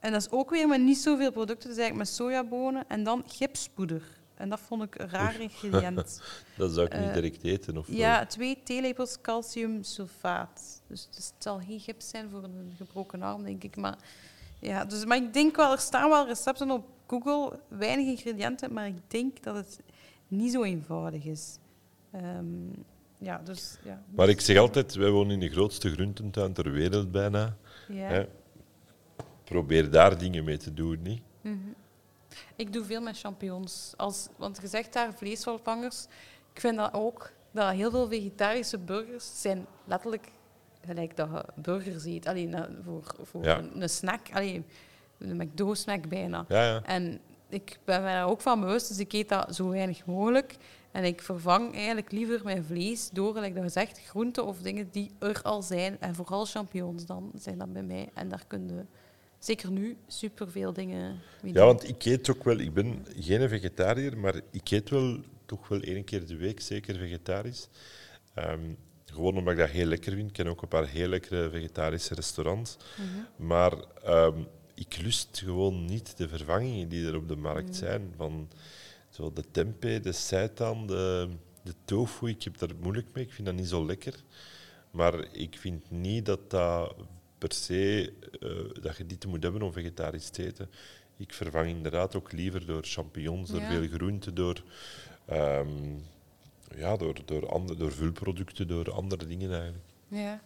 en 0.00 0.12
dat 0.12 0.20
is 0.20 0.30
ook 0.30 0.50
weer 0.50 0.68
met 0.68 0.80
niet 0.80 0.98
zoveel 0.98 1.32
producten. 1.32 1.68
Dus 1.68 1.78
eigenlijk 1.78 2.08
met 2.08 2.16
sojabonen 2.16 2.84
en 2.88 3.04
dan 3.04 3.24
gipspoeder. 3.26 4.02
En 4.34 4.48
dat 4.48 4.60
vond 4.60 4.82
ik 4.82 4.98
een 4.98 5.08
raar 5.10 5.40
ingrediënt. 5.40 6.22
Dat 6.56 6.72
zou 6.72 6.86
ik 6.86 6.92
niet 6.98 7.08
Eh, 7.08 7.12
direct 7.14 7.42
eten. 7.44 7.76
Of 7.76 7.86
wel? 7.86 7.96
ja, 7.96 8.26
twee 8.26 8.62
theelepels 8.64 9.20
calciumsulfaat. 9.20 10.82
Dus 10.86 11.08
het 11.14 11.32
zal 11.38 11.58
geen 11.58 11.80
gips 11.80 12.08
zijn 12.08 12.30
voor 12.30 12.42
een 12.44 12.74
gebroken 12.76 13.22
arm, 13.22 13.44
denk 13.44 13.64
ik. 13.64 13.76
Maar, 13.76 13.96
ja, 14.58 14.84
dus, 14.84 15.04
maar 15.04 15.16
ik 15.16 15.32
denk 15.32 15.56
wel, 15.56 15.72
er 15.72 15.78
staan 15.78 16.10
wel 16.10 16.26
recepten 16.26 16.70
op 16.70 16.84
Google 17.06 17.58
weinig 17.68 18.06
ingrediënten, 18.06 18.72
maar 18.72 18.86
ik 18.86 19.10
denk 19.10 19.42
dat 19.42 19.54
het 19.54 19.80
niet 20.28 20.52
zo 20.52 20.62
eenvoudig 20.62 21.24
is. 21.24 21.58
Ehm, 22.10 22.46
ja, 23.18 23.38
dus, 23.44 23.78
ja, 23.84 24.02
Maar 24.14 24.28
ik 24.28 24.40
zeg 24.40 24.58
altijd, 24.58 24.94
wij 24.94 25.10
wonen 25.10 25.32
in 25.32 25.40
de 25.40 25.50
grootste 25.50 25.90
groententuin 25.90 26.52
ter 26.52 26.70
wereld 26.70 27.10
bijna. 27.12 27.56
ja. 27.88 28.06
Hè? 28.08 28.26
Probeer 29.44 29.90
daar 29.90 30.18
dingen 30.18 30.44
mee 30.44 30.56
te 30.56 30.74
doen, 30.74 31.02
niet? 31.02 31.22
Mhm. 31.40 31.56
Ik 32.56 32.72
doe 32.72 32.84
veel 32.84 33.00
met 33.00 33.18
champignons. 33.18 33.92
Als, 33.96 34.28
want 34.36 34.58
je 34.60 34.66
zegt 34.66 34.92
daar 34.92 35.14
vleesvervangers. 35.14 36.06
Ik 36.52 36.60
vind 36.60 36.76
dat 36.76 36.92
ook, 36.92 37.32
dat 37.50 37.72
heel 37.72 37.90
veel 37.90 38.08
vegetarische 38.08 38.78
burgers 38.78 39.40
zijn 39.40 39.66
letterlijk 39.84 40.30
gelijk 40.84 41.16
dat 41.16 41.28
je 41.30 41.44
burgers 41.62 42.04
eet. 42.04 42.26
Alleen 42.26 42.56
voor, 42.84 43.14
voor 43.22 43.44
Ja. 43.44 43.58
een, 43.58 43.82
een 43.82 43.88
snack. 43.88 44.20
Alleen 44.32 44.64
een 45.18 45.36
McDo-snack 45.36 46.08
bijna. 46.08 46.44
Ja, 46.48 46.64
ja. 46.64 46.82
En 46.82 47.20
ik 47.48 47.78
ben 47.84 48.02
me 48.02 48.06
daar 48.08 48.26
ook 48.28 48.40
van 48.40 48.60
bewust, 48.60 48.88
dus 48.88 48.98
ik 48.98 49.12
eet 49.12 49.28
dat 49.28 49.54
zo 49.54 49.68
weinig 49.68 50.06
mogelijk. 50.06 50.56
En 50.92 51.04
ik 51.04 51.22
vervang 51.22 51.74
eigenlijk 51.74 52.12
liever 52.12 52.40
mijn 52.44 52.64
vlees 52.64 53.10
door, 53.10 53.32
gelijk 53.34 53.54
dat 53.54 53.64
je 53.64 53.70
zegt, 53.70 53.98
groenten 54.00 54.44
of 54.46 54.58
dingen 54.60 54.88
die 54.90 55.10
er 55.18 55.42
al 55.42 55.62
zijn. 55.62 55.96
En 56.00 56.14
vooral 56.14 56.44
champignons 56.44 57.06
dan, 57.06 57.30
zijn 57.34 57.58
dat 57.58 57.72
bij 57.72 57.82
mij. 57.82 58.08
En 58.14 58.28
daar 58.28 58.44
kun 58.46 58.68
je 58.68 58.84
zeker 59.38 59.70
nu 59.70 59.96
superveel 60.06 60.72
dingen 60.72 61.20
mee 61.42 61.52
Ja, 61.52 61.64
want 61.64 61.88
ik 61.88 62.04
eet 62.04 62.30
ook 62.30 62.44
wel, 62.44 62.58
ik 62.58 62.74
ben 62.74 63.06
geen 63.16 63.48
vegetariër, 63.48 64.18
maar 64.18 64.40
ik 64.50 64.70
eet 64.70 64.90
wel 64.90 65.20
toch 65.46 65.68
wel 65.68 65.80
één 65.80 66.04
keer 66.04 66.26
de 66.26 66.36
week 66.36 66.60
zeker 66.60 66.96
vegetarisch. 66.98 67.68
Ehm, 68.34 68.60
gewoon 69.14 69.36
omdat 69.36 69.52
ik 69.52 69.58
dat 69.58 69.68
heel 69.70 69.86
lekker 69.86 70.12
vind. 70.12 70.26
Ik 70.28 70.32
ken 70.32 70.46
ook 70.46 70.62
een 70.62 70.68
paar 70.68 70.86
heel 70.88 71.08
lekkere 71.08 71.50
vegetarische 71.50 72.14
restaurants. 72.14 72.76
Mhm. 72.96 73.46
Maar 73.48 73.72
ehm, 74.04 74.38
ik 74.74 74.96
lust 75.02 75.38
gewoon 75.44 75.84
niet 75.84 76.16
de 76.16 76.28
vervangingen 76.28 76.88
die 76.88 77.06
er 77.06 77.16
op 77.16 77.28
de 77.28 77.36
markt 77.36 77.76
zijn. 77.76 78.12
Van 78.16 78.48
zo 79.10 79.32
de 79.32 79.44
tempeh, 79.50 80.02
de 80.02 80.12
seitan, 80.12 80.86
de, 80.86 81.28
de 81.62 81.74
tofu. 81.84 82.28
Ik 82.28 82.42
heb 82.42 82.58
daar 82.58 82.70
moeilijk 82.80 83.06
mee. 83.12 83.24
Ik 83.24 83.32
vind 83.32 83.46
dat 83.46 83.56
niet 83.56 83.68
zo 83.68 83.86
lekker. 83.86 84.14
Maar 84.90 85.26
ik 85.32 85.56
vind 85.58 85.90
niet 85.90 86.26
dat 86.26 86.50
dat 86.50 86.94
per 87.38 87.52
se 87.52 88.12
eh, 88.40 88.82
dat 88.82 88.96
je 88.96 89.06
dit 89.06 89.26
moet 89.26 89.42
hebben 89.42 89.62
om 89.62 89.72
vegetarisch 89.72 90.28
te 90.28 90.44
eten. 90.46 90.70
Ik 91.16 91.32
vervang 91.32 91.68
inderdaad 91.68 92.16
ook 92.16 92.32
liever 92.32 92.66
door 92.66 92.82
champignons, 92.84 93.50
door 93.50 93.60
Ja. 93.60 93.68
veel 93.70 93.88
groenten, 93.88 94.34
door, 94.34 94.62
ehm, 95.26 95.68
ja, 96.76 96.96
door, 96.96 97.14
door, 97.24 97.48
andere, 97.48 97.78
door 97.78 97.92
vulproducten, 97.92 98.68
door 98.68 98.92
andere 98.92 99.26
dingen 99.26 99.52
eigenlijk. 99.52 99.84
Ja. 100.08 100.40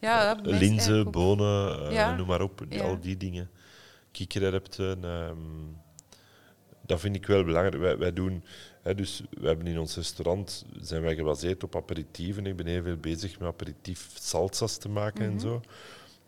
Ja, 0.00 0.34
dat 0.34 0.46
Linzen, 0.46 1.10
bonen, 1.10 1.86
eh, 1.86 1.92
Ja. 1.92 2.14
noem 2.14 2.26
maar 2.26 2.40
op, 2.42 2.64
Ja. 2.68 2.82
al 2.82 3.00
die 3.00 3.16
dingen. 3.16 3.50
Kikkererwten, 4.10 5.04
ehm, 5.04 5.36
dat 6.86 7.00
vind 7.00 7.16
ik 7.16 7.26
wel 7.26 7.44
belangrijk. 7.44 7.76
Wij, 7.82 7.98
wij 7.98 8.12
doen, 8.12 8.44
hè, 8.82 8.94
dus 8.94 9.22
we 9.30 9.46
hebben 9.46 9.66
in 9.66 9.78
ons 9.78 9.96
restaurant 9.96 10.64
zijn 10.80 11.02
wij 11.02 11.14
gebaseerd 11.14 11.62
op 11.64 11.76
aperitieven. 11.76 12.46
Ik 12.46 12.56
ben 12.56 12.66
heel 12.66 12.82
veel 12.82 12.96
bezig 12.96 13.38
met 13.38 13.48
aperitief 13.48 14.10
salsa's 14.14 14.76
te 14.76 14.88
maken 14.88 15.24
en 15.24 15.30
Mhm. 15.32 15.40
zo. 15.40 15.60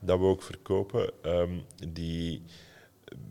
Dat 0.01 0.19
we 0.19 0.25
ook 0.25 0.43
verkopen. 0.43 1.11
Ehm, 1.23 1.59
die, 1.93 2.43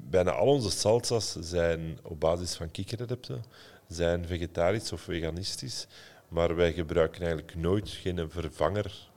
bijna 0.09 0.31
al 0.31 0.47
onze 0.47 0.69
salsa's 0.71 1.31
zijn 1.39 1.99
op 2.03 2.19
basis 2.19 2.55
van 2.55 2.71
kikkererwten, 2.71 3.43
zijn 3.87 4.25
vegetarisch 4.25 4.91
of 4.91 5.01
veganistisch. 5.01 5.87
Maar 6.27 6.55
wij 6.55 6.73
gebruiken 6.73 7.21
eigenlijk 7.21 7.55
nooit 7.55 7.89
geen 7.89 8.29
vervanger 8.29 9.07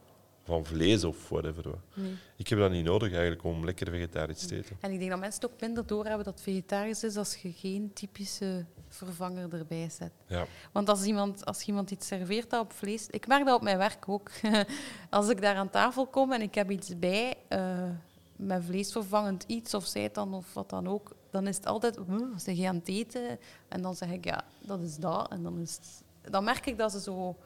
van 0.44 0.64
vlees 0.64 1.04
of 1.04 1.28
whatever. 1.28 1.64
Nee. 1.94 2.16
Ik 2.36 2.48
heb 2.48 2.58
dat 2.58 2.70
niet 2.70 2.84
nodig 2.84 3.10
eigenlijk 3.12 3.44
om 3.44 3.64
lekker 3.64 3.90
vegetarisch 3.90 4.46
te 4.46 4.56
eten. 4.56 4.76
En 4.80 4.92
ik 4.92 4.98
denk 4.98 5.10
dat 5.10 5.20
mensen 5.20 5.40
het 5.40 5.50
ook 5.50 5.60
minder 5.60 5.86
doorhebben 5.86 6.24
dat 6.24 6.34
het 6.34 6.42
vegetarisch 6.42 7.04
is 7.04 7.16
als 7.16 7.36
je 7.36 7.52
geen 7.52 7.90
typische 7.92 8.64
vervanger 8.88 9.54
erbij 9.54 9.88
zet. 9.90 10.12
Ja. 10.26 10.46
Want 10.72 10.88
als 10.88 11.04
iemand, 11.04 11.44
als 11.44 11.64
iemand 11.64 11.90
iets 11.90 12.06
serveert 12.06 12.50
dat 12.50 12.60
op 12.60 12.72
vlees... 12.72 13.06
Ik 13.06 13.26
merk 13.26 13.44
dat 13.44 13.56
op 13.56 13.62
mijn 13.62 13.78
werk 13.78 14.08
ook. 14.08 14.30
als 15.10 15.28
ik 15.28 15.40
daar 15.40 15.56
aan 15.56 15.70
tafel 15.70 16.06
kom 16.06 16.32
en 16.32 16.42
ik 16.42 16.54
heb 16.54 16.70
iets 16.70 16.98
bij, 16.98 17.34
eh, 17.48 17.90
met 18.36 18.64
vleesvervangend 18.64 19.44
iets 19.46 19.74
of 19.74 19.84
seitan 19.84 20.34
of 20.34 20.54
wat 20.54 20.70
dan 20.70 20.88
ook, 20.88 21.16
dan 21.30 21.46
is 21.46 21.56
het 21.56 21.66
altijd, 21.66 21.96
"Huh, 22.08 22.22
zeg 22.36 22.56
je 22.56 22.68
aan 22.68 22.74
het 22.76 22.88
eten? 22.88 23.38
En 23.68 23.82
dan 23.82 23.94
zeg 23.94 24.10
ik, 24.10 24.24
ja, 24.24 24.44
dat 24.60 24.80
is 24.80 24.96
dat. 24.96 25.30
En 25.30 25.42
dan, 25.42 25.58
is 25.60 25.74
het- 25.76 26.32
dan 26.32 26.44
merk 26.44 26.66
ik 26.66 26.78
dat 26.78 26.92
ze 26.92 27.00
zo 27.00 27.36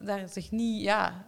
daar 0.00 0.28
zich 0.28 0.50
niet... 0.50 0.82
Ja, 0.82 1.26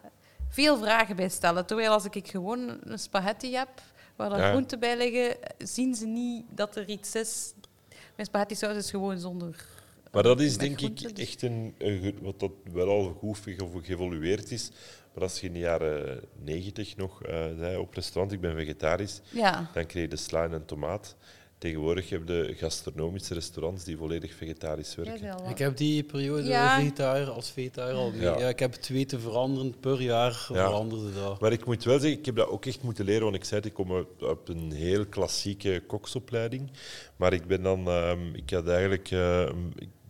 veel 0.48 0.76
vragen 0.78 1.16
bij 1.16 1.28
stellen. 1.28 1.66
Terwijl 1.66 1.90
als 1.92 2.04
ik 2.04 2.28
gewoon 2.28 2.78
een 2.82 2.98
spaghetti 2.98 3.54
heb, 3.54 3.68
waar 4.16 4.32
er 4.32 4.38
Ja. 4.38 4.50
groenten 4.50 4.80
bij 4.80 4.96
liggen, 4.96 5.36
zien 5.58 5.94
ze 5.94 6.06
niet 6.06 6.44
dat 6.50 6.76
er 6.76 6.88
iets 6.88 7.14
is. 7.14 7.52
Mijn 7.88 8.28
spaghetti 8.28 8.54
saus 8.54 8.76
is 8.76 8.90
gewoon 8.90 9.18
zonder... 9.18 9.66
Maar 10.12 10.22
dat 10.24 10.40
is 10.40 10.58
denk 10.58 10.78
groenten, 10.78 11.08
ik 11.08 11.16
dus- 11.16 11.24
echt 11.28 11.42
een, 11.42 11.74
wat 12.22 12.40
dat 12.40 12.50
wel 12.72 12.88
al 12.88 13.12
goed 13.18 13.38
ge- 13.38 13.68
geëvolueerd 13.82 14.50
is. 14.50 14.70
Maar 15.14 15.22
als 15.22 15.40
je 15.40 15.46
in 15.46 15.52
de 15.52 15.58
jaren 15.58 16.20
negentig 16.44 16.96
nog 16.96 17.22
eh, 17.22 17.34
zei 17.58 17.76
op 17.76 17.94
restaurant, 17.94 18.32
ik 18.32 18.40
ben 18.40 18.54
vegetarisch, 18.56 19.20
Ja. 19.30 19.70
dan 19.74 19.86
kreeg 19.86 20.02
je 20.02 20.08
de 20.08 20.16
sla 20.16 20.44
en 20.44 20.52
een 20.52 20.64
tomaat. 20.64 21.16
Tegenwoordig 21.58 22.10
heb 22.10 22.28
je 22.28 22.54
gastronomische 22.56 23.34
restaurants 23.34 23.84
die 23.84 23.96
volledig 23.96 24.34
vegetarisch 24.34 24.94
Ja, 24.94 25.02
werken. 25.02 25.22
wel. 25.26 25.48
Ik 25.50 25.58
heb 25.58 25.76
die 25.76 26.02
periode 26.04 26.42
Ja. 26.48 26.78
vegetariër 26.78 27.30
als 27.30 27.50
vegetariër 27.50 27.94
al 27.96 28.10
mee. 28.10 28.20
Ja. 28.20 28.38
Ja. 28.38 28.48
ik 28.48 28.58
heb 28.58 28.72
het 28.72 28.88
weten 28.88 29.20
veranderen 29.20 29.74
per 29.80 30.02
jaar 30.02 30.30
Ja. 30.30 30.66
veranderde 30.66 31.12
dat. 31.14 31.40
Maar 31.40 31.52
ik 31.52 31.64
moet 31.64 31.84
wel 31.84 31.98
zeggen, 31.98 32.18
ik 32.18 32.26
heb 32.26 32.36
dat 32.36 32.48
ook 32.48 32.66
echt 32.66 32.82
moeten 32.82 33.04
leren, 33.04 33.22
want 33.22 33.34
ik 33.34 33.44
zei 33.44 33.56
het, 33.60 33.68
ik 33.68 33.74
kom 33.74 33.92
uit- 33.94 34.06
op 34.22 34.48
een 34.48 34.72
heel 34.72 35.06
klassieke 35.06 35.82
koksopleiding. 35.86 36.70
Maar 37.16 37.32
ik 37.32 37.46
ben 37.46 37.62
dan, 37.62 37.86
ehm, 37.86 38.34
ik 38.34 38.50
had 38.50 38.68
eigenlijk, 38.68 39.10
eh, 39.10 39.48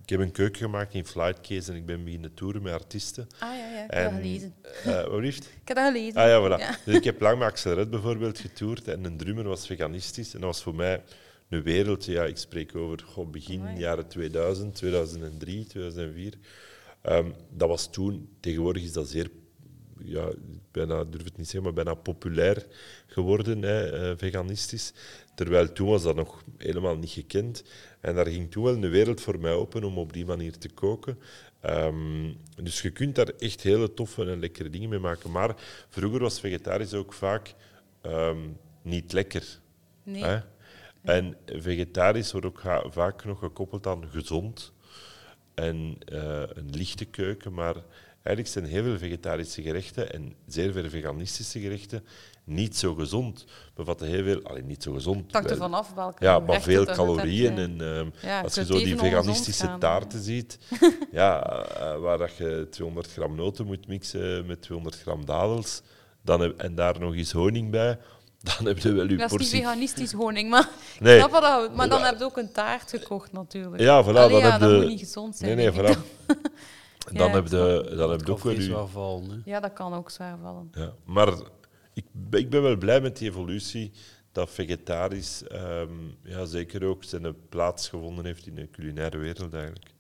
ik 0.03 0.09
heb 0.13 0.21
een 0.21 0.33
keuken 0.33 0.59
gemaakt 0.61 0.95
in 0.95 1.07
Flightcase 1.07 1.71
en 1.71 1.77
ik 1.77 1.87
ben 1.87 2.05
beginnen 2.05 2.35
toeren 2.35 2.63
met 2.63 2.73
artiesten. 2.73 3.27
Ah 3.39 3.49
ja, 3.57 3.71
ja 3.73 3.85
ik 3.85 3.91
heb 3.91 4.05
dat 4.11 4.21
gelezen. 4.21 4.55
eh, 4.85 5.05
wat? 5.05 5.25
Ik 5.25 5.41
heb 5.65 5.77
dat 5.77 5.87
gelezen. 5.93 6.15
Ah 6.21 6.27
ja, 6.29 6.41
voilà. 6.57 6.61
Ja. 6.61 6.77
Dus 6.85 6.95
ik 6.95 7.05
heb 7.05 7.21
lang 7.21 7.39
met 7.39 7.49
Axel 7.49 7.73
Red 7.75 7.91
bijvoorbeeld 7.91 8.39
getoerd 8.39 8.89
en 8.89 9.05
een 9.05 9.17
drummer 9.17 9.49
was 9.49 9.67
veganistisch. 9.67 10.35
En 10.35 10.41
dat 10.41 10.49
was 10.49 10.63
voor 10.63 10.75
mij 10.75 11.03
een 11.49 11.63
wereld. 11.63 12.05
Ja, 12.05 12.25
ik 12.25 12.37
spreek 12.37 12.77
over 12.77 13.03
goh, 13.07 13.31
begin 13.31 13.79
jaren 13.79 14.09
2000, 14.09 14.75
2003, 14.75 15.67
2004. 15.67 16.35
Ehm, 17.03 17.31
dat 17.51 17.69
was 17.69 17.91
toen, 17.91 18.29
tegenwoordig 18.41 18.83
is 18.83 18.93
dat 18.93 19.09
zeer, 19.09 19.31
ja, 19.99 20.31
bijna, 20.71 21.01
ik 21.01 21.13
durf 21.13 21.25
het 21.25 21.37
niet 21.37 21.47
zeggen, 21.49 21.63
maar 21.63 21.85
bijna 21.85 21.95
populair 21.95 22.67
geworden, 23.07 23.63
hè, 23.63 23.91
eh, 23.91 24.17
veganistisch. 24.17 24.93
Terwijl 25.35 25.73
toen 25.73 25.89
was 25.89 26.03
dat 26.03 26.15
nog 26.17 26.43
helemaal 26.57 26.97
niet 26.97 27.11
gekend. 27.11 27.65
En 28.01 28.15
daar 28.15 28.27
ging 28.27 28.51
toen 28.51 28.65
wel 28.65 28.75
een 28.75 28.91
wereld 28.91 29.21
voor 29.21 29.39
mij 29.41 29.53
open 29.53 29.85
om 29.85 29.99
op 29.99 30.13
die 30.13 30.27
manier 30.27 30.59
te 30.59 30.69
koken. 30.69 31.19
Ehm, 31.61 32.33
dus 32.63 32.83
je 32.83 32.91
kunt 32.91 33.15
daar 33.15 33.29
echt 33.39 33.63
hele 33.63 33.95
toffe 33.95 34.25
en 34.25 34.41
lekkere 34.41 34.71
dingen 34.71 34.89
mee 34.89 34.99
maken. 34.99 35.31
Maar 35.31 35.55
vroeger 35.89 36.21
was 36.21 36.41
vegetarisch 36.41 36.95
ook 36.95 37.13
vaak 37.13 37.55
ehm, 38.01 38.39
niet 38.83 39.13
lekker. 39.13 39.61
Nee. 40.03 40.25
Hè? 40.25 40.39
En 41.07 41.37
vegetarisch 41.47 42.33
wordt 42.33 42.47
ook 42.47 42.63
vaak 42.91 43.25
nog 43.25 43.39
gekoppeld 43.39 43.87
aan 43.87 44.05
gezond 44.11 44.73
en 45.55 45.97
eh, 46.05 46.43
een 46.55 46.71
lichte 46.71 47.05
keuken. 47.05 47.53
Maar 47.53 47.75
eigenlijk 48.23 48.49
zijn 48.49 48.65
heel 48.65 48.83
veel 48.83 48.99
vegetarische 48.99 49.63
gerechten 49.63 50.13
en 50.13 50.35
zeer 50.47 50.73
veel 50.73 50.89
veganistische 50.89 51.61
gerechten 51.61 52.05
niet 52.45 52.77
zo 52.77 52.95
gezond. 52.95 53.45
Bevatten 53.75 54.07
heel 54.09 54.25
veel, 54.25 54.43
alleen 54.43 54.67
niet 54.67 54.83
zo 54.83 54.93
gezond. 54.93 55.23
Het 55.23 55.33
hangt 55.33 55.49
wel- 55.49 55.57
ervan 55.59 55.75
af 55.79 55.93
welke 55.95 56.25
ja, 56.25 56.39
maar 56.39 56.63
veel 56.63 56.85
calorieën. 56.85 57.59
En 57.59 58.13
Ja, 58.23 58.41
als 58.41 58.55
je 58.55 58.65
zo 58.65 58.79
die 58.79 58.97
veganistische 58.99 59.77
taarten 59.79 60.21
ziet, 60.23 60.59
ja, 61.13 61.43
eh, 61.43 61.99
waar 61.99 62.19
dat 62.19 62.37
je 62.37 62.67
200 62.71 63.13
gram 63.13 63.35
noten 63.35 63.67
moet 63.67 63.87
mixen 63.89 64.47
met 64.47 64.63
200 64.63 65.01
gram 65.01 65.25
dadels, 65.25 65.83
dan 66.23 66.59
en 66.59 66.75
daar 66.75 67.01
nog 67.01 67.15
eens 67.15 67.33
honing 67.33 67.71
bij, 67.71 67.99
dan 68.57 68.67
heb 68.67 68.79
je 68.79 68.93
wel 68.93 69.09
je 69.09 69.17
Dat 69.17 69.25
is 69.27 69.31
niet 69.31 69.41
portie. 69.41 69.61
veganistisch 69.61 70.13
honing, 70.13 70.51
maar 70.51 70.69
Nee. 71.01 71.19
dat. 71.19 71.75
Maar 71.75 71.89
dan 71.89 72.03
heb 72.03 72.19
je 72.19 72.25
ook 72.25 72.37
een 72.37 72.53
taart 72.53 72.91
gekocht 72.91 73.33
natuurlijk. 73.33 73.83
Ja, 73.83 74.05
voilà, 74.05 74.07
Allee, 74.07 74.29
dan 74.29 74.39
ja, 74.39 74.51
heb 74.51 74.61
dat 74.61 74.71
je... 74.71 74.77
moet 74.77 74.87
niet 74.87 74.99
gezond 75.01 75.37
zijn. 75.37 75.57
Nee, 75.57 75.71
nee, 75.71 75.81
voilà. 75.81 75.99
dan. 77.13 77.31
Heb 77.31 77.47
je, 77.47 77.93
dan 77.97 78.11
heb 78.11 78.21
je 78.27 78.33
ook 78.33 78.43
wel 78.43 78.53
je... 78.53 78.87
vallen. 78.93 79.31
Hè. 79.31 79.37
Ja, 79.45 79.61
dat 79.61 79.73
kan 79.73 79.95
ook 79.95 80.11
zwaar 80.11 80.39
vallen. 80.43 80.69
Ja, 80.73 80.93
maar 81.05 81.29
ik, 81.93 82.05
ben- 82.13 82.41
ik 82.41 82.51
ben 82.51 82.63
wel 82.63 82.77
blij 82.77 83.01
met 83.01 83.17
die 83.19 83.29
evolutie 83.29 83.93
dat 84.33 84.51
vegetarisch 84.51 85.43
ehm, 85.43 85.91
ja, 86.23 86.45
zeker 86.45 86.85
ook 86.85 87.05
zijn 87.05 87.49
plaats 87.49 87.89
gevonden 87.89 88.25
heeft 88.25 88.47
in 88.47 88.55
de 88.55 88.71
culinaire 88.71 89.19
wereld 89.19 89.55
eigenlijk. 89.55 89.95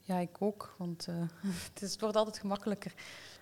Ja, 0.00 0.18
ik 0.18 0.36
ook, 0.38 0.74
want 0.78 1.06
eh, 1.08 1.14
het, 1.72 1.82
is, 1.82 1.92
het 1.92 2.00
wordt 2.00 2.16
altijd 2.16 2.38
gemakkelijker. 2.38 2.92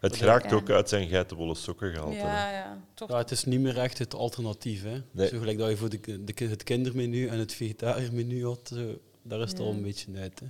Het 0.02 0.16
geraakt 0.16 0.50
Ja. 0.50 0.56
ook 0.56 0.70
uit 0.70 0.88
zijn 0.88 1.08
geitenwolle 1.08 1.54
sokken 1.54 1.92
gehaald. 1.92 2.14
Ja, 2.14 2.50
ja, 2.50 2.78
toch. 2.94 3.08
Ja, 3.10 3.16
het 3.16 3.30
is 3.30 3.44
niet 3.44 3.60
meer 3.60 3.78
echt 3.78 3.98
het 3.98 4.14
alternatief. 4.14 4.82
Hè. 4.82 5.02
Nee. 5.10 5.28
Zo 5.28 5.38
gelijk 5.38 5.58
dat 5.58 5.70
je 5.70 5.76
voor 5.76 5.88
de, 5.88 6.24
de, 6.24 6.44
het 6.44 6.62
kindermenu 6.62 7.26
en 7.28 7.38
het 7.38 7.52
vegetariërmenu 7.52 8.44
had, 8.44 8.70
zo, 8.74 8.98
daar 9.22 9.40
is 9.40 9.48
het 9.50 9.58
Ja. 9.58 9.64
al 9.64 9.70
een 9.70 9.82
beetje 9.82 10.06
uit. 10.16 10.40
Hè. 10.40 10.46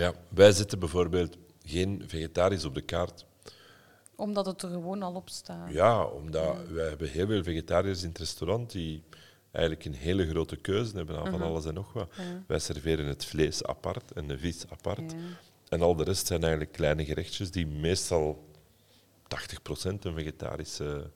Ja, 0.00 0.12
wij 0.28 0.52
zetten 0.52 0.78
bijvoorbeeld 0.78 1.36
geen 1.64 2.02
vegetarisch 2.06 2.64
op 2.64 2.74
de 2.74 2.80
kaart. 2.80 3.24
Omdat 4.16 4.46
het 4.46 4.62
er 4.62 4.68
gewoon 4.70 5.02
al 5.02 5.14
op 5.14 5.28
staat. 5.28 5.72
Ja, 5.72 6.04
omdat 6.04 6.56
wij 6.68 6.88
hebben 6.88 7.08
heel 7.10 7.26
veel 7.26 7.42
vegetariërs 7.42 8.02
in 8.02 8.08
het 8.08 8.18
restaurant 8.18 8.70
die 8.72 9.02
eigenlijk 9.50 9.84
een 9.86 9.94
hele 9.94 10.28
grote 10.28 10.56
keuze 10.56 10.96
hebben 10.96 11.16
aan 11.18 11.24
van 11.30 11.38
Mhm. 11.40 11.42
alles 11.48 11.64
en 11.64 11.74
nog 11.74 11.92
wat. 11.92 12.08
Ja. 12.16 12.42
Wij 12.46 12.58
serveren 12.58 13.06
het 13.06 13.24
vlees 13.24 13.64
apart 13.64 14.12
en 14.12 14.28
de 14.28 14.38
vis 14.38 14.64
apart. 14.70 15.10
Ja. 15.12 15.16
En 15.68 15.82
al 15.82 15.96
de 15.96 16.04
rest 16.04 16.26
zijn 16.26 16.40
eigenlijk 16.40 16.72
kleine 16.72 17.04
gerechtjes 17.04 17.50
die 17.50 17.66
meestal 17.66 18.50
80% 19.32 19.98
een 20.00 20.14
vegetarische 20.14 21.10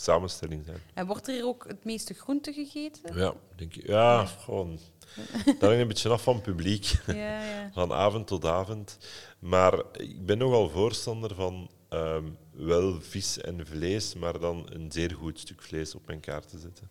samenstelling 0.00 0.64
zijn. 0.64 0.80
En 0.94 1.06
wordt 1.06 1.28
er 1.28 1.34
hier 1.34 1.46
ook 1.46 1.64
het 1.66 1.84
meeste 1.84 2.14
groente 2.14 2.52
gegeten? 2.52 3.16
Ja, 3.16 3.34
denk 3.56 3.76
ik. 3.76 3.86
Ja, 3.86 4.24
gewoon. 4.24 4.78
Dat 5.44 5.60
hangt 5.60 5.80
een 5.80 5.88
beetje 5.88 6.08
af 6.08 6.22
van 6.22 6.34
het 6.34 6.42
publiek, 6.42 6.94
Ja, 7.06 7.44
ja. 7.44 7.70
van 7.74 7.92
avond 7.92 8.26
tot 8.26 8.44
avond. 8.44 8.98
Maar 9.38 9.82
ik 9.92 10.26
ben 10.26 10.38
nogal 10.38 10.68
voorstander 10.68 11.34
van 11.34 11.70
ehm, 11.88 12.24
wel 12.52 13.00
vis 13.00 13.40
en 13.40 13.66
vlees, 13.66 14.14
maar 14.14 14.38
dan 14.38 14.66
een 14.72 14.92
zeer 14.92 15.14
goed 15.14 15.38
stuk 15.38 15.62
vlees 15.62 15.94
op 15.94 16.06
mijn 16.06 16.20
kaart 16.20 16.48
te 16.48 16.58
zetten. 16.58 16.90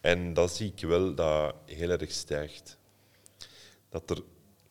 En 0.00 0.34
dat 0.34 0.54
zie 0.54 0.72
ik 0.76 0.88
wel 0.88 1.14
dat 1.14 1.54
heel 1.66 1.90
erg 1.90 2.10
stijgt. 2.10 2.78
Dat 3.88 4.10
er 4.10 4.22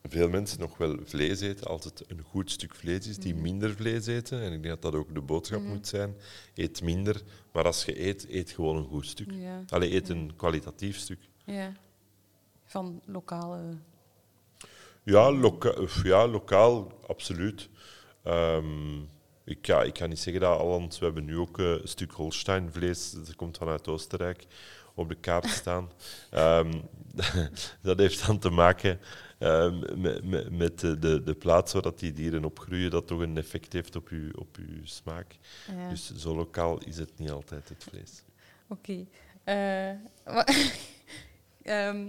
veel 0.02 0.28
mensen 0.28 0.60
nog 0.60 0.76
wel 0.76 0.96
vlees 1.04 1.40
eten 1.40 1.66
als 1.66 1.84
het 1.84 2.04
een 2.08 2.22
goed 2.22 2.50
stuk 2.50 2.74
vlees 2.74 3.06
is, 3.06 3.18
die 3.18 3.34
minder 3.34 3.74
vlees 3.74 4.06
eten. 4.06 4.40
En 4.40 4.52
ik 4.52 4.62
denk 4.62 4.80
dat 4.80 4.92
dat 4.92 5.00
ook 5.00 5.14
de 5.14 5.20
boodschap 5.20 5.62
moet 5.62 5.88
zijn. 5.88 6.14
Eet 6.54 6.82
minder, 6.82 7.22
maar 7.52 7.64
als 7.64 7.84
je 7.84 8.06
eet, 8.06 8.28
eet 8.28 8.50
gewoon 8.50 8.76
een 8.76 8.88
goed 8.88 9.06
stuk. 9.06 9.30
Ja. 9.30 9.62
Allee, 9.68 9.94
eet 9.94 10.08
een 10.08 10.32
kwalitatief 10.36 10.98
stuk. 10.98 11.18
ja. 11.44 11.72
Van 12.64 13.02
lokale... 13.06 13.60
Ja, 15.02 15.32
loka 15.32 15.74
ja 16.02 16.26
lokaal, 16.28 16.92
absoluut. 17.06 17.68
Ehm, 18.22 18.98
ik, 19.44 19.66
ja, 19.66 19.82
ik 19.82 19.94
kan 19.94 20.08
niet 20.08 20.18
zeggen 20.18 20.42
dat 20.42 20.58
Alland... 20.58 20.98
We 20.98 21.04
hebben 21.04 21.24
nu 21.24 21.38
ook 21.38 21.58
eh, 21.58 21.70
een 21.70 21.88
stuk 21.88 22.12
Holstein-vlees, 22.12 23.12
dat 23.12 23.36
komt 23.36 23.56
vanuit 23.56 23.88
Oostenrijk, 23.88 24.46
op 24.94 25.08
de 25.08 25.14
kaart 25.14 25.48
staan. 25.48 25.90
Ehm, 26.30 26.80
dat 27.82 27.98
heeft 27.98 28.26
dan 28.26 28.38
te 28.38 28.50
maken 28.50 29.00
met, 29.96 30.24
met, 30.24 30.50
met 30.50 30.78
de, 30.80 30.98
de, 30.98 31.22
de 31.22 31.34
plaats 31.34 31.72
waar 31.72 31.82
dat 31.82 31.98
die 31.98 32.12
dieren 32.12 32.44
opgroeien, 32.44 32.90
dat 32.90 33.06
toch 33.06 33.20
een 33.20 33.36
effect 33.36 33.72
heeft 33.72 33.96
op 33.96 34.08
uw, 34.08 34.30
op 34.34 34.56
uw 34.56 34.84
smaak. 34.86 35.36
Ja. 35.76 35.88
Dus 35.88 36.14
zo 36.16 36.34
lokaal 36.36 36.78
is 36.78 36.96
het 36.96 37.18
niet 37.18 37.30
altijd 37.30 37.68
het 37.68 37.84
vlees. 37.84 38.22
Oké. 38.68 39.06
Eh, 39.44 39.90
wa- 40.24 40.46
Ehm, 41.62 42.06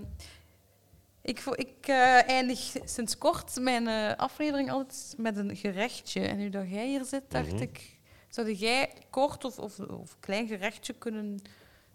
ik 1.22 1.40
ik 1.56 1.88
eh, 1.88 2.28
eindig 2.30 2.60
sinds 2.86 3.18
kort 3.18 3.60
mijn 3.60 3.88
eh, 3.88 4.16
aflevering 4.18 4.72
altijd 4.72 5.14
met 5.18 5.38
een 5.38 5.56
gerechtje. 5.56 6.20
En 6.22 6.38
nu 6.38 6.50
dat 6.50 6.70
jij 6.70 6.88
hier 6.88 7.06
zit, 7.06 7.24
dacht 7.32 7.52
Mhm. 7.54 7.62
ik... 7.62 8.00
Zou 8.30 8.54
jij 8.54 8.94
kort 9.10 9.44
of, 9.46 9.60
of, 9.60 9.80
of 9.80 10.18
klein 10.20 10.48
gerechtje 10.48 10.94
kunnen 10.94 11.42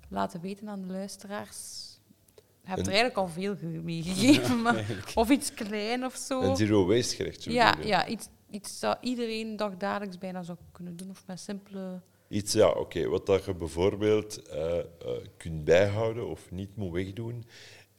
laten 0.08 0.40
weten 0.40 0.68
aan 0.68 0.82
de 0.82 0.92
luisteraars? 0.92 1.84
Je 2.66 2.72
hebt 2.72 2.86
er 2.86 2.92
eigenlijk 2.92 3.16
al 3.16 3.28
veel 3.28 3.56
ge- 3.56 3.66
meegegeven. 3.66 4.66
Eigenlijk. 4.66 5.10
Of 5.14 5.30
iets 5.30 5.54
klein 5.54 6.04
of 6.04 6.14
zo. 6.16 6.40
Een 6.42 6.56
zero 6.56 6.86
waste 6.86 7.14
gerechtje. 7.16 7.52
ja, 7.52 7.70
bedoel 7.70 7.86
ja 7.86 8.06
iets, 8.06 8.28
iets 8.50 8.80
dat 8.80 8.98
iedereen 9.00 9.56
dagdagelijks 9.56 10.18
bijna 10.18 10.42
zou 10.42 10.58
kunnen 10.72 10.96
doen. 10.96 11.10
Of 11.10 11.22
met 11.26 11.40
simpele... 11.40 12.00
Iets, 12.28 12.52
ja, 12.52 12.68
oké. 12.68 13.08
Wat 13.08 13.26
dat 13.26 13.44
je 13.44 13.54
bijvoorbeeld 13.54 14.42
eh, 14.48 14.78
eh, 14.78 14.84
kunt 15.36 15.64
bijhouden 15.64 16.28
of 16.28 16.50
niet 16.50 16.76
moet 16.76 16.92
wegdoen, 16.92 17.44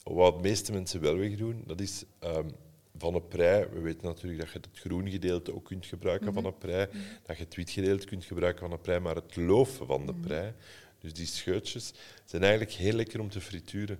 wat 0.04 0.36
de 0.36 0.42
meeste 0.42 0.72
mensen 0.72 1.02
wel 1.02 1.16
wegdoen, 1.18 1.64
dat 1.66 1.82
is 1.82 2.04
ehm, 2.20 2.50
van 2.98 3.16
een 3.16 3.28
prei. 3.28 3.66
We 3.74 3.80
weten 3.80 4.08
natuurlijk 4.08 4.42
dat 4.42 4.52
je 4.52 4.60
het 4.60 4.80
groen 4.80 5.10
gedeelte 5.10 5.56
ook 5.56 5.66
kunt 5.66 5.86
gebruiken 5.86 6.34
van 6.34 6.46
een 6.46 6.58
prei, 6.58 6.88
dat 7.26 7.38
je 7.38 7.44
het 7.44 7.56
wit 7.56 7.70
gedeelte 7.70 8.06
kunt 8.06 8.26
gebruiken 8.26 8.62
van 8.62 8.72
een 8.72 8.82
prei, 8.82 9.00
maar 9.00 9.16
het 9.16 9.36
loof 9.36 9.76
van 9.86 10.06
de 10.06 10.14
prei, 10.14 10.54
dus 11.00 11.14
die 11.14 11.26
scheutjes, 11.26 11.94
zijn 12.26 12.42
eigenlijk 12.44 12.72
heel 12.72 12.94
lekker 12.94 13.20
om 13.20 13.30
te 13.30 13.42
frituren. 13.42 14.00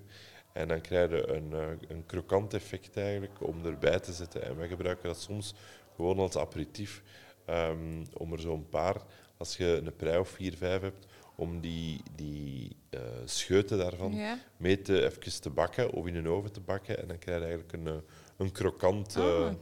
En 0.58 0.68
dan 0.68 0.82
krijg 0.82 1.10
je 1.10 1.28
een, 1.28 1.54
eh, 1.54 1.68
een 1.88 2.06
krokant 2.06 2.54
effect 2.54 2.98
eigenlijk 2.98 3.34
om 3.48 3.66
erbij 3.66 4.00
te 4.00 4.14
zetten. 4.14 4.44
En 4.44 4.58
wij 4.58 4.68
gebruiken 4.68 5.08
dat 5.08 5.20
soms 5.20 5.54
gewoon 5.96 6.20
als 6.20 6.38
aperitief, 6.38 7.02
ehm, 7.46 8.06
om 8.14 8.34
er 8.34 8.40
zo'n 8.40 8.70
paar, 8.70 8.96
als 9.38 9.58
je 9.58 9.82
een 9.86 9.96
prei 9.96 10.18
of 10.20 10.30
vier, 10.30 10.54
vijf 10.58 10.82
hebt, 10.82 11.06
om 11.36 11.60
die, 11.62 12.02
die 12.16 12.76
eh, 12.90 13.00
scheuten 13.26 13.78
daarvan 13.78 14.14
Ja. 14.14 14.40
mee 14.58 14.82
te, 14.82 15.06
even 15.06 15.42
te 15.42 15.50
bakken 15.50 15.92
of 15.92 16.06
in 16.08 16.16
een 16.16 16.28
oven 16.28 16.52
te 16.52 16.60
bakken. 16.62 17.00
En 17.02 17.08
dan 17.08 17.18
krijg 17.20 17.40
je 17.40 17.46
eigenlijk 17.46 17.74
een, 17.74 17.88
eh, 17.88 17.94
een 18.38 18.52
krokant 18.52 19.16
Ah, 19.16 19.54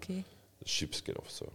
chipsje 0.64 1.20
of 1.20 1.30
zo. 1.30 1.46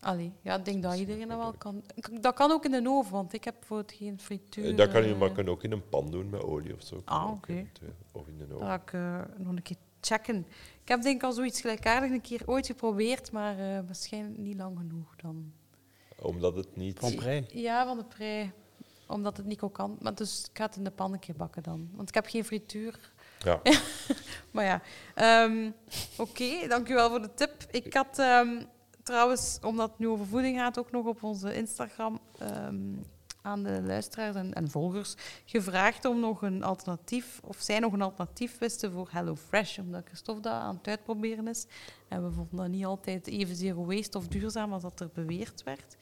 Allee, 0.00 0.32
ja, 0.42 0.56
ik 0.56 0.64
denk 0.64 0.82
dat 0.82 0.98
iedereen 0.98 1.28
dat 1.28 1.38
wel 1.38 1.52
kan. 1.52 1.84
Dat 2.20 2.34
kan 2.34 2.50
ook 2.50 2.64
in 2.64 2.70
de 2.70 2.90
oven, 2.90 3.12
want 3.12 3.32
ik 3.32 3.44
heb 3.44 3.54
bijvoorbeeld 3.58 3.92
geen 3.92 4.20
frituur. 4.20 4.70
Eh, 4.70 4.76
dat 4.76 4.90
kan 4.90 5.02
je 5.04 5.12
eh, 5.12 5.18
maar 5.18 5.32
kan 5.32 5.48
ook 5.48 5.62
in 5.62 5.72
een 5.72 5.88
pan 5.88 6.10
doen 6.10 6.30
met 6.30 6.42
olie 6.42 6.74
of 6.74 6.82
zo. 6.82 7.02
Ah, 7.04 7.30
oké. 7.30 7.52
eventueel. 7.52 7.94
Of 8.12 8.26
in 8.26 8.38
Dat 8.38 8.52
oven. 8.52 8.66
ga 8.66 8.74
ik 8.74 8.92
eh, 8.92 9.20
nog 9.36 9.52
een 9.56 9.62
keer 9.62 9.76
checken. 10.00 10.46
Ik 10.82 10.88
heb 10.88 11.02
denk 11.02 11.16
ik 11.16 11.22
al 11.22 11.32
zoiets 11.32 11.60
gelijkaardigs 11.60 12.12
een 12.12 12.20
keer 12.20 12.42
ooit 12.46 12.66
geprobeerd, 12.66 13.32
maar 13.32 13.58
eh, 13.58 13.80
waarschijnlijk 13.86 14.38
niet 14.38 14.56
lang 14.56 14.78
genoeg 14.78 15.16
dan. 15.16 15.52
Omdat 16.22 16.56
het 16.56 16.76
niet... 16.76 16.98
Van 16.98 17.14
prei. 17.14 17.46
Ja, 17.48 17.86
van 17.86 17.96
de 17.96 18.04
prei. 18.04 18.52
Omdat 19.06 19.36
het 19.36 19.46
niet 19.46 19.62
kan. 19.72 19.96
Maar 20.00 20.14
dus 20.14 20.46
ik 20.50 20.58
ga 20.58 20.64
het 20.64 20.76
in 20.76 20.84
de 20.84 20.90
pan 20.90 21.12
een 21.12 21.18
keer 21.18 21.36
bakken 21.36 21.62
dan. 21.62 21.88
Want 21.94 22.08
ik 22.08 22.14
heb 22.14 22.26
geen 22.26 22.44
frituur. 22.44 23.12
Ja. 23.44 23.60
Maar 24.50 24.64
ja, 24.64 24.82
ehm, 25.14 25.70
oké, 26.16 26.68
dankjewel 26.68 27.08
voor 27.08 27.22
de 27.22 27.34
tip. 27.34 27.66
Ik 27.70 27.94
had 27.94 28.18
ehm, 28.18 28.62
trouwens, 29.06 29.58
omdat 29.62 29.90
het 29.90 29.98
nu 29.98 30.08
over 30.08 30.26
voeding 30.26 30.58
gaat, 30.58 30.78
ook 30.78 30.90
nog 30.90 31.06
op 31.06 31.22
onze 31.22 31.54
Instagram 31.54 32.20
ehm, 32.38 32.94
aan 33.42 33.62
de 33.62 33.82
luisteraars 33.82 34.34
en, 34.34 34.70
volgers 34.70 35.14
gevraagd 35.44 36.04
om 36.04 36.20
nog 36.20 36.42
een 36.42 36.62
alternatief, 36.62 37.40
of 37.44 37.56
zij 37.60 37.78
nog 37.78 37.92
een 37.92 38.02
alternatief 38.02 38.58
wisten 38.58 38.92
voor 38.92 39.08
HelloFresh, 39.10 39.78
omdat 39.78 40.02
Christophe 40.04 40.42
dat 40.42 40.52
aan 40.52 40.76
het 40.76 40.88
uitproberen 40.88 41.48
is. 41.48 41.66
En 42.08 42.24
we 42.24 42.30
vonden 42.30 42.56
dat 42.56 42.68
niet 42.68 42.84
altijd 42.84 43.26
even 43.26 43.56
zero 43.56 43.84
waste 43.84 44.18
of 44.18 44.28
duurzaam 44.28 44.72
als 44.72 44.82
dat 44.82 45.00
er 45.00 45.10
beweerd 45.14 45.62
werd. 45.62 45.96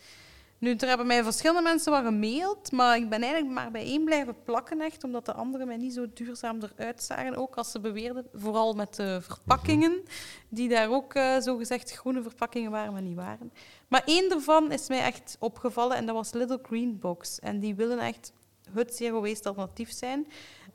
Nu, 0.64 0.74
er 0.74 0.88
hebben 0.88 1.06
mij 1.06 1.22
verschillende 1.22 1.62
mensen 1.62 1.92
wat 1.92 2.04
gemaild, 2.04 2.72
maar 2.72 2.96
ik 2.96 3.08
ben 3.08 3.22
eigenlijk 3.22 3.54
maar 3.54 3.70
bij 3.70 3.84
één 3.84 4.04
blijven 4.04 4.42
plakken, 4.44 4.80
echt, 4.80 5.04
omdat 5.04 5.26
de 5.26 5.32
anderen 5.32 5.66
mij 5.66 5.76
niet 5.76 5.92
zo 5.92 6.06
duurzaam 6.14 6.58
eruit 6.62 7.02
zagen, 7.02 7.36
ook 7.36 7.56
als 7.56 7.70
ze 7.70 7.80
beweerden. 7.80 8.26
Vooral 8.32 8.74
met 8.74 8.94
de 8.94 9.18
verpakkingen, 9.22 10.02
die 10.48 10.68
daar 10.68 10.90
ook 10.90 11.14
uh, 11.14 11.38
zogezegd 11.38 11.92
groene 11.92 12.22
verpakkingen 12.22 12.70
waren, 12.70 12.92
maar 12.92 13.02
niet 13.02 13.16
waren. 13.16 13.52
Maar 13.88 14.02
één 14.04 14.28
daarvan 14.28 14.72
is 14.72 14.88
mij 14.88 15.00
echt 15.00 15.36
opgevallen 15.40 15.96
en 15.96 16.06
dat 16.06 16.14
was 16.14 16.32
Little 16.32 16.58
Green 16.62 16.98
Box. 16.98 17.38
En 17.38 17.60
die 17.60 17.74
willen 17.74 17.98
echt 17.98 18.32
het 18.72 18.96
zero 18.96 19.20
waste 19.20 19.48
alternatief 19.48 19.92
zijn. 19.92 20.26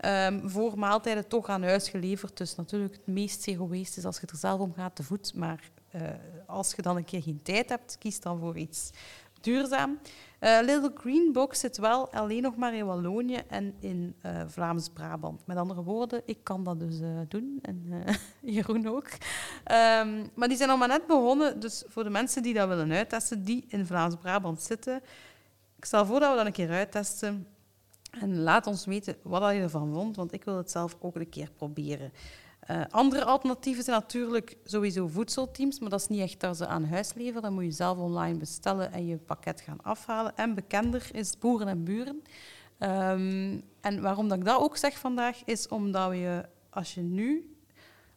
Um, 0.06 0.50
voor 0.50 0.80
maaltijden 0.80 1.28
toch 1.28 1.48
aan 1.48 1.64
huis 1.64 1.90
geleverd. 1.90 2.38
Dus 2.38 2.56
natuurlijk 2.56 2.94
het 2.94 3.08
meest 3.08 3.42
zero 3.42 3.68
waste 3.68 4.00
is 4.00 4.06
als 4.06 4.20
je 4.20 4.28
er 4.28 4.38
zelf 4.38 4.60
om 4.60 4.74
gaat 4.74 4.96
te 4.96 5.04
voet. 5.04 5.34
Maar 5.34 5.72
uh, 5.96 6.02
als 6.46 6.74
je 6.76 6.82
dan 6.82 6.98
een 6.98 7.06
keer 7.06 7.22
geen 7.22 7.42
tijd 7.44 7.70
hebt, 7.70 7.98
kies 7.98 8.20
dan 8.20 8.40
voor 8.40 8.58
iets 8.58 8.90
duurzaam. 9.42 10.00
Uh, 10.40 10.60
Little 10.62 10.92
Green 10.96 11.32
Box 11.32 11.60
zit 11.60 11.78
wel 11.78 12.12
alleen 12.12 12.42
nog 12.42 12.56
maar 12.56 12.76
in 12.76 12.86
Wallonië 12.86 13.42
en 13.48 13.76
in 13.80 14.16
uh, 14.26 14.42
Vlaams-Brabant. 14.48 15.46
Met 15.46 15.58
andere 15.58 15.84
woorden, 15.84 16.22
ik 16.26 16.44
kan 16.44 16.64
dat 16.64 16.80
dus 16.80 17.00
uh, 17.00 17.20
doen 17.28 17.60
en 17.62 17.94
Jeroen 18.56 18.88
ook. 18.88 19.08
Um, 19.08 20.30
maar 20.36 20.48
die 20.48 20.58
zijn 20.58 20.70
al 20.70 20.78
maar 20.78 20.88
net 20.88 21.08
begonnen, 21.08 21.60
dus 21.60 21.84
voor 21.88 22.04
de 22.04 22.10
mensen 22.10 22.44
die 22.44 22.54
dat 22.54 22.68
willen 22.68 22.92
uittesten, 22.92 23.44
die 23.44 23.66
in 23.68 23.86
Vlaams-Brabant 23.86 24.62
zitten, 24.62 25.02
ik 25.80 25.86
stel 25.86 26.06
voor 26.06 26.20
dat 26.20 26.30
we 26.30 26.36
dat 26.36 26.46
een 26.46 26.52
keer 26.52 26.70
uittesten. 26.70 27.48
En 28.12 28.40
laat 28.40 28.68
ons 28.68 28.86
weten 28.86 29.16
wat 29.22 29.54
je 29.54 29.62
ervan 29.62 29.94
vond, 29.94 30.16
want 30.16 30.34
ik 30.34 30.44
wil 30.44 30.58
het 30.58 30.72
zelf 30.72 30.98
ook 31.00 31.16
een 31.16 31.30
keer 31.30 31.52
proberen. 31.52 32.12
Uh, 32.72 32.82
andere 32.90 33.26
alternatieven 33.26 33.84
zijn 33.84 34.00
natuurlijk 34.00 34.58
sowieso 34.64 35.08
voedselteams, 35.08 35.80
maar 35.80 35.90
dat 35.90 36.00
is 36.00 36.08
niet 36.08 36.22
echt 36.22 36.40
dat 36.40 36.58
ze 36.58 36.68
aan 36.68 36.86
huis 36.86 37.14
leveren. 37.14 37.42
Dat 37.42 37.52
moet 37.52 37.64
je 37.64 37.72
zelf 37.72 37.98
online 37.98 38.38
bestellen 38.38 38.92
en 38.92 39.08
je 39.08 39.18
pakket 39.18 39.62
gaan 39.62 39.82
afhalen. 39.82 40.36
En 40.36 40.56
bekender 40.56 41.10
is 41.12 41.38
Boeren 41.38 41.68
en 41.68 41.84
Buren. 41.84 42.24
Um, 42.80 43.64
en 43.82 44.02
waarom 44.02 44.28
dat 44.28 44.38
ik 44.38 44.46
dat 44.46 44.60
ook 44.60 44.78
zeg 44.78 44.98
vandaag, 44.98 45.38
is 45.46 45.68
omdat 45.68 46.12
je, 46.12 46.46
als 46.70 46.94
je 46.94 47.02
nu, 47.02 47.56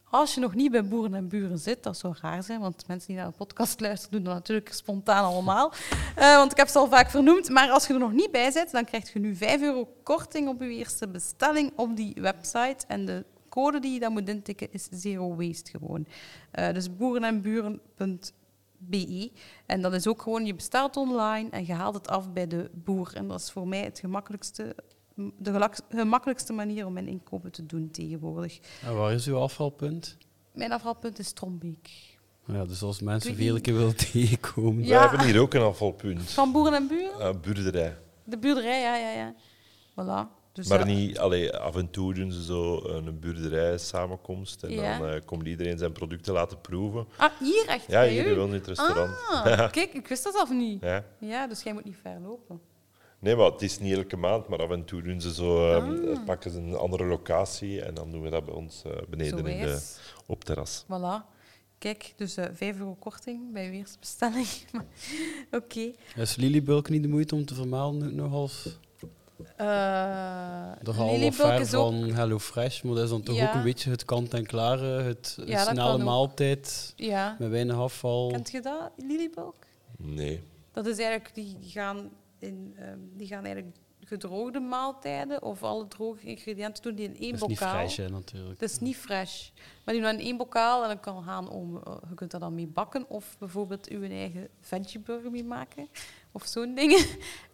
als 0.09 0.33
je 0.33 0.39
nog 0.39 0.53
niet 0.53 0.71
bij 0.71 0.87
Boeren 0.87 1.13
en 1.13 1.27
Buren 1.27 1.59
zit, 1.59 1.83
dat 1.83 1.97
zou 1.97 2.15
raar 2.21 2.43
zijn, 2.43 2.59
want 2.59 2.87
mensen 2.87 3.07
die 3.07 3.17
naar 3.17 3.27
de 3.27 3.37
podcast 3.37 3.79
luisteren, 3.79 4.11
doen 4.11 4.23
dat 4.23 4.33
natuurlijk 4.33 4.73
spontaan 4.73 5.23
allemaal. 5.23 5.73
Uh, 6.19 6.35
want 6.35 6.51
ik 6.51 6.57
heb 6.57 6.67
ze 6.67 6.77
al 6.77 6.87
vaak 6.87 7.09
vernoemd. 7.09 7.49
Maar 7.49 7.69
als 7.69 7.87
je 7.87 7.93
er 7.93 7.99
nog 7.99 8.13
niet 8.13 8.31
bij 8.31 8.51
zit, 8.51 8.71
dan 8.71 8.85
krijg 8.85 9.13
je 9.13 9.19
nu 9.19 9.35
5 9.35 9.61
euro 9.61 9.87
korting 10.03 10.47
op 10.47 10.61
je 10.61 10.69
eerste 10.69 11.07
bestelling 11.07 11.71
op 11.75 11.95
die 11.95 12.13
website. 12.21 12.85
En 12.87 13.05
de 13.05 13.25
code 13.53 13.79
die 13.79 13.93
je 13.93 13.99
dan 13.99 14.13
moet 14.13 14.29
intikken 14.29 14.71
is 14.71 14.87
zero 14.91 15.35
waste 15.35 15.69
gewoon. 15.69 16.07
Uh, 16.59 16.73
dus 16.73 16.95
boerenenburen.be. 16.95 19.31
En 19.65 19.81
dat 19.81 19.93
is 19.93 20.07
ook 20.07 20.21
gewoon, 20.21 20.45
je 20.45 20.55
bestelt 20.55 20.97
online 20.97 21.49
en 21.49 21.65
je 21.65 21.73
haalt 21.73 21.95
het 21.95 22.07
af 22.07 22.31
bij 22.31 22.47
de 22.47 22.69
boer. 22.73 23.11
En 23.13 23.27
dat 23.27 23.39
is 23.39 23.51
voor 23.51 23.67
mij 23.67 23.83
het 23.83 23.99
gemakkelijkste, 23.99 24.75
de 25.37 25.69
gemakkelijkste 25.89 26.53
manier 26.53 26.85
om 26.85 26.93
mijn 26.93 27.07
inkopen 27.07 27.51
te 27.51 27.65
doen 27.65 27.91
tegenwoordig. 27.91 28.59
En 28.81 28.95
waar 28.95 29.13
is 29.13 29.27
uw 29.27 29.37
afvalpunt? 29.37 30.17
Mijn 30.53 30.71
afvalpunt 30.71 31.19
is 31.19 31.31
Trombeek. 31.31 32.17
Ja, 32.45 32.65
dus 32.65 32.81
als 32.81 33.01
mensen 33.01 33.35
veel 33.35 33.61
keer 33.61 33.73
willen 33.73 33.95
tegenkomen. 34.11 34.85
Ja. 34.85 35.03
We 35.03 35.09
hebben 35.09 35.27
hier 35.27 35.41
ook 35.41 35.53
een 35.53 35.61
afvalpunt. 35.61 36.31
Van 36.31 36.51
boeren 36.51 36.73
en 36.73 36.87
buren? 36.87 37.19
Uh, 37.19 37.29
buurderij. 37.41 37.97
De 38.23 38.37
buurderij, 38.37 38.81
ja, 38.81 38.95
ja, 38.95 39.09
ja. 39.09 39.35
Voilà. 39.91 40.42
Dus 40.53 40.67
Maar 40.67 40.77
dat- 40.77 40.87
niet, 40.87 41.19
allee, 41.19 41.57
af 41.57 41.75
en 41.75 41.89
toe 41.89 42.13
doen 42.13 42.31
ze 42.31 42.43
zo 42.43 42.83
een 42.87 43.19
buurderij 43.19 43.77
samenkomst 43.77 44.63
en 44.63 44.71
Ja. 44.71 44.97
dan 44.99 45.07
eh 45.09 45.21
komt 45.25 45.47
iedereen 45.47 45.77
zijn 45.77 45.91
producten 45.91 46.33
laten 46.33 46.61
proeven. 46.61 47.05
Ah, 47.17 47.31
hier 47.39 47.65
echt 47.67 47.85
Ja, 47.87 48.03
hier 48.05 48.37
u? 48.37 48.41
in 48.41 48.51
het 48.53 48.67
restaurant. 48.67 49.11
Ah, 49.29 49.71
kijk, 49.71 49.93
ik 49.93 50.07
wist 50.07 50.23
dat 50.23 50.33
zelf 50.33 50.49
niet. 50.49 50.81
Ja. 50.81 51.03
Ja, 51.19 51.47
dus 51.47 51.63
jij 51.63 51.73
moet 51.73 51.83
niet 51.85 51.97
ver 52.01 52.19
lopen. 52.21 52.61
Nee, 53.19 53.35
maar 53.35 53.51
het 53.51 53.61
is 53.61 53.79
niet 53.79 53.97
elke 53.97 54.17
maand, 54.17 54.47
maar 54.47 54.59
af 54.59 54.69
en 54.69 54.85
toe 54.85 55.01
doen 55.01 55.21
ze 55.21 55.33
zo, 55.33 55.71
ehm, 55.71 56.07
Ah. 56.17 56.25
pakken 56.25 56.51
ze 56.51 56.57
een 56.57 56.75
andere 56.75 57.05
locatie 57.05 57.81
en 57.81 57.93
dan 57.93 58.11
doen 58.11 58.21
we 58.21 58.29
dat 58.29 58.45
bij 58.45 58.53
ons 58.53 58.81
eh, 58.85 58.91
beneden 59.09 59.45
in 59.47 59.65
de, 59.65 59.81
op 60.25 60.37
het 60.37 60.45
terras. 60.45 60.83
Voilà. 60.85 61.31
Kijk, 61.77 62.13
dus 62.15 62.37
eh 62.37 62.45
5 62.53 62.79
euro 62.79 62.95
korting 62.99 63.53
bij 63.53 63.65
uw 63.67 63.71
eerste 63.73 63.99
bestelling. 63.99 64.47
Oké. 65.51 65.91
Is 66.15 66.35
Lilybulk 66.35 66.89
niet 66.89 67.01
de 67.01 67.07
moeite 67.09 67.35
om 67.35 67.45
te 67.45 67.53
vermelden 67.53 68.07
ook 68.07 68.13
nog 68.13 68.33
als 68.33 68.65
Eh, 68.65 68.71
de 69.57 70.91
halve 70.91 71.11
Lilybulk 71.17 71.33
ver 71.33 71.59
is 71.59 71.73
ook... 71.73 71.91
van 71.91 72.03
Hello 72.11 72.39
Fresh, 72.39 72.81
maar 72.81 72.95
dat 72.95 73.03
is 73.03 73.09
dan 73.09 73.21
toch 73.23 73.35
Ja. 73.35 73.47
ook 73.47 73.53
een 73.53 73.63
beetje 73.63 73.89
het 73.89 74.05
kant-en-klare, 74.05 75.01
het 75.01 75.37
Ja, 75.45 75.63
snelle 75.71 75.97
maaltijd 76.03 76.93
Ja. 76.95 77.35
met 77.39 77.49
weinig 77.49 77.75
afval. 77.75 78.31
Kent 78.31 78.51
je 78.51 78.61
dat, 78.61 78.91
Lilybulk? 78.97 79.55
Nee. 79.97 80.43
Dat 80.71 80.85
is 80.85 80.97
eigenlijk, 80.97 81.35
die 81.35 81.57
gaan, 81.61 82.09
in, 82.39 82.75
ehm, 82.79 82.97
die 83.13 83.27
gaan 83.27 83.43
eigenlijk 83.45 83.75
gedroogde 84.05 84.59
maaltijden 84.59 85.41
of 85.43 85.63
alle 85.63 85.87
droge 85.87 86.25
ingrediënten 86.25 86.83
doen 86.83 86.95
die 86.95 87.05
in 87.05 87.17
één 87.19 87.31
Dat 87.31 87.41
is 87.41 87.47
niet 87.47 87.59
bokaal. 87.59 87.73
fresh, 87.79 87.97
hè, 87.97 88.09
natuurlijk. 88.09 88.59
Dat 88.59 88.69
is 88.69 88.79
niet 88.79 88.95
fresh. 88.97 89.49
Maar 89.85 89.93
die 89.93 90.03
doen 90.03 90.13
in 90.13 90.19
één 90.19 90.37
bokaal 90.37 90.81
en 90.81 90.87
dan 90.87 90.99
kan 90.99 91.23
gaan 91.23 91.49
om, 91.49 91.77
eh, 91.83 91.93
je 92.09 92.15
kunt 92.15 92.31
dat 92.31 92.41
dan 92.41 92.55
mee 92.55 92.67
bakken 92.67 93.09
of 93.09 93.35
bijvoorbeeld 93.39 93.89
uw 93.89 94.03
eigen 94.03 94.47
veggieburger 94.61 95.31
mee 95.31 95.43
maken 95.43 95.87
of 96.35 96.45
zo'n 96.45 96.75
dingen. 96.81 97.05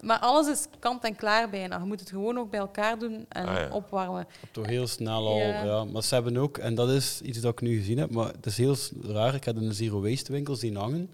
Maar 0.02 0.20
alles 0.20 0.48
is 0.48 0.66
kant 0.80 1.04
en 1.04 1.16
klaar 1.16 1.50
bijna. 1.50 1.78
Je 1.78 1.86
moet 1.86 2.00
het 2.00 2.10
gewoon 2.10 2.34
nog 2.34 2.50
bij 2.50 2.60
elkaar 2.60 3.00
doen 3.00 3.26
en 3.30 3.46
Ah, 3.48 3.56
ja. 3.56 3.70
opwarmen. 3.72 4.28
Toch 4.52 4.66
heel 4.66 4.88
snel 4.88 5.28
al, 5.28 5.38
Ja. 5.38 5.64
ja. 5.64 5.84
Maar 5.84 6.04
ze 6.04 6.14
hebben 6.14 6.38
ook, 6.38 6.58
en 6.58 6.76
dat 6.76 6.90
is 6.90 7.22
iets 7.22 7.40
dat 7.40 7.52
ik 7.52 7.62
nu 7.62 7.78
gezien 7.78 7.98
heb, 7.98 8.12
maar 8.12 8.28
het 8.28 8.46
is 8.46 8.58
heel 8.58 8.76
raar. 9.02 9.36
Ik 9.36 9.44
heb 9.44 9.56
in 9.58 9.68
de 9.68 9.74
zero 9.74 10.02
waste 10.02 10.32
winkels 10.32 10.60
die 10.60 10.78
hangen. 10.78 11.10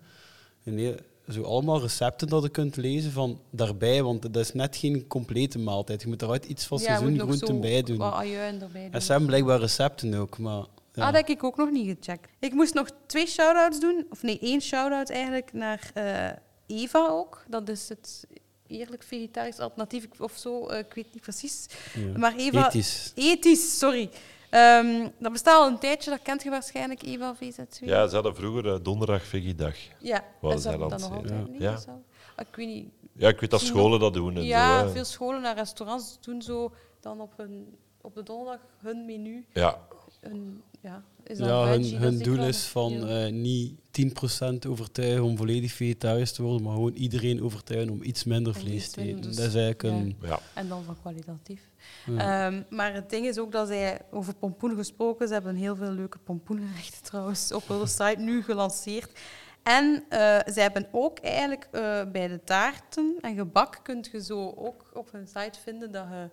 En 0.64 0.78
heel- 0.78 0.96
zo 1.30 1.42
allemaal 1.44 1.82
recepten 1.82 2.28
dat 2.28 2.44
je 2.44 2.50
kunt 2.50 2.76
lezen 2.76 3.12
van 3.12 3.40
daarbij, 3.50 4.04
want 4.04 4.22
dat 4.22 4.36
is 4.38 4.54
net 4.54 4.76
geen 4.76 5.08
complete 5.08 5.60
maaltijd. 5.60 6.02
Je 6.02 6.08
moet 6.08 6.22
eruit 6.22 6.46
iets 6.46 6.66
van 6.66 6.78
Ja, 6.78 6.84
seizoengroenten 6.84 7.48
zo 7.48 7.60
bij 7.60 7.82
doen. 7.84 8.02
Erbij 8.02 8.58
doen. 8.58 8.92
En 8.92 9.02
ze 9.02 9.10
hebben 9.12 9.28
blijkbaar 9.28 9.60
recepten 9.60 10.14
ook, 10.14 10.38
maar... 10.38 10.66
Ja. 10.94 11.02
Ah, 11.02 11.06
dat 11.14 11.16
heb 11.16 11.28
ik 11.38 11.44
ook 11.44 11.58
nog 11.58 11.72
niet 11.72 11.98
gecheckt. 11.98 12.30
Ik 12.40 12.54
moest 12.54 12.74
nog 12.74 12.88
twee 13.06 13.28
shout-outs 13.28 13.80
doen. 13.80 14.06
Of 14.10 14.24
nee, 14.24 14.40
één 14.40 14.62
shout-out 14.62 15.10
eigenlijk 15.10 15.54
naar 15.54 15.92
eh, 15.94 16.30
Eva 16.68 17.08
ook. 17.08 17.44
Dat 17.48 17.70
is 17.70 17.90
het 17.90 18.28
eerlijk 18.68 19.04
vegetarisch 19.04 19.60
alternatief 19.60 20.08
of 20.20 20.38
zo. 20.38 20.68
eh, 20.68 20.80
ik 20.80 20.94
weet 20.94 21.14
niet 21.14 21.22
precies. 21.22 21.66
Ja. 21.96 22.18
Maar 22.18 22.36
Eva... 22.36 22.68
Ethisch. 22.68 23.12
Ethisch, 23.16 23.78
sorry. 23.78 24.10
Ehm, 24.50 25.08
dat 25.20 25.32
bestaat 25.32 25.56
al 25.60 25.68
een 25.68 25.80
tijdje, 25.80 26.10
dat 26.10 26.22
kent 26.22 26.44
je 26.44 26.50
waarschijnlijk, 26.50 27.04
Eva 27.04 27.36
VZ2. 27.36 27.80
Ja, 27.86 28.08
ze 28.08 28.14
hadden 28.16 28.36
vroeger 28.36 28.74
eh, 28.74 28.80
donderdag 28.82 29.24
vegie-dag. 29.24 29.76
ja. 30.00 30.24
Wou 30.42 30.54
en 30.54 30.60
ze 30.60 30.64
zij 30.64 30.72
hebben 30.72 30.90
dat 30.90 31.00
nog 31.00 31.18
altijd 31.18 31.50
niet. 31.50 31.62
Ja. 31.62 31.78
zo? 31.78 31.90
Ah, 32.36 32.46
ik 32.50 32.56
weet 32.56 32.68
niet. 32.68 32.90
Ja, 33.18 33.30
ik 33.30 33.40
weet 33.40 33.52
dat 33.52 33.62
scholen 33.62 34.00
dat 34.00 34.14
doen. 34.14 34.36
En 34.36 34.44
Ja, 34.44 34.86
zo, 34.88 34.92
veel 34.94 35.06
scholen 35.06 35.46
en 35.46 35.56
restaurants 35.56 36.18
doen 36.22 36.42
zo 36.42 36.72
dan 37.00 37.22
op, 37.22 37.34
hun, 37.38 37.76
op 38.02 38.16
de 38.16 38.24
donderdag 38.24 38.60
hun 38.80 39.06
menu. 39.06 39.46
Ja, 39.54 39.88
Hun, 40.22 40.62
ja, 40.82 41.04
is 41.24 41.38
Ja, 41.38 41.66
hun, 41.68 42.00
dat 42.00 42.24
doel 42.24 42.44
is 42.44 42.64
van 42.66 43.08
eh, 43.08 43.32
niet 43.32 43.74
10% 44.02 44.70
overtuigen 44.70 45.24
om 45.24 45.38
volledig 45.38 45.72
vegetarisch 45.72 46.32
te 46.32 46.42
worden, 46.42 46.64
maar 46.64 46.74
gewoon 46.74 46.94
iedereen 46.94 47.44
overtuigen 47.44 47.92
om 47.92 48.04
iets 48.04 48.24
minder 48.24 48.56
vlees 48.56 48.90
te 48.90 49.02
eten. 49.02 49.22
dus- 49.22 49.36
dat 49.36 49.48
is 49.48 49.56
eigenlijk 49.56 49.82
ja. 49.82 49.90
een... 49.90 50.16
ja. 50.22 50.40
En 50.54 50.68
dan 50.68 50.84
van 50.84 50.98
kwalitatief. 51.02 51.62
Ja. 52.06 52.48
Ehm, 52.48 52.62
maar 52.70 52.94
het 52.94 53.10
ding 53.10 53.26
is 53.26 53.38
ook 53.38 53.52
dat 53.52 53.68
zij 53.68 54.02
over 54.12 54.36
pompoen 54.36 54.76
gesproken. 54.76 55.28
Ze 55.28 55.34
hebben 55.34 55.56
heel 55.56 55.76
veel 55.76 55.92
leuke 55.92 56.18
pompoengerechten 56.18 57.04
trouwens 57.10 57.52
op 57.52 57.68
hun 57.68 57.88
site 57.88 58.16
nu 58.20 58.44
gelanceerd. 58.44 59.20
En 59.64 60.04
eh, 60.10 60.20
zij 60.46 60.64
hebben 60.64 60.88
ook 60.92 61.20
eigenlijk 61.20 61.68
eh, 61.72 62.02
bij 62.12 62.28
de 62.28 62.44
taarten 62.44 63.16
en 63.22 63.36
gebak 63.36 63.80
kun 63.84 64.06
je 64.12 64.24
zo 64.24 64.54
ook 64.56 64.90
op 64.94 65.12
hun 65.12 65.28
site 65.28 65.60
vinden 65.64 65.92
dat 65.92 66.06
je 66.10 66.30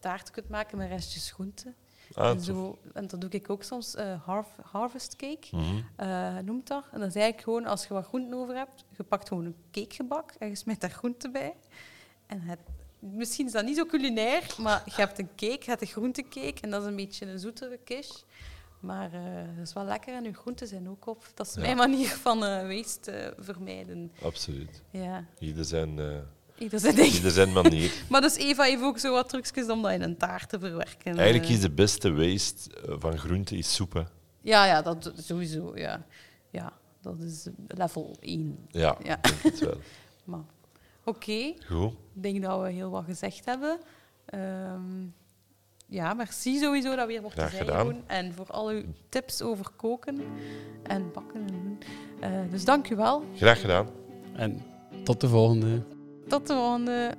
taarten 0.00 0.34
kunt 0.34 0.48
maken 0.48 0.78
met 0.78 0.88
restjes 0.88 1.30
groenten. 1.30 1.74
Ah, 2.14 2.30
en, 2.30 2.40
zo, 2.40 2.78
en 2.92 3.06
dat 3.06 3.20
doe 3.20 3.30
ik 3.30 3.50
ook 3.50 3.62
soms, 3.62 3.94
harv- 4.24 4.58
harvest 4.62 5.16
cake 5.16 5.46
Mhm. 5.50 5.64
eh, 5.96 6.38
noemt 6.38 6.66
dat. 6.66 6.84
En 6.92 6.98
dat 7.00 7.08
is 7.08 7.14
eigenlijk 7.14 7.44
gewoon, 7.44 7.66
als 7.66 7.86
je 7.86 7.94
wat 7.94 8.06
groenten 8.06 8.38
over 8.38 8.54
hebt, 8.56 8.84
je 8.96 9.02
pakt 9.02 9.28
gewoon 9.28 9.44
een 9.44 9.56
cakegebak 9.72 10.32
en 10.38 10.48
je 10.48 10.54
smijt 10.56 10.80
daar 10.80 10.90
groenten 10.90 11.32
bij. 11.32 11.54
En 12.26 12.40
het, 12.40 12.58
misschien 12.98 13.46
is 13.46 13.52
dat 13.52 13.64
niet 13.64 13.76
zo 13.76 13.86
culinair, 13.86 14.54
maar 14.58 14.82
je 14.84 14.92
hebt 14.94 15.18
een 15.18 15.28
cake, 15.36 15.62
je 15.64 15.70
hebt 15.70 15.80
een 15.82 15.86
groentecake 15.86 16.54
en 16.60 16.70
dat 16.70 16.82
is 16.82 16.88
een 16.88 16.96
beetje 16.96 17.26
een 17.26 17.38
zoetere 17.38 17.78
quiche. 17.84 18.22
Maar 18.80 19.12
eh, 19.12 19.22
dat 19.56 19.66
is 19.66 19.72
wel 19.72 19.84
lekker 19.84 20.14
en 20.14 20.24
je 20.24 20.32
groenten 20.34 20.66
zijn 20.66 20.88
ook 20.88 21.06
op. 21.06 21.26
Dat 21.34 21.46
is 21.46 21.54
Ja. 21.54 21.60
mijn 21.60 21.76
manier 21.76 22.08
van 22.08 22.38
waste 22.40 23.10
eh, 23.10 23.32
vermijden. 23.44 24.12
Absoluut. 24.22 24.82
Ja, 24.90 25.24
Ieder 25.38 25.64
zijn, 25.64 25.98
ieder 26.58 26.80
zijn 26.80 26.94
ding. 26.94 27.12
ieder 27.12 27.30
zijn 27.30 27.52
manier. 27.52 27.92
Maar 28.10 28.20
dus 28.20 28.36
Eva 28.36 28.62
heeft 28.62 28.82
ook 28.82 28.98
zo 28.98 29.12
wat 29.12 29.28
trucjes 29.28 29.68
om 29.68 29.82
dat 29.82 29.92
in 29.92 30.02
een 30.02 30.16
taart 30.16 30.48
te 30.48 30.58
verwerken. 30.58 31.16
Eigenlijk 31.18 31.48
is 31.50 31.60
de 31.60 31.70
beste 31.70 32.12
waste 32.12 32.70
eh, 32.80 32.94
van 32.98 33.18
groente 33.18 33.56
is 33.56 33.74
soep. 33.74 33.92
hè. 33.92 34.02
Ja, 34.40 34.66
ja, 34.66 34.82
dat 34.82 35.12
sowieso, 35.16 35.72
ja. 35.76 36.06
Ja, 36.50 36.72
dat 37.00 37.20
is 37.20 37.48
level 37.68 38.16
1. 38.20 38.58
Ja, 38.68 38.96
Ja. 39.02 39.18
het 39.22 39.58
wel. 39.58 39.76
Maar 40.24 40.44
oké. 41.04 41.54
Goed. 41.66 41.92
Ik 42.14 42.22
denk 42.22 42.42
dat 42.42 42.60
we 42.62 42.70
heel 42.70 42.90
wat 42.90 43.04
gezegd 43.04 43.44
hebben. 43.44 43.78
Ehm, 44.24 44.80
ja, 45.86 46.14
merci 46.14 46.58
sowieso 46.58 46.96
dat 46.96 47.06
we 47.06 47.12
hier 47.12 47.22
mochten 47.22 47.38
Graag 47.48 47.52
zijn, 47.54 47.64
gedaan. 47.66 48.02
En 48.06 48.34
voor 48.34 48.46
al 48.46 48.68
uw 48.68 48.82
tips 49.08 49.42
over 49.42 49.66
koken 49.76 50.20
en 50.82 51.12
bakken. 51.12 51.44
Eh, 52.20 52.30
dus 52.50 52.64
dank 52.64 52.90
u 52.90 52.96
wel. 52.96 53.24
Graag 53.36 53.60
gedaan. 53.60 53.88
En 54.32 54.62
tot 55.04 55.20
de 55.20 55.28
volgende. 55.28 55.82
Tot 56.28 56.46
de 56.46 56.54
volgende. 56.54 57.14